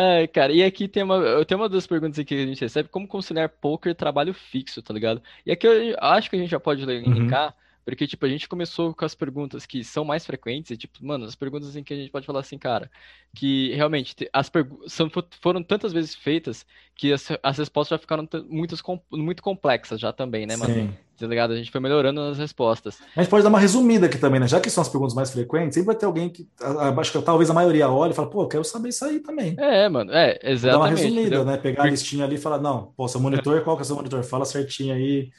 É, 0.00 0.28
cara, 0.28 0.52
e 0.52 0.62
aqui 0.62 0.86
tem 0.86 1.02
uma, 1.02 1.44
tem 1.44 1.56
uma 1.56 1.68
das 1.68 1.84
perguntas 1.84 2.20
aqui 2.20 2.36
que 2.36 2.42
a 2.42 2.46
gente 2.46 2.60
recebe, 2.60 2.88
como 2.88 3.08
conciliar 3.08 3.48
poker 3.48 3.90
e 3.90 3.94
trabalho 3.96 4.32
fixo, 4.32 4.80
tá 4.80 4.94
ligado? 4.94 5.20
E 5.44 5.50
aqui 5.50 5.66
eu 5.66 5.96
acho 5.98 6.30
que 6.30 6.36
a 6.36 6.38
gente 6.38 6.50
já 6.50 6.60
pode 6.60 6.84
linkar, 6.84 7.48
uhum. 7.48 7.52
Porque, 7.88 8.06
tipo, 8.06 8.26
a 8.26 8.28
gente 8.28 8.48
começou 8.48 8.94
com 8.94 9.04
as 9.04 9.14
perguntas 9.14 9.64
que 9.64 9.82
são 9.82 10.04
mais 10.04 10.26
frequentes, 10.26 10.70
e, 10.70 10.76
tipo, 10.76 11.04
mano, 11.04 11.24
as 11.24 11.34
perguntas 11.34 11.74
em 11.74 11.82
que 11.82 11.94
a 11.94 11.96
gente 11.96 12.10
pode 12.10 12.26
falar 12.26 12.40
assim, 12.40 12.58
cara, 12.58 12.90
que 13.34 13.74
realmente 13.74 14.14
as 14.32 14.50
são, 14.88 15.10
foram 15.40 15.62
tantas 15.62 15.92
vezes 15.92 16.14
feitas 16.14 16.66
que 16.94 17.12
as, 17.12 17.28
as 17.42 17.58
respostas 17.58 17.96
já 17.96 17.98
ficaram 17.98 18.28
muitas, 18.48 18.82
muito 19.10 19.42
complexas 19.42 19.98
já 19.98 20.12
também, 20.12 20.46
né, 20.46 20.56
mano? 20.56 20.74
Sim 20.74 20.94
tá 21.18 21.26
ligado? 21.26 21.52
A 21.52 21.56
gente 21.56 21.72
foi 21.72 21.80
melhorando 21.80 22.20
nas 22.20 22.38
respostas. 22.38 23.00
A 23.16 23.20
gente 23.20 23.28
pode 23.28 23.42
dar 23.42 23.48
uma 23.48 23.58
resumida 23.58 24.06
aqui 24.06 24.18
também, 24.18 24.38
né? 24.38 24.46
Já 24.46 24.60
que 24.60 24.70
são 24.70 24.82
as 24.82 24.88
perguntas 24.88 25.14
mais 25.14 25.32
frequentes, 25.32 25.74
sempre 25.74 25.88
vai 25.88 25.96
ter 25.96 26.06
alguém 26.06 26.30
que, 26.30 26.48
acho 26.96 27.10
que 27.10 27.20
talvez 27.22 27.50
a 27.50 27.52
maioria 27.54 27.88
olhe 27.88 28.12
e 28.12 28.14
fala, 28.14 28.30
pô, 28.30 28.46
quero 28.46 28.62
saber 28.62 28.90
isso 28.90 29.04
aí 29.04 29.18
também. 29.18 29.56
É, 29.58 29.88
mano, 29.88 30.12
é, 30.12 30.38
exatamente. 30.44 30.62
Dar 30.62 30.78
uma 30.78 30.88
resumida, 30.88 31.20
entendeu? 31.22 31.44
né? 31.44 31.56
Pegar 31.56 31.82
a 31.82 31.90
listinha 31.90 32.24
ali 32.24 32.36
e 32.36 32.38
falar, 32.38 32.60
não, 32.60 32.92
pô, 32.96 33.08
seu 33.08 33.20
monitor, 33.20 33.62
qual 33.62 33.76
que 33.76 33.82
é 33.82 33.84
seu 33.84 33.96
monitor? 33.96 34.22
Fala 34.22 34.44
certinho 34.44 34.94
aí, 34.94 35.30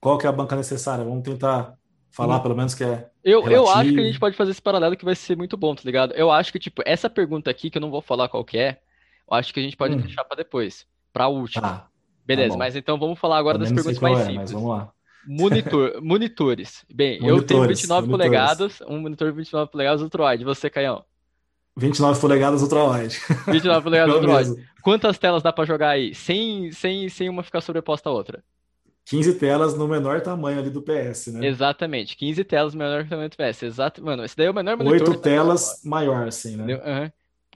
qual 0.00 0.18
que 0.18 0.24
é 0.24 0.28
a 0.28 0.32
banca 0.32 0.54
necessária? 0.54 1.04
Vamos 1.04 1.24
tentar 1.24 1.74
falar, 2.14 2.38
hum. 2.38 2.42
pelo 2.42 2.56
menos, 2.56 2.74
que 2.74 2.84
é. 2.84 3.08
Eu, 3.22 3.48
eu 3.48 3.68
acho 3.68 3.92
que 3.92 4.00
a 4.00 4.04
gente 4.04 4.18
pode 4.18 4.36
fazer 4.36 4.52
esse 4.52 4.62
paralelo 4.62 4.96
que 4.96 5.04
vai 5.04 5.14
ser 5.14 5.36
muito 5.36 5.56
bom, 5.56 5.74
tá 5.74 5.82
ligado? 5.84 6.12
Eu 6.12 6.30
acho 6.30 6.52
que, 6.52 6.58
tipo, 6.58 6.82
essa 6.86 7.10
pergunta 7.10 7.50
aqui, 7.50 7.70
que 7.70 7.78
eu 7.78 7.82
não 7.82 7.90
vou 7.90 8.00
falar 8.00 8.28
qual 8.28 8.44
que 8.44 8.56
é, 8.56 8.78
eu 9.28 9.36
acho 9.36 9.52
que 9.52 9.60
a 9.60 9.62
gente 9.62 9.76
pode 9.76 9.94
hum. 9.94 9.98
deixar 9.98 10.24
para 10.24 10.36
depois, 10.36 10.86
para 11.12 11.24
a 11.24 11.28
última. 11.28 11.66
Ah, 11.66 11.86
Beleza, 12.24 12.52
tá 12.52 12.58
mas 12.58 12.76
então 12.76 12.98
vamos 12.98 13.18
falar 13.18 13.38
agora 13.38 13.58
das 13.58 13.70
perguntas 13.70 13.98
mais 13.98 14.20
é, 14.20 14.24
simples. 14.26 14.52
vamos 14.52 14.68
lá. 14.70 14.92
Monitor, 15.26 16.00
monitores. 16.02 16.84
Bem, 16.92 17.20
monitores, 17.20 17.42
eu 17.42 17.46
tenho 17.46 17.66
29 17.66 18.08
monitores. 18.08 18.30
polegadas, 18.30 18.80
um 18.88 19.00
monitor 19.00 19.30
de 19.30 19.36
29 19.36 19.70
polegadas 19.70 20.02
ultra-wide. 20.02 20.44
Você, 20.44 20.70
Caião? 20.70 21.04
29 21.76 22.20
polegadas 22.20 22.62
ultra-wide. 22.62 23.20
29 23.46 23.82
polegadas 23.82 24.14
ultra-wide. 24.16 24.68
Quantas 24.82 25.18
telas 25.18 25.42
dá 25.42 25.52
para 25.52 25.64
jogar 25.64 25.90
aí? 25.90 26.14
Sem, 26.14 26.70
sem, 26.70 27.08
sem 27.08 27.28
uma 27.28 27.42
ficar 27.42 27.60
sobreposta 27.60 28.08
à 28.08 28.12
outra? 28.12 28.44
15 29.06 29.34
telas 29.34 29.76
no 29.76 29.86
menor 29.86 30.20
tamanho 30.20 30.58
ali 30.58 30.70
do 30.70 30.80
PS, 30.80 31.28
né? 31.28 31.46
Exatamente, 31.46 32.16
15 32.16 32.42
telas 32.44 32.74
no 32.74 32.78
menor 32.78 33.06
tamanho 33.06 33.28
do 33.28 33.36
PS. 33.36 33.62
Exato, 33.64 34.02
mano, 34.02 34.24
esse 34.24 34.36
daí 34.36 34.46
é 34.46 34.50
o 34.50 34.54
menor 34.54 34.76
monitor. 34.76 35.10
8 35.10 35.20
telas 35.20 35.82
maior, 35.84 36.26
assim, 36.26 36.56
né? 36.56 36.74
Uhum. 36.74 37.10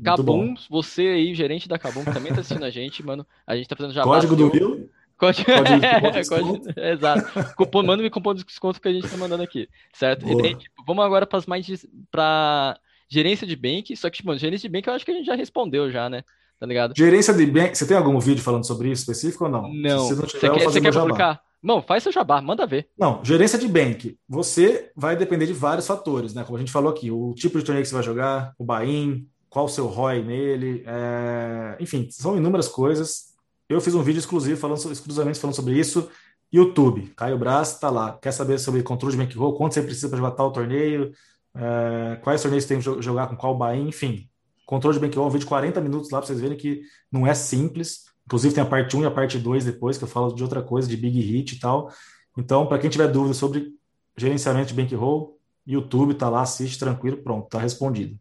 Cabum, 0.04 0.54
você 0.70 1.02
aí, 1.02 1.34
gerente 1.34 1.68
da 1.68 1.78
Cabum, 1.78 2.04
que 2.04 2.12
também 2.12 2.32
tá 2.32 2.40
assistindo 2.40 2.64
a 2.64 2.70
gente, 2.70 3.04
mano. 3.04 3.26
A 3.46 3.56
gente 3.56 3.68
tá 3.68 3.74
fazendo 3.74 3.92
já. 3.92 4.04
Código 4.04 4.36
do 4.36 4.48
Rio? 4.48 4.88
Código, 5.16 5.50
código 5.50 5.80
de 5.80 6.28
código, 6.28 6.62
exato. 6.80 7.54
Cupom, 7.56 7.82
manda-me 7.82 8.08
cupom 8.08 8.34
de 8.34 8.44
desconto 8.44 8.80
que 8.80 8.88
a 8.88 8.92
gente 8.92 9.08
tá 9.08 9.16
mandando 9.16 9.42
aqui, 9.42 9.68
certo? 9.92 10.28
E 10.28 10.36
daí, 10.40 10.54
tipo, 10.54 10.84
vamos 10.86 11.04
agora 11.04 11.26
para 11.26 11.38
as 11.38 11.46
mais 11.46 11.66
para 12.10 12.78
gerência 13.08 13.46
de 13.46 13.56
bank, 13.56 13.96
só 13.96 14.08
que, 14.08 14.18
tipo, 14.18 14.36
gerência 14.36 14.68
de 14.68 14.72
bank 14.72 14.86
eu 14.86 14.94
acho 14.94 15.04
que 15.04 15.10
a 15.10 15.14
gente 15.14 15.26
já 15.26 15.34
respondeu 15.34 15.90
já, 15.90 16.08
né? 16.08 16.22
Tá 16.58 16.66
ligado? 16.66 16.92
Gerência 16.96 17.32
de 17.32 17.46
bank, 17.46 17.76
você 17.76 17.86
tem 17.86 17.96
algum 17.96 18.18
vídeo 18.18 18.42
falando 18.42 18.66
sobre 18.66 18.90
isso 18.90 19.02
específico 19.02 19.44
ou 19.44 19.50
não? 19.50 19.72
Não. 19.72 20.00
Se 20.00 20.14
você, 20.14 20.20
não 20.20 20.26
tiver, 20.26 20.48
você 20.48 20.58
quer, 20.58 20.64
você 20.64 20.80
quer 20.80 20.92
publicar? 20.92 21.40
Não, 21.62 21.82
faz 21.82 22.02
seu 22.02 22.12
jabá, 22.12 22.40
manda 22.40 22.66
ver. 22.66 22.88
Não, 22.98 23.20
gerência 23.24 23.58
de 23.58 23.68
bank. 23.68 24.16
Você 24.28 24.90
vai 24.96 25.16
depender 25.16 25.46
de 25.46 25.52
vários 25.52 25.86
fatores, 25.86 26.34
né? 26.34 26.44
Como 26.44 26.56
a 26.56 26.60
gente 26.60 26.72
falou 26.72 26.90
aqui, 26.90 27.10
o 27.10 27.34
tipo 27.34 27.58
de 27.58 27.64
torneio 27.64 27.82
que 27.82 27.88
você 27.88 27.94
vai 27.94 28.04
jogar, 28.04 28.54
o 28.58 28.64
buy-in, 28.64 29.26
qual 29.48 29.64
o 29.64 29.68
seu 29.68 29.86
ROI 29.86 30.22
nele, 30.22 30.84
é... 30.86 31.76
enfim, 31.80 32.08
são 32.10 32.36
inúmeras 32.36 32.68
coisas. 32.68 33.34
Eu 33.68 33.80
fiz 33.80 33.94
um 33.94 34.02
vídeo 34.02 34.18
exclusivo 34.18 34.58
falando 34.58 34.78
exclusivamente 34.90 35.38
falando 35.38 35.56
sobre 35.56 35.78
isso. 35.78 36.08
YouTube, 36.52 37.12
Caio 37.16 37.38
Braz 37.38 37.78
tá 37.78 37.90
lá. 37.90 38.18
Quer 38.20 38.32
saber 38.32 38.58
sobre 38.58 38.82
controle 38.82 39.16
de 39.16 39.22
bankroll, 39.22 39.54
quanto 39.54 39.74
você 39.74 39.82
precisa 39.82 40.08
para 40.08 40.18
jogar 40.18 40.30
tal 40.32 40.52
torneio, 40.52 41.12
é, 41.54 42.16
quais 42.22 42.40
torneios 42.40 42.64
você 42.64 42.74
tem 42.74 42.78
que 42.82 43.02
jogar 43.02 43.26
com 43.26 43.36
qual 43.36 43.56
buy 43.56 43.76
enfim. 43.76 44.28
Controle 44.68 44.98
de 44.98 45.00
bankroll, 45.00 45.26
um 45.26 45.30
vídeo 45.30 45.44
de 45.44 45.46
40 45.46 45.80
minutos 45.80 46.10
lá 46.10 46.18
para 46.18 46.26
vocês 46.26 46.42
verem 46.42 46.54
que 46.54 46.82
não 47.10 47.26
é 47.26 47.32
simples. 47.32 48.04
Inclusive 48.26 48.54
tem 48.54 48.62
a 48.62 48.66
parte 48.66 48.94
1 48.94 49.02
e 49.02 49.06
a 49.06 49.10
parte 49.10 49.38
2 49.38 49.64
depois, 49.64 49.96
que 49.96 50.04
eu 50.04 50.08
falo 50.08 50.30
de 50.34 50.42
outra 50.42 50.60
coisa, 50.60 50.86
de 50.86 50.94
big 50.94 51.18
hit 51.18 51.52
e 51.52 51.58
tal. 51.58 51.90
Então, 52.36 52.66
para 52.66 52.78
quem 52.78 52.90
tiver 52.90 53.08
dúvida 53.08 53.32
sobre 53.32 53.72
gerenciamento 54.14 54.68
de 54.68 54.74
bankroll, 54.74 55.38
YouTube 55.66 56.12
tá 56.12 56.28
lá, 56.28 56.42
assiste 56.42 56.78
tranquilo, 56.78 57.16
pronto, 57.16 57.48
tá 57.48 57.58
respondido. 57.58 58.18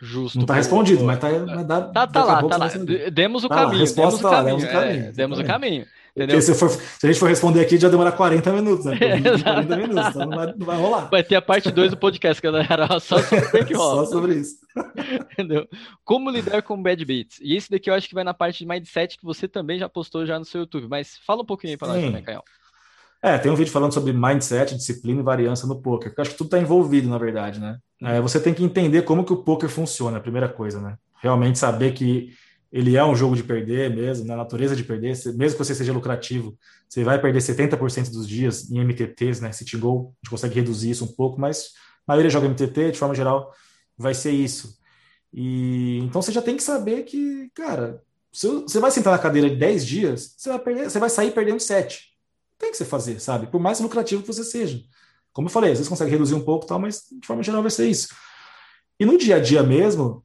Justo. 0.00 0.38
Não 0.38 0.46
tá 0.46 0.54
respondido, 0.54 1.02
mas 1.02 1.18
tá, 1.18 1.28
mas 1.28 1.66
dá, 1.66 1.80
tá, 1.82 2.06
tá 2.06 2.24
lá, 2.24 2.42
tá 2.44 2.56
lá. 2.56 2.68
Demos 3.12 3.42
o 3.42 3.48
tá 3.48 3.56
caminho. 3.56 3.84
Demos 3.92 4.14
o 4.14 4.22
caminho. 4.22 4.44
Demos 4.44 4.62
o 4.62 4.68
caminho. 4.68 5.04
É, 5.06 5.12
demos 5.12 5.38
o 5.40 5.44
caminho. 5.44 5.86
Entendeu? 6.16 6.42
Se, 6.42 6.54
for, 6.54 6.70
se, 6.70 7.06
a 7.06 7.06
gente 7.06 7.18
for 7.18 7.28
responder 7.28 7.60
aqui, 7.60 7.78
já 7.78 7.88
demora 7.88 8.10
40 8.10 8.52
minutos, 8.52 8.84
né? 8.84 8.98
40 9.42 9.76
minutos, 9.76 10.06
então 10.08 10.26
não 10.26 10.36
vai, 10.36 10.46
não 10.56 10.66
vai 10.66 10.76
rolar. 10.76 11.08
Vai 11.08 11.22
ter 11.22 11.36
a 11.36 11.42
parte 11.42 11.70
2 11.70 11.92
do 11.92 11.96
podcast, 11.96 12.42
galera, 12.42 12.86
só 13.00 13.18
sobre 13.18 13.74
Só 13.74 14.04
sobre 14.06 14.34
isso. 14.34 14.56
Entendeu? 15.32 15.68
Como 16.04 16.30
lidar 16.30 16.62
com 16.62 16.82
bad 16.82 17.04
beats. 17.04 17.38
E 17.40 17.56
esse 17.56 17.70
daqui 17.70 17.90
eu 17.90 17.94
acho 17.94 18.08
que 18.08 18.14
vai 18.14 18.24
na 18.24 18.34
parte 18.34 18.58
de 18.58 18.66
mindset 18.66 19.16
que 19.16 19.24
você 19.24 19.46
também 19.46 19.78
já 19.78 19.88
postou 19.88 20.26
já 20.26 20.38
no 20.38 20.44
seu 20.44 20.62
YouTube. 20.62 20.88
Mas 20.88 21.18
fala 21.26 21.42
um 21.42 21.46
pouquinho 21.46 21.72
aí 21.72 21.76
pra 21.76 21.88
Sim. 21.88 21.94
nós 21.94 22.04
também, 22.04 22.22
Caio. 22.22 22.42
É, 23.22 23.36
tem 23.36 23.52
um 23.52 23.56
vídeo 23.56 23.70
falando 23.70 23.92
sobre 23.92 24.12
mindset, 24.12 24.74
disciplina 24.74 25.20
e 25.20 25.24
variância 25.24 25.68
no 25.68 25.80
poker. 25.80 26.12
Eu 26.16 26.22
acho 26.22 26.30
que 26.30 26.38
tudo 26.38 26.46
está 26.46 26.58
envolvido, 26.58 27.08
na 27.08 27.18
verdade, 27.18 27.60
né? 27.60 27.78
É, 28.02 28.20
você 28.20 28.40
tem 28.40 28.54
que 28.54 28.64
entender 28.64 29.02
como 29.02 29.24
que 29.24 29.32
o 29.32 29.42
poker 29.42 29.68
funciona, 29.68 30.16
a 30.16 30.20
primeira 30.20 30.48
coisa, 30.48 30.80
né? 30.80 30.96
Realmente 31.20 31.58
saber 31.58 31.92
que 31.92 32.30
ele 32.72 32.96
é 32.96 33.04
um 33.04 33.16
jogo 33.16 33.34
de 33.34 33.42
perder 33.42 33.94
mesmo, 33.94 34.26
na 34.26 34.36
natureza 34.36 34.76
de 34.76 34.84
perder, 34.84 35.16
mesmo 35.34 35.58
que 35.58 35.64
você 35.64 35.74
seja 35.74 35.92
lucrativo, 35.92 36.56
você 36.88 37.02
vai 37.02 37.20
perder 37.20 37.40
70% 37.40 38.10
dos 38.10 38.28
dias 38.28 38.70
em 38.70 38.78
MTTs, 38.80 39.40
né? 39.42 39.50
Sitting 39.50 39.78
goal, 39.78 40.14
a 40.14 40.24
gente 40.24 40.30
consegue 40.30 40.54
reduzir 40.54 40.90
isso 40.90 41.04
um 41.04 41.08
pouco, 41.08 41.40
mas 41.40 41.72
a 42.06 42.12
maioria 42.12 42.30
joga 42.30 42.48
MTT, 42.48 42.92
de 42.92 42.98
forma 42.98 43.14
geral, 43.14 43.52
vai 43.98 44.14
ser 44.14 44.30
isso. 44.30 44.78
E 45.32 45.98
então 45.98 46.22
você 46.22 46.32
já 46.32 46.42
tem 46.42 46.56
que 46.56 46.62
saber 46.62 47.04
que, 47.04 47.50
cara, 47.54 48.02
se 48.32 48.46
você 48.46 48.78
vai 48.78 48.90
sentar 48.90 49.12
na 49.12 49.18
cadeira 49.18 49.50
de 49.50 49.56
10 49.56 49.86
dias, 49.86 50.34
você 50.36 50.48
vai 50.48 50.58
perder, 50.58 50.90
você 50.90 50.98
vai 50.98 51.10
sair 51.10 51.32
perdendo 51.32 51.60
7. 51.60 52.10
Tem 52.58 52.70
que 52.70 52.76
você 52.76 52.84
fazer, 52.84 53.20
sabe? 53.20 53.46
Por 53.46 53.60
mais 53.60 53.80
lucrativo 53.80 54.22
que 54.22 54.28
você 54.28 54.44
seja. 54.44 54.80
Como 55.32 55.48
eu 55.48 55.52
falei, 55.52 55.72
às 55.72 55.78
vezes 55.78 55.88
consegue 55.88 56.10
reduzir 56.10 56.34
um 56.34 56.44
pouco, 56.44 56.66
tal, 56.66 56.78
mas 56.78 57.04
de 57.10 57.26
forma 57.26 57.42
geral 57.42 57.62
vai 57.62 57.70
ser 57.70 57.88
isso. 57.88 58.08
E 58.98 59.04
no 59.04 59.16
dia 59.16 59.36
a 59.36 59.40
dia 59.40 59.62
mesmo, 59.62 60.24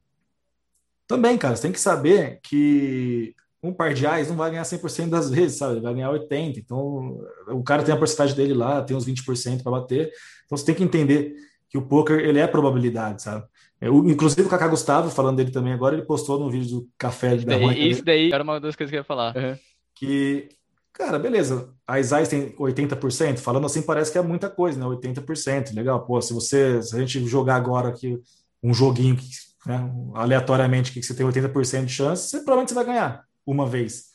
também, 1.06 1.38
cara, 1.38 1.56
você 1.56 1.62
tem 1.62 1.72
que 1.72 1.80
saber 1.80 2.40
que 2.42 3.34
um 3.62 3.72
par 3.72 3.92
de 3.94 4.02
reais 4.02 4.28
não 4.28 4.36
vai 4.36 4.50
ganhar 4.50 4.62
100% 4.62 5.08
das 5.08 5.30
vezes, 5.30 5.58
sabe? 5.58 5.74
Ele 5.74 5.80
vai 5.80 5.94
ganhar 5.94 6.10
80%. 6.10 6.58
Então, 6.58 7.18
o 7.48 7.62
cara 7.62 7.82
tem 7.82 7.94
a 7.94 7.98
porcentagem 7.98 8.36
dele 8.36 8.54
lá, 8.54 8.82
tem 8.82 8.96
uns 8.96 9.06
20% 9.06 9.62
para 9.62 9.72
bater. 9.72 10.10
Então, 10.44 10.56
você 10.56 10.64
tem 10.64 10.74
que 10.74 10.84
entender 10.84 11.34
que 11.68 11.78
o 11.78 11.82
poker 11.82 12.18
ele 12.18 12.38
é 12.38 12.46
probabilidade, 12.46 13.22
sabe? 13.22 13.44
Eu, 13.80 14.08
inclusive 14.08 14.42
o 14.42 14.48
Kaká 14.48 14.68
Gustavo, 14.68 15.10
falando 15.10 15.36
dele 15.36 15.50
também 15.50 15.72
agora, 15.72 15.94
ele 15.94 16.06
postou 16.06 16.38
no 16.38 16.50
vídeo 16.50 16.80
do 16.80 16.88
café 16.96 17.36
da 17.36 17.56
rua. 17.56 17.74
Isso 17.74 18.04
daí 18.04 18.32
era 18.32 18.42
uma 18.42 18.58
das 18.58 18.74
coisas 18.74 18.90
que 18.90 18.96
eu 18.96 19.00
ia 19.00 19.04
falar. 19.04 19.36
Uhum. 19.36 19.56
Que, 19.94 20.48
cara, 20.92 21.18
beleza, 21.18 21.74
a 21.86 22.00
Isais 22.00 22.28
tem 22.28 22.54
80%, 22.56 23.38
falando 23.38 23.66
assim 23.66 23.82
parece 23.82 24.10
que 24.10 24.18
é 24.18 24.22
muita 24.22 24.48
coisa, 24.48 24.78
né? 24.78 24.86
80%, 24.86 25.74
legal. 25.74 26.06
Pô, 26.06 26.20
se 26.22 26.32
você, 26.32 26.82
se 26.82 26.96
a 26.96 27.00
gente 27.00 27.26
jogar 27.26 27.56
agora 27.56 27.88
aqui 27.88 28.18
um 28.62 28.72
joguinho 28.72 29.16
que 29.16 29.26
né, 29.66 29.92
aleatoriamente 30.14 30.92
que 30.92 31.02
você 31.02 31.12
tem 31.12 31.26
80% 31.26 31.84
de 31.84 31.92
chance, 31.92 32.28
você 32.28 32.38
provavelmente 32.38 32.68
você 32.68 32.74
vai 32.74 32.84
ganhar 32.84 33.24
uma 33.44 33.66
vez. 33.66 34.06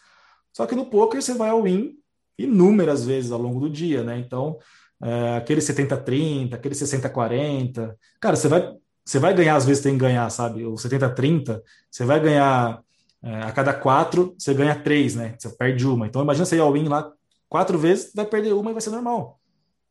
Só 0.53 0.65
que 0.65 0.75
no 0.75 0.85
poker 0.85 1.21
você 1.21 1.33
vai 1.33 1.49
ao 1.49 1.63
win 1.63 1.97
inúmeras 2.37 3.05
vezes 3.05 3.31
ao 3.31 3.41
longo 3.41 3.59
do 3.59 3.69
dia, 3.69 4.03
né? 4.03 4.17
Então, 4.17 4.57
é, 5.03 5.37
aquele 5.37 5.61
70-30, 5.61 6.53
aquele 6.53 6.73
60-40, 6.73 7.95
cara, 8.19 8.35
você 8.35 8.47
vai, 8.47 8.73
você 9.03 9.19
vai 9.19 9.33
ganhar, 9.33 9.55
às 9.55 9.65
vezes 9.65 9.83
tem 9.83 9.93
que 9.93 9.99
ganhar, 9.99 10.29
sabe? 10.29 10.65
O 10.65 10.73
70-30, 10.73 11.61
você 11.89 12.05
vai 12.05 12.19
ganhar 12.19 12.81
é, 13.21 13.43
a 13.43 13.51
cada 13.51 13.73
quatro, 13.73 14.33
você 14.37 14.53
ganha 14.53 14.75
três, 14.75 15.15
né? 15.15 15.35
Você 15.37 15.49
perde 15.49 15.85
uma. 15.85 16.07
Então, 16.07 16.21
imagina 16.21 16.45
você 16.45 16.55
ir 16.55 16.59
ao 16.59 16.73
win 16.73 16.87
lá 16.87 17.11
quatro 17.49 17.77
vezes, 17.77 18.13
vai 18.15 18.25
perder 18.25 18.53
uma 18.53 18.71
e 18.71 18.73
vai 18.73 18.81
ser 18.81 18.91
normal. 18.91 19.39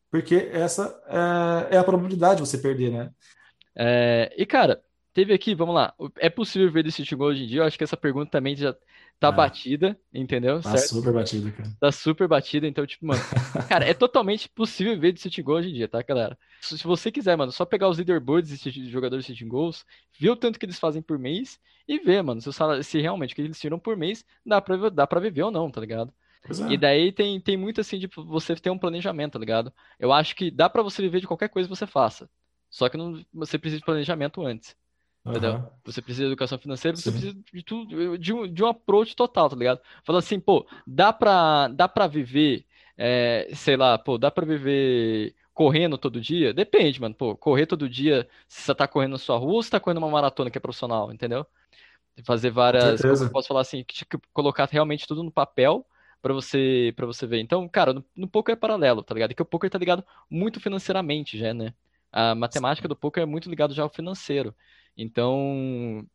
Porque 0.09 0.49
essa 0.51 0.99
é, 1.69 1.75
é 1.75 1.77
a 1.77 1.83
probabilidade 1.83 2.41
de 2.41 2.47
você 2.47 2.57
perder, 2.57 2.91
né? 2.91 3.11
É, 3.75 4.33
e, 4.37 4.45
cara, 4.45 4.81
Teve 5.13 5.33
aqui, 5.33 5.53
vamos 5.53 5.75
lá. 5.75 5.93
É 6.17 6.29
possível 6.29 6.71
ver 6.71 6.83
desse 6.83 7.03
Gol 7.15 7.29
hoje 7.29 7.43
em 7.43 7.47
dia? 7.47 7.61
Eu 7.61 7.65
acho 7.65 7.77
que 7.77 7.83
essa 7.83 7.97
pergunta 7.97 8.31
também 8.31 8.55
já 8.55 8.73
tá 9.19 9.27
ah, 9.27 9.31
batida, 9.31 9.99
entendeu? 10.13 10.61
Tá 10.61 10.77
certo? 10.77 10.95
super 10.95 11.13
batida, 11.13 11.51
cara. 11.51 11.69
Tá 11.79 11.91
super 11.91 12.27
batida, 12.27 12.65
então, 12.65 12.85
tipo, 12.87 13.05
mano, 13.05 13.21
cara, 13.67 13.85
é 13.85 13.93
totalmente 13.93 14.47
possível 14.49 14.97
ver 14.97 15.11
de 15.11 15.41
Gol 15.41 15.57
hoje 15.57 15.69
em 15.69 15.73
dia, 15.73 15.87
tá, 15.87 16.01
galera? 16.01 16.37
Se 16.61 16.81
você 16.83 17.11
quiser, 17.11 17.35
mano, 17.35 17.51
só 17.51 17.65
pegar 17.65 17.89
os 17.89 17.97
leaderboards 17.97 18.57
de 18.59 18.89
jogadores 18.89 19.25
de 19.25 19.45
goals, 19.45 19.85
ver 20.17 20.29
o 20.29 20.35
tanto 20.35 20.57
que 20.57 20.65
eles 20.65 20.79
fazem 20.79 21.01
por 21.01 21.19
mês 21.19 21.59
e 21.87 21.99
ver, 21.99 22.23
mano, 22.23 22.39
se, 22.39 22.51
salário, 22.53 22.83
se 22.83 22.99
realmente 23.01 23.33
o 23.33 23.35
que 23.35 23.41
eles 23.41 23.59
tiram 23.59 23.77
por 23.77 23.97
mês 23.97 24.23
dá 24.45 24.61
pra, 24.61 24.89
dá 24.89 25.05
pra 25.05 25.19
viver 25.19 25.43
ou 25.43 25.51
não, 25.51 25.69
tá 25.69 25.81
ligado? 25.81 26.13
É. 26.49 26.73
E 26.73 26.77
daí 26.77 27.11
tem, 27.11 27.39
tem 27.39 27.57
muito 27.57 27.81
assim 27.81 27.99
de 27.99 28.07
você 28.07 28.55
ter 28.55 28.69
um 28.69 28.77
planejamento, 28.77 29.33
tá 29.33 29.39
ligado? 29.39 29.71
Eu 29.99 30.11
acho 30.11 30.35
que 30.35 30.49
dá 30.49 30.69
para 30.69 30.81
você 30.81 31.01
viver 31.01 31.19
de 31.19 31.27
qualquer 31.27 31.49
coisa 31.49 31.67
que 31.67 31.75
você 31.75 31.85
faça. 31.85 32.29
Só 32.69 32.87
que 32.89 32.97
não, 32.97 33.23
você 33.33 33.59
precisa 33.59 33.79
de 33.79 33.85
planejamento 33.85 34.43
antes. 34.45 34.75
Entendeu? 35.25 35.71
Você 35.85 36.01
precisa 36.01 36.25
de 36.25 36.31
educação 36.31 36.57
financeira, 36.57 36.97
você 36.97 37.11
Sim. 37.11 37.11
precisa 37.11 37.37
de 37.53 37.63
tudo, 37.63 38.17
de 38.17 38.33
um, 38.33 38.51
de 38.51 38.63
um 38.63 38.67
approach 38.67 39.15
total, 39.15 39.49
tá 39.49 39.55
ligado? 39.55 39.79
Fala 40.03 40.19
assim, 40.19 40.39
pô, 40.39 40.65
dá 40.85 41.13
pra, 41.13 41.67
dá 41.69 41.87
pra 41.87 42.07
viver, 42.07 42.65
é, 42.97 43.49
sei 43.53 43.77
lá, 43.77 43.97
pô, 43.97 44.17
dá 44.17 44.29
pra 44.31 44.45
viver 44.45 45.35
correndo 45.53 45.97
todo 45.97 46.19
dia? 46.19 46.53
Depende, 46.53 46.99
mano. 46.99 47.13
Pô, 47.15 47.35
correr 47.35 47.65
todo 47.65 47.89
dia, 47.89 48.27
se 48.47 48.61
você 48.63 48.75
tá 48.75 48.87
correndo 48.87 49.11
na 49.13 49.17
sua 49.17 49.37
rua 49.37 49.53
ou 49.53 49.63
você 49.63 49.69
tá 49.69 49.79
correndo 49.79 49.99
uma 49.99 50.09
maratona 50.09 50.49
que 50.49 50.57
é 50.57 50.61
profissional, 50.61 51.11
entendeu? 51.11 51.45
Fazer 52.25 52.51
várias. 52.51 53.01
Como 53.01 53.23
eu 53.23 53.31
posso 53.31 53.47
falar 53.47 53.61
assim, 53.61 53.85
colocar 54.33 54.67
realmente 54.69 55.07
tudo 55.07 55.23
no 55.23 55.31
papel 55.31 55.85
para 56.21 56.33
você 56.33 56.93
para 56.95 57.05
você 57.05 57.25
ver. 57.25 57.39
Então, 57.39 57.67
cara, 57.67 57.93
no, 57.93 58.05
no 58.15 58.27
poker 58.27 58.53
é 58.53 58.55
paralelo, 58.55 59.01
tá 59.03 59.13
ligado? 59.13 59.33
Que 59.33 59.41
o 59.41 59.45
poker 59.45 59.69
tá 59.69 59.77
ligado 59.77 60.03
muito 60.29 60.59
financeiramente 60.59 61.37
já, 61.37 61.53
né? 61.53 61.73
A 62.11 62.35
matemática 62.35 62.87
do 62.87 62.95
poker 62.95 63.23
é 63.23 63.25
muito 63.25 63.49
ligado 63.49 63.73
já 63.73 63.83
ao 63.83 63.89
financeiro. 63.89 64.53
Então, 64.97 66.05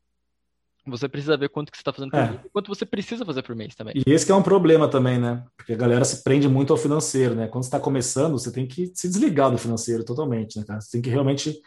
você 0.87 1.09
precisa 1.09 1.37
ver 1.37 1.49
quanto 1.49 1.71
que 1.71 1.77
você 1.77 1.81
está 1.81 1.93
fazendo 1.93 2.11
por 2.11 2.19
é. 2.19 2.31
mês 2.31 2.41
e 2.45 2.49
quanto 2.51 2.69
você 2.69 2.87
precisa 2.87 3.25
fazer 3.25 3.43
por 3.43 3.57
mês 3.57 3.75
também. 3.75 3.95
E 3.97 4.13
esse 4.13 4.31
é 4.31 4.35
um 4.35 4.43
problema 4.43 4.89
também, 4.89 5.19
né? 5.19 5.45
Porque 5.57 5.73
a 5.73 5.77
galera 5.77 6.05
se 6.05 6.23
prende 6.23 6.49
muito 6.49 6.73
ao 6.73 6.79
financeiro, 6.79 7.35
né? 7.35 7.49
Quando 7.49 7.65
você 7.65 7.69
está 7.69 7.81
começando, 7.81 8.33
você 8.33 8.53
tem 8.53 8.67
que 8.67 8.93
se 8.95 9.09
desligar 9.09 9.51
do 9.51 9.59
financeiro 9.59 10.05
totalmente, 10.05 10.59
né, 10.59 10.65
cara? 10.65 10.81
Você 10.81 10.93
tem 10.93 11.03
que 11.03 11.11
realmente 11.11 11.61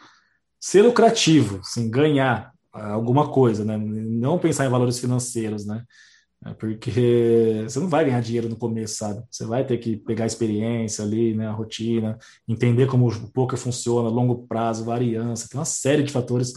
ser 0.58 0.82
lucrativo, 0.82 1.58
assim, 1.58 1.90
ganhar 1.90 2.52
alguma 2.72 3.30
coisa, 3.30 3.64
né? 3.64 3.76
Não 3.76 4.38
pensar 4.38 4.64
em 4.64 4.70
valores 4.70 4.98
financeiros, 4.98 5.66
né? 5.66 5.84
É 6.46 6.54
porque 6.54 7.64
você 7.68 7.78
não 7.78 7.88
vai 7.88 8.06
ganhar 8.06 8.22
dinheiro 8.22 8.48
no 8.48 8.56
começo, 8.56 8.96
sabe? 8.96 9.22
Você 9.30 9.44
vai 9.44 9.66
ter 9.66 9.76
que 9.76 9.98
pegar 9.98 10.24
a 10.24 10.26
experiência 10.26 11.04
ali, 11.04 11.34
né, 11.34 11.46
a 11.46 11.52
rotina, 11.52 12.18
entender 12.48 12.86
como 12.86 13.06
o 13.06 13.30
poker 13.30 13.58
funciona, 13.58 14.08
longo 14.08 14.46
prazo, 14.46 14.86
variância, 14.86 15.46
tem 15.50 15.60
uma 15.60 15.66
série 15.66 16.02
de 16.02 16.10
fatores 16.10 16.54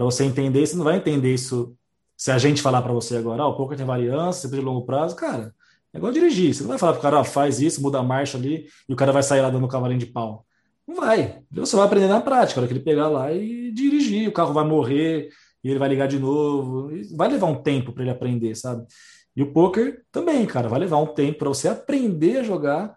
para 0.00 0.06
você 0.06 0.24
entender, 0.24 0.66
você 0.66 0.74
não 0.76 0.84
vai 0.84 0.96
entender 0.96 1.34
isso 1.34 1.76
se 2.16 2.30
a 2.30 2.38
gente 2.38 2.62
falar 2.62 2.80
para 2.80 2.90
você 2.90 3.18
agora, 3.18 3.42
ah, 3.42 3.48
o 3.48 3.54
poker 3.54 3.76
tem 3.76 3.84
variância, 3.84 4.40
sempre 4.40 4.58
de 4.58 4.64
longo 4.64 4.86
prazo, 4.86 5.14
cara, 5.14 5.54
é 5.92 5.98
igual 5.98 6.10
dirigir. 6.10 6.54
Você 6.54 6.62
não 6.62 6.70
vai 6.70 6.78
falar 6.78 6.92
para 6.92 7.00
o 7.00 7.02
cara, 7.02 7.20
ah, 7.20 7.24
faz 7.24 7.60
isso, 7.60 7.82
muda 7.82 7.98
a 7.98 8.02
marcha 8.02 8.38
ali, 8.38 8.66
e 8.88 8.94
o 8.94 8.96
cara 8.96 9.12
vai 9.12 9.22
sair 9.22 9.42
lá 9.42 9.50
dando 9.50 9.68
cavalinho 9.68 10.00
de 10.00 10.06
pau. 10.06 10.46
Não 10.88 10.94
vai. 10.96 11.42
Você 11.50 11.76
vai 11.76 11.84
aprender 11.84 12.06
na 12.06 12.18
prática, 12.18 12.58
a 12.58 12.62
hora 12.62 12.66
que 12.66 12.72
ele 12.72 12.82
pegar 12.82 13.10
lá 13.10 13.30
e 13.30 13.70
dirigir, 13.72 14.26
o 14.26 14.32
carro 14.32 14.54
vai 14.54 14.64
morrer, 14.64 15.28
e 15.62 15.68
ele 15.68 15.78
vai 15.78 15.90
ligar 15.90 16.08
de 16.08 16.18
novo. 16.18 16.90
Vai 17.14 17.28
levar 17.28 17.48
um 17.48 17.62
tempo 17.62 17.92
para 17.92 18.02
ele 18.02 18.10
aprender, 18.10 18.54
sabe? 18.54 18.86
E 19.36 19.42
o 19.42 19.52
poker 19.52 20.02
também, 20.10 20.46
cara, 20.46 20.66
vai 20.66 20.80
levar 20.80 20.96
um 20.96 21.08
tempo 21.08 21.40
para 21.40 21.48
você 21.50 21.68
aprender 21.68 22.38
a 22.38 22.42
jogar, 22.42 22.96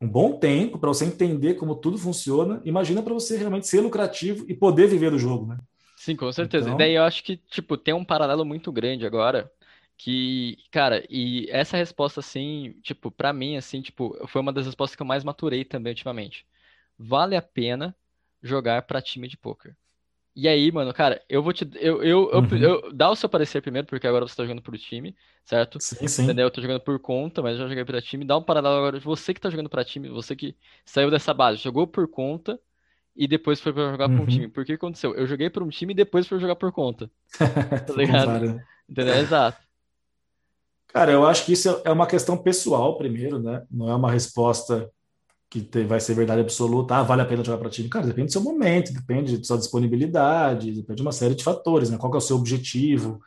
um 0.00 0.08
bom 0.08 0.32
tempo 0.40 0.76
para 0.76 0.88
você 0.88 1.04
entender 1.04 1.54
como 1.54 1.76
tudo 1.76 1.96
funciona. 1.96 2.60
Imagina 2.64 3.00
para 3.00 3.14
você 3.14 3.36
realmente 3.36 3.68
ser 3.68 3.80
lucrativo 3.80 4.44
e 4.48 4.54
poder 4.54 4.88
viver 4.88 5.12
do 5.12 5.20
jogo, 5.20 5.46
né? 5.46 5.58
Sim, 6.02 6.16
com 6.16 6.32
certeza. 6.32 6.64
Então... 6.64 6.74
E 6.74 6.78
daí 6.78 6.94
eu 6.94 7.04
acho 7.04 7.22
que, 7.22 7.36
tipo, 7.36 7.76
tem 7.76 7.94
um 7.94 8.04
paralelo 8.04 8.44
muito 8.44 8.72
grande 8.72 9.06
agora, 9.06 9.48
que, 9.96 10.58
cara, 10.68 11.06
e 11.08 11.46
essa 11.48 11.76
resposta, 11.76 12.18
assim, 12.18 12.72
tipo, 12.82 13.08
pra 13.08 13.32
mim, 13.32 13.56
assim, 13.56 13.80
tipo, 13.80 14.16
foi 14.26 14.40
uma 14.40 14.52
das 14.52 14.66
respostas 14.66 14.96
que 14.96 15.02
eu 15.02 15.06
mais 15.06 15.22
maturei 15.22 15.64
também 15.64 15.92
ultimamente. 15.92 16.44
Vale 16.98 17.36
a 17.36 17.42
pena 17.42 17.94
jogar 18.42 18.82
pra 18.82 19.00
time 19.00 19.28
de 19.28 19.36
poker. 19.36 19.76
E 20.34 20.48
aí, 20.48 20.72
mano, 20.72 20.92
cara, 20.92 21.22
eu 21.28 21.40
vou 21.40 21.52
te. 21.52 21.70
Eu, 21.76 22.02
eu, 22.02 22.24
uhum. 22.32 22.48
eu, 22.50 22.84
eu, 22.86 22.92
dá 22.92 23.08
o 23.08 23.14
seu 23.14 23.28
parecer 23.28 23.62
primeiro, 23.62 23.86
porque 23.86 24.04
agora 24.04 24.26
você 24.26 24.34
tá 24.34 24.42
jogando 24.42 24.62
pro 24.62 24.76
time, 24.76 25.14
certo? 25.44 25.78
Sim, 25.80 26.08
sim. 26.08 26.24
Entendeu? 26.24 26.46
Eu 26.46 26.50
tô 26.50 26.60
jogando 26.60 26.80
por 26.80 26.98
conta, 26.98 27.40
mas 27.42 27.52
eu 27.52 27.58
já 27.58 27.68
joguei 27.68 27.84
pra 27.84 28.02
time. 28.02 28.24
Dá 28.24 28.36
um 28.36 28.42
paralelo 28.42 28.74
agora 28.74 28.98
de 28.98 29.04
você 29.04 29.32
que 29.32 29.40
tá 29.40 29.50
jogando 29.50 29.68
pra 29.68 29.84
time, 29.84 30.08
você 30.08 30.34
que 30.34 30.56
saiu 30.84 31.12
dessa 31.12 31.32
base, 31.32 31.62
jogou 31.62 31.86
por 31.86 32.08
conta 32.08 32.58
e 33.14 33.28
depois 33.28 33.60
foi 33.60 33.72
para 33.72 33.90
jogar 33.90 34.08
uhum. 34.08 34.16
para 34.16 34.24
um 34.24 34.26
time. 34.26 34.48
Por 34.48 34.64
que 34.64 34.72
aconteceu? 34.72 35.14
Eu 35.14 35.26
joguei 35.26 35.50
por 35.50 35.62
um 35.62 35.68
time 35.68 35.92
e 35.92 35.96
depois 35.96 36.26
fui 36.26 36.38
jogar 36.38 36.56
por 36.56 36.72
conta. 36.72 37.10
Tá 37.86 37.94
ligado? 37.94 38.60
Entendeu? 38.88 39.14
Exato. 39.16 39.58
Cara, 40.88 41.10
eu 41.10 41.26
acho 41.26 41.46
que 41.46 41.52
isso 41.52 41.80
é 41.84 41.90
uma 41.90 42.06
questão 42.06 42.36
pessoal, 42.36 42.98
primeiro, 42.98 43.38
né? 43.38 43.62
Não 43.70 43.88
é 43.88 43.94
uma 43.94 44.10
resposta 44.10 44.90
que 45.48 45.84
vai 45.84 46.00
ser 46.00 46.14
verdade 46.14 46.40
absoluta. 46.40 46.96
Ah, 46.96 47.02
vale 47.02 47.22
a 47.22 47.26
pena 47.26 47.44
jogar 47.44 47.58
para 47.58 47.70
time. 47.70 47.88
Cara, 47.88 48.06
depende 48.06 48.28
do 48.28 48.32
seu 48.32 48.42
momento, 48.42 48.92
depende 48.92 49.36
da 49.36 49.44
sua 49.44 49.58
disponibilidade, 49.58 50.72
depende 50.72 50.96
de 50.96 51.02
uma 51.02 51.12
série 51.12 51.34
de 51.34 51.44
fatores, 51.44 51.90
né? 51.90 51.98
Qual 51.98 52.12
é 52.12 52.16
o 52.16 52.20
seu 52.20 52.36
objetivo? 52.36 53.20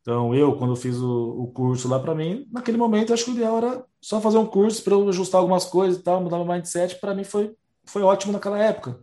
Então, 0.00 0.34
eu, 0.34 0.56
quando 0.56 0.76
fiz 0.76 0.96
o, 0.96 1.42
o 1.42 1.46
curso 1.48 1.88
lá 1.88 1.98
para 1.98 2.14
mim, 2.14 2.46
naquele 2.50 2.78
momento, 2.78 3.10
eu 3.10 3.14
acho 3.14 3.24
que 3.24 3.32
o 3.32 3.34
ideal 3.34 3.58
era 3.58 3.84
só 4.00 4.20
fazer 4.20 4.38
um 4.38 4.46
curso 4.46 4.82
para 4.82 4.94
eu 4.94 5.08
ajustar 5.08 5.40
algumas 5.40 5.64
coisas 5.64 6.00
e 6.00 6.02
tal, 6.02 6.22
mudar 6.22 6.38
meu 6.38 6.46
mindset. 6.46 6.94
Para 7.00 7.14
mim, 7.14 7.24
foi, 7.24 7.52
foi 7.88 8.02
ótimo 8.02 8.32
naquela 8.32 8.58
época. 8.58 8.98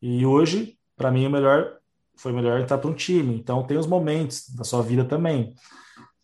E 0.00 0.24
hoje, 0.24 0.76
para 0.96 1.10
mim, 1.10 1.26
o 1.26 1.30
melhor 1.30 1.78
foi 2.16 2.32
melhor 2.32 2.60
entrar 2.60 2.78
para 2.78 2.90
um 2.90 2.94
time. 2.94 3.34
Então 3.34 3.64
tem 3.64 3.76
os 3.76 3.86
momentos 3.86 4.48
da 4.50 4.64
sua 4.64 4.82
vida 4.82 5.04
também. 5.04 5.54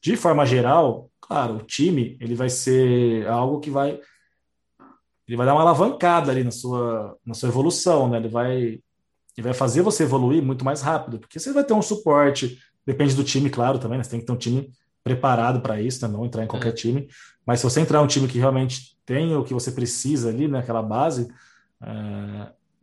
De 0.00 0.16
forma 0.16 0.46
geral, 0.46 1.10
claro, 1.20 1.56
o 1.56 1.62
time 1.62 2.16
ele 2.20 2.34
vai 2.34 2.48
ser 2.48 3.26
algo 3.26 3.60
que 3.60 3.70
vai 3.70 4.00
ele 5.26 5.36
vai 5.36 5.44
dar 5.44 5.54
uma 5.54 5.60
alavancada 5.60 6.30
ali 6.30 6.42
na 6.42 6.50
sua 6.50 7.16
na 7.24 7.34
sua 7.34 7.48
evolução, 7.48 8.08
né? 8.08 8.18
Ele 8.18 8.28
vai 8.28 8.80
ele 9.36 9.44
vai 9.44 9.54
fazer 9.54 9.82
você 9.82 10.02
evoluir 10.04 10.42
muito 10.42 10.64
mais 10.64 10.82
rápido, 10.82 11.18
porque 11.18 11.38
você 11.38 11.52
vai 11.52 11.64
ter 11.64 11.74
um 11.74 11.82
suporte, 11.82 12.58
depende 12.86 13.14
do 13.14 13.22
time, 13.22 13.50
claro, 13.50 13.78
também, 13.78 13.98
né? 13.98 14.04
Você 14.04 14.10
tem 14.10 14.20
que 14.20 14.26
ter 14.26 14.32
um 14.32 14.36
time 14.36 14.70
preparado 15.04 15.60
para 15.60 15.80
isso, 15.80 16.06
né? 16.06 16.12
não 16.12 16.26
entrar 16.26 16.44
em 16.44 16.48
qualquer 16.48 16.70
é. 16.70 16.72
time. 16.72 17.08
Mas 17.46 17.60
se 17.60 17.64
você 17.64 17.80
entrar 17.80 18.00
em 18.00 18.04
um 18.04 18.06
time 18.06 18.28
que 18.28 18.38
realmente 18.38 18.96
tem 19.06 19.34
o 19.34 19.44
que 19.44 19.54
você 19.54 19.70
precisa 19.70 20.28
ali, 20.28 20.48
né? 20.48 20.58
Aquela 20.58 20.82
base, 20.82 21.28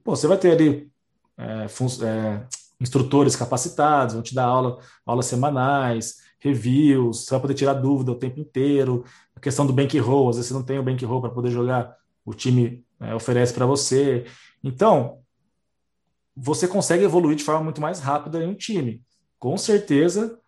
Pô, 0.03 0.15
você 0.15 0.27
vai 0.27 0.37
ter 0.37 0.51
ali 0.51 0.91
é, 1.37 1.65
é, 1.65 2.47
instrutores 2.79 3.35
capacitados, 3.35 4.13
vão 4.13 4.23
te 4.23 4.35
dar 4.35 4.45
aula, 4.45 4.79
aulas 5.05 5.25
semanais, 5.25 6.17
reviews, 6.39 7.25
você 7.25 7.31
vai 7.31 7.39
poder 7.39 7.53
tirar 7.55 7.73
dúvida 7.73 8.11
o 8.11 8.19
tempo 8.19 8.39
inteiro. 8.39 9.03
A 9.35 9.39
questão 9.39 9.65
do 9.65 9.73
bankroll, 9.73 10.29
às 10.29 10.35
vezes 10.35 10.49
você 10.49 10.53
não 10.53 10.63
tem 10.63 10.79
o 10.79 10.83
bankroll 10.83 11.21
para 11.21 11.31
poder 11.31 11.49
jogar, 11.49 11.95
o 12.23 12.33
time 12.33 12.85
é, 12.99 13.13
oferece 13.15 13.53
para 13.53 13.65
você. 13.65 14.25
Então, 14.63 15.19
você 16.35 16.67
consegue 16.67 17.03
evoluir 17.03 17.35
de 17.35 17.43
forma 17.43 17.63
muito 17.63 17.81
mais 17.81 17.99
rápida 17.99 18.43
em 18.43 18.47
um 18.47 18.55
time. 18.55 19.01
Com 19.39 19.57
certeza, 19.57 20.39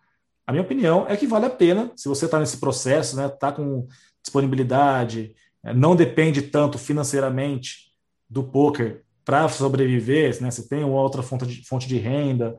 a 0.46 0.52
minha 0.52 0.62
opinião 0.62 1.06
é 1.08 1.16
que 1.16 1.26
vale 1.26 1.46
a 1.46 1.50
pena, 1.50 1.90
se 1.96 2.08
você 2.08 2.26
está 2.26 2.38
nesse 2.38 2.58
processo, 2.58 3.16
né, 3.16 3.26
está 3.26 3.52
com 3.52 3.86
disponibilidade, 4.22 5.34
é, 5.64 5.74
não 5.74 5.96
depende 5.96 6.42
tanto 6.42 6.78
financeiramente 6.78 7.87
do 8.28 8.42
poker 8.42 9.02
para 9.24 9.48
sobreviver, 9.48 10.40
né? 10.42 10.50
Você 10.50 10.66
tem 10.68 10.84
outra 10.84 11.22
fonte 11.22 11.46
de, 11.46 11.66
fonte 11.66 11.86
de 11.86 11.98
renda, 11.98 12.56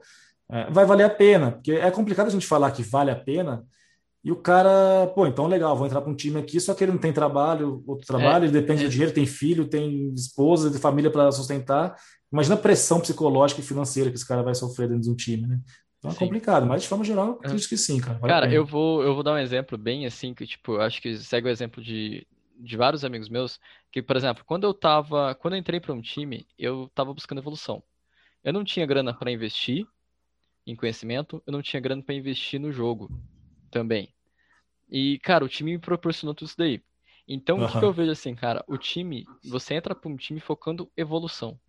é, 0.51 0.69
vai 0.71 0.85
valer 0.85 1.03
a 1.03 1.09
pena, 1.09 1.51
porque 1.51 1.73
é 1.73 1.91
complicado 1.91 2.27
a 2.27 2.31
gente 2.31 2.47
falar 2.47 2.71
que 2.71 2.83
vale 2.83 3.11
a 3.11 3.15
pena 3.15 3.63
e 4.23 4.31
o 4.31 4.35
cara, 4.35 5.07
pô, 5.15 5.25
então 5.25 5.47
legal, 5.47 5.77
vou 5.77 5.87
entrar 5.87 6.01
para 6.01 6.11
um 6.11 6.15
time 6.15 6.39
aqui, 6.39 6.59
só 6.59 6.73
que 6.73 6.83
ele 6.83 6.91
não 6.91 6.99
tem 6.99 7.13
trabalho, 7.13 7.83
outro 7.87 8.05
trabalho, 8.05 8.43
é, 8.43 8.47
ele 8.47 8.59
depende 8.59 8.83
é. 8.83 8.85
do 8.85 8.91
dinheiro, 8.91 9.13
tem 9.13 9.25
filho, 9.25 9.65
tem 9.65 10.13
esposa, 10.13 10.69
tem 10.69 10.79
família 10.79 11.09
para 11.09 11.31
sustentar. 11.31 11.95
Imagina 12.31 12.55
a 12.55 12.59
pressão 12.59 12.99
psicológica 12.99 13.61
e 13.61 13.63
financeira 13.63 14.09
que 14.09 14.17
esse 14.17 14.27
cara 14.27 14.43
vai 14.43 14.53
sofrer 14.53 14.89
dentro 14.89 15.03
de 15.03 15.09
um 15.09 15.15
time, 15.15 15.47
né? 15.47 15.59
Então 15.97 16.11
é 16.11 16.13
sim. 16.13 16.19
complicado, 16.19 16.65
mas 16.65 16.81
de 16.81 16.87
forma 16.87 17.03
geral, 17.03 17.39
é. 17.41 17.47
acredito 17.47 17.69
que 17.69 17.77
sim, 17.77 17.99
cara. 17.99 18.19
Vale 18.19 18.33
cara, 18.33 18.53
eu 18.53 18.65
vou, 18.65 19.01
eu 19.03 19.13
vou 19.13 19.23
dar 19.23 19.33
um 19.33 19.37
exemplo 19.37 19.77
bem 19.77 20.05
assim, 20.05 20.33
que 20.33 20.45
tipo, 20.45 20.77
acho 20.77 21.01
que 21.01 21.17
segue 21.17 21.47
o 21.47 21.51
exemplo 21.51 21.81
de, 21.81 22.27
de 22.59 22.77
vários 22.77 23.05
amigos 23.05 23.29
meus 23.29 23.59
que, 23.91 24.01
por 24.01 24.15
exemplo, 24.15 24.43
quando 24.45 24.65
eu 24.65 24.73
tava, 24.73 25.33
quando 25.35 25.53
eu 25.53 25.59
entrei 25.59 25.79
para 25.79 25.93
um 25.93 26.01
time, 26.01 26.45
eu 26.57 26.89
tava 26.93 27.13
buscando 27.13 27.39
evolução. 27.39 27.81
Eu 28.43 28.53
não 28.53 28.63
tinha 28.63 28.85
grana 28.85 29.13
para 29.13 29.31
investir 29.31 29.87
em 30.65 30.75
conhecimento, 30.75 31.41
eu 31.47 31.53
não 31.53 31.61
tinha 31.61 31.79
grana 31.79 32.01
para 32.01 32.15
investir 32.15 32.59
no 32.59 32.71
jogo 32.71 33.09
também. 33.71 34.13
E, 34.89 35.19
cara, 35.19 35.45
o 35.45 35.49
time 35.49 35.71
me 35.71 35.79
proporcionou 35.79 36.33
tudo 36.33 36.47
isso 36.47 36.57
daí. 36.57 36.81
Então, 37.27 37.59
uhum. 37.59 37.65
o 37.65 37.79
que 37.79 37.85
eu 37.85 37.93
vejo 37.93 38.11
assim, 38.11 38.35
cara, 38.35 38.63
o 38.67 38.77
time, 38.77 39.25
você 39.43 39.75
entra 39.75 39.95
para 39.95 40.09
um 40.09 40.15
time 40.15 40.39
focando 40.39 40.91
evolução, 40.97 41.59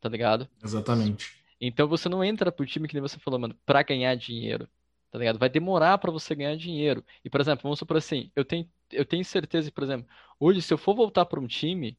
tá 0.00 0.08
ligado? 0.08 0.48
Exatamente. 0.62 1.38
Então 1.60 1.88
você 1.88 2.08
não 2.08 2.22
entra 2.22 2.52
pro 2.52 2.66
time 2.66 2.86
que 2.86 2.94
nem 2.94 3.02
você 3.02 3.18
falou, 3.18 3.38
mano, 3.38 3.56
para 3.64 3.82
ganhar 3.82 4.14
dinheiro 4.16 4.68
tá 5.10 5.18
ligado? 5.18 5.38
Vai 5.38 5.48
demorar 5.48 5.98
para 5.98 6.10
você 6.10 6.34
ganhar 6.34 6.56
dinheiro. 6.56 7.04
E, 7.24 7.30
por 7.30 7.40
exemplo, 7.40 7.62
vamos 7.62 7.78
supor 7.78 7.96
assim, 7.96 8.30
eu 8.36 8.44
tenho, 8.44 8.68
eu 8.92 9.04
tenho 9.04 9.24
certeza, 9.24 9.70
por 9.72 9.84
exemplo, 9.84 10.08
hoje 10.38 10.62
se 10.62 10.72
eu 10.72 10.78
for 10.78 10.94
voltar 10.94 11.24
para 11.26 11.40
um 11.40 11.46
time, 11.46 11.98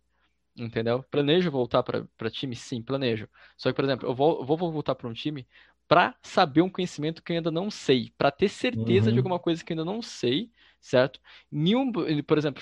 entendeu? 0.55 1.03
Planejo 1.11 1.51
voltar 1.51 1.83
para 1.83 2.29
time? 2.31 2.55
Sim, 2.55 2.81
planejo. 2.81 3.27
Só 3.57 3.69
que, 3.69 3.75
por 3.75 3.85
exemplo, 3.85 4.07
eu 4.09 4.15
vou, 4.15 4.45
vou 4.45 4.57
voltar 4.57 4.95
para 4.95 5.07
um 5.07 5.13
time 5.13 5.47
para 5.87 6.15
saber 6.21 6.61
um 6.61 6.69
conhecimento 6.69 7.23
que 7.23 7.31
eu 7.31 7.37
ainda 7.37 7.51
não 7.51 7.71
sei, 7.71 8.13
para 8.17 8.31
ter 8.31 8.47
certeza 8.49 9.07
uhum. 9.07 9.13
de 9.13 9.19
alguma 9.19 9.39
coisa 9.39 9.63
que 9.63 9.73
eu 9.73 9.75
ainda 9.75 9.85
não 9.85 10.01
sei, 10.01 10.51
certo? 10.79 11.19
Nenhum, 11.51 11.91
por 11.91 12.37
exemplo, 12.37 12.61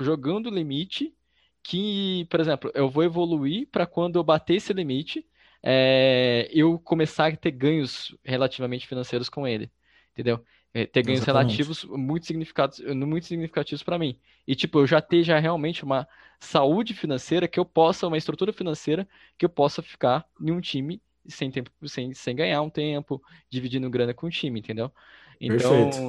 jogando 0.00 0.50
limite 0.50 1.14
que, 1.62 2.26
por 2.30 2.40
exemplo, 2.40 2.70
eu 2.74 2.88
vou 2.90 3.04
evoluir 3.04 3.68
para 3.70 3.86
quando 3.86 4.16
eu 4.18 4.24
bater 4.24 4.56
esse 4.56 4.72
limite, 4.72 5.26
é, 5.62 6.48
eu 6.52 6.78
começar 6.78 7.32
a 7.32 7.36
ter 7.36 7.52
ganhos 7.52 8.16
relativamente 8.24 8.86
financeiros 8.86 9.28
com 9.28 9.46
ele 9.46 9.70
entendeu? 10.14 10.44
É, 10.74 10.86
ter 10.86 11.02
ganhos 11.04 11.24
Exatamente. 11.24 11.24
relativos 11.24 11.84
muito 11.84 12.26
significativos, 12.26 12.94
muito 12.96 13.26
significativos 13.26 13.82
para 13.84 13.98
mim. 13.98 14.18
E, 14.46 14.56
tipo, 14.56 14.80
eu 14.80 14.86
já 14.88 15.00
ter 15.00 15.22
já 15.22 15.38
realmente 15.38 15.84
uma 15.84 16.06
saúde 16.40 16.92
financeira 16.94 17.46
que 17.46 17.60
eu 17.60 17.64
possa, 17.64 18.08
uma 18.08 18.18
estrutura 18.18 18.52
financeira 18.52 19.08
que 19.38 19.44
eu 19.44 19.48
possa 19.48 19.82
ficar 19.82 20.26
em 20.40 20.50
um 20.50 20.60
time 20.60 21.00
sem 21.26 21.50
tempo, 21.50 21.70
sem, 21.88 22.12
sem 22.12 22.34
ganhar 22.36 22.60
um 22.62 22.68
tempo, 22.70 23.22
dividindo 23.48 23.88
grana 23.88 24.12
com 24.12 24.26
o 24.26 24.30
time, 24.30 24.58
entendeu? 24.60 24.92
Então, 25.40 25.70
Perfeito. 25.72 26.02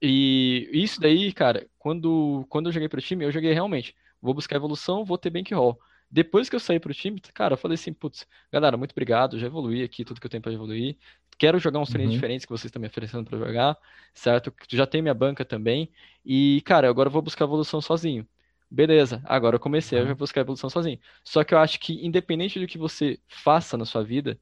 e 0.00 0.68
isso 0.72 1.00
daí, 1.00 1.32
cara, 1.32 1.68
quando, 1.78 2.44
quando 2.48 2.66
eu 2.66 2.72
joguei 2.72 2.88
pro 2.88 3.00
time, 3.00 3.24
eu 3.24 3.32
joguei 3.32 3.52
realmente, 3.52 3.94
vou 4.20 4.34
buscar 4.34 4.56
evolução, 4.56 5.04
vou 5.04 5.18
ter 5.18 5.30
bankroll. 5.30 5.78
Depois 6.12 6.48
que 6.50 6.54
eu 6.54 6.60
saí 6.60 6.78
pro 6.78 6.92
time, 6.92 7.18
cara, 7.32 7.54
eu 7.54 7.58
falei 7.58 7.76
assim, 7.76 7.92
putz, 7.92 8.26
galera, 8.52 8.76
muito 8.76 8.92
obrigado, 8.92 9.38
já 9.38 9.46
evoluí 9.46 9.82
aqui 9.82 10.04
tudo 10.04 10.20
que 10.20 10.26
eu 10.26 10.30
tenho 10.30 10.42
para 10.42 10.52
evoluir 10.52 10.98
quero 11.42 11.58
jogar 11.58 11.80
uns 11.80 11.90
treinos 11.90 12.12
uhum. 12.12 12.16
diferentes 12.16 12.46
que 12.46 12.52
vocês 12.52 12.66
estão 12.66 12.80
me 12.80 12.86
oferecendo 12.86 13.28
para 13.28 13.36
jogar, 13.36 13.76
certo? 14.14 14.54
Já 14.70 14.86
tem 14.86 15.02
minha 15.02 15.14
banca 15.14 15.44
também. 15.44 15.90
E, 16.24 16.62
cara, 16.64 16.88
agora 16.88 17.08
eu 17.08 17.12
vou 17.12 17.20
buscar 17.20 17.44
evolução 17.44 17.80
sozinho. 17.80 18.26
Beleza, 18.70 19.20
agora 19.24 19.56
eu 19.56 19.60
comecei 19.60 20.00
uhum. 20.00 20.10
a 20.10 20.14
buscar 20.14 20.42
evolução 20.42 20.70
sozinho. 20.70 21.00
Só 21.24 21.42
que 21.42 21.52
eu 21.52 21.58
acho 21.58 21.80
que, 21.80 22.04
independente 22.06 22.60
do 22.60 22.66
que 22.68 22.78
você 22.78 23.18
faça 23.26 23.76
na 23.76 23.84
sua 23.84 24.04
vida, 24.04 24.38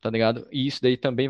tá 0.00 0.08
ligado? 0.08 0.46
E 0.52 0.66
isso 0.68 0.80
daí 0.80 0.96
também 0.96 1.28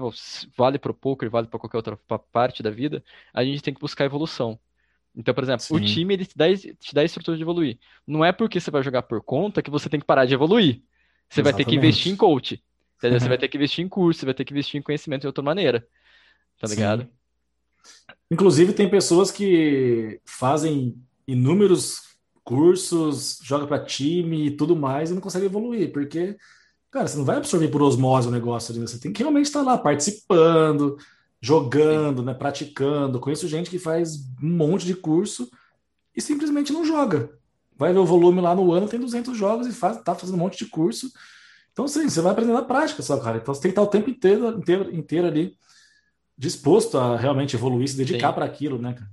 vale 0.57 0.79
pro 0.79 0.93
poker, 0.95 1.31
vale 1.31 1.47
para 1.49 1.59
qualquer 1.59 1.79
outra 1.79 1.97
parte 2.31 2.63
da 2.63 2.71
vida, 2.71 3.03
a 3.33 3.43
gente 3.43 3.63
tem 3.63 3.73
que 3.75 3.81
buscar 3.81 4.05
evolução. 4.05 4.59
Então, 5.17 5.33
por 5.33 5.45
exemplo, 5.45 5.65
Sim. 5.65 5.75
o 5.77 5.81
time 5.81 6.15
ele 6.15 6.27
te 6.27 6.37
dá, 6.37 6.45
te 6.55 6.95
dá 6.95 7.01
a 7.01 7.05
estrutura 7.05 7.37
de 7.37 7.43
evoluir. 7.43 7.79
Não 8.07 8.23
é 8.25 8.33
porque 8.33 8.61
você 8.61 8.71
vai 8.71 8.83
jogar 8.83 9.03
por 9.03 9.23
conta 9.23 9.63
que 9.63 9.71
você 9.71 9.89
tem 9.89 9.99
que 9.99 10.07
parar 10.07 10.27
de 10.27 10.35
evoluir. 10.35 10.83
Você 11.29 11.41
Exatamente. 11.41 11.45
vai 11.45 11.53
ter 11.55 11.65
que 11.71 11.77
investir 11.77 12.13
em 12.13 12.17
coach. 12.17 12.63
Entendeu? 12.99 13.19
Você 13.19 13.29
vai 13.29 13.39
ter 13.39 13.49
que 13.49 13.57
investir 13.57 13.85
em 13.85 13.89
curso, 13.89 14.21
você 14.21 14.27
vai 14.27 14.35
ter 14.35 14.45
que 14.45 14.53
investir 14.53 14.79
em 14.79 14.83
conhecimento 14.83 15.23
de 15.23 15.27
outra 15.27 15.43
maneira. 15.43 15.87
Tá 16.61 16.69
ligado? 16.69 17.03
Sim. 17.03 17.09
Inclusive, 18.31 18.73
tem 18.73 18.91
pessoas 18.91 19.31
que 19.31 20.21
fazem 20.25 20.97
inúmeros 21.27 22.03
cursos, 22.45 23.39
joga 23.43 23.67
para 23.67 23.85
time 23.85 24.47
e 24.47 24.51
tudo 24.51 24.77
mais 24.77 25.11
e 25.11 25.15
não 25.15 25.21
consegue 25.21 25.47
evoluir, 25.47 25.93
porque, 25.93 26.37
cara, 26.91 27.09
você 27.09 27.17
não 27.17 27.25
vai 27.25 27.37
absorver 27.37 27.69
por 27.69 27.83
osmose 27.83 28.29
o 28.29 28.31
negócio 28.31 28.71
ali, 28.71 28.81
né? 28.81 28.87
você 28.87 29.01
tem 29.01 29.13
que 29.13 29.21
realmente 29.21 29.47
estar 29.47 29.63
lá 29.63 29.77
participando, 29.77 30.97
jogando, 31.41 32.23
né, 32.23 32.35
praticando. 32.35 33.21
Conheço 33.21 33.49
gente 33.49 33.71
que 33.71 33.79
faz 33.79 34.17
um 34.43 34.49
monte 34.49 34.87
de 34.87 34.95
curso 34.95 35.51
e 36.15 36.21
simplesmente 36.21 36.73
não 36.73 36.85
joga. 36.85 37.31
Vai 37.77 37.93
ver 37.93 37.99
o 37.99 38.07
volume 38.07 38.41
lá 38.41 38.55
no 38.55 38.73
ano, 38.73 38.89
tem 38.89 38.99
200 38.99 39.37
jogos 39.37 39.67
e 39.67 39.73
faz, 39.73 40.01
tá 40.03 40.15
fazendo 40.15 40.37
um 40.37 40.39
monte 40.39 40.59
de 40.59 40.71
curso 40.71 41.11
então, 41.77 41.87
sim, 41.87 42.09
você 42.09 42.23
vai 42.23 42.33
aprender 42.33 42.55
na 42.55 42.63
prática 42.63 43.03
só, 43.03 43.21
cara. 43.21 43.37
Então, 43.37 43.53
você 43.53 43.61
tem 43.61 43.71
que 43.71 43.73
estar 43.79 43.83
o 43.83 43.87
tempo 43.87 44.09
inteiro, 44.09 44.49
inteiro, 44.59 44.97
inteiro 44.97 45.27
ali 45.27 45.55
disposto 46.37 46.97
a 46.97 47.19
realmente 47.19 47.55
evoluir, 47.55 47.87
se 47.87 47.99
dedicar 47.99 48.33
para 48.33 48.47
aquilo, 48.47 48.79
né, 48.81 48.95
cara? 48.95 49.11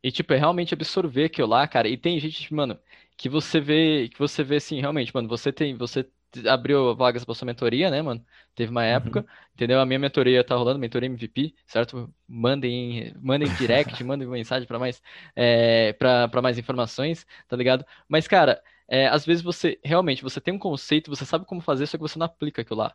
E, 0.00 0.12
tipo, 0.12 0.32
é 0.32 0.36
realmente 0.36 0.72
absorver 0.72 1.24
aquilo 1.24 1.48
lá, 1.48 1.66
cara. 1.66 1.88
E 1.88 1.96
tem 1.96 2.20
gente, 2.20 2.54
mano, 2.54 2.78
que 3.16 3.28
você 3.28 3.60
vê, 3.60 4.08
que 4.08 4.18
você 4.18 4.44
vê 4.44 4.56
assim, 4.56 4.80
realmente, 4.80 5.12
mano, 5.12 5.28
você 5.28 5.50
tem, 5.50 5.76
você 5.76 6.06
abriu 6.48 6.94
vagas 6.94 7.24
para 7.24 7.34
sua 7.34 7.46
mentoria, 7.46 7.90
né, 7.90 8.02
mano? 8.02 8.24
Teve 8.54 8.70
uma 8.70 8.84
época, 8.84 9.20
uhum. 9.20 9.26
entendeu? 9.54 9.80
A 9.80 9.86
minha 9.86 9.98
mentoria 9.98 10.44
tá 10.44 10.54
rolando, 10.54 10.78
mentoria 10.78 11.06
MVP, 11.06 11.54
certo? 11.66 12.12
Mandem, 12.26 13.14
mandem 13.20 13.48
direct, 13.54 14.02
mandem 14.04 14.28
mensagem 14.28 14.66
para 14.66 14.78
mais, 14.78 15.02
é, 15.34 15.92
para 15.94 16.42
mais 16.42 16.58
informações, 16.58 17.26
tá 17.46 17.56
ligado? 17.56 17.84
Mas, 18.08 18.28
cara, 18.28 18.62
é, 18.88 19.06
às 19.06 19.24
vezes 19.24 19.42
você 19.42 19.78
realmente 19.84 20.22
você 20.22 20.40
tem 20.40 20.54
um 20.54 20.58
conceito, 20.58 21.10
você 21.10 21.24
sabe 21.24 21.44
como 21.44 21.60
fazer, 21.60 21.86
só 21.86 21.96
que 21.96 22.02
você 22.02 22.18
não 22.18 22.26
aplica 22.26 22.62
aquilo 22.62 22.80
lá. 22.80 22.94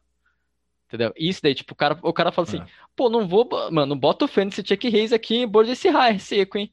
Entendeu? 0.87 1.11
Isso 1.17 1.41
daí, 1.41 1.55
tipo, 1.55 1.73
o 1.73 1.75
cara, 1.75 1.97
o 2.03 2.13
cara 2.13 2.31
fala 2.31 2.47
assim, 2.47 2.59
é. 2.59 2.65
pô, 2.95 3.09
não 3.09 3.27
vou, 3.27 3.49
mano, 3.71 3.95
bota 3.95 4.25
o 4.25 4.27
Fantasy 4.27 4.61
Check 4.61 4.83
Raise 4.83 5.15
aqui 5.15 5.37
em 5.37 5.47
board 5.47 5.69
desse 5.69 5.89
high 5.89 6.19
seco, 6.19 6.57
hein? 6.57 6.71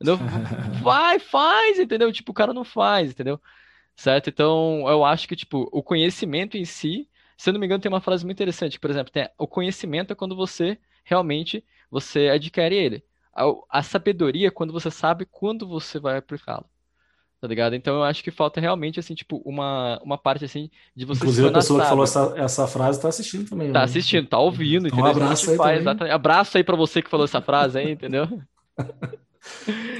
Entendeu? 0.00 0.18
Vai, 0.82 1.20
faz, 1.20 1.78
entendeu? 1.78 2.12
Tipo, 2.12 2.32
o 2.32 2.34
cara 2.34 2.52
não 2.52 2.64
faz, 2.64 3.12
entendeu? 3.12 3.40
Certo? 3.96 4.28
Então, 4.28 4.84
eu 4.88 5.04
acho 5.04 5.28
que, 5.28 5.36
tipo, 5.36 5.68
o 5.72 5.82
conhecimento 5.82 6.56
em 6.56 6.64
si, 6.64 7.08
se 7.36 7.50
eu 7.50 7.52
não 7.52 7.60
me 7.60 7.66
engano, 7.66 7.82
tem 7.82 7.90
uma 7.90 8.00
frase 8.00 8.24
muito 8.24 8.36
interessante, 8.36 8.80
por 8.80 8.90
exemplo, 8.90 9.12
tem, 9.12 9.28
o 9.38 9.46
conhecimento 9.46 10.12
é 10.12 10.16
quando 10.16 10.34
você 10.34 10.78
realmente 11.04 11.64
você 11.90 12.28
adquire 12.28 12.74
ele. 12.74 13.04
A, 13.34 13.44
a 13.78 13.82
sabedoria 13.82 14.48
é 14.48 14.50
quando 14.50 14.72
você 14.72 14.90
sabe 14.90 15.26
quando 15.26 15.66
você 15.68 15.98
vai 15.98 16.16
aplicá-lo 16.16 16.66
tá 17.42 17.48
ligado? 17.48 17.74
Então 17.74 17.96
eu 17.96 18.04
acho 18.04 18.22
que 18.22 18.30
falta 18.30 18.60
realmente, 18.60 19.00
assim, 19.00 19.16
tipo, 19.16 19.42
uma, 19.44 20.00
uma 20.04 20.16
parte, 20.16 20.44
assim, 20.44 20.70
de 20.94 21.04
você 21.04 21.18
Inclusive 21.18 21.48
a 21.48 21.52
pessoa 21.52 21.82
que 21.82 21.88
falou 21.88 22.04
essa, 22.04 22.34
essa 22.36 22.68
frase 22.68 23.00
tá 23.02 23.08
assistindo 23.08 23.50
também. 23.50 23.72
Tá 23.72 23.80
né? 23.80 23.84
assistindo, 23.84 24.28
tá 24.28 24.38
ouvindo, 24.38 24.86
então, 24.86 25.00
entendeu? 25.00 25.22
Um 25.22 25.24
abraço 25.24 25.50
aí 25.50 25.56
faz, 25.56 25.86
Abraço 25.86 26.56
aí 26.56 26.62
pra 26.62 26.76
você 26.76 27.02
que 27.02 27.10
falou 27.10 27.24
essa 27.24 27.42
frase 27.42 27.80
aí, 27.80 27.90
entendeu? 27.90 28.28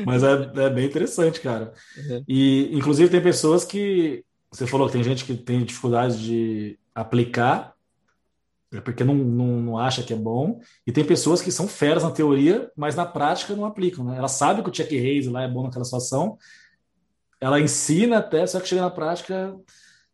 Mas 0.06 0.22
é, 0.22 0.52
é 0.56 0.70
bem 0.70 0.86
interessante, 0.86 1.40
cara. 1.40 1.72
Uhum. 1.96 2.24
E, 2.28 2.70
inclusive, 2.72 3.10
tem 3.10 3.22
pessoas 3.22 3.64
que... 3.64 4.24
Você 4.50 4.66
falou 4.66 4.86
que 4.86 4.92
tem 4.92 5.02
gente 5.02 5.24
que 5.24 5.34
tem 5.34 5.64
dificuldade 5.64 6.22
de 6.22 6.78
aplicar 6.94 7.74
É 8.72 8.80
porque 8.80 9.04
não, 9.04 9.14
não, 9.14 9.60
não 9.60 9.78
acha 9.78 10.02
que 10.02 10.12
é 10.12 10.16
bom. 10.16 10.60
E 10.86 10.92
tem 10.92 11.04
pessoas 11.04 11.42
que 11.42 11.50
são 11.50 11.68
feras 11.68 12.02
na 12.02 12.10
teoria, 12.10 12.70
mas 12.76 12.94
na 12.94 13.04
prática 13.04 13.54
não 13.54 13.64
aplicam, 13.66 14.04
né? 14.04 14.16
Ela 14.16 14.28
sabe 14.28 14.62
que 14.62 14.68
o 14.68 14.72
check 14.72 14.90
raise 14.90 15.28
lá 15.28 15.42
é 15.42 15.48
bom 15.48 15.64
naquela 15.64 15.84
situação, 15.84 16.38
ela 17.40 17.60
ensina 17.60 18.18
até, 18.18 18.46
só 18.46 18.60
que 18.60 18.68
chega 18.68 18.82
na 18.82 18.90
prática. 18.90 19.54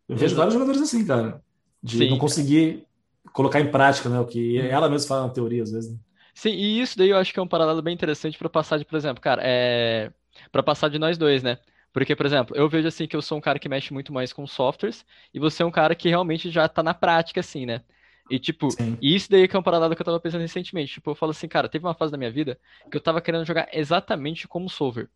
Eu 0.09 0.17
vejo 0.17 0.35
vários 0.35 0.55
jogadores 0.55 0.81
assim, 0.81 1.05
cara, 1.05 1.43
de 1.83 1.99
Sim. 1.99 2.11
não 2.11 2.19
conseguir 2.19 2.87
colocar 3.33 3.61
em 3.61 3.71
prática, 3.71 4.09
né? 4.09 4.19
O 4.19 4.27
que 4.27 4.59
ela 4.59 4.89
mesma 4.89 5.09
fala 5.09 5.27
na 5.27 5.33
teoria, 5.33 5.63
às 5.63 5.71
vezes. 5.71 5.93
Né? 5.93 5.99
Sim, 6.39 6.51
e 6.51 6.81
isso 6.81 6.97
daí 6.97 7.09
eu 7.09 7.17
acho 7.17 7.33
que 7.33 7.41
é 7.41 7.43
um 7.43 7.49
paralelo 7.49 7.83
bem 7.83 7.93
interessante 7.93 8.39
para 8.39 8.49
passar 8.49 8.79
de, 8.79 8.85
por 8.85 8.97
exemplo, 8.97 9.21
cara, 9.21 9.43
é 9.45 10.13
para 10.53 10.63
passar 10.63 10.89
de 10.89 10.97
nós 10.97 11.19
dois, 11.19 11.43
né? 11.43 11.59
Porque, 11.93 12.15
por 12.15 12.25
exemplo, 12.27 12.57
eu 12.57 12.69
vejo 12.69 12.87
assim 12.87 13.09
que 13.09 13.17
eu 13.17 13.21
sou 13.23 13.37
um 13.39 13.41
cara 13.41 13.59
que 13.59 13.69
mexe 13.69 13.93
muito 13.93 14.13
mais 14.13 14.33
com 14.33 14.47
softwares 14.47 15.05
e 15.35 15.41
você 15.41 15.65
é 15.65 15.67
um 15.67 15.71
cara 15.71 15.97
que 15.97 16.09
realmente 16.09 16.49
já 16.49 16.69
tá 16.69 16.81
na 16.81 16.95
prática, 16.95 17.41
assim, 17.41 17.67
né? 17.67 17.83
E, 18.31 18.39
tipo, 18.39 18.79
e 19.01 19.17
isso 19.17 19.29
daí 19.29 19.49
que 19.49 19.57
é 19.57 19.59
um 19.59 19.63
paralelo 19.65 19.97
que 19.97 20.01
eu 20.03 20.07
tava 20.07 20.21
pensando 20.21 20.43
recentemente. 20.43 20.93
Tipo, 20.95 21.11
eu 21.11 21.15
falo 21.17 21.33
assim, 21.33 21.49
cara, 21.49 21.69
teve 21.69 21.85
uma 21.85 21.95
fase 21.95 22.13
da 22.13 22.19
minha 22.19 22.31
vida 22.31 22.57
que 22.89 22.97
eu 22.97 23.01
tava 23.01 23.21
querendo 23.21 23.45
jogar 23.45 23.69
exatamente 23.73 24.47
como 24.47 24.71
solver. 24.71 25.11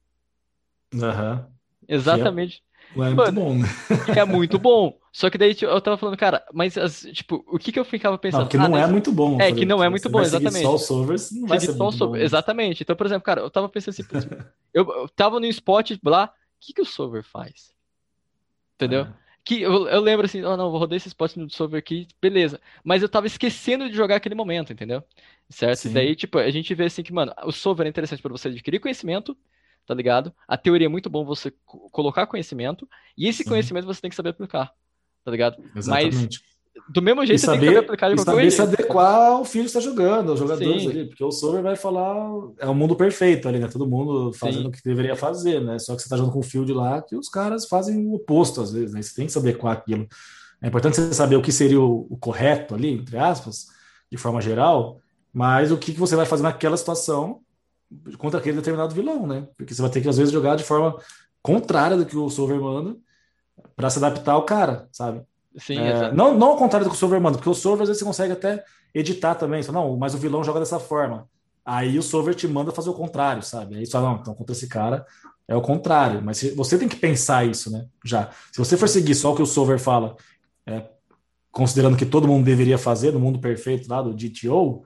Aham. 1.03 1.37
Uhum. 1.39 1.53
Exatamente. 1.89 2.63
É, 2.97 3.01
é 3.01 3.15
muito 3.15 3.33
bom, 3.33 3.55
né? 3.55 3.69
É 4.17 4.25
muito 4.25 4.59
bom. 4.59 4.99
Só 5.13 5.29
que 5.29 5.37
daí 5.37 5.55
tipo, 5.55 5.71
eu 5.71 5.81
tava 5.81 5.97
falando, 5.97 6.17
cara, 6.17 6.43
mas 6.53 6.79
as, 6.79 7.03
tipo, 7.13 7.45
o 7.47 7.59
que 7.59 7.71
que 7.71 7.79
eu 7.79 7.85
ficava 7.85 8.17
pensando? 8.17 8.43
Não, 8.43 8.49
que 8.49 8.57
não 8.57 8.75
ah, 8.75 8.81
é 8.81 8.87
muito 8.87 9.13
bom. 9.13 9.41
É, 9.41 9.53
que 9.53 9.67
não 9.67 9.85
é 9.85 9.89
muito 9.89 10.09
bom, 10.09 10.21
exatamente. 10.21 10.63
Só 10.79 10.97
não 10.97 11.07
vai 11.07 11.19
ser 11.61 11.73
muito 11.73 11.99
bom. 11.99 12.17
Exatamente. 12.17 12.83
Então, 12.83 12.97
por 12.97 13.07
exemplo, 13.07 13.23
cara, 13.25 13.43
eu 13.43 13.51
tava 13.51 13.69
pensando 13.69 13.95
assim, 13.95 14.03
eu, 14.73 14.91
eu 14.91 15.09
tava 15.09 15.39
no 15.39 15.47
spot 15.47 15.93
lá, 16.05 16.27
o 16.27 16.31
que 16.61 16.73
que 16.73 16.81
o 16.81 16.87
solver 16.87 17.23
faz? 17.23 17.73
Entendeu? 18.75 19.03
Ah. 19.03 19.15
Que 19.45 19.61
eu, 19.61 19.89
eu, 19.89 20.01
lembro 20.01 20.25
assim, 20.25 20.43
oh, 20.45 20.57
não, 20.57 20.71
vou 20.71 20.79
rodar 20.79 20.97
esse 20.97 21.09
spot 21.09 21.37
no 21.37 21.51
solver 21.51 21.79
aqui, 21.79 22.07
beleza. 22.21 22.61
Mas 22.85 23.03
eu 23.03 23.09
tava 23.09 23.27
esquecendo 23.27 23.91
de 23.91 23.97
jogar 23.97 24.17
aquele 24.17 24.37
momento, 24.37 24.73
entendeu? 24.73 25.03
Certo? 25.51 25.81
Sim. 25.81 25.93
Daí, 25.93 26.15
tipo, 26.15 26.39
a 26.39 26.51
gente 26.51 26.73
vê 26.75 26.85
assim 26.85 27.03
que, 27.03 27.13
mano, 27.13 27.35
o 27.45 27.53
solver 27.53 27.87
é 27.87 27.91
interessante 27.91 28.23
para 28.23 28.33
você 28.33 28.49
adquirir 28.49 28.79
conhecimento, 28.79 29.37
tá 29.87 29.95
ligado? 29.95 30.33
A 30.47 30.57
teoria 30.57 30.87
é 30.87 30.89
muito 30.89 31.11
bom 31.11 31.25
você 31.25 31.53
colocar 31.65 32.27
conhecimento, 32.27 32.89
e 33.17 33.29
esse 33.29 33.45
conhecimento 33.45 33.87
você 33.87 34.01
tem 34.01 34.11
que 34.11 34.17
saber 34.17 34.31
aplicar, 34.31 34.73
tá 35.25 35.31
ligado? 35.31 35.63
Exatamente. 35.75 36.41
Mas 36.41 36.53
do 36.89 37.03
mesmo 37.03 37.25
jeito, 37.25 37.39
e 37.39 37.45
saber, 37.45 37.59
você 37.59 37.61
tem 37.61 37.69
que 37.69 37.75
saber 37.75 37.85
aplicar 37.85 38.09
de 38.09 38.17
qualquer 38.17 38.51
saber 38.51 38.51
se 38.51 38.63
adequar 38.63 39.31
ao 39.33 39.45
filho 39.45 39.65
que 39.65 39.69
está 39.69 39.81
jogando, 39.81 40.31
aos 40.31 40.39
jogadores 40.39 40.83
Sim. 40.83 40.91
ali, 40.91 41.07
porque 41.07 41.23
o 41.23 41.31
Sober 41.31 41.63
vai 41.63 41.77
falar, 41.77 42.17
é 42.59 42.67
o 42.67 42.75
mundo 42.75 42.97
perfeito 42.97 43.47
ali, 43.47 43.59
né? 43.59 43.69
Todo 43.69 43.87
mundo 43.87 44.33
fazendo 44.33 44.63
Sim. 44.63 44.69
o 44.69 44.71
que 44.73 44.83
deveria 44.83 45.15
fazer, 45.15 45.61
né? 45.61 45.79
Só 45.79 45.95
que 45.95 46.01
você 46.01 46.07
está 46.07 46.17
jogando 46.17 46.33
com 46.33 46.41
o 46.41 46.43
field 46.43 46.73
lá, 46.73 47.03
que 47.03 47.15
os 47.15 47.29
caras 47.29 47.67
fazem 47.67 48.07
o 48.07 48.15
oposto 48.15 48.61
às 48.61 48.73
vezes, 48.73 48.95
né? 48.95 49.03
Você 49.03 49.15
tem 49.15 49.27
que 49.27 49.33
se 49.33 49.39
adequar 49.39 49.73
aquilo. 49.73 50.07
É 50.63 50.69
importante 50.69 50.97
você 50.97 51.13
saber 51.13 51.37
o 51.37 51.43
que 51.43 51.53
seria 51.53 51.81
o, 51.81 52.07
o 52.09 52.17
correto 52.17 52.75
ali, 52.75 52.91
entre 52.91 53.19
aspas, 53.19 53.67
de 54.11 54.17
forma 54.17 54.41
geral, 54.41 54.99
mas 55.33 55.71
o 55.71 55.77
que, 55.77 55.93
que 55.93 56.01
você 56.01 56.17
vai 56.17 56.27
fazer 56.27 56.43
naquela 56.43 56.77
situação 56.77 57.41
contra 58.19 58.41
aquele 58.41 58.57
determinado 58.57 58.95
vilão, 58.95 59.27
né? 59.27 59.47
Porque 59.57 59.75
você 59.75 59.83
vai 59.83 59.91
ter 59.91 60.01
que, 60.01 60.09
às 60.09 60.17
vezes, 60.17 60.33
jogar 60.33 60.57
de 60.57 60.65
forma 60.65 60.97
contrária 61.43 61.97
do 61.97 62.07
que 62.07 62.17
o 62.17 62.31
Solver 62.31 62.61
manda 62.61 62.97
para 63.77 63.91
se 63.91 63.99
adaptar 63.99 64.33
ao 64.33 64.45
cara, 64.45 64.89
sabe? 64.93 65.23
Sim, 65.57 65.79
é, 65.79 66.13
não, 66.13 66.37
não 66.37 66.49
ao 66.49 66.57
contrário 66.57 66.87
do 66.87 66.91
que 66.91 66.97
o 66.97 66.99
Solver 66.99 67.21
manda, 67.21 67.37
porque 67.37 67.51
o 67.51 67.55
Solver 67.55 67.83
às 67.83 67.89
vezes 67.89 68.01
você 68.01 68.05
consegue 68.05 68.33
até 68.33 68.65
editar 68.95 69.35
também. 69.35 69.63
Só, 69.63 69.73
não, 69.73 69.97
mas 69.97 70.15
o 70.15 70.19
vilão 70.19 70.45
joga 70.45 70.61
dessa 70.61 70.79
forma. 70.79 71.29
Aí 71.65 71.99
o 71.99 72.03
Solver 72.03 72.35
te 72.35 72.49
manda 72.49 72.73
fazer 72.73 72.91
o 72.91 72.95
contrário, 72.95 73.43
sabe? 73.43 73.77
Aí 73.77 73.87
só 73.87 74.01
não, 74.01 74.17
então 74.17 74.35
contra 74.35 74.55
esse 74.55 74.67
cara 74.67 75.07
é 75.47 75.55
o 75.55 75.61
contrário. 75.61 76.23
Mas 76.23 76.43
você 76.55 76.79
tem 76.79 76.89
que 76.89 76.97
pensar 76.97 77.47
isso, 77.47 77.71
né? 77.71 77.87
Já. 78.05 78.31
Se 78.51 78.59
você 78.59 78.77
for 78.77 78.89
seguir 78.89 79.15
só 79.15 79.33
o 79.33 79.37
que 79.37 79.43
o 79.43 79.47
Solver 79.47 79.79
fala, 79.79 80.17
é, 80.67 80.85
considerando 81.51 81.97
que 81.97 82.07
todo 82.07 82.27
mundo 82.27 82.45
deveria 82.45 82.79
fazer 82.79 83.13
no 83.13 83.21
mundo 83.21 83.39
perfeito 83.39 83.89
lá 83.89 84.01
do 84.01 84.15
GTO, 84.15 84.85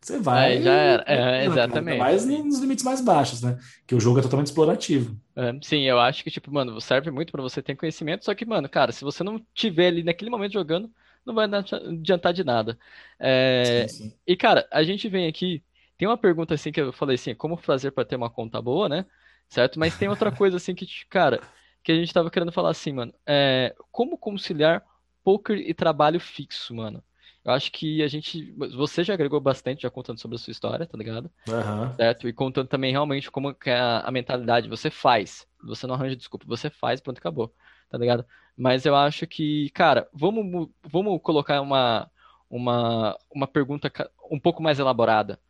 você 0.00 0.18
vai. 0.18 0.56
É, 0.56 0.62
já 0.62 0.72
era. 0.72 1.04
É, 1.06 1.44
exatamente. 1.44 1.98
Mais 1.98 2.24
nos 2.24 2.60
limites 2.60 2.84
mais 2.84 3.00
baixos, 3.00 3.42
né? 3.42 3.58
Que 3.86 3.94
o 3.94 4.00
jogo 4.00 4.18
é 4.18 4.22
totalmente 4.22 4.46
explorativo. 4.46 5.18
É, 5.34 5.52
sim, 5.62 5.82
eu 5.82 5.98
acho 5.98 6.22
que, 6.22 6.30
tipo, 6.30 6.52
mano, 6.52 6.80
serve 6.80 7.10
muito 7.10 7.32
para 7.32 7.42
você 7.42 7.60
ter 7.60 7.76
conhecimento, 7.76 8.24
só 8.24 8.34
que, 8.34 8.44
mano, 8.44 8.68
cara, 8.68 8.92
se 8.92 9.04
você 9.04 9.24
não 9.24 9.44
tiver 9.52 9.88
ali 9.88 10.02
naquele 10.02 10.30
momento 10.30 10.52
jogando, 10.52 10.90
não 11.26 11.34
vai 11.34 11.46
adiantar 11.46 12.32
de 12.32 12.44
nada. 12.44 12.78
É... 13.18 13.86
Sim, 13.88 14.04
sim. 14.04 14.14
E, 14.26 14.36
cara, 14.36 14.66
a 14.70 14.82
gente 14.82 15.08
vem 15.08 15.26
aqui. 15.26 15.62
Tem 15.96 16.06
uma 16.06 16.16
pergunta 16.16 16.54
assim 16.54 16.70
que 16.70 16.80
eu 16.80 16.92
falei 16.92 17.16
assim, 17.16 17.34
como 17.34 17.56
fazer 17.56 17.90
para 17.90 18.04
ter 18.04 18.16
uma 18.16 18.30
conta 18.30 18.62
boa, 18.62 18.88
né? 18.88 19.04
Certo? 19.48 19.78
Mas 19.78 19.96
tem 19.98 20.08
outra 20.08 20.30
coisa 20.30 20.56
assim 20.56 20.74
que, 20.74 20.86
cara, 21.10 21.40
que 21.82 21.92
a 21.92 21.94
gente 21.94 22.12
tava 22.12 22.30
querendo 22.30 22.52
falar 22.52 22.70
assim, 22.70 22.92
mano. 22.92 23.12
É... 23.26 23.74
Como 23.90 24.16
conciliar 24.16 24.82
poker 25.24 25.58
e 25.58 25.74
trabalho 25.74 26.20
fixo, 26.20 26.74
mano? 26.74 27.02
Eu 27.48 27.54
acho 27.54 27.72
que 27.72 28.02
a 28.02 28.08
gente. 28.08 28.52
Você 28.76 29.02
já 29.02 29.14
agregou 29.14 29.40
bastante, 29.40 29.80
já 29.80 29.90
contando 29.90 30.20
sobre 30.20 30.34
a 30.34 30.38
sua 30.38 30.50
história, 30.50 30.84
tá 30.84 30.98
ligado? 30.98 31.30
Uhum. 31.48 31.94
Certo? 31.96 32.28
E 32.28 32.32
contando 32.34 32.68
também 32.68 32.92
realmente 32.92 33.30
como 33.30 33.54
que 33.54 33.70
é 33.70 33.80
a, 33.80 34.00
a 34.00 34.10
mentalidade. 34.10 34.68
Você 34.68 34.90
faz. 34.90 35.46
Você 35.64 35.86
não 35.86 35.94
arranja 35.94 36.14
desculpa. 36.14 36.44
Você 36.46 36.68
faz, 36.68 37.00
pronto, 37.00 37.16
acabou. 37.16 37.50
Tá 37.88 37.96
ligado? 37.96 38.22
Mas 38.54 38.84
eu 38.84 38.94
acho 38.94 39.26
que, 39.26 39.70
cara, 39.70 40.06
vamos, 40.12 40.68
vamos 40.82 41.18
colocar 41.22 41.62
uma, 41.62 42.10
uma, 42.50 43.18
uma 43.34 43.46
pergunta 43.46 43.90
um 44.30 44.38
pouco 44.38 44.62
mais 44.62 44.78
elaborada, 44.78 45.40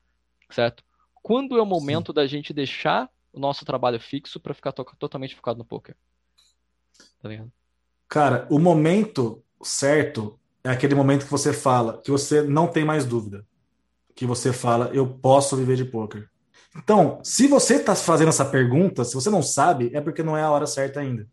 certo? 0.51 0.85
Quando 1.21 1.59
é 1.59 1.63
o 1.63 1.67
momento 1.67 2.13
Sim. 2.13 2.15
da 2.15 2.29
gente 2.29 2.53
deixar 2.53 3.11
o 3.33 3.41
nosso 3.41 3.65
trabalho 3.65 3.99
fixo 3.99 4.39
para 4.39 4.55
ficar 4.55 4.71
to 4.71 4.85
totalmente 5.01 5.35
focado 5.35 5.59
no 5.59 5.65
poker? 5.65 5.97
Tá 7.21 7.29
ligado? 7.29 7.51
Cara, 8.07 8.47
o 8.49 8.61
momento 8.61 9.43
certo 9.61 10.38
é 10.65 10.71
aquele 10.71 10.95
momento 10.95 11.25
que 11.25 11.31
você 11.31 11.53
fala, 11.53 12.01
que 12.03 12.11
você 12.11 12.43
não 12.43 12.67
tem 12.67 12.85
mais 12.85 13.05
dúvida. 13.05 13.47
Que 14.15 14.27
você 14.27 14.53
fala, 14.53 14.91
eu 14.93 15.07
posso 15.07 15.57
viver 15.57 15.77
de 15.77 15.85
poker. 15.85 16.29
Então, 16.77 17.21
se 17.23 17.47
você 17.47 17.77
está 17.77 17.95
fazendo 17.95 18.29
essa 18.29 18.45
pergunta, 18.45 19.05
se 19.05 19.15
você 19.15 19.31
não 19.31 19.43
sabe, 19.43 19.91
é 19.95 20.01
porque 20.01 20.23
não 20.23 20.37
é 20.37 20.43
a 20.43 20.51
hora 20.51 20.67
certa 20.67 21.01
ainda. 21.01 21.27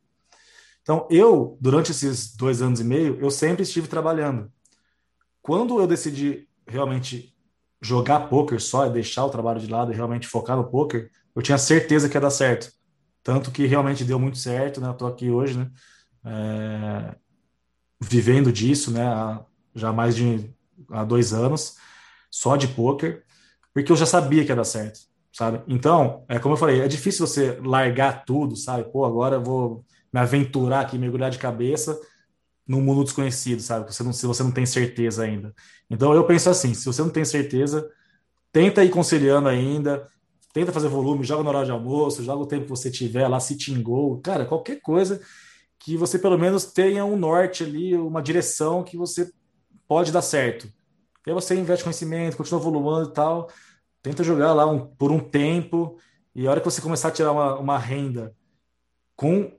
Então, 0.82 1.08
eu, 1.10 1.58
durante 1.60 1.92
esses 1.92 2.36
dois 2.36 2.62
anos 2.62 2.80
e 2.80 2.84
meio, 2.84 3.18
eu 3.20 3.32
sempre 3.32 3.64
estive 3.64 3.88
trabalhando. 3.88 4.52
Quando 5.42 5.80
eu 5.80 5.88
decidi 5.88 6.48
realmente 6.68 7.36
jogar 7.82 8.30
poker 8.30 8.62
só, 8.62 8.88
deixar 8.88 9.26
o 9.26 9.30
trabalho 9.30 9.60
de 9.60 9.68
lado 9.68 9.92
e 9.92 9.96
realmente 9.96 10.28
focar 10.28 10.56
no 10.56 10.70
poker, 10.70 11.12
eu 11.36 11.42
tinha 11.42 11.58
certeza 11.58 12.08
que 12.08 12.16
ia 12.16 12.22
dar 12.22 12.30
certo. 12.30 12.72
Tanto 13.24 13.52
que 13.52 13.66
realmente 13.66 14.04
deu 14.04 14.20
muito 14.20 14.38
certo, 14.38 14.80
né? 14.80 14.88
Eu 14.88 14.94
tô 14.94 15.08
aqui 15.08 15.30
hoje, 15.30 15.58
né? 15.58 15.72
É 16.24 17.25
vivendo 18.00 18.52
disso, 18.52 18.92
né, 18.92 19.06
há 19.06 19.44
já 19.74 19.92
mais 19.92 20.16
de 20.16 20.50
há 20.90 21.04
dois 21.04 21.34
anos, 21.34 21.76
só 22.30 22.56
de 22.56 22.68
poker, 22.68 23.24
porque 23.74 23.92
eu 23.92 23.96
já 23.96 24.06
sabia 24.06 24.44
que 24.44 24.52
ia 24.52 24.56
dar 24.56 24.64
certo, 24.64 25.00
sabe? 25.32 25.62
Então, 25.68 26.24
é 26.30 26.40
como 26.40 26.54
eu 26.54 26.58
falei, 26.58 26.82
é 26.82 26.88
difícil 26.88 27.26
você 27.28 27.60
largar 27.62 28.26
tudo, 28.26 28.56
sabe? 28.56 28.90
Pô, 28.92 29.06
agora 29.06 29.36
eu 29.36 29.44
vou 29.44 29.86
me 30.14 30.20
aventurar 30.20 30.82
aqui, 30.82 30.98
mergulhar 30.98 31.30
de 31.30 31.38
cabeça 31.38 32.00
num 32.68 32.82
mundo 32.82 33.04
desconhecido, 33.04 33.62
sabe? 33.62 33.94
Você 33.94 34.04
não, 34.04 34.14
se 34.14 34.26
você 34.26 34.44
não 34.44 34.52
tem 34.52 34.66
certeza 34.66 35.24
ainda. 35.24 35.54
Então, 35.90 36.14
eu 36.14 36.26
penso 36.26 36.50
assim, 36.50 36.74
se 36.74 36.86
você 36.86 37.02
não 37.02 37.10
tem 37.10 37.26
certeza, 37.26 37.88
tenta 38.52 38.84
ir 38.84 38.90
conciliando 38.90 39.50
ainda, 39.50 40.08
tenta 40.54 40.72
fazer 40.72 40.88
volume, 40.88 41.24
joga 41.24 41.44
no 41.44 41.50
horário 41.50 41.66
de 41.66 41.72
almoço, 41.72 42.24
joga 42.24 42.44
o 42.44 42.48
tempo 42.48 42.64
que 42.64 42.70
você 42.70 42.90
tiver 42.90 43.28
lá, 43.28 43.40
se 43.40 43.58
tingou, 43.58 44.20
cara, 44.22 44.46
qualquer 44.46 44.80
coisa 44.82 45.22
que 45.86 45.96
você 45.96 46.18
pelo 46.18 46.36
menos 46.36 46.66
tenha 46.66 47.06
um 47.06 47.16
norte 47.16 47.64
ali, 47.64 47.96
uma 47.96 48.20
direção 48.20 48.84
que 48.84 48.98
você 48.98 49.32
pode 49.88 50.12
dar 50.12 50.24
certo. 50.24 50.68
E 51.28 51.30
aí 51.30 51.34
você 51.36 51.54
investe 51.54 51.84
conhecimento, 51.84 52.36
continua 52.36 52.60
volumando 52.60 53.10
e 53.12 53.14
tal, 53.14 53.52
tenta 54.02 54.24
jogar 54.24 54.52
lá 54.54 54.66
um, 54.66 54.80
por 54.80 55.12
um 55.12 55.20
tempo, 55.20 56.00
e 56.34 56.48
a 56.48 56.50
hora 56.50 56.60
que 56.60 56.66
você 56.66 56.82
começar 56.82 57.10
a 57.10 57.12
tirar 57.12 57.32
uma, 57.32 57.60
uma 57.60 57.78
renda 57.78 58.36
com 59.16 59.52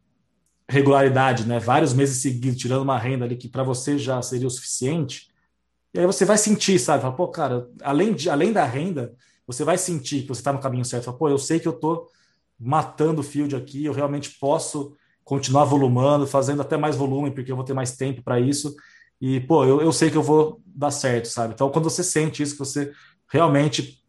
regularidade, 0.69 1.47
né, 1.47 1.61
vários 1.61 1.94
meses 1.94 2.20
seguidos, 2.20 2.59
tirando 2.59 2.82
uma 2.82 2.98
renda 2.98 3.24
ali 3.24 3.36
que 3.36 3.48
para 3.48 3.62
você 3.62 3.97
já 3.97 4.20
seria 4.20 4.48
o 4.48 4.51
suficiente, 4.51 5.31
e 5.94 6.01
aí 6.01 6.07
você 6.07 6.24
vai 6.24 6.36
sentir, 6.36 6.77
sabe? 6.81 7.03
Fala, 7.03 7.15
pô, 7.15 7.28
cara, 7.28 7.70
além, 7.82 8.12
de, 8.12 8.28
além 8.28 8.53
da 8.53 8.65
renda, 8.65 9.15
você 9.47 9.62
vai 9.62 9.78
sentir 9.78 10.23
que 10.23 10.28
você 10.28 10.40
está 10.40 10.53
no 10.53 10.61
caminho 10.61 10.85
certo. 10.85 11.05
Fala, 11.05 11.16
pô, 11.16 11.28
eu 11.28 11.39
sei 11.39 11.61
que 11.61 11.69
eu 11.69 11.73
tô 11.73 12.11
matando 12.59 13.20
o 13.20 13.24
field 13.24 13.55
aqui, 13.55 13.85
eu 13.85 13.93
realmente 13.93 14.31
posso 14.40 14.97
continuar 15.27 15.65
volumando, 15.65 16.24
fazendo 16.24 16.62
até 16.62 16.77
mais 16.77 16.94
volume, 16.94 17.32
porque 17.32 17.51
eu 17.51 17.57
vou 17.57 17.65
ter 17.65 17.74
mais 17.74 17.97
tempo 17.97 18.23
para 18.23 18.39
isso. 18.39 18.77
E, 19.20 19.40
pô, 19.40 19.65
eu, 19.65 19.81
eu 19.81 19.93
sei 19.93 20.09
que 20.09 20.16
eu 20.16 20.23
vou 20.23 20.62
dar 20.65 20.93
certo, 20.93 21.27
sabe? 21.27 21.53
Então, 21.53 21.69
quando 21.69 21.90
você 21.90 22.05
sente 22.05 22.44
isso, 22.44 22.53
que 22.53 22.61
você 22.61 22.93
realmente 23.28 24.01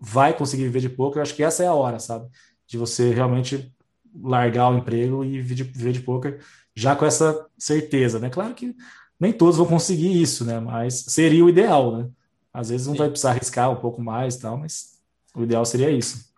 vai 0.00 0.34
conseguir 0.34 0.62
viver 0.64 0.80
de 0.80 0.88
pouco, 0.88 1.18
eu 1.18 1.22
acho 1.22 1.34
que 1.34 1.42
essa 1.42 1.62
é 1.62 1.66
a 1.66 1.74
hora, 1.74 1.98
sabe? 1.98 2.26
De 2.66 2.78
você 2.78 3.12
realmente 3.12 3.70
largar 4.14 4.70
o 4.70 4.78
emprego 4.78 5.22
e 5.22 5.42
viver 5.42 5.92
de, 5.92 6.00
poker 6.00 6.40
já 6.74 6.96
com 6.96 7.04
essa 7.04 7.46
certeza, 7.58 8.18
né? 8.18 8.30
Claro 8.30 8.54
que 8.54 8.74
nem 9.20 9.30
todos 9.30 9.58
vão 9.58 9.66
conseguir 9.66 10.22
isso, 10.22 10.42
né? 10.42 10.58
Mas 10.58 11.04
seria 11.08 11.44
o 11.44 11.50
ideal, 11.50 11.98
né? 11.98 12.08
Às 12.50 12.70
vezes 12.70 12.86
Sim. 12.86 12.96
vai 12.96 13.10
precisar 13.10 13.32
arriscar 13.32 13.70
um 13.70 13.76
pouco 13.76 14.00
mais 14.00 14.36
e 14.36 14.40
tal, 14.40 14.56
mas 14.56 14.98
o 15.34 15.42
ideal 15.42 15.66
seria 15.66 15.90
isso. 15.90 16.31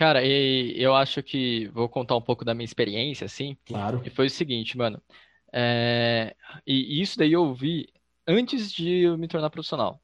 Cara, 0.00 0.24
e 0.24 0.82
eu 0.82 0.96
acho 0.96 1.22
que 1.22 1.68
vou 1.74 1.86
contar 1.86 2.16
um 2.16 2.22
pouco 2.22 2.42
da 2.42 2.54
minha 2.54 2.64
experiência, 2.64 3.26
assim. 3.26 3.54
Claro. 3.66 4.00
E 4.02 4.08
foi 4.08 4.28
o 4.28 4.30
seguinte, 4.30 4.74
mano. 4.78 4.98
É... 5.52 6.34
E 6.66 7.02
isso 7.02 7.18
daí 7.18 7.34
eu 7.34 7.52
vi 7.52 7.86
antes 8.26 8.72
de 8.72 9.00
eu 9.00 9.18
me 9.18 9.28
tornar 9.28 9.50
profissional, 9.50 10.00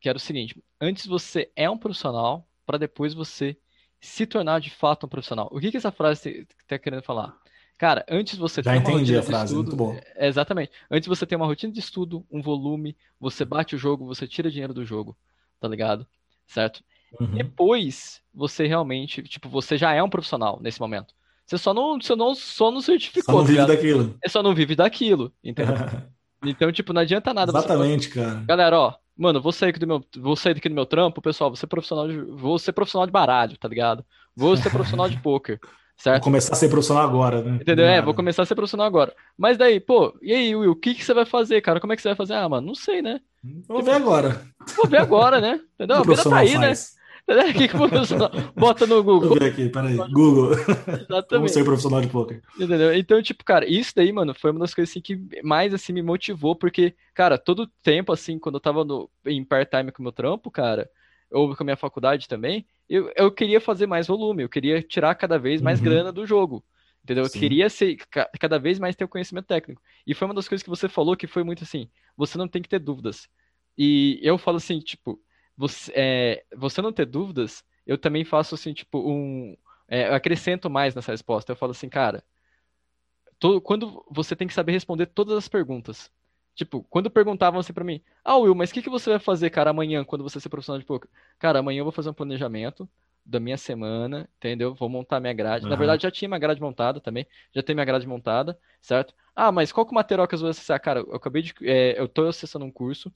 que 0.00 0.08
era 0.08 0.18
o 0.18 0.20
seguinte: 0.20 0.60
antes 0.80 1.06
você 1.06 1.48
é 1.54 1.70
um 1.70 1.78
profissional 1.78 2.44
para 2.66 2.76
depois 2.76 3.14
você 3.14 3.56
se 4.00 4.26
tornar 4.26 4.60
de 4.60 4.68
fato 4.68 5.06
um 5.06 5.08
profissional. 5.08 5.48
O 5.52 5.60
que, 5.60 5.70
que 5.70 5.76
essa 5.76 5.92
frase 5.92 6.44
está 6.62 6.76
querendo 6.76 7.04
falar? 7.04 7.38
Cara, 7.78 8.04
antes 8.10 8.36
você 8.36 8.60
Já 8.64 8.72
tem 8.72 8.80
uma 8.80 8.98
rotina 8.98 9.20
a 9.20 9.22
frase, 9.22 9.54
de 9.54 9.60
estudo, 9.60 9.76
muito 9.76 9.76
bom. 9.76 10.00
É, 10.16 10.26
exatamente. 10.26 10.72
Antes 10.90 11.06
você 11.06 11.24
tem 11.24 11.36
uma 11.36 11.46
rotina 11.46 11.72
de 11.72 11.78
estudo, 11.78 12.26
um 12.32 12.42
volume, 12.42 12.96
você 13.20 13.44
bate 13.44 13.76
o 13.76 13.78
jogo, 13.78 14.04
você 14.04 14.26
tira 14.26 14.50
dinheiro 14.50 14.74
do 14.74 14.84
jogo, 14.84 15.16
tá 15.60 15.68
ligado? 15.68 16.04
Certo? 16.48 16.82
Uhum. 17.18 17.32
Depois 17.32 18.20
você 18.34 18.66
realmente, 18.66 19.22
tipo, 19.22 19.48
você 19.48 19.76
já 19.76 19.92
é 19.92 20.02
um 20.02 20.10
profissional 20.10 20.58
nesse 20.60 20.80
momento. 20.80 21.14
Você 21.46 21.58
só 21.58 21.74
não, 21.74 22.00
você 22.00 22.14
não, 22.14 22.34
só 22.34 22.70
não 22.70 22.80
certificou. 22.80 23.34
Só 23.34 23.40
não 23.40 23.44
tá 23.44 23.52
vive 23.52 23.66
daquilo. 23.66 24.14
Você 24.22 24.28
só 24.28 24.42
não 24.42 24.54
vive 24.54 24.76
daquilo, 24.76 25.32
entendeu? 25.42 25.74
então, 26.44 26.70
tipo, 26.70 26.92
não 26.92 27.02
adianta 27.02 27.34
nada. 27.34 27.50
Exatamente, 27.50 28.08
você... 28.08 28.20
cara. 28.20 28.44
Galera, 28.46 28.78
ó, 28.78 28.94
mano, 29.16 29.40
vou 29.40 29.50
sair, 29.50 29.70
aqui 29.70 29.80
do 29.80 29.86
meu, 29.86 30.04
vou 30.16 30.36
sair 30.36 30.54
daqui 30.54 30.68
do 30.68 30.74
meu 30.74 30.86
trampo, 30.86 31.20
pessoal, 31.20 31.50
vou 31.50 31.56
ser 31.56 31.66
profissional 31.66 32.06
de, 32.06 32.20
vou 32.20 32.58
ser 32.58 32.72
profissional 32.72 33.04
de 33.04 33.12
baralho, 33.12 33.58
tá 33.58 33.66
ligado? 33.66 34.04
Vou 34.36 34.56
ser 34.56 34.70
profissional 34.70 35.08
de 35.08 35.18
poker. 35.20 35.58
Certo? 35.96 36.22
Vou 36.22 36.30
começar 36.32 36.54
a 36.54 36.56
ser 36.56 36.70
profissional 36.70 37.04
agora, 37.04 37.42
né? 37.42 37.58
Entendeu? 37.60 37.84
É, 37.84 38.00
vou 38.00 38.14
começar 38.14 38.42
a 38.42 38.46
ser 38.46 38.54
profissional 38.54 38.86
agora. 38.86 39.14
Mas 39.36 39.58
daí, 39.58 39.78
pô, 39.78 40.16
e 40.22 40.32
aí, 40.32 40.56
Will, 40.56 40.70
o 40.70 40.76
que, 40.76 40.94
que 40.94 41.04
você 41.04 41.12
vai 41.12 41.26
fazer, 41.26 41.60
cara? 41.60 41.78
Como 41.78 41.92
é 41.92 41.96
que 41.96 42.00
você 42.00 42.08
vai 42.08 42.16
fazer? 42.16 42.34
Ah, 42.34 42.48
mano, 42.48 42.68
não 42.68 42.74
sei, 42.74 43.02
né? 43.02 43.20
Vou 43.68 43.82
ver 43.82 43.92
agora. 43.92 44.40
Vou 44.76 44.86
ver 44.86 44.98
agora, 44.98 45.42
né? 45.42 45.60
Entendeu? 45.74 45.96
A 45.96 46.02
vida 46.02 46.24
tá 46.24 46.38
aí, 46.38 46.56
né? 46.56 46.68
faz? 46.68 46.94
né? 46.94 46.99
O 47.28 47.52
que, 47.52 47.68
que 47.68 47.76
profissional? 47.76 48.30
Bota 48.56 48.86
no 48.86 49.02
Google. 49.02 49.28
Vou 49.30 49.38
ver 49.38 49.52
aqui, 49.52 49.68
peraí. 49.68 49.96
Google. 49.96 50.52
Exatamente. 50.52 51.28
Como 51.28 51.48
ser 51.48 51.64
profissional 51.64 52.00
de 52.00 52.08
poker. 52.08 52.42
Entendeu? 52.58 52.92
Então, 52.94 53.22
tipo, 53.22 53.44
cara, 53.44 53.68
isso 53.68 53.92
daí, 53.94 54.12
mano, 54.12 54.34
foi 54.34 54.50
uma 54.50 54.60
das 54.60 54.74
coisas 54.74 54.90
assim, 54.90 55.00
que 55.00 55.20
mais 55.42 55.72
assim 55.72 55.92
me 55.92 56.02
motivou, 56.02 56.56
porque, 56.56 56.94
cara, 57.14 57.38
todo 57.38 57.70
tempo, 57.82 58.12
assim, 58.12 58.38
quando 58.38 58.56
eu 58.56 58.60
tava 58.60 58.84
no, 58.84 59.08
em 59.26 59.44
part-time 59.44 59.92
com 59.92 60.02
o 60.02 60.04
meu 60.04 60.12
trampo, 60.12 60.50
cara, 60.50 60.90
ou 61.30 61.54
com 61.54 61.62
a 61.62 61.64
minha 61.64 61.76
faculdade 61.76 62.26
também, 62.26 62.66
eu, 62.88 63.12
eu 63.14 63.30
queria 63.30 63.60
fazer 63.60 63.86
mais 63.86 64.08
volume, 64.08 64.42
eu 64.42 64.48
queria 64.48 64.82
tirar 64.82 65.14
cada 65.14 65.38
vez 65.38 65.62
mais 65.62 65.78
uhum. 65.78 65.84
grana 65.84 66.12
do 66.12 66.26
jogo. 66.26 66.64
Entendeu? 67.02 67.24
Sim. 67.26 67.38
Eu 67.38 67.40
queria 67.40 67.70
ser 67.70 67.96
cada 68.38 68.58
vez 68.58 68.78
mais 68.78 68.94
ter 68.94 69.04
o 69.04 69.08
conhecimento 69.08 69.46
técnico. 69.46 69.80
E 70.06 70.14
foi 70.14 70.26
uma 70.26 70.34
das 70.34 70.48
coisas 70.48 70.62
que 70.62 70.68
você 70.68 70.88
falou 70.88 71.16
que 71.16 71.26
foi 71.26 71.42
muito 71.42 71.64
assim: 71.64 71.88
você 72.16 72.36
não 72.36 72.46
tem 72.46 72.60
que 72.60 72.68
ter 72.68 72.78
dúvidas. 72.78 73.28
E 73.78 74.20
eu 74.22 74.36
falo 74.36 74.58
assim, 74.58 74.78
tipo, 74.80 75.18
você, 75.60 75.92
é, 75.94 76.44
você 76.56 76.80
não 76.80 76.90
ter 76.90 77.04
dúvidas, 77.04 77.62
eu 77.86 77.98
também 77.98 78.24
faço 78.24 78.54
assim, 78.54 78.72
tipo, 78.72 78.98
um. 78.98 79.54
É, 79.86 80.08
eu 80.08 80.14
acrescento 80.14 80.70
mais 80.70 80.94
nessa 80.94 81.12
resposta. 81.12 81.52
Eu 81.52 81.56
falo 81.56 81.72
assim, 81.72 81.88
cara, 81.88 82.24
quando 83.62 84.02
você 84.10 84.34
tem 84.34 84.48
que 84.48 84.54
saber 84.54 84.72
responder 84.72 85.04
todas 85.04 85.36
as 85.36 85.48
perguntas. 85.48 86.10
Tipo, 86.54 86.82
quando 86.88 87.10
perguntavam 87.10 87.60
assim 87.60 87.74
pra 87.74 87.84
mim, 87.84 88.02
ah, 88.24 88.38
Will, 88.38 88.54
mas 88.54 88.70
o 88.70 88.74
que, 88.74 88.82
que 88.82 88.88
você 88.88 89.10
vai 89.10 89.18
fazer, 89.18 89.50
cara, 89.50 89.68
amanhã, 89.68 90.02
quando 90.02 90.22
você 90.24 90.40
ser 90.40 90.48
profissional 90.48 90.78
de 90.78 90.86
poker? 90.86 91.10
Cara, 91.38 91.58
amanhã 91.58 91.80
eu 91.80 91.84
vou 91.84 91.92
fazer 91.92 92.08
um 92.08 92.14
planejamento 92.14 92.88
da 93.24 93.38
minha 93.38 93.58
semana, 93.58 94.28
entendeu? 94.38 94.74
Vou 94.74 94.88
montar 94.88 95.20
minha 95.20 95.34
grade. 95.34 95.64
Uhum. 95.64 95.70
Na 95.70 95.76
verdade, 95.76 96.04
já 96.04 96.10
tinha 96.10 96.28
minha 96.28 96.38
grade 96.38 96.60
montada 96.60 97.00
também, 97.00 97.26
já 97.54 97.62
tem 97.62 97.74
minha 97.74 97.84
grade 97.84 98.06
montada, 98.06 98.58
certo? 98.80 99.14
Ah, 99.36 99.52
mas 99.52 99.72
qual 99.72 99.84
que 99.84 99.92
o 99.92 99.94
material 99.94 100.26
que 100.26 100.34
eu 100.34 100.38
vou 100.38 100.48
acessar? 100.48 100.80
Cara, 100.80 101.00
eu 101.00 101.14
acabei 101.14 101.42
de. 101.42 101.54
É, 101.62 102.00
eu 102.00 102.08
tô 102.08 102.26
acessando 102.26 102.64
um 102.64 102.70
curso, 102.70 103.12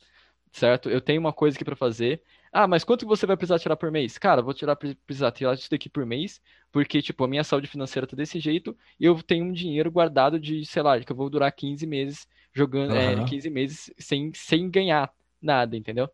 certo? 0.55 0.89
Eu 0.89 1.01
tenho 1.01 1.21
uma 1.21 1.33
coisa 1.33 1.57
aqui 1.57 1.65
para 1.65 1.75
fazer. 1.75 2.23
Ah, 2.53 2.69
mas 2.69 2.85
quanto 2.85 3.05
você 3.05 3.27
vai 3.27 3.37
precisar 3.37 3.59
tirar 3.59 3.77
por 3.77 3.91
mês? 3.91 4.17
Cara, 4.17 4.41
vou 4.41 4.55
tirar, 4.55 4.77
precisar 4.77 5.33
tirar 5.33 5.55
isso 5.55 5.69
daqui 5.69 5.89
por 5.89 6.07
mês, 6.07 6.41
porque, 6.71 7.03
tipo, 7.03 7.25
a 7.25 7.29
minha 7.29 7.43
saúde 7.43 7.67
financeira 7.67 8.07
tá 8.07 8.15
desse 8.15 8.39
jeito 8.39 8.77
e 8.99 9.05
eu 9.05 9.21
tenho 9.21 9.45
um 9.45 9.53
dinheiro 9.53 9.91
guardado 9.91 10.39
de, 10.39 10.65
sei 10.65 10.81
lá, 10.81 10.99
que 11.01 11.11
eu 11.11 11.17
vou 11.17 11.29
durar 11.29 11.51
15 11.51 11.85
meses 11.87 12.29
jogando, 12.53 12.93
uhum. 12.93 12.97
é, 12.97 13.25
15 13.25 13.51
meses 13.51 13.93
sem, 13.99 14.31
sem 14.33 14.71
ganhar 14.71 15.13
nada, 15.43 15.77
entendeu? 15.77 16.09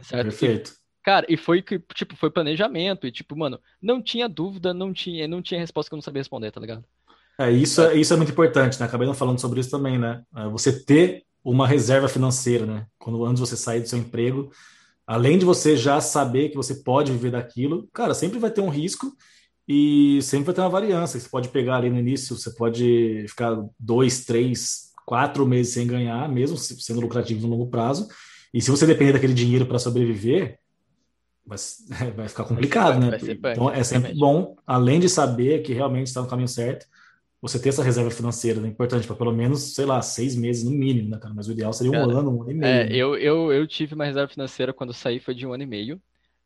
Certo? 0.00 0.24
Perfeito. 0.24 0.70
E, 0.70 1.04
cara, 1.04 1.26
e 1.28 1.36
foi 1.36 1.60
que, 1.60 1.78
tipo, 1.94 2.16
foi 2.16 2.30
planejamento 2.30 3.06
e, 3.06 3.12
tipo, 3.12 3.36
mano, 3.36 3.60
não 3.82 4.02
tinha 4.02 4.30
dúvida, 4.30 4.72
não 4.72 4.94
tinha, 4.94 5.28
não 5.28 5.42
tinha 5.42 5.60
resposta 5.60 5.90
que 5.90 5.94
eu 5.94 5.98
não 5.98 6.02
sabia 6.02 6.20
responder, 6.20 6.50
tá 6.50 6.60
ligado? 6.60 6.82
É, 7.38 7.50
isso, 7.50 7.82
é, 7.82 7.96
isso 7.96 8.14
é 8.14 8.16
muito 8.16 8.32
importante, 8.32 8.80
né? 8.80 8.86
Acabei 8.86 9.06
não 9.06 9.14
falando 9.14 9.38
sobre 9.38 9.60
isso 9.60 9.70
também, 9.70 9.98
né? 9.98 10.24
É, 10.34 10.48
você 10.48 10.82
ter 10.82 11.26
uma 11.44 11.66
reserva 11.66 12.08
financeira, 12.08 12.66
né? 12.66 12.86
Quando 12.98 13.24
antes 13.24 13.40
você 13.40 13.56
sair 13.56 13.80
do 13.80 13.88
seu 13.88 13.98
emprego, 13.98 14.50
além 15.06 15.38
de 15.38 15.44
você 15.44 15.76
já 15.76 16.00
saber 16.00 16.50
que 16.50 16.56
você 16.56 16.76
pode 16.76 17.12
viver 17.12 17.32
daquilo, 17.32 17.88
cara, 17.92 18.14
sempre 18.14 18.38
vai 18.38 18.50
ter 18.50 18.60
um 18.60 18.68
risco 18.68 19.12
e 19.66 20.20
sempre 20.22 20.46
vai 20.46 20.54
ter 20.54 20.60
uma 20.60 20.68
variância. 20.68 21.18
Você 21.18 21.28
pode 21.28 21.48
pegar 21.48 21.76
ali 21.76 21.90
no 21.90 21.98
início, 21.98 22.36
você 22.36 22.50
pode 22.50 23.24
ficar 23.28 23.56
dois, 23.78 24.24
três, 24.24 24.90
quatro 25.06 25.46
meses 25.46 25.72
sem 25.72 25.86
ganhar, 25.86 26.28
mesmo 26.28 26.56
sendo 26.56 27.00
lucrativo 27.00 27.40
no 27.42 27.48
longo 27.48 27.70
prazo. 27.70 28.08
E 28.52 28.60
se 28.60 28.70
você 28.70 28.86
depender 28.86 29.12
daquele 29.12 29.34
dinheiro 29.34 29.66
para 29.66 29.78
sobreviver, 29.78 30.58
vai, 31.46 31.58
vai 32.16 32.28
ficar 32.28 32.44
complicado, 32.44 33.00
né? 33.00 33.18
Então 33.52 33.70
é 33.70 33.82
sempre 33.82 34.14
bom, 34.14 34.56
além 34.66 35.00
de 35.00 35.08
saber 35.08 35.62
que 35.62 35.72
realmente 35.72 36.08
está 36.08 36.20
no 36.20 36.28
caminho 36.28 36.48
certo, 36.48 36.86
você 37.40 37.58
ter 37.58 37.70
essa 37.70 37.82
reserva 37.82 38.10
financeira, 38.10 38.60
né? 38.60 38.68
Importante 38.68 39.06
para 39.06 39.16
pelo 39.16 39.32
menos, 39.32 39.74
sei 39.74 39.86
lá, 39.86 40.02
seis 40.02 40.36
meses 40.36 40.64
no 40.64 40.70
mínimo, 40.70 41.08
né, 41.08 41.18
cara? 41.18 41.32
Mas 41.34 41.48
o 41.48 41.52
ideal 41.52 41.72
seria 41.72 41.90
um 41.90 42.06
cara, 42.06 42.18
ano, 42.18 42.36
um 42.36 42.42
ano 42.42 42.50
e 42.50 42.54
meio. 42.54 42.72
É, 42.72 42.84
né? 42.84 42.94
eu, 42.94 43.16
eu, 43.16 43.52
eu 43.52 43.66
tive 43.66 43.94
uma 43.94 44.04
reserva 44.04 44.32
financeira 44.32 44.72
quando 44.72 44.92
saí, 44.92 45.18
foi 45.18 45.34
de 45.34 45.46
um 45.46 45.52
ano 45.52 45.62
e 45.62 45.66
meio. 45.66 46.00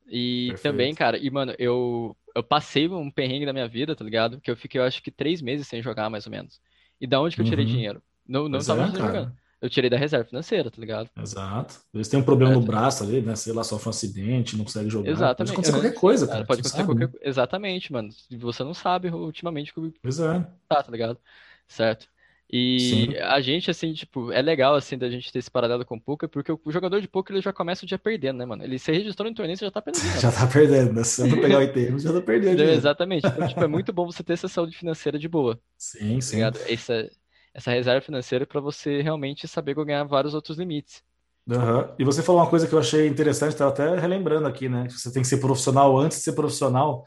E 0.08 0.48
Perfeito. 0.48 0.62
também, 0.62 0.94
cara, 0.94 1.18
e 1.18 1.30
mano, 1.30 1.54
eu, 1.58 2.16
eu 2.34 2.42
passei 2.42 2.86
um 2.88 3.10
perrengue 3.10 3.46
da 3.46 3.52
minha 3.52 3.66
vida, 3.66 3.96
tá 3.96 4.04
ligado? 4.04 4.40
Que 4.40 4.50
eu 4.50 4.56
fiquei, 4.56 4.80
eu 4.80 4.84
acho 4.84 5.02
que 5.02 5.10
três 5.10 5.40
meses 5.40 5.66
sem 5.66 5.82
jogar, 5.82 6.10
mais 6.10 6.26
ou 6.26 6.30
menos. 6.30 6.60
E 7.00 7.06
da 7.06 7.20
onde 7.20 7.34
que 7.34 7.42
eu 7.42 7.46
tirei 7.46 7.64
uhum. 7.64 7.70
dinheiro? 7.70 8.02
Não, 8.26 8.48
não 8.48 8.60
tava 8.60 8.84
é, 8.84 8.86
jogando. 8.86 9.32
Eu 9.64 9.70
tirei 9.70 9.88
da 9.88 9.96
reserva 9.96 10.28
financeira, 10.28 10.70
tá 10.70 10.78
ligado? 10.78 11.08
Exato. 11.16 11.80
Eles 11.94 12.06
têm 12.06 12.20
um 12.20 12.22
problema 12.22 12.52
é, 12.52 12.54
no 12.54 12.60
braço 12.60 13.02
ali, 13.02 13.22
né? 13.22 13.34
Sei 13.34 13.50
lá, 13.50 13.64
sofre 13.64 13.88
um 13.88 13.90
acidente, 13.90 14.58
não 14.58 14.64
consegue 14.66 14.90
jogar. 14.90 15.10
Exatamente. 15.10 15.36
Pode 15.36 15.52
acontecer 15.52 15.72
qualquer 15.72 15.94
coisa, 15.98 16.26
cara. 16.26 16.44
Pode 16.44 16.60
acontecer 16.60 16.84
qualquer 16.84 17.08
coisa. 17.08 17.26
Exatamente, 17.26 17.90
mano. 17.90 18.10
Você 18.40 18.62
não 18.62 18.74
sabe 18.74 19.08
ultimamente 19.08 19.72
o 19.74 19.90
que 19.90 19.98
pois 20.02 20.20
é. 20.20 20.46
tá, 20.68 20.82
tá 20.82 20.92
ligado? 20.92 21.18
certo? 21.66 22.06
E 22.52 22.78
Sim. 22.78 23.16
a 23.16 23.40
gente, 23.40 23.70
assim, 23.70 23.92
tipo, 23.94 24.30
é 24.30 24.42
legal, 24.42 24.74
assim, 24.74 24.98
da 24.98 25.08
gente 25.08 25.32
ter 25.32 25.38
esse 25.38 25.50
paralelo 25.50 25.84
com 25.84 25.96
o 25.96 26.00
poker, 26.00 26.28
porque 26.28 26.52
o 26.52 26.70
jogador 26.70 27.00
de 27.00 27.08
poker 27.08 27.34
ele 27.34 27.42
já 27.42 27.52
começa 27.54 27.84
o 27.84 27.88
dia 27.88 27.98
perdendo, 27.98 28.36
né, 28.36 28.44
mano? 28.44 28.62
Ele 28.62 28.78
se 28.78 28.92
registrou 28.92 29.28
no 29.28 29.34
torneio, 29.34 29.56
você 29.56 29.64
já 29.64 29.70
tá 29.70 29.80
perdendo. 29.80 30.04
já 30.20 30.30
tá 30.30 30.46
perdendo, 30.46 30.92
né? 30.92 31.04
Se 31.04 31.22
eu 31.22 31.26
não 31.26 31.40
pegar 31.40 31.58
o 31.58 31.62
ITM, 31.62 31.98
já 31.98 32.12
tá 32.12 32.20
perdendo. 32.20 32.62
Exatamente. 32.62 33.26
Então, 33.26 33.48
tipo, 33.48 33.64
é 33.64 33.66
muito 33.66 33.92
bom 33.92 34.04
você 34.04 34.22
ter 34.22 34.34
essa 34.34 34.46
saúde 34.46 34.76
financeira 34.76 35.18
de 35.18 35.26
boa. 35.26 35.58
Sim, 35.78 36.16
tá 36.16 36.20
sim. 36.20 36.42
Essa, 36.68 37.10
essa 37.54 37.70
reserva 37.70 38.04
financeira 38.04 38.44
para 38.44 38.60
você 38.60 39.00
realmente 39.00 39.46
saber 39.46 39.74
ganhar 39.74 40.04
vários 40.04 40.34
outros 40.34 40.58
limites. 40.58 41.02
Uhum. 41.46 41.94
E 41.98 42.04
você 42.04 42.22
falou 42.22 42.40
uma 42.40 42.50
coisa 42.50 42.66
que 42.66 42.74
eu 42.74 42.78
achei 42.78 43.06
interessante, 43.06 43.52
estava 43.52 43.70
até 43.70 43.96
relembrando 43.98 44.48
aqui, 44.48 44.68
né? 44.68 44.88
Você 44.90 45.12
tem 45.12 45.22
que 45.22 45.28
ser 45.28 45.38
profissional 45.38 45.96
antes 45.96 46.18
de 46.18 46.24
ser 46.24 46.32
profissional, 46.32 47.04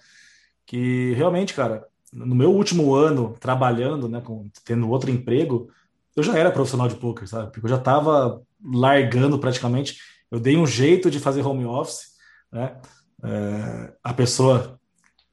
que 0.66 1.14
realmente, 1.14 1.54
cara, 1.54 1.86
no 2.14 2.36
meu 2.36 2.52
último 2.54 2.94
ano 2.96 3.36
trabalhando, 3.40 4.08
né, 4.08 4.22
com, 4.22 4.50
tendo 4.64 4.90
outro 4.90 5.12
emprego, 5.12 5.70
eu 6.16 6.24
já 6.24 6.38
era 6.38 6.52
profissional 6.52 6.88
de 6.88 6.96
poker, 6.96 7.28
sabe? 7.28 7.52
Porque 7.52 7.66
eu 7.66 7.70
já 7.70 7.78
estava 7.78 8.42
largando 8.64 9.38
praticamente. 9.40 10.00
Eu 10.32 10.40
dei 10.40 10.56
um 10.56 10.66
jeito 10.66 11.12
de 11.12 11.20
fazer 11.20 11.46
home 11.46 11.66
office, 11.66 12.14
né? 12.52 12.80
É, 13.24 13.94
a 14.04 14.14
pessoa 14.14 14.77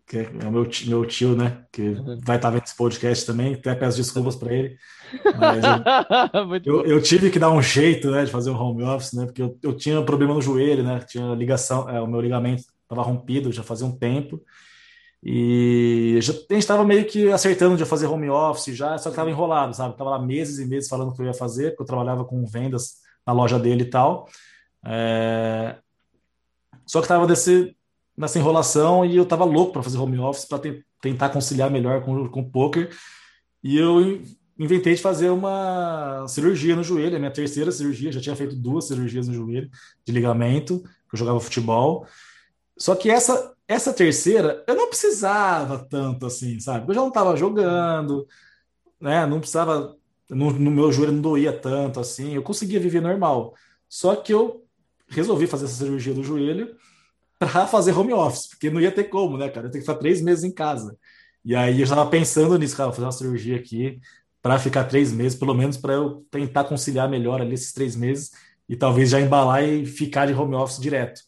que 0.06 0.18
é 0.18 0.46
o 0.46 0.52
meu 0.52 0.66
tio, 0.66 0.88
meu 0.90 1.06
tio 1.06 1.34
né, 1.34 1.64
que 1.72 1.82
uhum. 1.82 2.18
vai 2.22 2.36
estar 2.36 2.38
tá 2.38 2.50
vendo 2.50 2.64
esse 2.64 2.76
podcast 2.76 3.24
também, 3.24 3.54
até 3.54 3.74
peço 3.74 3.96
desculpas 3.96 4.36
para 4.36 4.52
ele. 4.52 4.76
Eu, 6.64 6.82
eu, 6.84 6.86
eu, 6.86 7.02
tive 7.02 7.30
que 7.30 7.38
dar 7.38 7.50
um 7.50 7.62
jeito, 7.62 8.10
né, 8.10 8.24
de 8.24 8.30
fazer 8.30 8.50
um 8.50 8.60
home 8.60 8.82
office, 8.82 9.14
né, 9.14 9.24
porque 9.24 9.42
eu, 9.42 9.58
eu 9.62 9.74
tinha 9.74 9.98
um 9.98 10.04
problema 10.04 10.34
no 10.34 10.42
joelho, 10.42 10.84
né, 10.84 11.00
tinha 11.08 11.34
ligação, 11.34 11.88
é, 11.88 12.00
o 12.00 12.06
meu 12.06 12.20
ligamento 12.20 12.64
estava 12.82 13.02
rompido 13.02 13.50
já 13.50 13.62
fazia 13.62 13.86
um 13.86 13.96
tempo. 13.96 14.42
E 15.26 16.18
já, 16.20 16.34
a 16.34 16.36
gente 16.36 16.58
estava 16.58 16.84
meio 16.84 17.06
que 17.06 17.32
acertando 17.32 17.78
de 17.78 17.84
fazer 17.86 18.06
home 18.06 18.28
office 18.28 18.76
já, 18.76 18.98
só 18.98 19.08
que 19.08 19.14
estava 19.14 19.30
enrolado, 19.30 19.74
sabe? 19.74 19.96
Tava 19.96 20.10
lá 20.10 20.18
meses 20.18 20.58
e 20.58 20.66
meses 20.66 20.88
falando 20.88 21.12
o 21.12 21.14
que 21.14 21.22
eu 21.22 21.26
ia 21.26 21.32
fazer, 21.32 21.70
porque 21.70 21.82
eu 21.82 21.86
trabalhava 21.86 22.26
com 22.26 22.44
vendas 22.44 22.96
na 23.26 23.32
loja 23.32 23.58
dele 23.58 23.84
e 23.84 23.90
tal. 23.90 24.28
É... 24.84 25.76
Só 26.86 26.98
que 27.00 27.06
estava 27.06 27.26
nessa 28.16 28.38
enrolação 28.38 29.04
e 29.04 29.16
eu 29.16 29.24
estava 29.24 29.44
louco 29.44 29.72
para 29.72 29.82
fazer 29.82 29.98
home 29.98 30.18
office, 30.18 30.44
para 30.44 30.58
te, 30.58 30.84
tentar 31.00 31.30
conciliar 31.30 31.70
melhor 31.70 32.02
com, 32.02 32.28
com 32.28 32.40
o 32.40 32.50
poker. 32.50 32.90
E 33.62 33.76
eu 33.76 34.22
inventei 34.58 34.94
de 34.94 35.02
fazer 35.02 35.30
uma 35.30 36.26
cirurgia 36.28 36.76
no 36.76 36.84
joelho, 36.84 37.16
a 37.16 37.18
minha 37.18 37.30
terceira 37.30 37.72
cirurgia, 37.72 38.12
já 38.12 38.20
tinha 38.20 38.36
feito 38.36 38.54
duas 38.54 38.86
cirurgias 38.86 39.26
no 39.26 39.34
joelho 39.34 39.68
de 40.04 40.12
ligamento, 40.12 40.80
que 40.80 41.14
eu 41.14 41.18
jogava 41.18 41.40
futebol. 41.40 42.06
Só 42.76 42.94
que 42.94 43.10
essa 43.10 43.54
essa 43.66 43.92
terceira, 43.94 44.62
eu 44.66 44.74
não 44.74 44.88
precisava 44.88 45.78
tanto 45.78 46.26
assim, 46.26 46.60
sabe? 46.60 46.88
Eu 46.88 46.94
já 46.94 47.00
não 47.00 47.08
estava 47.08 47.36
jogando, 47.36 48.26
né? 49.00 49.26
Não 49.26 49.40
precisava, 49.40 49.96
no, 50.28 50.50
no, 50.52 50.70
meu 50.70 50.92
joelho 50.92 51.12
não 51.12 51.22
doía 51.22 51.52
tanto 51.52 51.98
assim, 51.98 52.34
eu 52.34 52.42
conseguia 52.42 52.78
viver 52.80 53.00
normal. 53.00 53.54
Só 53.88 54.14
que 54.16 54.32
eu 54.32 54.66
resolvi 55.08 55.46
fazer 55.46 55.64
essa 55.64 55.76
cirurgia 55.76 56.12
do 56.12 56.22
joelho 56.22 56.76
para 57.46 57.66
fazer 57.66 57.92
home 57.92 58.12
office, 58.12 58.48
porque 58.48 58.70
não 58.70 58.80
ia 58.80 58.90
ter 58.90 59.04
como, 59.04 59.36
né, 59.36 59.48
cara? 59.48 59.66
Eu 59.66 59.70
tenho 59.70 59.84
que 59.84 59.88
ficar 59.88 59.98
três 59.98 60.20
meses 60.20 60.44
em 60.44 60.52
casa. 60.52 60.96
E 61.44 61.54
aí 61.54 61.78
eu 61.78 61.84
estava 61.84 62.06
pensando 62.06 62.58
nisso, 62.58 62.76
cara, 62.76 62.88
vou 62.88 62.94
fazer 62.94 63.06
uma 63.06 63.12
cirurgia 63.12 63.56
aqui 63.56 64.00
para 64.40 64.58
ficar 64.58 64.84
três 64.84 65.12
meses, 65.12 65.38
pelo 65.38 65.54
menos 65.54 65.76
para 65.76 65.94
eu 65.94 66.24
tentar 66.30 66.64
conciliar 66.64 67.08
melhor 67.08 67.40
ali 67.40 67.54
esses 67.54 67.72
três 67.72 67.94
meses 67.94 68.30
e 68.68 68.76
talvez 68.76 69.10
já 69.10 69.20
embalar 69.20 69.62
e 69.62 69.84
ficar 69.84 70.26
de 70.26 70.32
home 70.32 70.54
office 70.54 70.80
direto. 70.80 71.20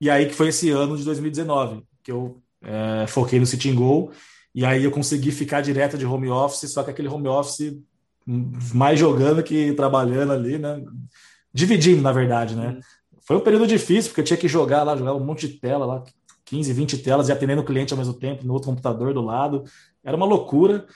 E 0.00 0.10
aí 0.10 0.26
que 0.26 0.34
foi 0.34 0.48
esse 0.48 0.70
ano 0.70 0.96
de 0.96 1.04
2019 1.04 1.82
que 2.02 2.12
eu 2.12 2.42
é, 2.62 3.06
foquei 3.06 3.38
no 3.38 3.46
Sitting 3.46 3.74
Goal 3.74 4.12
e 4.54 4.64
aí 4.64 4.84
eu 4.84 4.90
consegui 4.90 5.32
ficar 5.32 5.60
direto 5.60 5.98
de 5.98 6.06
home 6.06 6.28
office, 6.28 6.70
só 6.70 6.82
que 6.82 6.90
aquele 6.90 7.08
home 7.08 7.28
office 7.28 7.76
mais 8.26 8.98
jogando 8.98 9.42
que 9.42 9.72
trabalhando 9.74 10.32
ali, 10.32 10.58
né? 10.58 10.82
Dividindo, 11.52 12.02
na 12.02 12.12
verdade, 12.12 12.56
né? 12.56 12.78
Foi 13.26 13.36
um 13.36 13.40
período 13.40 13.66
difícil, 13.66 14.10
porque 14.10 14.20
eu 14.20 14.24
tinha 14.24 14.36
que 14.36 14.48
jogar 14.48 14.82
lá, 14.82 14.96
jogar 14.96 15.14
um 15.14 15.24
monte 15.24 15.48
de 15.48 15.54
tela 15.54 15.86
lá, 15.86 16.04
15, 16.44 16.72
20 16.72 16.98
telas 16.98 17.28
e 17.28 17.32
atendendo 17.32 17.62
o 17.62 17.64
cliente 17.64 17.92
ao 17.92 17.98
mesmo 17.98 18.14
tempo, 18.14 18.46
no 18.46 18.52
outro 18.52 18.68
computador 18.68 19.14
do 19.14 19.22
lado. 19.22 19.64
Era 20.04 20.16
uma 20.16 20.26
loucura, 20.26 20.86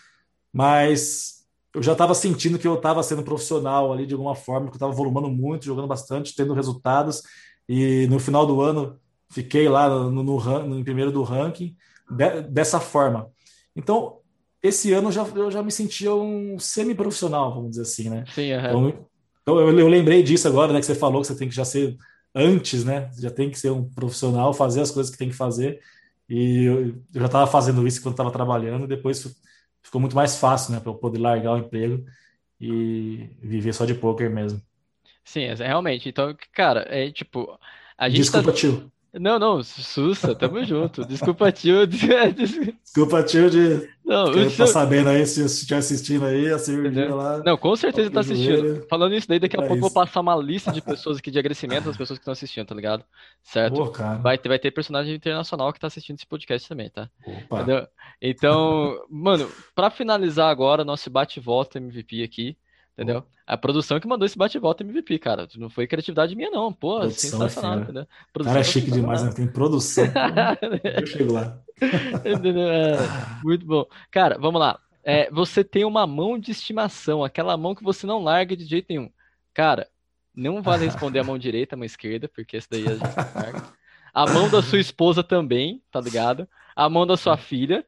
mas 0.52 1.46
eu 1.74 1.82
já 1.82 1.92
estava 1.92 2.14
sentindo 2.14 2.58
que 2.58 2.66
eu 2.66 2.74
estava 2.74 3.02
sendo 3.02 3.22
profissional 3.22 3.92
ali 3.92 4.06
de 4.06 4.14
alguma 4.14 4.34
forma, 4.34 4.66
que 4.66 4.72
eu 4.72 4.76
estava 4.76 4.92
volumando 4.92 5.28
muito, 5.28 5.64
jogando 5.64 5.88
bastante, 5.88 6.34
tendo 6.34 6.52
resultados. 6.54 7.22
E 7.68 8.06
no 8.08 8.18
final 8.18 8.46
do 8.46 8.60
ano 8.60 8.98
fiquei 9.30 9.68
lá 9.68 9.88
no, 9.88 10.10
no, 10.10 10.22
no, 10.22 10.66
no 10.66 10.84
primeiro 10.84 11.12
do 11.12 11.22
ranking 11.22 11.76
de, 12.10 12.42
dessa 12.42 12.80
forma. 12.80 13.30
Então, 13.76 14.18
esse 14.62 14.92
ano 14.92 15.08
eu 15.08 15.12
já, 15.12 15.22
eu 15.22 15.50
já 15.50 15.62
me 15.62 15.70
sentia 15.70 16.14
um 16.14 16.58
semi-profissional, 16.58 17.54
vamos 17.54 17.70
dizer 17.70 17.82
assim, 17.82 18.10
né? 18.10 18.24
Sim, 18.34 18.52
uhum. 18.52 18.58
então, 18.88 19.06
então 19.42 19.60
eu, 19.60 19.78
eu, 19.78 19.88
lembrei 19.88 20.22
disso 20.22 20.48
agora, 20.48 20.72
né? 20.72 20.80
Que 20.80 20.86
você 20.86 20.94
falou 20.94 21.20
que 21.20 21.28
você 21.28 21.36
tem 21.36 21.48
que 21.48 21.54
já 21.54 21.64
ser 21.64 21.96
antes, 22.34 22.84
né? 22.84 23.10
Já 23.18 23.30
tem 23.30 23.50
que 23.50 23.58
ser 23.58 23.70
um 23.70 23.88
profissional, 23.88 24.52
fazer 24.54 24.80
as 24.80 24.90
coisas 24.90 25.10
que 25.12 25.18
tem 25.18 25.28
que 25.28 25.36
fazer. 25.36 25.80
E 26.28 26.64
eu, 26.64 26.88
eu 26.88 27.02
já 27.14 27.26
estava 27.26 27.46
fazendo 27.46 27.86
isso 27.86 28.02
quando 28.02 28.14
estava 28.14 28.30
trabalhando, 28.30 28.86
depois 28.86 29.36
ficou 29.82 30.00
muito 30.00 30.16
mais 30.16 30.36
fácil, 30.36 30.72
né? 30.72 30.80
Para 30.80 30.90
eu 30.90 30.96
poder 30.96 31.18
largar 31.18 31.54
o 31.54 31.58
emprego 31.58 32.04
e 32.60 33.30
viver 33.40 33.72
só 33.72 33.84
de 33.84 33.94
poker 33.94 34.30
mesmo. 34.30 34.60
Sim, 35.24 35.42
é, 35.42 35.54
realmente. 35.54 36.08
Então, 36.08 36.36
cara, 36.52 36.86
é 36.88 37.10
tipo. 37.10 37.58
A 37.96 38.08
gente 38.08 38.18
Desculpa, 38.18 38.50
tá... 38.50 38.56
tio. 38.56 38.90
Não, 39.14 39.38
não, 39.38 39.62
Sussa, 39.62 40.34
tamo 40.34 40.62
junto. 40.64 41.04
Desculpa, 41.04 41.50
tio. 41.50 41.86
Desculpa, 41.88 43.22
tio, 43.22 43.48
de. 43.48 43.88
Não, 44.04 44.32
Quem 44.32 44.50
tá 44.50 44.66
sabendo 44.66 45.08
aí, 45.08 45.26
se 45.26 45.44
estiver 45.44 45.78
assistindo 45.78 46.24
aí, 46.26 46.50
a 46.50 46.58
cirurgia 46.58 47.14
lá. 47.14 47.42
Não, 47.44 47.56
com 47.56 47.74
certeza 47.74 48.10
tá 48.10 48.20
assistindo. 48.20 48.86
Falando 48.88 49.14
isso 49.14 49.26
daí, 49.26 49.38
daqui 49.38 49.56
a 49.56 49.62
é 49.62 49.66
pouco 49.66 49.76
eu 49.76 49.80
vou 49.80 49.90
passar 49.90 50.20
uma 50.20 50.36
lista 50.36 50.70
de 50.70 50.82
pessoas 50.82 51.18
aqui 51.18 51.30
de 51.30 51.38
agradecimento 51.38 51.84
das 51.84 51.96
pessoas 51.96 52.18
que 52.18 52.22
estão 52.22 52.32
assistindo, 52.32 52.66
tá 52.66 52.74
ligado? 52.74 53.04
Certo? 53.42 53.74
Pô, 53.74 53.92
vai, 54.22 54.36
ter, 54.36 54.48
vai 54.48 54.58
ter 54.58 54.70
personagem 54.70 55.14
internacional 55.14 55.72
que 55.72 55.80
tá 55.80 55.86
assistindo 55.86 56.16
esse 56.16 56.26
podcast 56.26 56.68
também, 56.68 56.90
tá? 56.90 57.08
Opa. 57.26 57.88
Então, 58.20 59.04
mano, 59.10 59.50
pra 59.74 59.90
finalizar 59.90 60.50
agora, 60.50 60.84
nosso 60.84 61.10
bate-volta 61.10 61.78
MVP 61.78 62.22
aqui. 62.22 62.56
Entendeu? 62.98 63.22
A 63.46 63.56
produção 63.56 64.00
que 64.00 64.08
mandou 64.08 64.26
esse 64.26 64.36
bate-volta 64.36 64.82
MVP, 64.82 65.20
cara. 65.20 65.46
Não 65.54 65.70
foi 65.70 65.86
criatividade 65.86 66.34
minha, 66.34 66.50
não. 66.50 66.72
Pô, 66.72 66.98
produção, 66.98 67.30
sensacional, 67.30 67.78
entendeu? 67.78 68.08
Produção 68.32 68.54
cara, 68.54 68.60
é 68.60 68.68
chique 68.68 68.90
demais, 68.90 69.22
né? 69.22 69.32
Tem 69.32 69.46
produção. 69.46 70.04
eu 71.00 71.06
chego 71.06 71.32
lá. 71.32 71.60
É, 71.80 73.44
muito 73.44 73.64
bom. 73.64 73.86
Cara, 74.10 74.36
vamos 74.36 74.60
lá. 74.60 74.80
É, 75.04 75.30
você 75.30 75.62
tem 75.62 75.84
uma 75.84 76.08
mão 76.08 76.36
de 76.40 76.50
estimação, 76.50 77.22
aquela 77.22 77.56
mão 77.56 77.72
que 77.72 77.84
você 77.84 78.04
não 78.04 78.20
larga 78.20 78.56
de 78.56 78.64
jeito 78.64 78.86
nenhum. 78.90 79.08
Cara, 79.54 79.88
não 80.34 80.60
vale 80.60 80.84
responder 80.84 81.20
a 81.20 81.24
mão 81.24 81.38
direita, 81.38 81.76
a 81.76 81.78
mão 81.78 81.86
esquerda, 81.86 82.28
porque 82.28 82.56
essa 82.56 82.66
daí 82.68 82.84
a 82.84 82.94
gente 82.94 83.14
larga. 83.32 83.62
A 84.12 84.26
mão 84.26 84.50
da 84.50 84.60
sua 84.60 84.80
esposa 84.80 85.22
também, 85.22 85.80
tá 85.92 86.00
ligado? 86.00 86.48
A 86.74 86.88
mão 86.88 87.06
da 87.06 87.16
sua 87.16 87.36
filha 87.36 87.86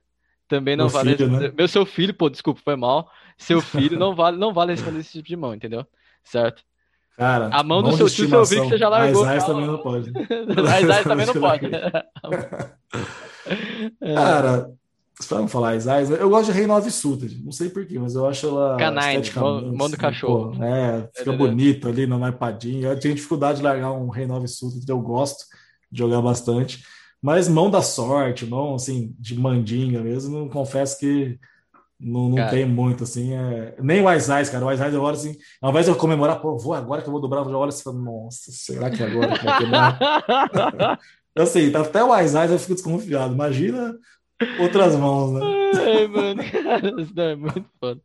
também 0.51 0.77
não 0.77 0.85
Meu 0.87 0.93
vale. 0.93 1.17
Filho, 1.17 1.31
né? 1.31 1.53
Meu 1.57 1.69
seu 1.69 1.87
filho, 1.87 2.13
pô, 2.13 2.29
desculpa, 2.29 2.61
foi 2.63 2.77
mal 2.77 3.11
seu 3.41 3.61
filho, 3.63 3.99
não 3.99 4.15
vale, 4.15 4.37
não 4.37 4.53
vale 4.53 4.73
responder 4.73 5.01
esse 5.01 5.13
tipo 5.13 5.27
de 5.27 5.37
mão, 5.37 5.55
entendeu? 5.55 5.87
Certo? 6.23 6.63
Cara, 7.17 7.49
a 7.53 7.63
mão 7.63 7.83
do 7.83 7.97
seu 7.97 8.09
tio, 8.09 8.29
você 8.29 8.37
ouviu 8.37 8.63
que 8.63 8.69
você 8.71 8.79
já 8.79 8.89
largou. 8.89 9.25
A 9.25 9.27
Isaias 9.27 9.45
também 9.45 9.67
não 9.67 9.79
pode. 9.79 10.11
a 10.71 10.81
Isaias 10.81 11.05
também 11.05 11.27
não 11.27 11.35
pode. 11.35 11.69
Cara, 14.01 14.71
pra 15.29 15.39
não 15.39 15.49
falar 15.49 15.77
Isaias, 15.77 16.09
eu 16.11 16.31
gosto 16.31 16.47
de 16.47 16.53
Rei 16.53 16.67
9 16.67 16.91
Suited. 16.91 17.45
Não 17.45 17.53
sei 17.53 17.69
porquê, 17.69 17.99
mas 17.99 18.15
eu 18.15 18.27
acho 18.27 18.47
ela. 18.47 18.79
Canine, 18.79 19.31
mão 19.77 19.91
do 19.91 19.99
cachorro. 19.99 20.57
Pô, 20.57 20.65
é, 20.65 21.11
fica 21.15 21.33
bonito 21.33 21.89
ali 21.89 22.07
no 22.07 22.27
iPadinho. 22.27 22.89
Eu 22.89 22.99
tenho 22.99 23.15
dificuldade 23.15 23.59
de 23.59 23.65
largar 23.65 23.93
um 23.93 24.09
Rei 24.09 24.27
9 24.27 24.49
Suited, 24.49 24.89
eu 24.89 25.01
gosto 25.01 25.45
de 25.93 25.99
jogar 25.99 26.23
bastante. 26.23 26.83
Mas 27.23 27.49
mão 27.49 27.71
da 27.71 27.83
sorte, 27.83 28.47
mão 28.47 28.75
assim, 28.75 29.15
de 29.19 29.39
mandinga 29.39 30.01
mesmo, 30.01 30.39
não 30.39 30.49
confesso 30.49 30.99
que 30.99 31.39
não, 32.01 32.31
não 32.31 32.49
tem 32.49 32.65
muito, 32.65 33.05
assim. 33.05 33.35
É... 33.35 33.75
Nem 33.79 34.03
o 34.03 34.13
Isais, 34.13 34.49
cara. 34.49 34.65
O 34.65 34.73
Isais 34.73 34.95
eu 34.95 35.03
olho 35.03 35.17
assim, 35.17 35.37
ao 35.61 35.71
invés 35.71 35.85
de 35.85 35.93
eu 35.93 35.97
comemorar, 35.97 36.41
pô, 36.41 36.57
vou 36.57 36.73
agora 36.73 37.03
que 37.03 37.09
eu 37.09 37.13
vou 37.13 37.21
dobrar, 37.21 37.45
eu 37.45 37.59
olho 37.59 37.69
assim, 37.69 37.93
nossa, 37.93 38.51
será 38.51 38.91
que 38.91 39.03
é 39.03 39.07
agora 39.07 39.39
que 39.39 39.45
vai 39.45 39.59
quebrar? 39.59 40.99
eu 41.37 41.47
sei, 41.47 41.71
tá 41.71 41.83
até 41.83 42.03
o 42.03 42.19
Isais 42.19 42.51
eu 42.51 42.59
fico 42.59 42.75
desconfiado. 42.75 43.35
Imagina 43.35 43.95
outras 44.59 44.97
mãos, 44.97 45.33
né? 45.33 45.61
É, 45.73 46.09
mano, 46.09 46.43
cara, 46.51 47.03
isso 47.03 47.21
é 47.21 47.37
muito 47.37 47.67
foda. 47.79 48.01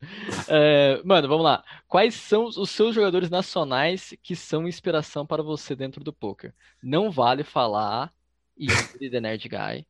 É, 0.49 1.01
mano, 1.05 1.27
vamos 1.29 1.43
lá. 1.43 1.63
Quais 1.87 2.15
são 2.15 2.45
os 2.45 2.69
seus 2.69 2.93
jogadores 2.93 3.29
nacionais 3.29 4.13
que 4.21 4.35
são 4.35 4.67
inspiração 4.67 5.25
para 5.25 5.41
você 5.41 5.73
dentro 5.73 6.03
do 6.03 6.11
poker? 6.11 6.53
Não 6.83 7.09
vale 7.09 7.43
falar 7.43 8.11
Yuri 8.59 9.09
The 9.09 9.19
Nerd 9.19 9.47
Guy. 9.49 9.85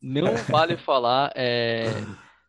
Não 0.00 0.36
vale 0.36 0.76
falar 0.76 1.32
é, 1.34 1.86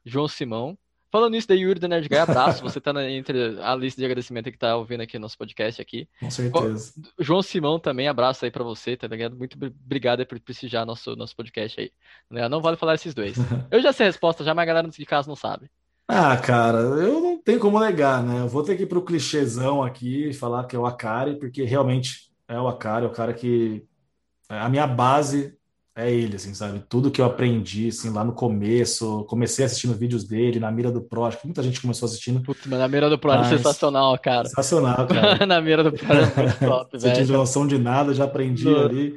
João 0.05 0.27
Simão. 0.27 0.77
Falando 1.09 1.31
nisso, 1.31 1.47
daí, 1.47 1.59
Yuri 1.59 1.79
da 1.79 1.87
Nerd 1.87 2.07
Guy, 2.09 2.17
abraço. 2.17 2.61
Você 2.61 2.81
tá 2.81 2.91
na, 2.91 3.09
entre 3.09 3.57
a 3.61 3.73
lista 3.75 4.01
de 4.01 4.05
agradecimento 4.05 4.51
que 4.51 4.57
tá 4.57 4.75
ouvindo 4.75 5.01
aqui 5.01 5.17
nosso 5.17 5.37
podcast 5.37 5.81
aqui. 5.81 6.07
Com 6.19 6.29
certeza. 6.29 6.93
João 7.17 7.41
Simão 7.41 7.79
também, 7.79 8.07
abraço 8.07 8.43
aí 8.43 8.51
pra 8.51 8.63
você, 8.63 8.97
tá 8.97 9.07
ligado? 9.07 9.35
Muito 9.35 9.57
obrigado 9.57 10.25
por 10.25 10.39
prestigiar 10.39 10.85
nosso, 10.85 11.15
nosso 11.15 11.35
podcast 11.35 11.79
aí. 11.79 11.91
Né? 12.29 12.47
Não 12.49 12.61
vale 12.61 12.75
falar 12.75 12.95
esses 12.95 13.13
dois. 13.13 13.37
Eu 13.71 13.81
já 13.81 13.93
sei 13.93 14.07
a 14.07 14.09
resposta 14.09 14.43
já, 14.43 14.53
mas 14.53 14.63
a 14.63 14.65
galera 14.65 14.87
de 14.89 15.05
casa 15.05 15.29
não 15.29 15.35
sabe. 15.35 15.69
Ah, 16.09 16.37
cara, 16.37 16.77
eu 16.77 17.19
não 17.19 17.37
tenho 17.37 17.59
como 17.59 17.81
negar, 17.81 18.23
né? 18.23 18.39
Eu 18.39 18.47
vou 18.47 18.63
ter 18.63 18.77
que 18.77 18.83
ir 18.83 18.85
pro 18.85 19.03
clichêzão 19.03 19.83
aqui 19.83 20.29
e 20.29 20.33
falar 20.33 20.63
que 20.63 20.73
é 20.73 20.79
o 20.79 20.85
Akari, 20.85 21.35
porque 21.37 21.63
realmente 21.65 22.31
é 22.47 22.57
o 22.57 22.65
Akari, 22.65 23.05
é 23.05 23.09
o 23.09 23.11
cara 23.11 23.33
que. 23.33 23.85
É 24.49 24.59
a 24.59 24.69
minha 24.69 24.87
base 24.87 25.57
é 25.95 26.11
ele, 26.11 26.35
assim, 26.35 26.53
sabe? 26.53 26.83
Tudo 26.87 27.09
que 27.09 27.19
eu 27.19 27.25
aprendi, 27.25 27.87
assim, 27.87 28.11
lá 28.11 28.23
no 28.23 28.31
começo, 28.31 29.23
comecei 29.23 29.65
assistindo 29.65 29.95
vídeos 29.95 30.23
dele, 30.23 30.59
na 30.59 30.71
mira 30.71 30.91
do 30.91 31.01
Pro, 31.01 31.25
acho 31.25 31.39
que 31.39 31.47
muita 31.47 31.63
gente 31.63 31.81
começou 31.81 32.05
assistindo. 32.05 32.39
Putz, 32.41 32.67
mas 32.67 32.77
na 32.77 32.87
mira 32.87 33.09
do 33.09 33.17
Pro 33.17 33.31
mas... 33.31 33.51
é 33.51 33.57
sensacional, 33.57 34.15
cara. 34.19 34.47
Sensacional, 34.47 35.07
cara. 35.09 35.45
na 35.47 35.59
mira 35.59 35.83
do 35.83 35.91
Pro 35.91 36.13
é 36.13 36.43
muito 36.43 36.59
top, 36.63 36.97
velho. 36.99 37.15
Você 37.15 37.25
tinha 37.25 37.37
noção 37.37 37.65
de 37.65 37.79
nada, 37.79 38.13
já 38.13 38.25
aprendi 38.25 38.69
ali 38.69 39.15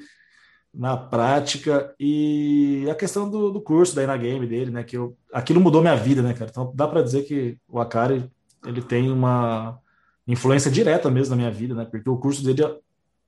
na 0.73 0.97
prática. 0.97 1.95
E 2.01 2.87
a 2.91 2.95
questão 2.95 3.29
do, 3.29 3.51
do 3.51 3.61
curso 3.61 3.95
daí 3.95 4.07
na 4.07 4.17
game 4.17 4.47
dele, 4.47 4.71
né? 4.71 4.83
Que 4.83 4.97
eu, 4.97 5.15
aquilo 5.35 5.61
mudou 5.61 5.83
minha 5.83 5.97
vida, 5.97 6.23
né, 6.23 6.33
cara? 6.33 6.51
Então 6.51 6.73
dá 6.75 6.89
para 6.89 7.03
dizer 7.03 7.25
que 7.25 7.59
o 7.69 7.79
Akari, 7.79 8.25
ele 8.65 8.81
tem 8.81 9.11
uma 9.11 9.79
influência 10.27 10.71
direta 10.71 11.11
mesmo 11.11 11.33
na 11.33 11.37
minha 11.37 11.51
vida, 11.51 11.75
né? 11.75 11.85
Porque 11.85 12.09
o 12.09 12.17
curso 12.17 12.43
dele 12.43 12.63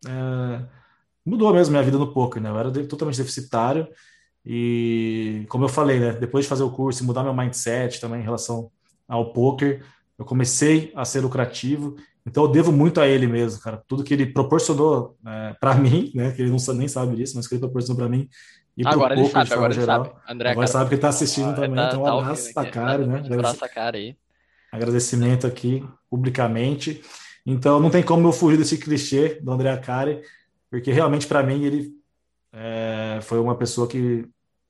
é, 0.06 0.62
mudou 1.24 1.52
mesmo 1.52 1.72
minha 1.72 1.82
vida 1.82 1.98
no 1.98 2.12
poker, 2.12 2.42
né? 2.42 2.50
Eu 2.50 2.58
era 2.58 2.70
totalmente 2.86 3.16
deficitário 3.16 3.88
e, 4.44 5.44
como 5.48 5.64
eu 5.64 5.68
falei, 5.68 5.98
né? 5.98 6.12
Depois 6.12 6.44
de 6.44 6.48
fazer 6.48 6.62
o 6.62 6.70
curso 6.70 7.02
e 7.02 7.06
mudar 7.06 7.22
meu 7.22 7.34
mindset 7.34 8.00
também 8.00 8.20
em 8.20 8.24
relação 8.24 8.70
ao 9.08 9.32
poker, 9.32 9.84
eu 10.18 10.24
comecei 10.24 10.92
a 10.94 11.04
ser 11.04 11.20
lucrativo. 11.20 11.96
Então 12.26 12.44
eu 12.44 12.48
devo 12.50 12.72
muito 12.72 13.00
a 13.00 13.06
ele 13.06 13.26
mesmo, 13.26 13.60
cara. 13.60 13.82
Tudo 13.86 14.04
que 14.04 14.14
ele 14.14 14.26
proporcionou 14.26 15.16
é, 15.26 15.54
para 15.60 15.74
mim, 15.78 16.10
né? 16.14 16.32
Que 16.32 16.42
ele 16.42 16.50
não 16.50 16.74
nem 16.74 16.88
sabe 16.88 17.16
disso, 17.16 17.36
mas 17.36 17.46
que 17.46 17.54
ele 17.54 17.60
proporcionou 17.60 17.98
para 17.98 18.08
mim 18.08 18.28
e 18.76 18.86
agora 18.86 19.14
ele 19.14 19.28
sabe, 19.28 19.52
agora 19.52 19.74
ele 19.74 19.84
sabe. 19.84 20.10
André, 20.28 20.50
agora 20.50 20.66
cara, 20.66 20.78
sabe 20.78 20.88
que 20.88 20.94
ele 20.94 20.98
está 20.98 21.08
assistindo 21.08 21.50
ah, 21.50 21.54
também, 21.54 21.74
tá, 21.74 21.88
então 21.88 22.00
um 22.00 22.04
tá 22.04 22.12
abraço 22.12 22.54
tá 22.54 22.66
cara, 22.70 23.06
né? 23.06 23.22
Abraço 23.30 23.68
cara 23.74 23.96
aí. 23.98 24.16
Agradecimento 24.70 25.46
aqui 25.46 25.84
publicamente. 26.08 27.02
Então 27.44 27.78
não 27.78 27.90
tem 27.90 28.02
como 28.02 28.26
eu 28.26 28.32
fugir 28.32 28.56
desse 28.56 28.78
clichê 28.78 29.38
do 29.42 29.52
André 29.52 29.70
Acari 29.70 30.22
porque 30.72 30.90
realmente 30.90 31.26
para 31.26 31.42
mim 31.42 31.64
ele 31.64 31.92
é, 32.50 33.18
foi 33.20 33.38
uma 33.38 33.54
pessoa 33.54 33.86
que 33.86 34.26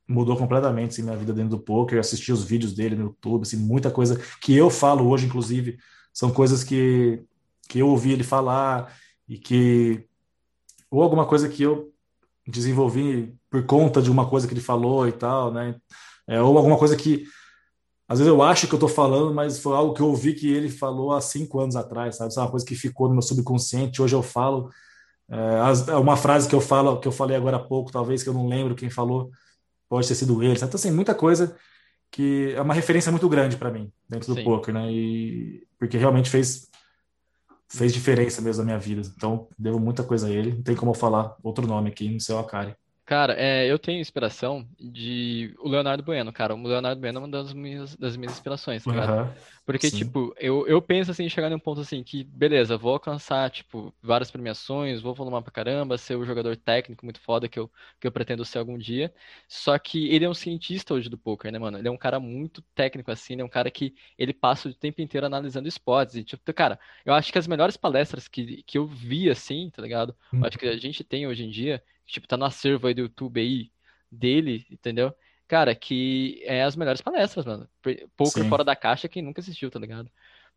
mudou 0.09 0.37
completamente 0.37 0.91
assim, 0.91 1.03
minha 1.03 1.17
vida 1.17 1.33
dentro 1.33 1.51
do 1.51 1.61
poker. 1.61 2.01
Assisti 2.01 2.33
os 2.33 2.43
vídeos 2.43 2.75
dele 2.75 2.97
no 2.97 3.05
YouTube, 3.05 3.43
assim, 3.43 3.57
muita 3.57 3.89
coisa 3.89 4.21
que 4.41 4.53
eu 4.53 4.69
falo 4.69 5.09
hoje, 5.09 5.27
inclusive, 5.27 5.79
são 6.13 6.33
coisas 6.33 6.65
que, 6.65 7.23
que 7.69 7.79
eu 7.79 7.87
ouvi 7.87 8.11
ele 8.11 8.25
falar 8.25 8.93
e 9.29 9.39
que 9.39 10.05
ou 10.91 11.05
alguma 11.05 11.25
coisa 11.25 11.49
que 11.49 11.63
eu 11.63 11.93
desenvolvi 12.49 13.33
por 13.49 13.65
conta 13.65 14.03
de 14.03 14.11
uma 14.11 14.29
coisa 14.29 14.49
que 14.49 14.55
ele 14.55 14.61
falou 14.61 15.07
e 15.07 15.13
tal, 15.13 15.53
né? 15.53 15.77
É, 16.27 16.43
ou 16.43 16.59
alguma 16.59 16.77
coisa 16.77 16.97
que 16.97 17.27
às 18.09 18.19
vezes 18.19 18.29
eu 18.29 18.43
acho 18.43 18.67
que 18.67 18.75
eu 18.75 18.77
estou 18.77 18.89
falando, 18.89 19.33
mas 19.33 19.61
foi 19.61 19.77
algo 19.77 19.95
que 19.95 20.03
eu 20.03 20.09
ouvi 20.09 20.35
que 20.35 20.53
ele 20.53 20.69
falou 20.69 21.13
há 21.13 21.21
cinco 21.21 21.61
anos 21.61 21.77
atrás, 21.77 22.17
sabe? 22.17 22.31
Isso 22.31 22.41
é 22.41 22.43
uma 22.43 22.51
coisa 22.51 22.67
que 22.67 22.75
ficou 22.75 23.07
no 23.07 23.15
meu 23.15 23.23
subconsciente. 23.23 24.03
Hoje 24.03 24.17
eu 24.17 24.23
falo 24.23 24.69
é, 25.33 25.97
uma 25.97 26.17
frase 26.17 26.47
que 26.47 26.55
eu 26.55 26.61
falo, 26.61 27.01
que 27.01 27.09
eu 27.09 27.13
falei 27.13 27.37
agora 27.37 27.57
há 27.57 27.61
pouco, 27.61 27.91
talvez 27.91 28.23
que 28.23 28.29
eu 28.29 28.35
não 28.35 28.47
lembro 28.47 28.75
quem 28.75 28.91
falou, 28.91 29.31
pode 29.89 30.07
ter 30.07 30.15
sido 30.15 30.43
ele. 30.43 30.55
Então, 30.55 30.69
assim, 30.75 30.91
muita 30.91 31.15
coisa 31.15 31.57
que 32.11 32.53
é 32.55 32.61
uma 32.61 32.75
referência 32.75 33.11
muito 33.11 33.27
grande 33.31 33.57
para 33.57 33.71
mim 33.71 33.91
dentro 34.07 34.29
do 34.29 34.35
Sim. 34.35 34.45
poker, 34.45 34.75
né? 34.75 34.93
E 34.93 35.67
porque 35.79 35.97
realmente 35.97 36.29
fez 36.29 36.69
fez 37.67 37.91
diferença 37.91 38.43
mesmo 38.43 38.63
na 38.63 38.67
minha 38.67 38.79
vida. 38.79 39.01
Então, 39.17 39.49
devo 39.59 39.81
muita 39.81 40.05
coisa 40.05 40.27
a 40.27 40.31
ele. 40.31 40.53
Não 40.53 40.63
tem 40.63 40.77
como 40.77 40.91
eu 40.91 40.95
falar 40.95 41.35
outro 41.43 41.67
nome 41.67 41.89
aqui 41.89 42.11
no 42.11 42.21
seu 42.21 42.39
Akari. 42.39 42.77
Cara, 43.05 43.35
é, 43.35 43.67
eu 43.67 43.81
tenho 43.81 44.01
inspiração 44.01 44.67
de 44.79 45.53
o 45.59 45.69
Leonardo 45.69 46.05
Bueno, 46.05 46.33
cara. 46.33 46.55
O 46.55 46.63
Leonardo 46.63 47.01
Bueno 47.01 47.19
é 47.19 47.23
uma 47.23 47.29
das 47.29 47.53
minhas, 47.53 47.97
das 47.97 48.17
minhas 48.17 48.33
inspirações, 48.33 48.85
tá 48.85 48.93
ligado? 48.93 49.11
Uhum, 49.11 49.35
Porque, 49.67 49.91
sim. 49.91 49.99
tipo, 49.99 50.33
eu, 50.39 50.67
eu 50.69 50.81
penso 50.81 51.11
assim, 51.11 51.29
chegar 51.29 51.51
num 51.51 51.59
ponto 51.59 51.81
assim, 51.81 52.05
que, 52.05 52.23
beleza, 52.23 52.77
vou 52.79 52.93
alcançar, 52.93 53.51
tipo, 53.51 53.93
várias 54.01 54.31
premiações, 54.31 55.01
vou 55.01 55.15
volumar 55.15 55.43
pra 55.43 55.51
caramba, 55.53 55.99
ser 55.99 56.15
o 56.17 56.25
jogador 56.25 56.57
técnico 56.57 57.05
muito 57.05 57.21
foda 57.21 57.49
que 57.49 57.59
eu, 57.59 57.69
que 58.01 58.07
eu 58.07 58.13
pretendo 58.13 58.45
ser 58.45 58.59
algum 58.59 58.79
dia. 58.79 59.13
Só 59.49 59.77
que 59.81 60.09
ele 60.09 60.25
é 60.25 60.29
um 60.29 60.35
cientista 60.35 60.95
hoje 60.95 61.09
do 61.09 61.19
poker, 61.19 61.51
né, 61.51 61.59
mano? 61.59 61.79
Ele 61.79 61.89
é 61.89 61.91
um 61.91 61.99
cara 61.99 62.21
muito 62.21 62.63
técnico, 62.75 63.11
assim, 63.11 63.33
ele 63.35 63.43
é 63.43 63.45
um 63.45 63.49
cara 63.49 63.69
que 63.71 63.95
ele 64.17 64.33
passa 64.33 64.69
o 64.69 64.75
tempo 64.75 65.03
inteiro 65.03 65.27
analisando 65.27 65.67
esportes. 65.67 66.15
E, 66.15 66.23
tipo, 66.25 66.41
cara, 66.55 66.79
eu 67.05 67.13
acho 67.15 67.33
que 67.33 67.39
as 67.39 67.49
melhores 67.49 67.77
palestras 67.77 68.29
que, 68.29 68.63
que 68.63 68.79
eu 68.79 68.87
vi, 68.87 69.29
assim, 69.29 69.71
tá 69.71 69.83
ligado? 69.83 70.17
Acho 70.41 70.57
que 70.57 70.67
a 70.67 70.77
gente 70.77 71.03
tem 71.05 71.27
hoje 71.27 71.45
em 71.45 71.51
dia 71.51 71.83
tipo, 72.07 72.27
tá 72.27 72.37
no 72.37 72.45
acervo 72.45 72.87
aí 72.87 72.95
do 72.95 73.03
YouTube 73.03 73.41
aí 73.41 73.71
dele, 74.11 74.67
entendeu? 74.71 75.15
Cara, 75.49 75.75
que 75.75 76.41
é 76.45 76.63
as 76.63 76.77
melhores 76.77 77.01
palestras, 77.01 77.45
mano. 77.45 77.69
Sim. 78.43 78.49
fora 78.49 78.65
da 78.65 78.77
caixa 78.77 79.09
quem 79.09 79.23
nunca 79.23 79.41
assistiu, 79.41 79.71
tá 79.71 79.79
ligado? 79.79 80.11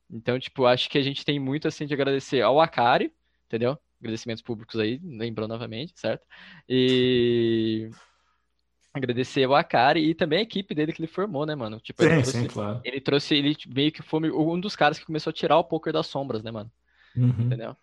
Então, 0.09 0.39
tipo, 0.39 0.65
acho 0.65 0.89
que 0.89 0.97
a 0.97 1.01
gente 1.01 1.25
tem 1.25 1.39
muito, 1.39 1.67
assim, 1.67 1.85
de 1.85 1.93
agradecer 1.93 2.41
ao 2.41 2.61
Akari, 2.61 3.11
entendeu? 3.47 3.77
Agradecimentos 3.99 4.43
públicos 4.43 4.79
aí, 4.79 4.99
lembrou 5.03 5.47
novamente, 5.47 5.93
certo? 5.95 6.25
E 6.69 7.89
agradecer 8.93 9.43
ao 9.43 9.55
Akari 9.55 10.09
e 10.09 10.15
também 10.15 10.39
a 10.39 10.43
equipe 10.43 10.73
dele 10.75 10.93
que 10.93 11.01
ele 11.01 11.07
formou, 11.07 11.45
né, 11.45 11.55
mano? 11.55 11.79
Tipo, 11.79 12.03
sim, 12.03 12.09
ele 12.09 12.21
trouxe, 12.21 12.39
sim, 12.39 12.47
claro. 12.47 12.81
Ele 12.83 13.01
trouxe, 13.01 13.35
ele 13.35 13.57
meio 13.67 13.91
que 13.91 14.01
foi 14.01 14.31
um 14.31 14.59
dos 14.59 14.75
caras 14.75 14.99
que 14.99 15.05
começou 15.05 15.31
a 15.31 15.33
tirar 15.33 15.57
o 15.57 15.63
poker 15.63 15.91
das 15.91 16.07
sombras, 16.07 16.43
né, 16.43 16.51
mano? 16.51 16.71
Uhum. 17.15 17.29
Entendeu? 17.39 17.75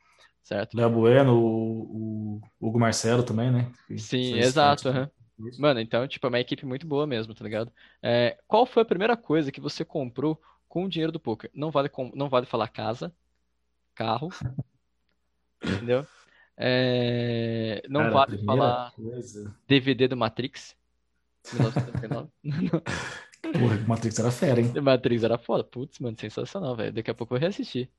Certo? 0.42 0.76
Léo 0.76 0.90
Bueno, 0.90 1.34
o, 1.34 2.40
o 2.60 2.68
Hugo 2.68 2.78
Marcelo 2.78 3.22
também, 3.22 3.50
né? 3.50 3.72
Sim, 3.96 4.38
exato. 4.38 4.88
Uhum. 4.88 5.08
Mano, 5.58 5.80
então, 5.80 6.06
tipo, 6.06 6.26
é 6.26 6.28
uma 6.28 6.40
equipe 6.40 6.64
muito 6.66 6.86
boa 6.86 7.06
mesmo, 7.06 7.34
tá 7.34 7.44
ligado? 7.44 7.72
É, 8.02 8.38
qual 8.46 8.66
foi 8.66 8.82
a 8.82 8.86
primeira 8.86 9.16
coisa 9.16 9.50
que 9.50 9.60
você 9.60 9.84
comprou 9.84 10.40
com 10.68 10.84
o 10.84 10.88
dinheiro 10.88 11.12
do 11.12 11.20
poker? 11.20 11.50
Não 11.54 11.70
vale, 11.70 11.88
com, 11.88 12.10
não 12.14 12.28
vale 12.28 12.46
falar 12.46 12.68
casa, 12.68 13.12
carro, 13.94 14.28
entendeu? 15.62 16.06
É, 16.56 17.82
não 17.88 18.02
Cara, 18.02 18.12
vale 18.12 18.44
falar 18.44 18.92
coisa... 18.92 19.54
DVD 19.66 20.06
do 20.06 20.16
Matrix. 20.16 20.76
1979. 21.52 22.30
Porra, 23.42 23.76
Matrix 23.88 24.18
era 24.18 24.30
fera, 24.30 24.60
hein? 24.60 24.72
Matrix 24.80 25.24
era 25.24 25.38
foda. 25.38 25.64
Putz, 25.64 25.98
mano, 25.98 26.16
sensacional, 26.18 26.76
velho. 26.76 26.92
Daqui 26.92 27.10
a 27.10 27.14
pouco 27.14 27.34
eu 27.34 27.38
vou 27.38 27.42
reassistir. 27.42 27.90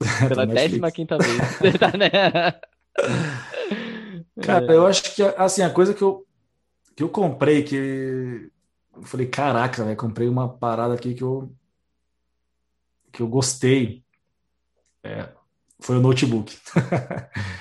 Pela 0.28 0.46
décima 0.46 0.90
quinta 0.90 1.18
vez. 1.18 1.38
Tá, 1.78 1.92
né? 1.96 2.10
Cara, 4.42 4.72
eu 4.72 4.86
acho 4.86 5.14
que 5.14 5.22
assim, 5.22 5.62
a 5.62 5.70
coisa 5.70 5.92
que 5.92 6.02
eu, 6.02 6.24
que 6.94 7.02
eu 7.02 7.08
comprei, 7.08 7.64
que 7.64 8.50
eu 8.94 9.02
falei, 9.02 9.26
caraca, 9.26 9.84
velho, 9.84 9.96
comprei 9.96 10.28
uma 10.28 10.48
parada 10.48 10.94
aqui 10.94 11.14
que 11.14 11.22
eu 11.22 11.52
que 13.12 13.22
eu 13.22 13.26
gostei. 13.26 14.04
É, 15.02 15.28
foi 15.80 15.96
o 15.96 16.00
notebook. 16.00 16.56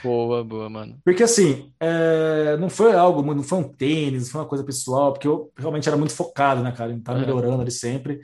boa, 0.03 0.43
boa, 0.43 0.69
mano. 0.69 0.99
Porque 1.03 1.23
assim, 1.23 1.71
é, 1.79 2.57
não 2.57 2.69
foi 2.69 2.93
algo, 2.93 3.21
não 3.33 3.43
foi 3.43 3.59
um 3.59 3.67
tênis, 3.67 4.23
não 4.23 4.29
foi 4.29 4.41
uma 4.41 4.47
coisa 4.47 4.63
pessoal, 4.63 5.13
porque 5.13 5.27
eu 5.27 5.51
realmente 5.57 5.87
era 5.87 5.97
muito 5.97 6.13
focado, 6.13 6.61
né, 6.61 6.71
cara? 6.71 6.91
Em 6.91 6.97
estar 6.97 7.13
tá 7.13 7.19
melhorando 7.19 7.61
ali 7.61 7.71
sempre. 7.71 8.19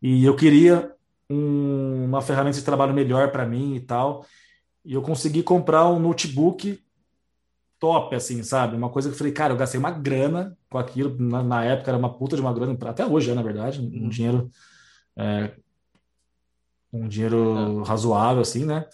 E 0.00 0.24
eu 0.24 0.34
queria 0.34 0.90
um, 1.32 2.04
uma 2.04 2.20
ferramenta 2.20 2.58
de 2.58 2.64
trabalho 2.64 2.94
melhor 2.94 3.30
para 3.30 3.46
mim 3.46 3.74
e 3.74 3.80
tal. 3.80 4.26
E 4.84 4.94
eu 4.94 5.02
consegui 5.02 5.42
comprar 5.42 5.88
um 5.88 5.98
notebook 5.98 6.78
top, 7.78 8.14
assim, 8.14 8.42
sabe? 8.42 8.76
Uma 8.76 8.90
coisa 8.90 9.08
que 9.08 9.14
eu 9.14 9.18
falei, 9.18 9.32
cara, 9.32 9.52
eu 9.52 9.56
gastei 9.56 9.78
uma 9.78 9.90
grana 9.90 10.56
com 10.70 10.78
aquilo. 10.78 11.16
Na, 11.18 11.42
na 11.42 11.64
época 11.64 11.90
era 11.90 11.98
uma 11.98 12.12
puta 12.12 12.36
de 12.36 12.42
uma 12.42 12.52
grana, 12.52 12.76
até 12.88 13.04
hoje 13.04 13.30
é, 13.30 13.34
na 13.34 13.42
verdade, 13.42 13.80
um 13.80 13.84
uhum. 13.84 14.08
dinheiro. 14.08 14.50
É, 15.16 15.52
um 16.92 17.08
dinheiro 17.08 17.82
é. 17.82 17.88
razoável, 17.88 18.42
assim, 18.42 18.64
né? 18.64 18.86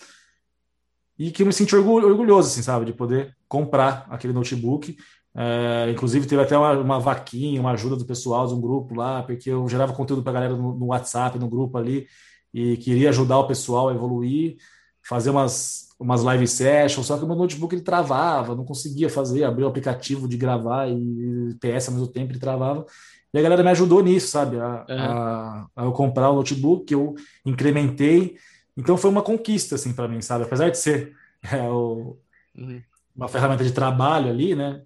E 1.19 1.33
que 1.33 1.43
eu 1.43 1.47
me 1.47 1.53
senti 1.53 1.75
orgulhoso, 1.75 2.49
assim, 2.49 2.63
sabe? 2.63 2.87
De 2.87 2.93
poder 2.93 3.37
comprar 3.49 4.07
aquele 4.09 4.33
notebook. 4.33 4.97
É, 5.35 5.91
inclusive, 5.91 6.27
teve 6.27 6.43
até 6.43 6.57
uma, 6.57 6.73
uma, 6.73 6.99
vaquinha, 6.99 7.61
uma 7.61 7.73
ajuda 7.73 7.97
do 7.97 8.05
pessoal 8.05 8.47
de 8.47 8.55
um 8.55 8.61
grupo 8.61 8.95
lá, 8.95 9.23
porque 9.23 9.51
eu 9.51 9.69
gerava 9.69 9.93
conteúdo 9.93 10.23
para 10.23 10.31
a 10.31 10.35
galera 10.35 10.57
no, 10.57 10.75
no, 10.75 10.87
WhatsApp, 10.87 11.39
no 11.39 11.49
grupo 11.49 11.77
ali, 11.77 12.07
e 12.53 12.77
queria 12.77 13.11
ajudar 13.11 13.39
o 13.39 13.47
pessoal 13.47 13.89
a 13.89 13.95
evoluir, 13.95 14.57
fazer 15.03 15.31
umas, 15.31 15.89
umas 15.99 16.23
live 16.23 16.47
sessions, 16.47 17.07
só 17.07 17.17
que 17.17 17.25
o 17.25 17.27
meu 17.27 17.37
notebook 17.37 17.75
ele 17.75 17.83
travava, 17.83 18.55
não 18.55 18.65
conseguia 18.65 19.09
fazer, 19.09 19.45
abrir 19.45 19.65
o 19.65 19.69
aplicativo 19.69 20.29
de 20.29 20.37
gravar 20.37 20.89
e 20.89 21.55
PS 21.61 21.89
ao 21.89 21.95
mesmo 21.95 22.09
tempo 22.09 22.33
ele 22.33 22.39
travava. 22.39 22.85
E 23.33 23.39
a 23.39 23.43
galera 23.43 23.63
me 23.63 23.71
ajudou 23.71 24.03
nisso, 24.03 24.29
sabe? 24.29 24.59
A, 24.59 24.87
uhum. 24.89 24.99
a, 24.99 25.67
a 25.77 25.85
eu 25.85 25.93
comprar 25.93 26.31
o 26.31 26.37
notebook, 26.37 26.87
que 26.87 26.95
eu 26.95 27.15
incrementei. 27.45 28.37
Então 28.77 28.97
foi 28.97 29.11
uma 29.11 29.23
conquista, 29.23 29.75
assim, 29.75 29.93
para 29.93 30.09
mim, 30.09 30.23
sabe? 30.23 30.45
Apesar 30.45 30.71
de 30.71 30.79
ser 30.79 31.15
é, 31.53 31.63
o, 31.69 32.17
uhum. 32.57 32.83
uma 33.15 33.29
ferramenta 33.29 33.65
de 33.65 33.73
trabalho 33.73 34.31
ali, 34.31 34.55
né? 34.55 34.83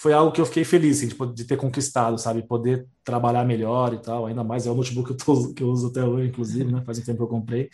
Foi 0.00 0.12
algo 0.12 0.30
que 0.30 0.40
eu 0.40 0.46
fiquei 0.46 0.62
feliz 0.62 0.98
assim, 0.98 1.08
de, 1.08 1.34
de, 1.34 1.44
ter 1.44 1.56
conquistado, 1.56 2.16
sabe? 2.18 2.46
Poder 2.46 2.86
trabalhar 3.02 3.44
melhor 3.44 3.92
e 3.92 3.98
tal. 3.98 4.26
Ainda 4.26 4.44
mais 4.44 4.64
é 4.64 4.70
o 4.70 4.74
notebook 4.74 5.08
que 5.08 5.12
eu, 5.12 5.16
tô, 5.16 5.52
que 5.52 5.60
eu 5.60 5.68
uso 5.70 5.88
até 5.88 6.04
hoje, 6.04 6.28
inclusive, 6.28 6.70
né? 6.70 6.80
Faz 6.86 7.00
um 7.00 7.02
tempo 7.02 7.18
que 7.18 7.24
eu 7.24 7.28
comprei. 7.28 7.68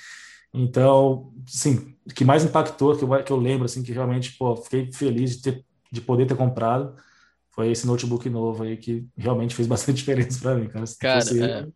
Então, 0.54 1.34
sim, 1.46 1.94
o 2.06 2.14
que 2.14 2.24
mais 2.24 2.42
impactou, 2.42 2.96
que 2.96 3.04
eu, 3.04 3.22
que 3.22 3.30
eu 3.30 3.36
lembro, 3.36 3.66
assim, 3.66 3.82
que 3.82 3.92
realmente, 3.92 4.38
pô, 4.38 4.56
fiquei 4.56 4.90
feliz 4.90 5.36
de, 5.36 5.42
ter, 5.42 5.64
de 5.92 6.00
poder 6.00 6.24
ter 6.24 6.34
comprado, 6.34 6.96
foi 7.50 7.70
esse 7.70 7.86
notebook 7.86 8.30
novo 8.30 8.62
aí, 8.62 8.78
que 8.78 9.06
realmente 9.14 9.54
fez 9.54 9.68
bastante 9.68 9.98
diferença 9.98 10.40
para 10.40 10.54
mim, 10.54 10.68
cara. 10.68 10.84
cara, 10.98 11.20
fosse... 11.20 11.42
é... 11.42 11.66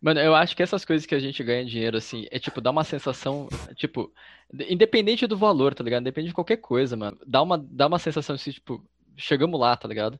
Mano, 0.00 0.18
eu 0.18 0.34
acho 0.34 0.56
que 0.56 0.62
essas 0.64 0.84
coisas 0.84 1.06
que 1.06 1.14
a 1.14 1.20
gente 1.20 1.40
ganha 1.44 1.64
dinheiro, 1.64 1.96
assim, 1.96 2.26
é 2.32 2.38
tipo, 2.40 2.60
dá 2.60 2.72
uma 2.72 2.82
sensação, 2.82 3.48
tipo, 3.76 4.12
independente 4.68 5.24
do 5.28 5.36
valor, 5.36 5.72
tá 5.72 5.84
ligado? 5.84 6.00
Independente 6.00 6.30
de 6.30 6.34
qualquer 6.34 6.56
coisa, 6.56 6.96
mano. 6.96 7.16
Dá 7.24 7.40
uma, 7.40 7.56
dá 7.56 7.86
uma 7.86 8.00
sensação 8.00 8.34
assim, 8.34 8.50
tipo, 8.50 8.84
chegamos 9.16 9.58
lá, 9.58 9.76
tá 9.76 9.88
ligado? 9.88 10.18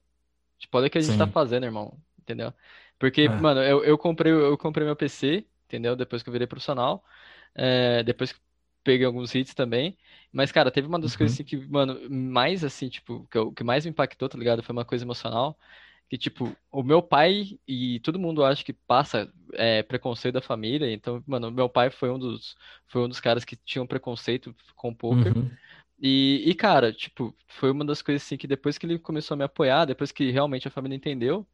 Tipo, 0.59 0.79
olha 0.79 0.87
o 0.87 0.91
que 0.91 0.99
a 0.99 1.01
gente 1.01 1.17
tá 1.19 1.25
Sim. 1.25 1.31
tá 1.31 1.33
fazendo, 1.33 1.65
irmão. 1.65 1.99
Entendeu? 2.19 2.53
Porque, 2.99 3.23
é. 3.23 3.29
mano, 3.29 3.61
eu, 3.61 3.85
eu 3.85 3.99
comprei, 3.99 4.33
eu 4.33 4.57
comprei 4.57 4.87
meu 4.87 4.95
PC, 4.95 5.45
entendeu? 5.67 5.97
Depois 5.97 6.23
que 6.23 6.29
eu 6.29 6.33
virei 6.33 6.47
profissional. 6.47 7.05
É, 7.55 8.03
depois 8.05 8.33
que 8.33 8.41
peguei 8.85 9.07
alguns 9.07 9.35
hits 9.35 9.55
também. 9.55 9.97
Mas, 10.33 10.53
cara, 10.53 10.71
teve 10.71 10.87
uma 10.87 10.99
das 10.99 11.13
uhum. 11.13 11.19
coisas 11.19 11.35
assim, 11.35 11.45
que, 11.45 11.57
mano, 11.57 11.99
mais 12.09 12.65
assim, 12.65 12.89
tipo, 12.89 13.27
que, 13.31 13.37
eu, 13.37 13.53
que 13.53 13.65
mais 13.65 13.85
me 13.85 13.91
impactou, 13.91 14.29
tá 14.29 14.39
ligado? 14.39 14.63
Foi 14.63 14.73
uma 14.73 14.85
coisa 14.85 15.05
emocional. 15.05 15.59
Que, 16.09 16.19
tipo, 16.19 16.55
o 16.71 16.83
meu 16.83 17.03
pai 17.03 17.59
e 17.67 17.99
todo 18.01 18.19
mundo 18.19 18.45
acha 18.45 18.63
que 18.63 18.73
passa 18.73 19.33
é, 19.55 19.83
preconceito 19.83 20.35
da 20.35 20.41
família. 20.43 20.93
Então, 20.93 21.23
mano, 21.27 21.51
meu 21.51 21.69
pai 21.69 21.91
foi 21.91 22.11
um 22.11 22.19
dos, 22.19 22.55
foi 22.87 23.03
um 23.03 23.09
dos 23.09 23.21
caras 23.21 23.45
que 23.45 23.57
tinham 23.57 23.87
preconceito 23.87 24.55
com 24.77 24.91
o 24.91 24.95
poker. 24.95 25.37
Uhum. 25.37 25.51
E, 26.05 26.43
e, 26.45 26.55
cara, 26.55 26.93
tipo, 26.93 27.33
foi 27.47 27.71
uma 27.71 27.85
das 27.85 28.03
coisas 28.03 28.27
assim 28.27 28.37
que 28.37 28.49
depois 28.49 28.77
que 28.77 28.85
ele 28.85 28.99
começou 28.99 29.37
a 29.37 29.39
me 29.39 29.45
apoiar, 29.45 29.85
depois 29.85 30.11
que 30.11 30.33
realmente 30.33 30.67
a 30.67 30.71
família 30.71 30.97
entendeu, 30.97 31.47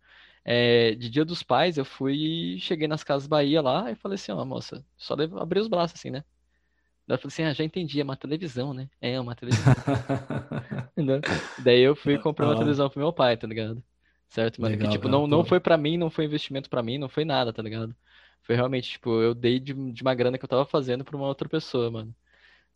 é, 0.42 0.94
de 0.94 1.10
Dia 1.10 1.22
dos 1.22 1.42
Pais, 1.42 1.76
eu 1.76 1.84
fui, 1.84 2.56
cheguei 2.58 2.88
nas 2.88 3.04
Casas 3.04 3.28
Bahia 3.28 3.60
lá 3.60 3.90
e 3.90 3.94
falei 3.94 4.14
assim, 4.14 4.32
ó, 4.32 4.42
moça, 4.46 4.82
só 4.96 5.14
abrir 5.38 5.60
os 5.60 5.68
braços 5.68 5.98
assim, 5.98 6.08
né? 6.08 6.24
Daí 7.06 7.16
eu 7.16 7.18
falei 7.18 7.32
assim, 7.32 7.42
ah, 7.42 7.52
já 7.52 7.62
entendi, 7.62 8.00
é 8.00 8.04
uma 8.04 8.16
televisão, 8.16 8.72
né? 8.72 8.88
É, 9.02 9.20
uma 9.20 9.34
televisão. 9.34 9.74
Daí 11.62 11.80
eu 11.80 11.94
fui 11.94 12.16
comprar 12.18 12.46
uma 12.46 12.56
televisão 12.56 12.88
pro 12.88 13.00
meu 13.00 13.12
pai, 13.12 13.36
tá 13.36 13.46
ligado? 13.46 13.82
Certo? 14.30 14.62
Mas 14.62 14.70
Legal, 14.70 14.88
que, 14.88 14.96
tipo, 14.96 15.08
não, 15.10 15.26
não 15.26 15.44
foi 15.44 15.60
pra 15.60 15.76
mim, 15.76 15.98
não 15.98 16.08
foi 16.08 16.24
investimento 16.24 16.70
pra 16.70 16.82
mim, 16.82 16.96
não 16.96 17.08
foi 17.08 17.24
nada, 17.24 17.52
tá 17.52 17.62
ligado? 17.62 17.94
Foi 18.42 18.56
realmente, 18.56 18.90
tipo, 18.90 19.20
eu 19.20 19.34
dei 19.34 19.60
de, 19.60 19.74
de 19.92 20.02
uma 20.02 20.14
grana 20.14 20.38
que 20.38 20.44
eu 20.44 20.48
tava 20.48 20.64
fazendo 20.64 21.04
pra 21.04 21.16
uma 21.16 21.26
outra 21.26 21.48
pessoa, 21.48 21.90
mano. 21.90 22.14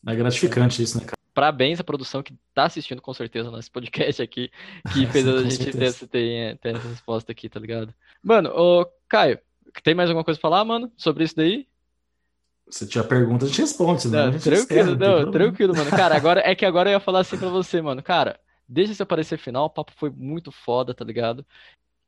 É 0.06 0.14
gratificante 0.14 0.82
isso, 0.82 0.98
né, 0.98 1.04
cara? 1.04 1.21
Parabéns 1.34 1.80
à 1.80 1.84
produção 1.84 2.22
que 2.22 2.34
tá 2.54 2.64
assistindo 2.64 3.00
com 3.00 3.12
certeza 3.12 3.50
nosso 3.50 3.70
podcast 3.70 4.22
aqui, 4.22 4.50
que 4.92 5.06
fez 5.10 5.26
a 5.26 5.42
gente 5.42 5.70
ter, 5.70 5.92
ter, 6.08 6.58
ter, 6.58 6.76
essa 6.76 6.88
resposta 6.88 7.32
aqui, 7.32 7.48
tá 7.48 7.58
ligado? 7.58 7.92
Mano, 8.22 8.50
ô 8.50 8.86
Caio, 9.08 9.38
tem 9.82 9.94
mais 9.94 10.08
alguma 10.08 10.24
coisa 10.24 10.38
pra 10.38 10.48
falar, 10.48 10.64
mano, 10.64 10.90
sobre 10.96 11.24
isso 11.24 11.36
daí? 11.36 11.66
Se 12.68 12.86
tiver 12.86 13.06
pergunta, 13.06 13.44
a 13.44 13.48
gente 13.48 13.60
responde, 13.60 14.08
né? 14.08 14.26
Não, 14.26 14.38
tranquilo, 14.38 14.96
não, 14.96 15.30
tranquilo, 15.30 15.76
mano. 15.76 15.90
Cara, 15.90 16.16
agora 16.16 16.42
é 16.44 16.54
que 16.54 16.64
agora 16.64 16.88
eu 16.88 16.94
ia 16.94 17.00
falar 17.00 17.20
assim 17.20 17.36
pra 17.36 17.48
você, 17.48 17.82
mano. 17.82 18.02
Cara, 18.02 18.38
desde 18.68 18.92
esse 18.92 19.02
aparecer 19.02 19.38
final, 19.38 19.66
o 19.66 19.70
papo 19.70 19.92
foi 19.96 20.10
muito 20.10 20.50
foda, 20.50 20.94
tá 20.94 21.04
ligado? 21.04 21.44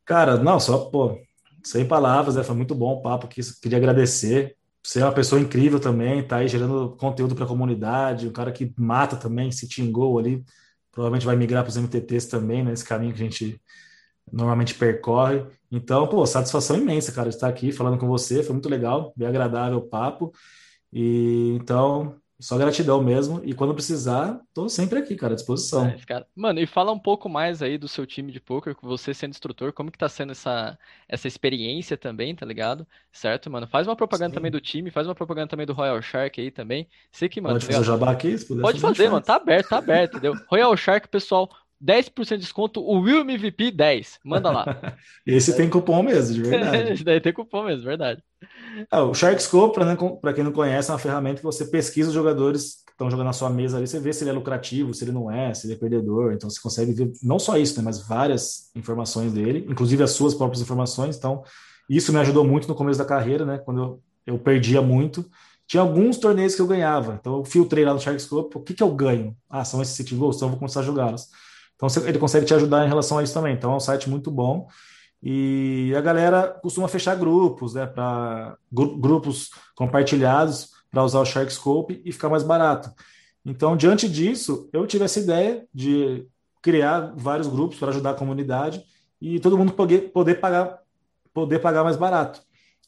Cara, 0.04 0.36
não, 0.36 0.58
só, 0.60 0.78
pô, 0.86 1.18
sem 1.62 1.86
palavras, 1.86 2.36
né? 2.36 2.42
Foi 2.42 2.54
muito 2.54 2.74
bom 2.74 2.94
o 2.94 3.02
papo 3.02 3.26
aqui. 3.26 3.40
Queria 3.60 3.78
agradecer 3.78 4.56
é 4.96 5.04
uma 5.04 5.12
pessoa 5.12 5.40
incrível 5.40 5.80
também, 5.80 6.22
tá 6.22 6.36
aí 6.36 6.48
gerando 6.48 6.96
conteúdo 6.96 7.34
para 7.34 7.44
a 7.44 7.48
comunidade, 7.48 8.28
um 8.28 8.32
cara 8.32 8.52
que 8.52 8.72
mata 8.78 9.16
também, 9.16 9.50
se 9.50 9.66
tingou 9.66 10.18
ali, 10.18 10.44
provavelmente 10.92 11.26
vai 11.26 11.36
migrar 11.36 11.64
para 11.64 11.70
os 11.70 11.76
MTTs 11.76 12.28
também, 12.28 12.62
nesse 12.62 12.84
né, 12.84 12.88
caminho 12.88 13.14
que 13.14 13.22
a 13.22 13.24
gente 13.24 13.60
normalmente 14.32 14.74
percorre. 14.74 15.44
Então, 15.70 16.06
pô, 16.06 16.24
satisfação 16.26 16.76
imensa, 16.76 17.12
cara, 17.12 17.28
de 17.28 17.36
estar 17.36 17.48
aqui 17.48 17.72
falando 17.72 17.98
com 17.98 18.06
você, 18.06 18.42
foi 18.42 18.52
muito 18.52 18.68
legal, 18.68 19.12
bem 19.16 19.28
agradável 19.28 19.78
o 19.78 19.88
papo. 19.88 20.32
E 20.92 21.56
então, 21.60 22.16
só 22.44 22.58
gratidão 22.58 23.02
mesmo. 23.02 23.40
E 23.42 23.54
quando 23.54 23.72
precisar, 23.72 24.38
tô 24.52 24.68
sempre 24.68 24.98
aqui, 24.98 25.16
cara, 25.16 25.32
à 25.32 25.34
disposição. 25.34 25.86
É, 25.86 25.96
cara. 26.06 26.26
Mano, 26.36 26.60
e 26.60 26.66
fala 26.66 26.92
um 26.92 26.98
pouco 26.98 27.26
mais 27.26 27.62
aí 27.62 27.78
do 27.78 27.88
seu 27.88 28.04
time 28.06 28.30
de 28.30 28.38
poker, 28.38 28.74
com 28.74 28.86
você 28.86 29.14
sendo 29.14 29.30
instrutor, 29.30 29.72
como 29.72 29.90
que 29.90 29.96
tá 29.96 30.10
sendo 30.10 30.32
essa, 30.32 30.78
essa 31.08 31.26
experiência 31.26 31.96
também, 31.96 32.36
tá 32.36 32.44
ligado? 32.44 32.86
Certo, 33.10 33.50
mano? 33.50 33.66
Faz 33.66 33.86
uma 33.86 33.96
propaganda 33.96 34.28
Sim. 34.28 34.34
também 34.34 34.50
do 34.50 34.60
time, 34.60 34.90
faz 34.90 35.06
uma 35.06 35.14
propaganda 35.14 35.48
também 35.48 35.64
do 35.64 35.72
Royal 35.72 36.02
Shark 36.02 36.38
aí 36.38 36.50
também. 36.50 36.86
Sei 37.10 37.30
que, 37.30 37.40
mano. 37.40 37.54
Pode 37.54 37.66
tá 37.66 37.72
fazer 37.72 37.82
o 37.82 37.92
jabá 37.92 38.10
aqui? 38.10 38.36
Se 38.36 38.60
Pode 38.60 38.78
fazer, 38.78 39.08
mano. 39.08 39.24
Tá 39.24 39.36
aberto, 39.36 39.68
tá 39.70 39.78
aberto, 39.78 40.18
entendeu? 40.18 40.34
Royal 40.46 40.76
Shark, 40.76 41.08
pessoal, 41.08 41.48
10% 41.84 42.28
de 42.28 42.38
desconto, 42.38 42.80
o 42.80 43.00
Will 43.00 43.20
MVP 43.20 43.70
10. 43.70 44.20
Manda 44.24 44.50
lá. 44.50 44.64
Esse 45.26 45.54
tem 45.54 45.68
cupom 45.68 46.02
mesmo, 46.02 46.34
de 46.34 46.42
verdade. 46.42 46.92
Esse 46.92 47.04
daí 47.04 47.20
tem 47.20 47.32
cupom 47.32 47.64
mesmo, 47.64 47.84
verdade. 47.84 48.22
É, 48.90 48.98
o 48.98 49.12
Sharkscope, 49.12 49.74
para 49.74 49.84
né, 49.84 49.96
quem 50.34 50.44
não 50.44 50.52
conhece, 50.52 50.90
é 50.90 50.94
uma 50.94 50.98
ferramenta 50.98 51.38
que 51.38 51.44
você 51.44 51.66
pesquisa 51.66 52.08
os 52.08 52.14
jogadores 52.14 52.82
que 52.84 52.92
estão 52.92 53.10
jogando 53.10 53.26
na 53.26 53.32
sua 53.32 53.50
mesa 53.50 53.76
ali, 53.76 53.86
você 53.86 54.00
vê 54.00 54.12
se 54.12 54.24
ele 54.24 54.30
é 54.30 54.32
lucrativo, 54.32 54.94
se 54.94 55.04
ele 55.04 55.12
não 55.12 55.30
é, 55.30 55.52
se 55.52 55.66
ele 55.66 55.74
é 55.74 55.76
perdedor. 55.76 56.32
Então 56.32 56.48
você 56.48 56.60
consegue 56.60 56.92
ver 56.92 57.12
não 57.22 57.38
só 57.38 57.56
isso, 57.58 57.76
né, 57.76 57.82
mas 57.84 58.06
várias 58.06 58.70
informações 58.74 59.32
dele, 59.32 59.66
inclusive 59.68 60.02
as 60.02 60.12
suas 60.12 60.34
próprias 60.34 60.62
informações. 60.62 61.16
Então, 61.16 61.42
isso 61.88 62.12
me 62.12 62.18
ajudou 62.18 62.44
muito 62.44 62.66
no 62.66 62.74
começo 62.74 62.98
da 62.98 63.04
carreira, 63.04 63.44
né? 63.44 63.58
Quando 63.58 63.82
eu, 63.82 64.02
eu 64.26 64.38
perdia 64.38 64.80
muito. 64.80 65.24
Tinha 65.66 65.82
alguns 65.82 66.18
torneios 66.18 66.54
que 66.54 66.60
eu 66.60 66.66
ganhava. 66.66 67.18
Então 67.20 67.38
eu 67.38 67.44
filtrei 67.44 67.84
lá 67.84 67.94
no 67.94 68.00
Sharkscope, 68.00 68.56
o 68.56 68.60
que, 68.60 68.74
que 68.74 68.82
eu 68.82 68.90
ganho? 68.94 69.36
Ah, 69.48 69.64
são 69.64 69.80
esses 69.80 69.94
City 69.94 70.14
Goals, 70.14 70.36
então 70.36 70.48
eu 70.48 70.50
vou 70.50 70.58
começar 70.58 70.80
a 70.80 70.84
jogá-los. 70.84 71.28
Então 71.76 71.88
ele 72.06 72.18
consegue 72.18 72.46
te 72.46 72.54
ajudar 72.54 72.84
em 72.84 72.88
relação 72.88 73.18
a 73.18 73.22
isso 73.22 73.34
também. 73.34 73.54
Então 73.54 73.72
é 73.72 73.76
um 73.76 73.80
site 73.80 74.08
muito 74.08 74.30
bom. 74.30 74.68
E 75.22 75.94
a 75.96 76.00
galera 76.00 76.48
costuma 76.62 76.86
fechar 76.86 77.16
grupos, 77.16 77.74
né, 77.74 77.86
para 77.86 78.56
grupos 78.70 79.50
compartilhados 79.74 80.70
para 80.90 81.02
usar 81.02 81.20
o 81.20 81.24
Sharkscope 81.24 82.00
e 82.04 82.12
ficar 82.12 82.28
mais 82.28 82.42
barato. 82.42 82.92
Então, 83.44 83.76
diante 83.76 84.08
disso, 84.08 84.68
eu 84.72 84.86
tive 84.86 85.04
essa 85.04 85.18
ideia 85.18 85.66
de 85.74 86.26
criar 86.62 87.12
vários 87.16 87.48
grupos 87.48 87.78
para 87.78 87.88
ajudar 87.88 88.10
a 88.10 88.14
comunidade 88.14 88.82
e 89.20 89.40
todo 89.40 89.58
mundo 89.58 89.72
poder, 89.72 90.12
poder 90.12 90.36
pagar 90.36 90.78
poder 91.32 91.58
pagar 91.58 91.82
mais 91.82 91.96
barato 91.96 92.40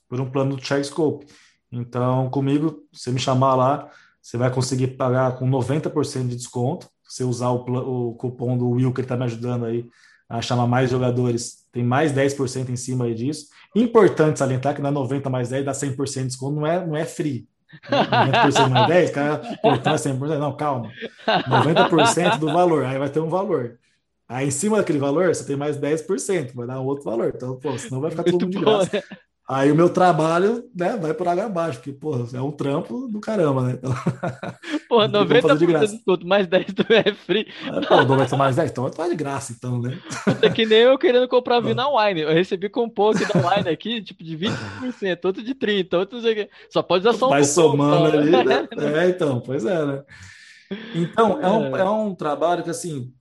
por 0.09 0.21
um 0.21 0.31
plano 0.31 0.55
do 0.57 0.65
Sharkscope. 0.65 1.27
Então, 1.71 2.31
comigo, 2.31 2.85
você 2.93 3.11
me 3.11 3.19
chamar 3.19 3.57
lá, 3.57 3.91
você 4.23 4.37
vai 4.37 4.53
conseguir 4.53 4.89
pagar 4.97 5.37
com 5.37 5.51
90% 5.51 6.29
de 6.29 6.37
desconto 6.37 6.89
você 7.09 7.25
usar 7.25 7.51
o, 7.51 8.11
o 8.11 8.15
cupom 8.15 8.57
do 8.57 8.71
Will, 8.71 8.93
que 8.93 9.01
ele 9.01 9.05
está 9.05 9.17
me 9.17 9.25
ajudando 9.25 9.65
aí 9.67 9.87
a 10.29 10.43
chamar 10.43 10.67
mais 10.67 10.91
jogadores, 10.91 11.67
tem 11.73 11.85
mais 11.85 12.13
10% 12.13 12.69
em 12.69 12.77
cima 12.77 13.13
disso. 13.15 13.49
Importante 13.75 14.39
salientar 14.39 14.75
que 14.75 14.83
na 14.83 14.91
90 14.91 15.31
mais 15.31 15.49
10 15.49 15.65
dá 15.65 15.73
100% 15.73 16.15
de 16.15 16.27
desconto, 16.27 16.57
não 16.57 16.67
é, 16.67 16.85
não 16.85 16.97
é 16.97 17.05
free. 17.05 17.47
90% 17.89 18.69
mais 18.69 18.89
10, 18.89 19.11
cara, 19.11 19.39
pô, 19.63 19.73
então 19.73 19.93
é 19.93 19.97
100%. 19.97 20.39
Não, 20.39 20.57
calma. 20.57 20.91
90% 21.27 22.39
do 22.39 22.47
valor, 22.47 22.85
aí 22.85 22.99
vai 22.99 23.09
ter 23.09 23.21
um 23.21 23.29
valor. 23.29 23.79
Aí 24.29 24.49
em 24.49 24.51
cima 24.51 24.79
daquele 24.79 24.99
valor, 24.99 25.29
você 25.29 25.45
tem 25.45 25.57
mais 25.57 25.79
10%, 25.79 26.55
vai 26.55 26.67
dar 26.67 26.81
um 26.81 26.85
outro 26.85 27.05
valor. 27.05 27.33
Então, 27.35 27.57
pô, 27.57 27.79
senão 27.79 28.01
vai 28.01 28.11
ficar 28.11 28.25
tudo 28.25 28.47
de 28.47 28.59
graça. 28.59 29.05
Né? 29.49 29.57
Aí 29.57 29.71
o 29.71 29.77
meu 29.77 29.89
trabalho, 29.89 30.65
né, 30.75 30.97
vai 30.97 31.15
por 31.15 31.29
água 31.29 31.45
abaixo, 31.45 31.79
porque, 31.79 31.93
pô, 31.93 32.27
é 32.33 32.41
um 32.41 32.51
trampo 32.51 33.07
do 33.07 33.21
caramba, 33.21 33.63
né? 33.63 33.79
Então, 33.79 33.93
pô, 34.89 34.99
90% 34.99 35.57
de 35.59 35.67
desconto, 35.67 36.27
mais 36.27 36.47
10 36.47 36.67
do 36.67 36.85
é 36.93 37.15
free. 37.15 37.47
É, 37.65 37.81
pô, 37.87 38.03
90 38.03 38.37
mais 38.37 38.57
10, 38.57 38.71
então 38.71 38.91
tá 38.91 39.09
de 39.09 39.15
graça, 39.15 39.55
então, 39.57 39.81
né? 39.81 39.99
É 40.43 40.51
que 40.51 40.67
nem 40.67 40.81
eu 40.81 40.99
querendo 40.99 41.29
comprar 41.29 41.61
vinho 41.61 41.75
na 41.75 41.89
Wine. 41.89 42.23
Eu 42.23 42.33
recebi 42.33 42.69
cupom 42.69 43.11
aqui 43.11 43.25
da 43.25 43.49
Wine 43.49 43.69
aqui, 43.69 44.03
tipo, 44.03 44.25
de 44.25 44.37
20%, 44.37 45.25
outro 45.25 45.43
de 45.43 45.55
30%, 45.55 45.99
outro 45.99 46.21
de... 46.21 46.49
Só 46.69 46.83
pode 46.83 47.07
usar 47.07 47.17
só 47.17 47.27
um 47.27 47.31
Vai 47.31 47.45
somando 47.45 48.19
ali, 48.19 48.31
né? 48.31 48.69
É, 48.97 49.09
então, 49.09 49.41
pois 49.41 49.65
é, 49.65 49.87
né? 49.87 50.03
Então, 50.95 51.41
é 51.41 51.49
um, 51.49 51.77
é. 51.77 51.81
é 51.81 51.85
um 51.85 52.15
trabalho 52.15 52.65
que, 52.65 52.71
assim, 52.71 53.13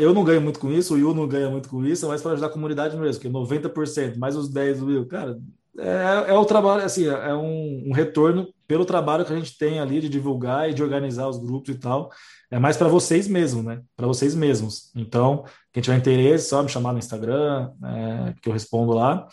eu 0.00 0.14
não 0.14 0.22
ganho 0.22 0.40
muito 0.40 0.60
com 0.60 0.70
isso, 0.70 0.94
o 0.94 0.98
Yu 0.98 1.12
não 1.14 1.26
ganha 1.26 1.50
muito 1.50 1.68
com 1.68 1.84
isso, 1.84 2.06
mas 2.06 2.22
para 2.22 2.32
ajudar 2.32 2.46
a 2.46 2.50
comunidade 2.50 2.96
mesmo, 2.96 3.20
que 3.20 3.28
90%, 3.28 4.16
mais 4.16 4.36
os 4.36 4.48
10 4.48 4.78
do 4.78 4.86
Will, 4.86 5.06
cara, 5.06 5.36
é, 5.78 6.30
é 6.30 6.32
o 6.34 6.44
trabalho, 6.44 6.84
assim, 6.84 7.06
é 7.06 7.34
um, 7.34 7.88
um, 7.88 7.92
retorno 7.92 8.52
pelo 8.66 8.84
trabalho 8.84 9.24
que 9.24 9.32
a 9.32 9.36
gente 9.36 9.58
tem 9.58 9.80
ali 9.80 10.00
de 10.00 10.08
divulgar 10.08 10.70
e 10.70 10.74
de 10.74 10.82
organizar 10.82 11.28
os 11.28 11.38
grupos 11.38 11.74
e 11.74 11.78
tal. 11.78 12.10
É 12.50 12.58
mais 12.58 12.76
para 12.76 12.88
vocês 12.88 13.26
mesmos, 13.26 13.64
né? 13.64 13.82
Para 13.96 14.06
vocês 14.06 14.34
mesmos. 14.34 14.92
Então, 14.94 15.44
quem 15.72 15.82
tiver 15.82 15.96
interesse, 15.96 16.48
só 16.48 16.62
me 16.62 16.68
chamar 16.68 16.92
no 16.92 16.98
Instagram, 16.98 17.72
é, 17.82 18.34
que 18.40 18.48
eu 18.48 18.52
respondo 18.52 18.92
lá. 18.92 19.26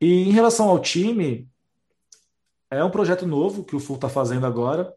E 0.00 0.28
em 0.28 0.32
relação 0.32 0.68
ao 0.68 0.80
time, 0.80 1.48
é 2.70 2.82
um 2.82 2.90
projeto 2.90 3.26
novo 3.26 3.64
que 3.64 3.76
o 3.76 3.80
Full 3.80 3.96
está 3.96 4.08
fazendo 4.08 4.46
agora, 4.46 4.92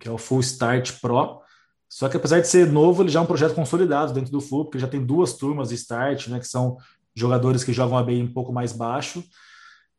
que 0.00 0.08
é 0.08 0.10
o 0.10 0.18
Full 0.18 0.40
Start 0.40 0.98
Pro. 1.00 1.40
Só 1.88 2.08
que 2.08 2.16
apesar 2.16 2.40
de 2.40 2.48
ser 2.48 2.70
novo, 2.70 3.02
ele 3.02 3.10
já 3.10 3.20
é 3.20 3.22
um 3.22 3.26
projeto 3.26 3.54
consolidado 3.54 4.14
dentro 4.14 4.32
do 4.32 4.40
Full, 4.40 4.64
porque 4.64 4.78
já 4.78 4.88
tem 4.88 5.04
duas 5.04 5.34
turmas 5.34 5.68
de 5.68 5.74
Start, 5.74 6.28
né? 6.28 6.38
Que 6.38 6.46
são 6.46 6.78
jogadores 7.14 7.62
que 7.62 7.72
jogam 7.72 7.98
a 7.98 8.02
bem 8.02 8.22
um 8.22 8.32
pouco 8.32 8.52
mais 8.52 8.72
baixo 8.72 9.22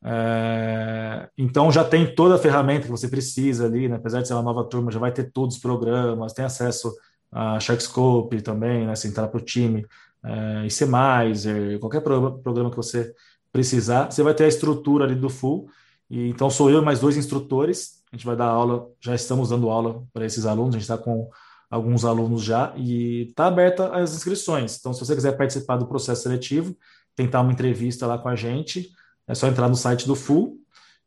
é, 0.03 1.29
então 1.37 1.71
já 1.71 1.83
tem 1.83 2.15
toda 2.15 2.35
a 2.35 2.39
ferramenta 2.39 2.85
que 2.85 2.91
você 2.91 3.07
precisa 3.07 3.65
ali, 3.65 3.87
né? 3.87 3.97
apesar 3.97 4.21
de 4.21 4.27
ser 4.27 4.33
uma 4.33 4.41
nova 4.41 4.63
turma, 4.63 4.91
já 4.91 4.99
vai 4.99 5.11
ter 5.11 5.31
todos 5.31 5.55
os 5.55 5.61
programas, 5.61 6.33
tem 6.33 6.43
acesso 6.43 6.93
a 7.31 7.59
Sharkscope 7.59 8.41
também, 8.41 8.87
né? 8.87 8.95
se 8.95 9.07
entrar 9.07 9.27
para 9.27 9.39
o 9.39 9.43
time, 9.43 9.85
é, 10.23 11.77
qualquer 11.79 12.01
pro, 12.01 12.39
programa 12.39 12.69
que 12.69 12.77
você 12.77 13.13
precisar, 13.51 14.11
você 14.11 14.23
vai 14.23 14.33
ter 14.33 14.45
a 14.45 14.47
estrutura 14.47 15.05
ali 15.05 15.15
do 15.15 15.29
full. 15.29 15.69
E, 16.09 16.29
então 16.29 16.49
sou 16.49 16.69
eu 16.69 16.81
mais 16.81 16.99
dois 16.99 17.15
instrutores, 17.15 18.03
a 18.11 18.15
gente 18.15 18.25
vai 18.25 18.35
dar 18.35 18.47
aula, 18.47 18.89
já 18.99 19.15
estamos 19.15 19.49
dando 19.49 19.69
aula 19.69 20.03
para 20.11 20.25
esses 20.25 20.45
alunos, 20.45 20.75
a 20.75 20.79
gente 20.79 20.89
está 20.89 20.97
com 20.97 21.29
alguns 21.69 22.03
alunos 22.03 22.43
já 22.43 22.73
e 22.75 23.27
está 23.29 23.47
aberta 23.47 23.87
as 23.95 24.13
inscrições. 24.13 24.77
Então, 24.77 24.93
se 24.93 24.99
você 24.99 25.15
quiser 25.15 25.37
participar 25.37 25.77
do 25.77 25.87
processo 25.87 26.23
seletivo, 26.23 26.75
tentar 27.15 27.39
uma 27.39 27.53
entrevista 27.53 28.05
lá 28.05 28.17
com 28.17 28.27
a 28.27 28.35
gente, 28.35 28.91
é 29.27 29.35
só 29.35 29.47
entrar 29.47 29.69
no 29.69 29.75
site 29.75 30.07
do 30.07 30.15
Full 30.15 30.57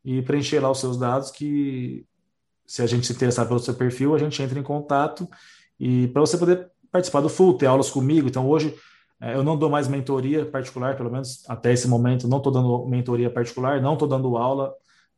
e 0.05 0.23
preencher 0.23 0.61
lá 0.61 0.71
os 0.71 0.81
seus 0.81 0.97
dados 0.97 1.31
que 1.31 2.07
se 2.67 2.83
a 2.83 2.87
gente 2.87 3.07
se 3.07 3.13
interessar 3.13 3.47
pelo 3.47 3.61
seu 3.61 3.75
perfil, 3.75 4.15
a 4.15 4.19
gente 4.19 4.43
entra 4.43 4.59
em 4.59 4.63
contato 4.63 5.29
e 5.79 6.09
para 6.09 6.21
você 6.21 6.39
poder 6.39 6.71
participar 6.91 7.21
do 7.21 7.29
Full, 7.29 7.59
ter 7.59 7.67
aulas 7.67 7.91
comigo. 7.91 8.29
Então 8.29 8.49
hoje 8.49 8.75
é, 9.21 9.35
eu 9.35 9.43
não 9.43 9.57
dou 9.57 9.71
mais 9.71 9.89
mentoria 9.89 10.47
particular, 10.47 10.97
pelo 10.97 11.11
menos 11.11 11.43
até 11.49 11.73
esse 11.73 11.89
momento, 11.89 12.29
não 12.29 12.39
estou 12.39 12.53
dando 12.53 12.87
mentoria 12.87 13.31
particular, 13.31 13.81
não 13.81 13.95
estou 13.95 14.09
dando 14.09 14.37
aula 14.37 14.75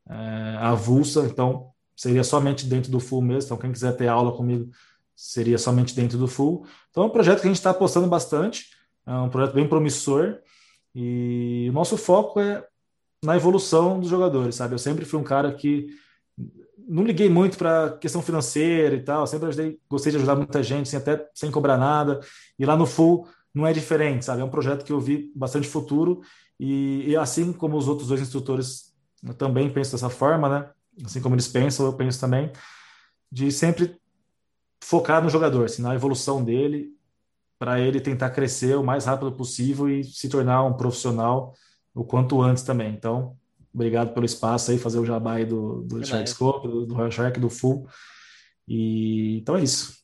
é, 0.09 0.56
avulsa, 0.60 1.24
então 1.27 1.70
seria 1.97 2.23
somente 2.23 2.66
dentro 2.66 2.90
do 2.90 3.01
Full 3.01 3.23
mesmo. 3.23 3.47
Então 3.47 3.56
quem 3.56 3.73
quiser 3.73 3.97
ter 3.97 4.09
aula 4.09 4.32
comigo 4.32 4.70
seria 5.14 5.59
somente 5.59 5.94
dentro 5.94 6.18
do 6.18 6.28
Full. 6.28 6.66
Então 6.90 7.05
é 7.05 7.06
um 7.06 7.10
projeto 7.10 7.40
que 7.40 7.47
a 7.47 7.51
gente 7.51 7.56
está 7.56 7.70
apostando 7.70 8.06
bastante, 8.06 8.66
é 9.06 9.12
um 9.12 9.28
projeto 9.28 9.55
bem 9.55 9.68
promissor 9.68 10.39
e 10.94 11.66
o 11.70 11.73
nosso 11.73 11.97
foco 11.97 12.40
é 12.40 12.64
na 13.27 13.36
evolução 13.36 13.98
dos 13.98 14.09
jogadores, 14.09 14.55
sabe? 14.55 14.74
Eu 14.74 14.78
sempre 14.78 15.05
fui 15.05 15.19
um 15.19 15.24
cara 15.24 15.53
que 15.53 15.89
não 16.89 17.03
liguei 17.03 17.28
muito 17.28 17.59
para 17.59 17.98
questão 17.98 18.23
financeira 18.23 18.94
e 18.94 19.03
tal, 19.03 19.27
sempre 19.27 19.48
ajudei, 19.48 19.81
gostei 19.90 20.12
de 20.12 20.19
ajudar 20.19 20.36
muita 20.36 20.62
gente, 20.62 20.89
sem 20.89 20.98
até 20.98 21.28
sem 21.35 21.51
cobrar 21.51 21.77
nada. 21.77 22.20
E 22.57 22.65
lá 22.65 22.77
no 22.77 22.86
Full 22.86 23.27
não 23.53 23.66
é 23.66 23.73
diferente, 23.73 24.24
sabe? 24.24 24.43
É 24.43 24.44
um 24.44 24.51
projeto 24.51 24.85
que 24.85 24.93
eu 24.93 25.01
vi 25.01 25.32
bastante 25.35 25.66
futuro 25.66 26.20
e, 26.59 27.11
e 27.11 27.16
assim 27.16 27.53
como 27.53 27.77
os 27.77 27.89
outros 27.89 28.09
dois 28.09 28.20
instrutores 28.20 28.94
também 29.36 29.69
penso 29.69 29.90
dessa 29.90 30.09
forma, 30.09 30.48
né? 30.48 30.70
Assim 31.05 31.20
como 31.20 31.35
eles 31.35 31.48
pensam, 31.48 31.85
eu 31.85 31.94
penso 31.94 32.20
também 32.20 32.53
de 33.31 33.51
sempre 33.51 33.98
focar 34.81 35.20
no 35.20 35.28
jogador, 35.28 35.65
assim, 35.65 35.82
na 35.82 35.97
evolução 35.97 36.44
dele, 36.44 36.93
para 37.59 37.81
ele 37.81 38.01
tentar 38.01 38.31
crescer 38.31 38.77
o 38.77 38.85
mais 38.85 39.05
rápido 39.05 39.32
possível 39.32 39.89
e 39.89 40.05
se 40.05 40.28
tornar 40.28 40.62
um 40.62 40.74
profissional 40.74 41.53
o 41.97 42.05
quanto 42.05 42.40
antes 42.43 42.62
também. 42.62 42.93
Então, 42.93 43.36
obrigado 43.74 44.12
pelo 44.12 44.27
espaço 44.27 44.70
aí, 44.70 44.78
fazer 44.78 44.98
o 44.98 45.06
jabá 45.06 45.35
aí 45.35 45.47
do, 45.47 45.82
do 45.82 46.05
Sharkscope, 46.05 46.68
do, 46.68 46.86
do 46.86 46.94
Royal 46.94 47.10
Shark, 47.10 47.40
do 47.40 47.48
Full. 47.48 47.89
E 48.68 49.39
então 49.39 49.56
é 49.56 49.62
isso. 49.62 49.97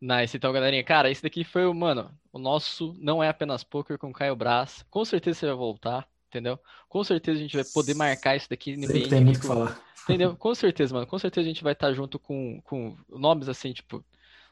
Nice, 0.00 0.36
então, 0.36 0.52
galerinha. 0.52 0.82
Cara, 0.84 1.10
esse 1.10 1.22
daqui 1.22 1.44
foi 1.44 1.64
o, 1.64 1.72
mano, 1.72 2.10
o 2.32 2.38
nosso 2.38 2.94
não 2.98 3.22
é 3.22 3.28
apenas 3.28 3.62
poker 3.62 3.96
com 3.96 4.12
Caio 4.12 4.36
Brás. 4.36 4.84
Com 4.90 5.04
certeza 5.04 5.38
você 5.38 5.46
vai 5.46 5.54
voltar, 5.54 6.08
entendeu? 6.28 6.58
Com 6.88 7.04
certeza 7.04 7.38
a 7.38 7.42
gente 7.42 7.56
vai 7.56 7.64
poder 7.64 7.94
marcar 7.94 8.36
isso 8.36 8.50
daqui 8.50 8.74
Sempre 8.74 9.08
tem 9.08 9.24
muito 9.24 9.38
o 9.38 9.40
que 9.40 9.46
falar. 9.46 9.80
Entendeu? 10.04 10.36
Com 10.36 10.54
certeza, 10.54 10.94
mano. 10.94 11.06
Com 11.06 11.18
certeza 11.18 11.44
a 11.44 11.48
gente 11.48 11.62
vai 11.62 11.72
estar 11.72 11.92
junto 11.92 12.18
com, 12.18 12.60
com 12.62 12.96
nomes 13.08 13.48
assim, 13.48 13.72
tipo, 13.72 14.04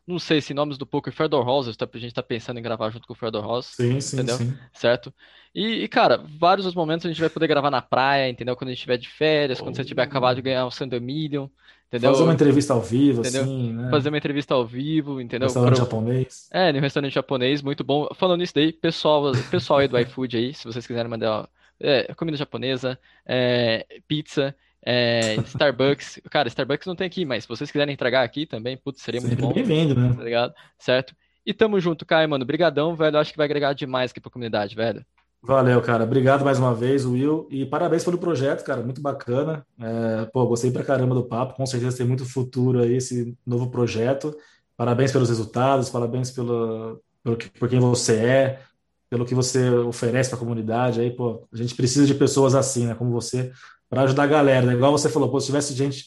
não 0.06 0.18
sei 0.18 0.40
se 0.40 0.52
nomes 0.52 0.76
do 0.76 0.86
poker, 0.86 1.12
Fedor 1.12 1.44
Rosas, 1.44 1.76
tá, 1.76 1.88
a 1.90 1.98
gente 1.98 2.14
tá 2.14 2.22
pensando 2.22 2.58
em 2.58 2.62
gravar 2.62 2.90
junto 2.90 3.06
com 3.06 3.14
o 3.14 3.16
Fedor 3.16 3.44
Rosas. 3.44 3.72
Sim, 3.74 4.00
sim, 4.00 4.16
entendeu? 4.16 4.36
sim. 4.36 4.56
Certo? 4.72 5.12
E, 5.54 5.84
e, 5.84 5.88
cara, 5.88 6.22
vários 6.38 6.66
dos 6.66 6.74
momentos 6.74 7.06
a 7.06 7.08
gente 7.08 7.20
vai 7.20 7.30
poder 7.30 7.46
gravar 7.46 7.70
na 7.70 7.80
praia, 7.80 8.28
entendeu? 8.28 8.54
Quando 8.54 8.68
a 8.68 8.72
gente 8.72 8.78
estiver 8.78 8.98
de 8.98 9.08
férias, 9.08 9.60
oh. 9.60 9.64
quando 9.64 9.76
você 9.76 9.84
tiver 9.84 10.02
acabado 10.02 10.36
de 10.36 10.42
ganhar 10.42 10.66
o 10.66 10.70
Sandor 10.70 11.00
Million, 11.00 11.48
entendeu? 11.88 12.10
Fazer 12.12 12.24
uma 12.24 12.34
entrevista 12.34 12.74
ao 12.74 12.82
vivo, 12.82 13.20
entendeu? 13.20 13.42
assim, 13.42 13.72
né? 13.72 13.90
Fazer 13.90 14.08
uma 14.10 14.18
entrevista 14.18 14.54
ao 14.54 14.66
vivo, 14.66 15.20
entendeu? 15.20 15.46
Restaurante 15.46 15.76
Pro... 15.76 15.84
japonês. 15.84 16.48
É, 16.52 16.72
no 16.72 16.80
restaurante 16.80 17.14
japonês, 17.14 17.62
muito 17.62 17.82
bom. 17.82 18.08
Falando 18.14 18.40
nisso 18.40 18.54
daí, 18.54 18.72
pessoal, 18.72 19.32
pessoal 19.50 19.78
aí 19.78 19.88
do 19.88 19.98
iFood 19.98 20.36
aí, 20.36 20.52
se 20.52 20.64
vocês 20.64 20.86
quiserem 20.86 21.10
mandar 21.10 21.48
é, 21.80 22.12
comida 22.14 22.36
japonesa, 22.36 22.98
é, 23.24 23.86
pizza, 24.06 24.54
É, 24.86 25.36
Starbucks, 25.46 26.20
cara, 26.30 26.48
Starbucks 26.48 26.86
não 26.86 26.94
tem 26.94 27.06
aqui, 27.06 27.24
mas 27.24 27.44
se 27.44 27.48
vocês 27.48 27.70
quiserem 27.70 27.94
entregar 27.94 28.22
aqui 28.22 28.44
também, 28.46 28.76
putz, 28.76 29.00
seria 29.02 29.20
Sempre 29.20 29.42
muito 29.42 29.48
bom. 29.48 29.54
bem-vindo, 29.54 29.98
né? 29.98 30.14
Tá 30.14 30.22
ligado? 30.22 30.54
Certo? 30.78 31.14
E 31.46 31.52
tamo 31.52 31.80
junto, 31.80 32.06
Caio, 32.06 32.28
mano. 32.28 32.44
Brigadão, 32.44 32.94
velho. 32.94 33.18
Acho 33.18 33.32
que 33.32 33.36
vai 33.36 33.44
agregar 33.44 33.74
demais 33.74 34.10
aqui 34.10 34.20
pra 34.20 34.30
comunidade, 34.30 34.74
velho. 34.74 35.04
Valeu, 35.42 35.80
cara. 35.82 36.04
Obrigado 36.04 36.42
mais 36.42 36.58
uma 36.58 36.74
vez, 36.74 37.04
Will. 37.04 37.46
E 37.50 37.66
parabéns 37.66 38.02
pelo 38.02 38.16
projeto, 38.16 38.64
cara. 38.64 38.80
Muito 38.82 39.02
bacana. 39.02 39.66
É, 39.78 40.24
pô, 40.32 40.46
gostei 40.46 40.70
pra 40.70 40.82
caramba 40.82 41.14
do 41.14 41.24
papo. 41.24 41.54
Com 41.54 41.66
certeza 41.66 41.98
tem 41.98 42.06
muito 42.06 42.24
futuro 42.24 42.80
aí 42.80 42.94
esse 42.96 43.36
novo 43.46 43.70
projeto. 43.70 44.34
Parabéns 44.74 45.12
pelos 45.12 45.28
resultados, 45.28 45.90
parabéns 45.90 46.30
pelo, 46.30 46.98
pelo 47.22 47.36
que, 47.36 47.50
por 47.50 47.68
quem 47.68 47.78
você 47.78 48.16
é, 48.16 48.60
pelo 49.10 49.26
que 49.26 49.34
você 49.34 49.68
oferece 49.68 50.30
para 50.30 50.38
a 50.38 50.40
comunidade. 50.40 51.00
Aí, 51.00 51.10
pô, 51.10 51.46
a 51.52 51.56
gente 51.56 51.74
precisa 51.74 52.06
de 52.06 52.14
pessoas 52.14 52.54
assim, 52.54 52.86
né, 52.86 52.94
como 52.94 53.10
você, 53.10 53.52
para 53.94 54.02
ajudar 54.02 54.24
a 54.24 54.26
galera. 54.26 54.66
Né? 54.66 54.74
Igual 54.74 54.92
você 54.92 55.08
falou, 55.08 55.30
pô, 55.30 55.40
se 55.40 55.46
tivesse 55.46 55.72
gente 55.72 56.06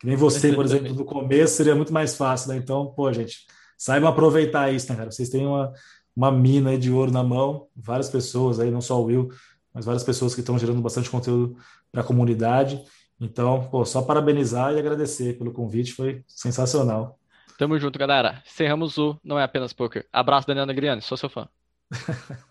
que 0.00 0.06
nem 0.06 0.16
você, 0.16 0.52
por 0.52 0.64
exemplo, 0.64 0.94
no 0.94 1.04
começo, 1.04 1.56
seria 1.56 1.74
muito 1.74 1.92
mais 1.92 2.16
fácil, 2.16 2.50
né? 2.50 2.56
Então, 2.56 2.86
pô, 2.94 3.12
gente, 3.12 3.46
saibam 3.76 4.08
aproveitar 4.08 4.72
isso, 4.72 4.90
né, 4.90 4.96
cara? 4.96 5.10
Vocês 5.10 5.28
têm 5.28 5.44
uma, 5.44 5.72
uma 6.14 6.30
mina 6.30 6.78
de 6.78 6.90
ouro 6.90 7.10
na 7.10 7.22
mão, 7.24 7.66
várias 7.74 8.08
pessoas 8.08 8.60
aí, 8.60 8.70
não 8.70 8.80
só 8.80 9.00
o 9.00 9.06
Will, 9.06 9.28
mas 9.74 9.84
várias 9.84 10.04
pessoas 10.04 10.34
que 10.34 10.40
estão 10.40 10.58
gerando 10.58 10.80
bastante 10.80 11.10
conteúdo 11.10 11.56
para 11.90 12.02
a 12.02 12.04
comunidade. 12.04 12.80
Então, 13.20 13.68
pô, 13.70 13.84
só 13.84 14.00
parabenizar 14.02 14.72
e 14.72 14.78
agradecer 14.78 15.36
pelo 15.36 15.52
convite, 15.52 15.92
foi 15.92 16.22
sensacional. 16.28 17.18
Tamo 17.58 17.76
junto, 17.76 17.98
galera. 17.98 18.40
Encerramos 18.46 18.98
o 18.98 19.18
Não 19.24 19.36
é 19.36 19.42
apenas 19.42 19.72
poker. 19.72 20.06
Abraço, 20.12 20.46
Daniel 20.46 20.66
Negriani, 20.66 21.02
sou 21.02 21.16
seu 21.16 21.28
fã. 21.28 21.48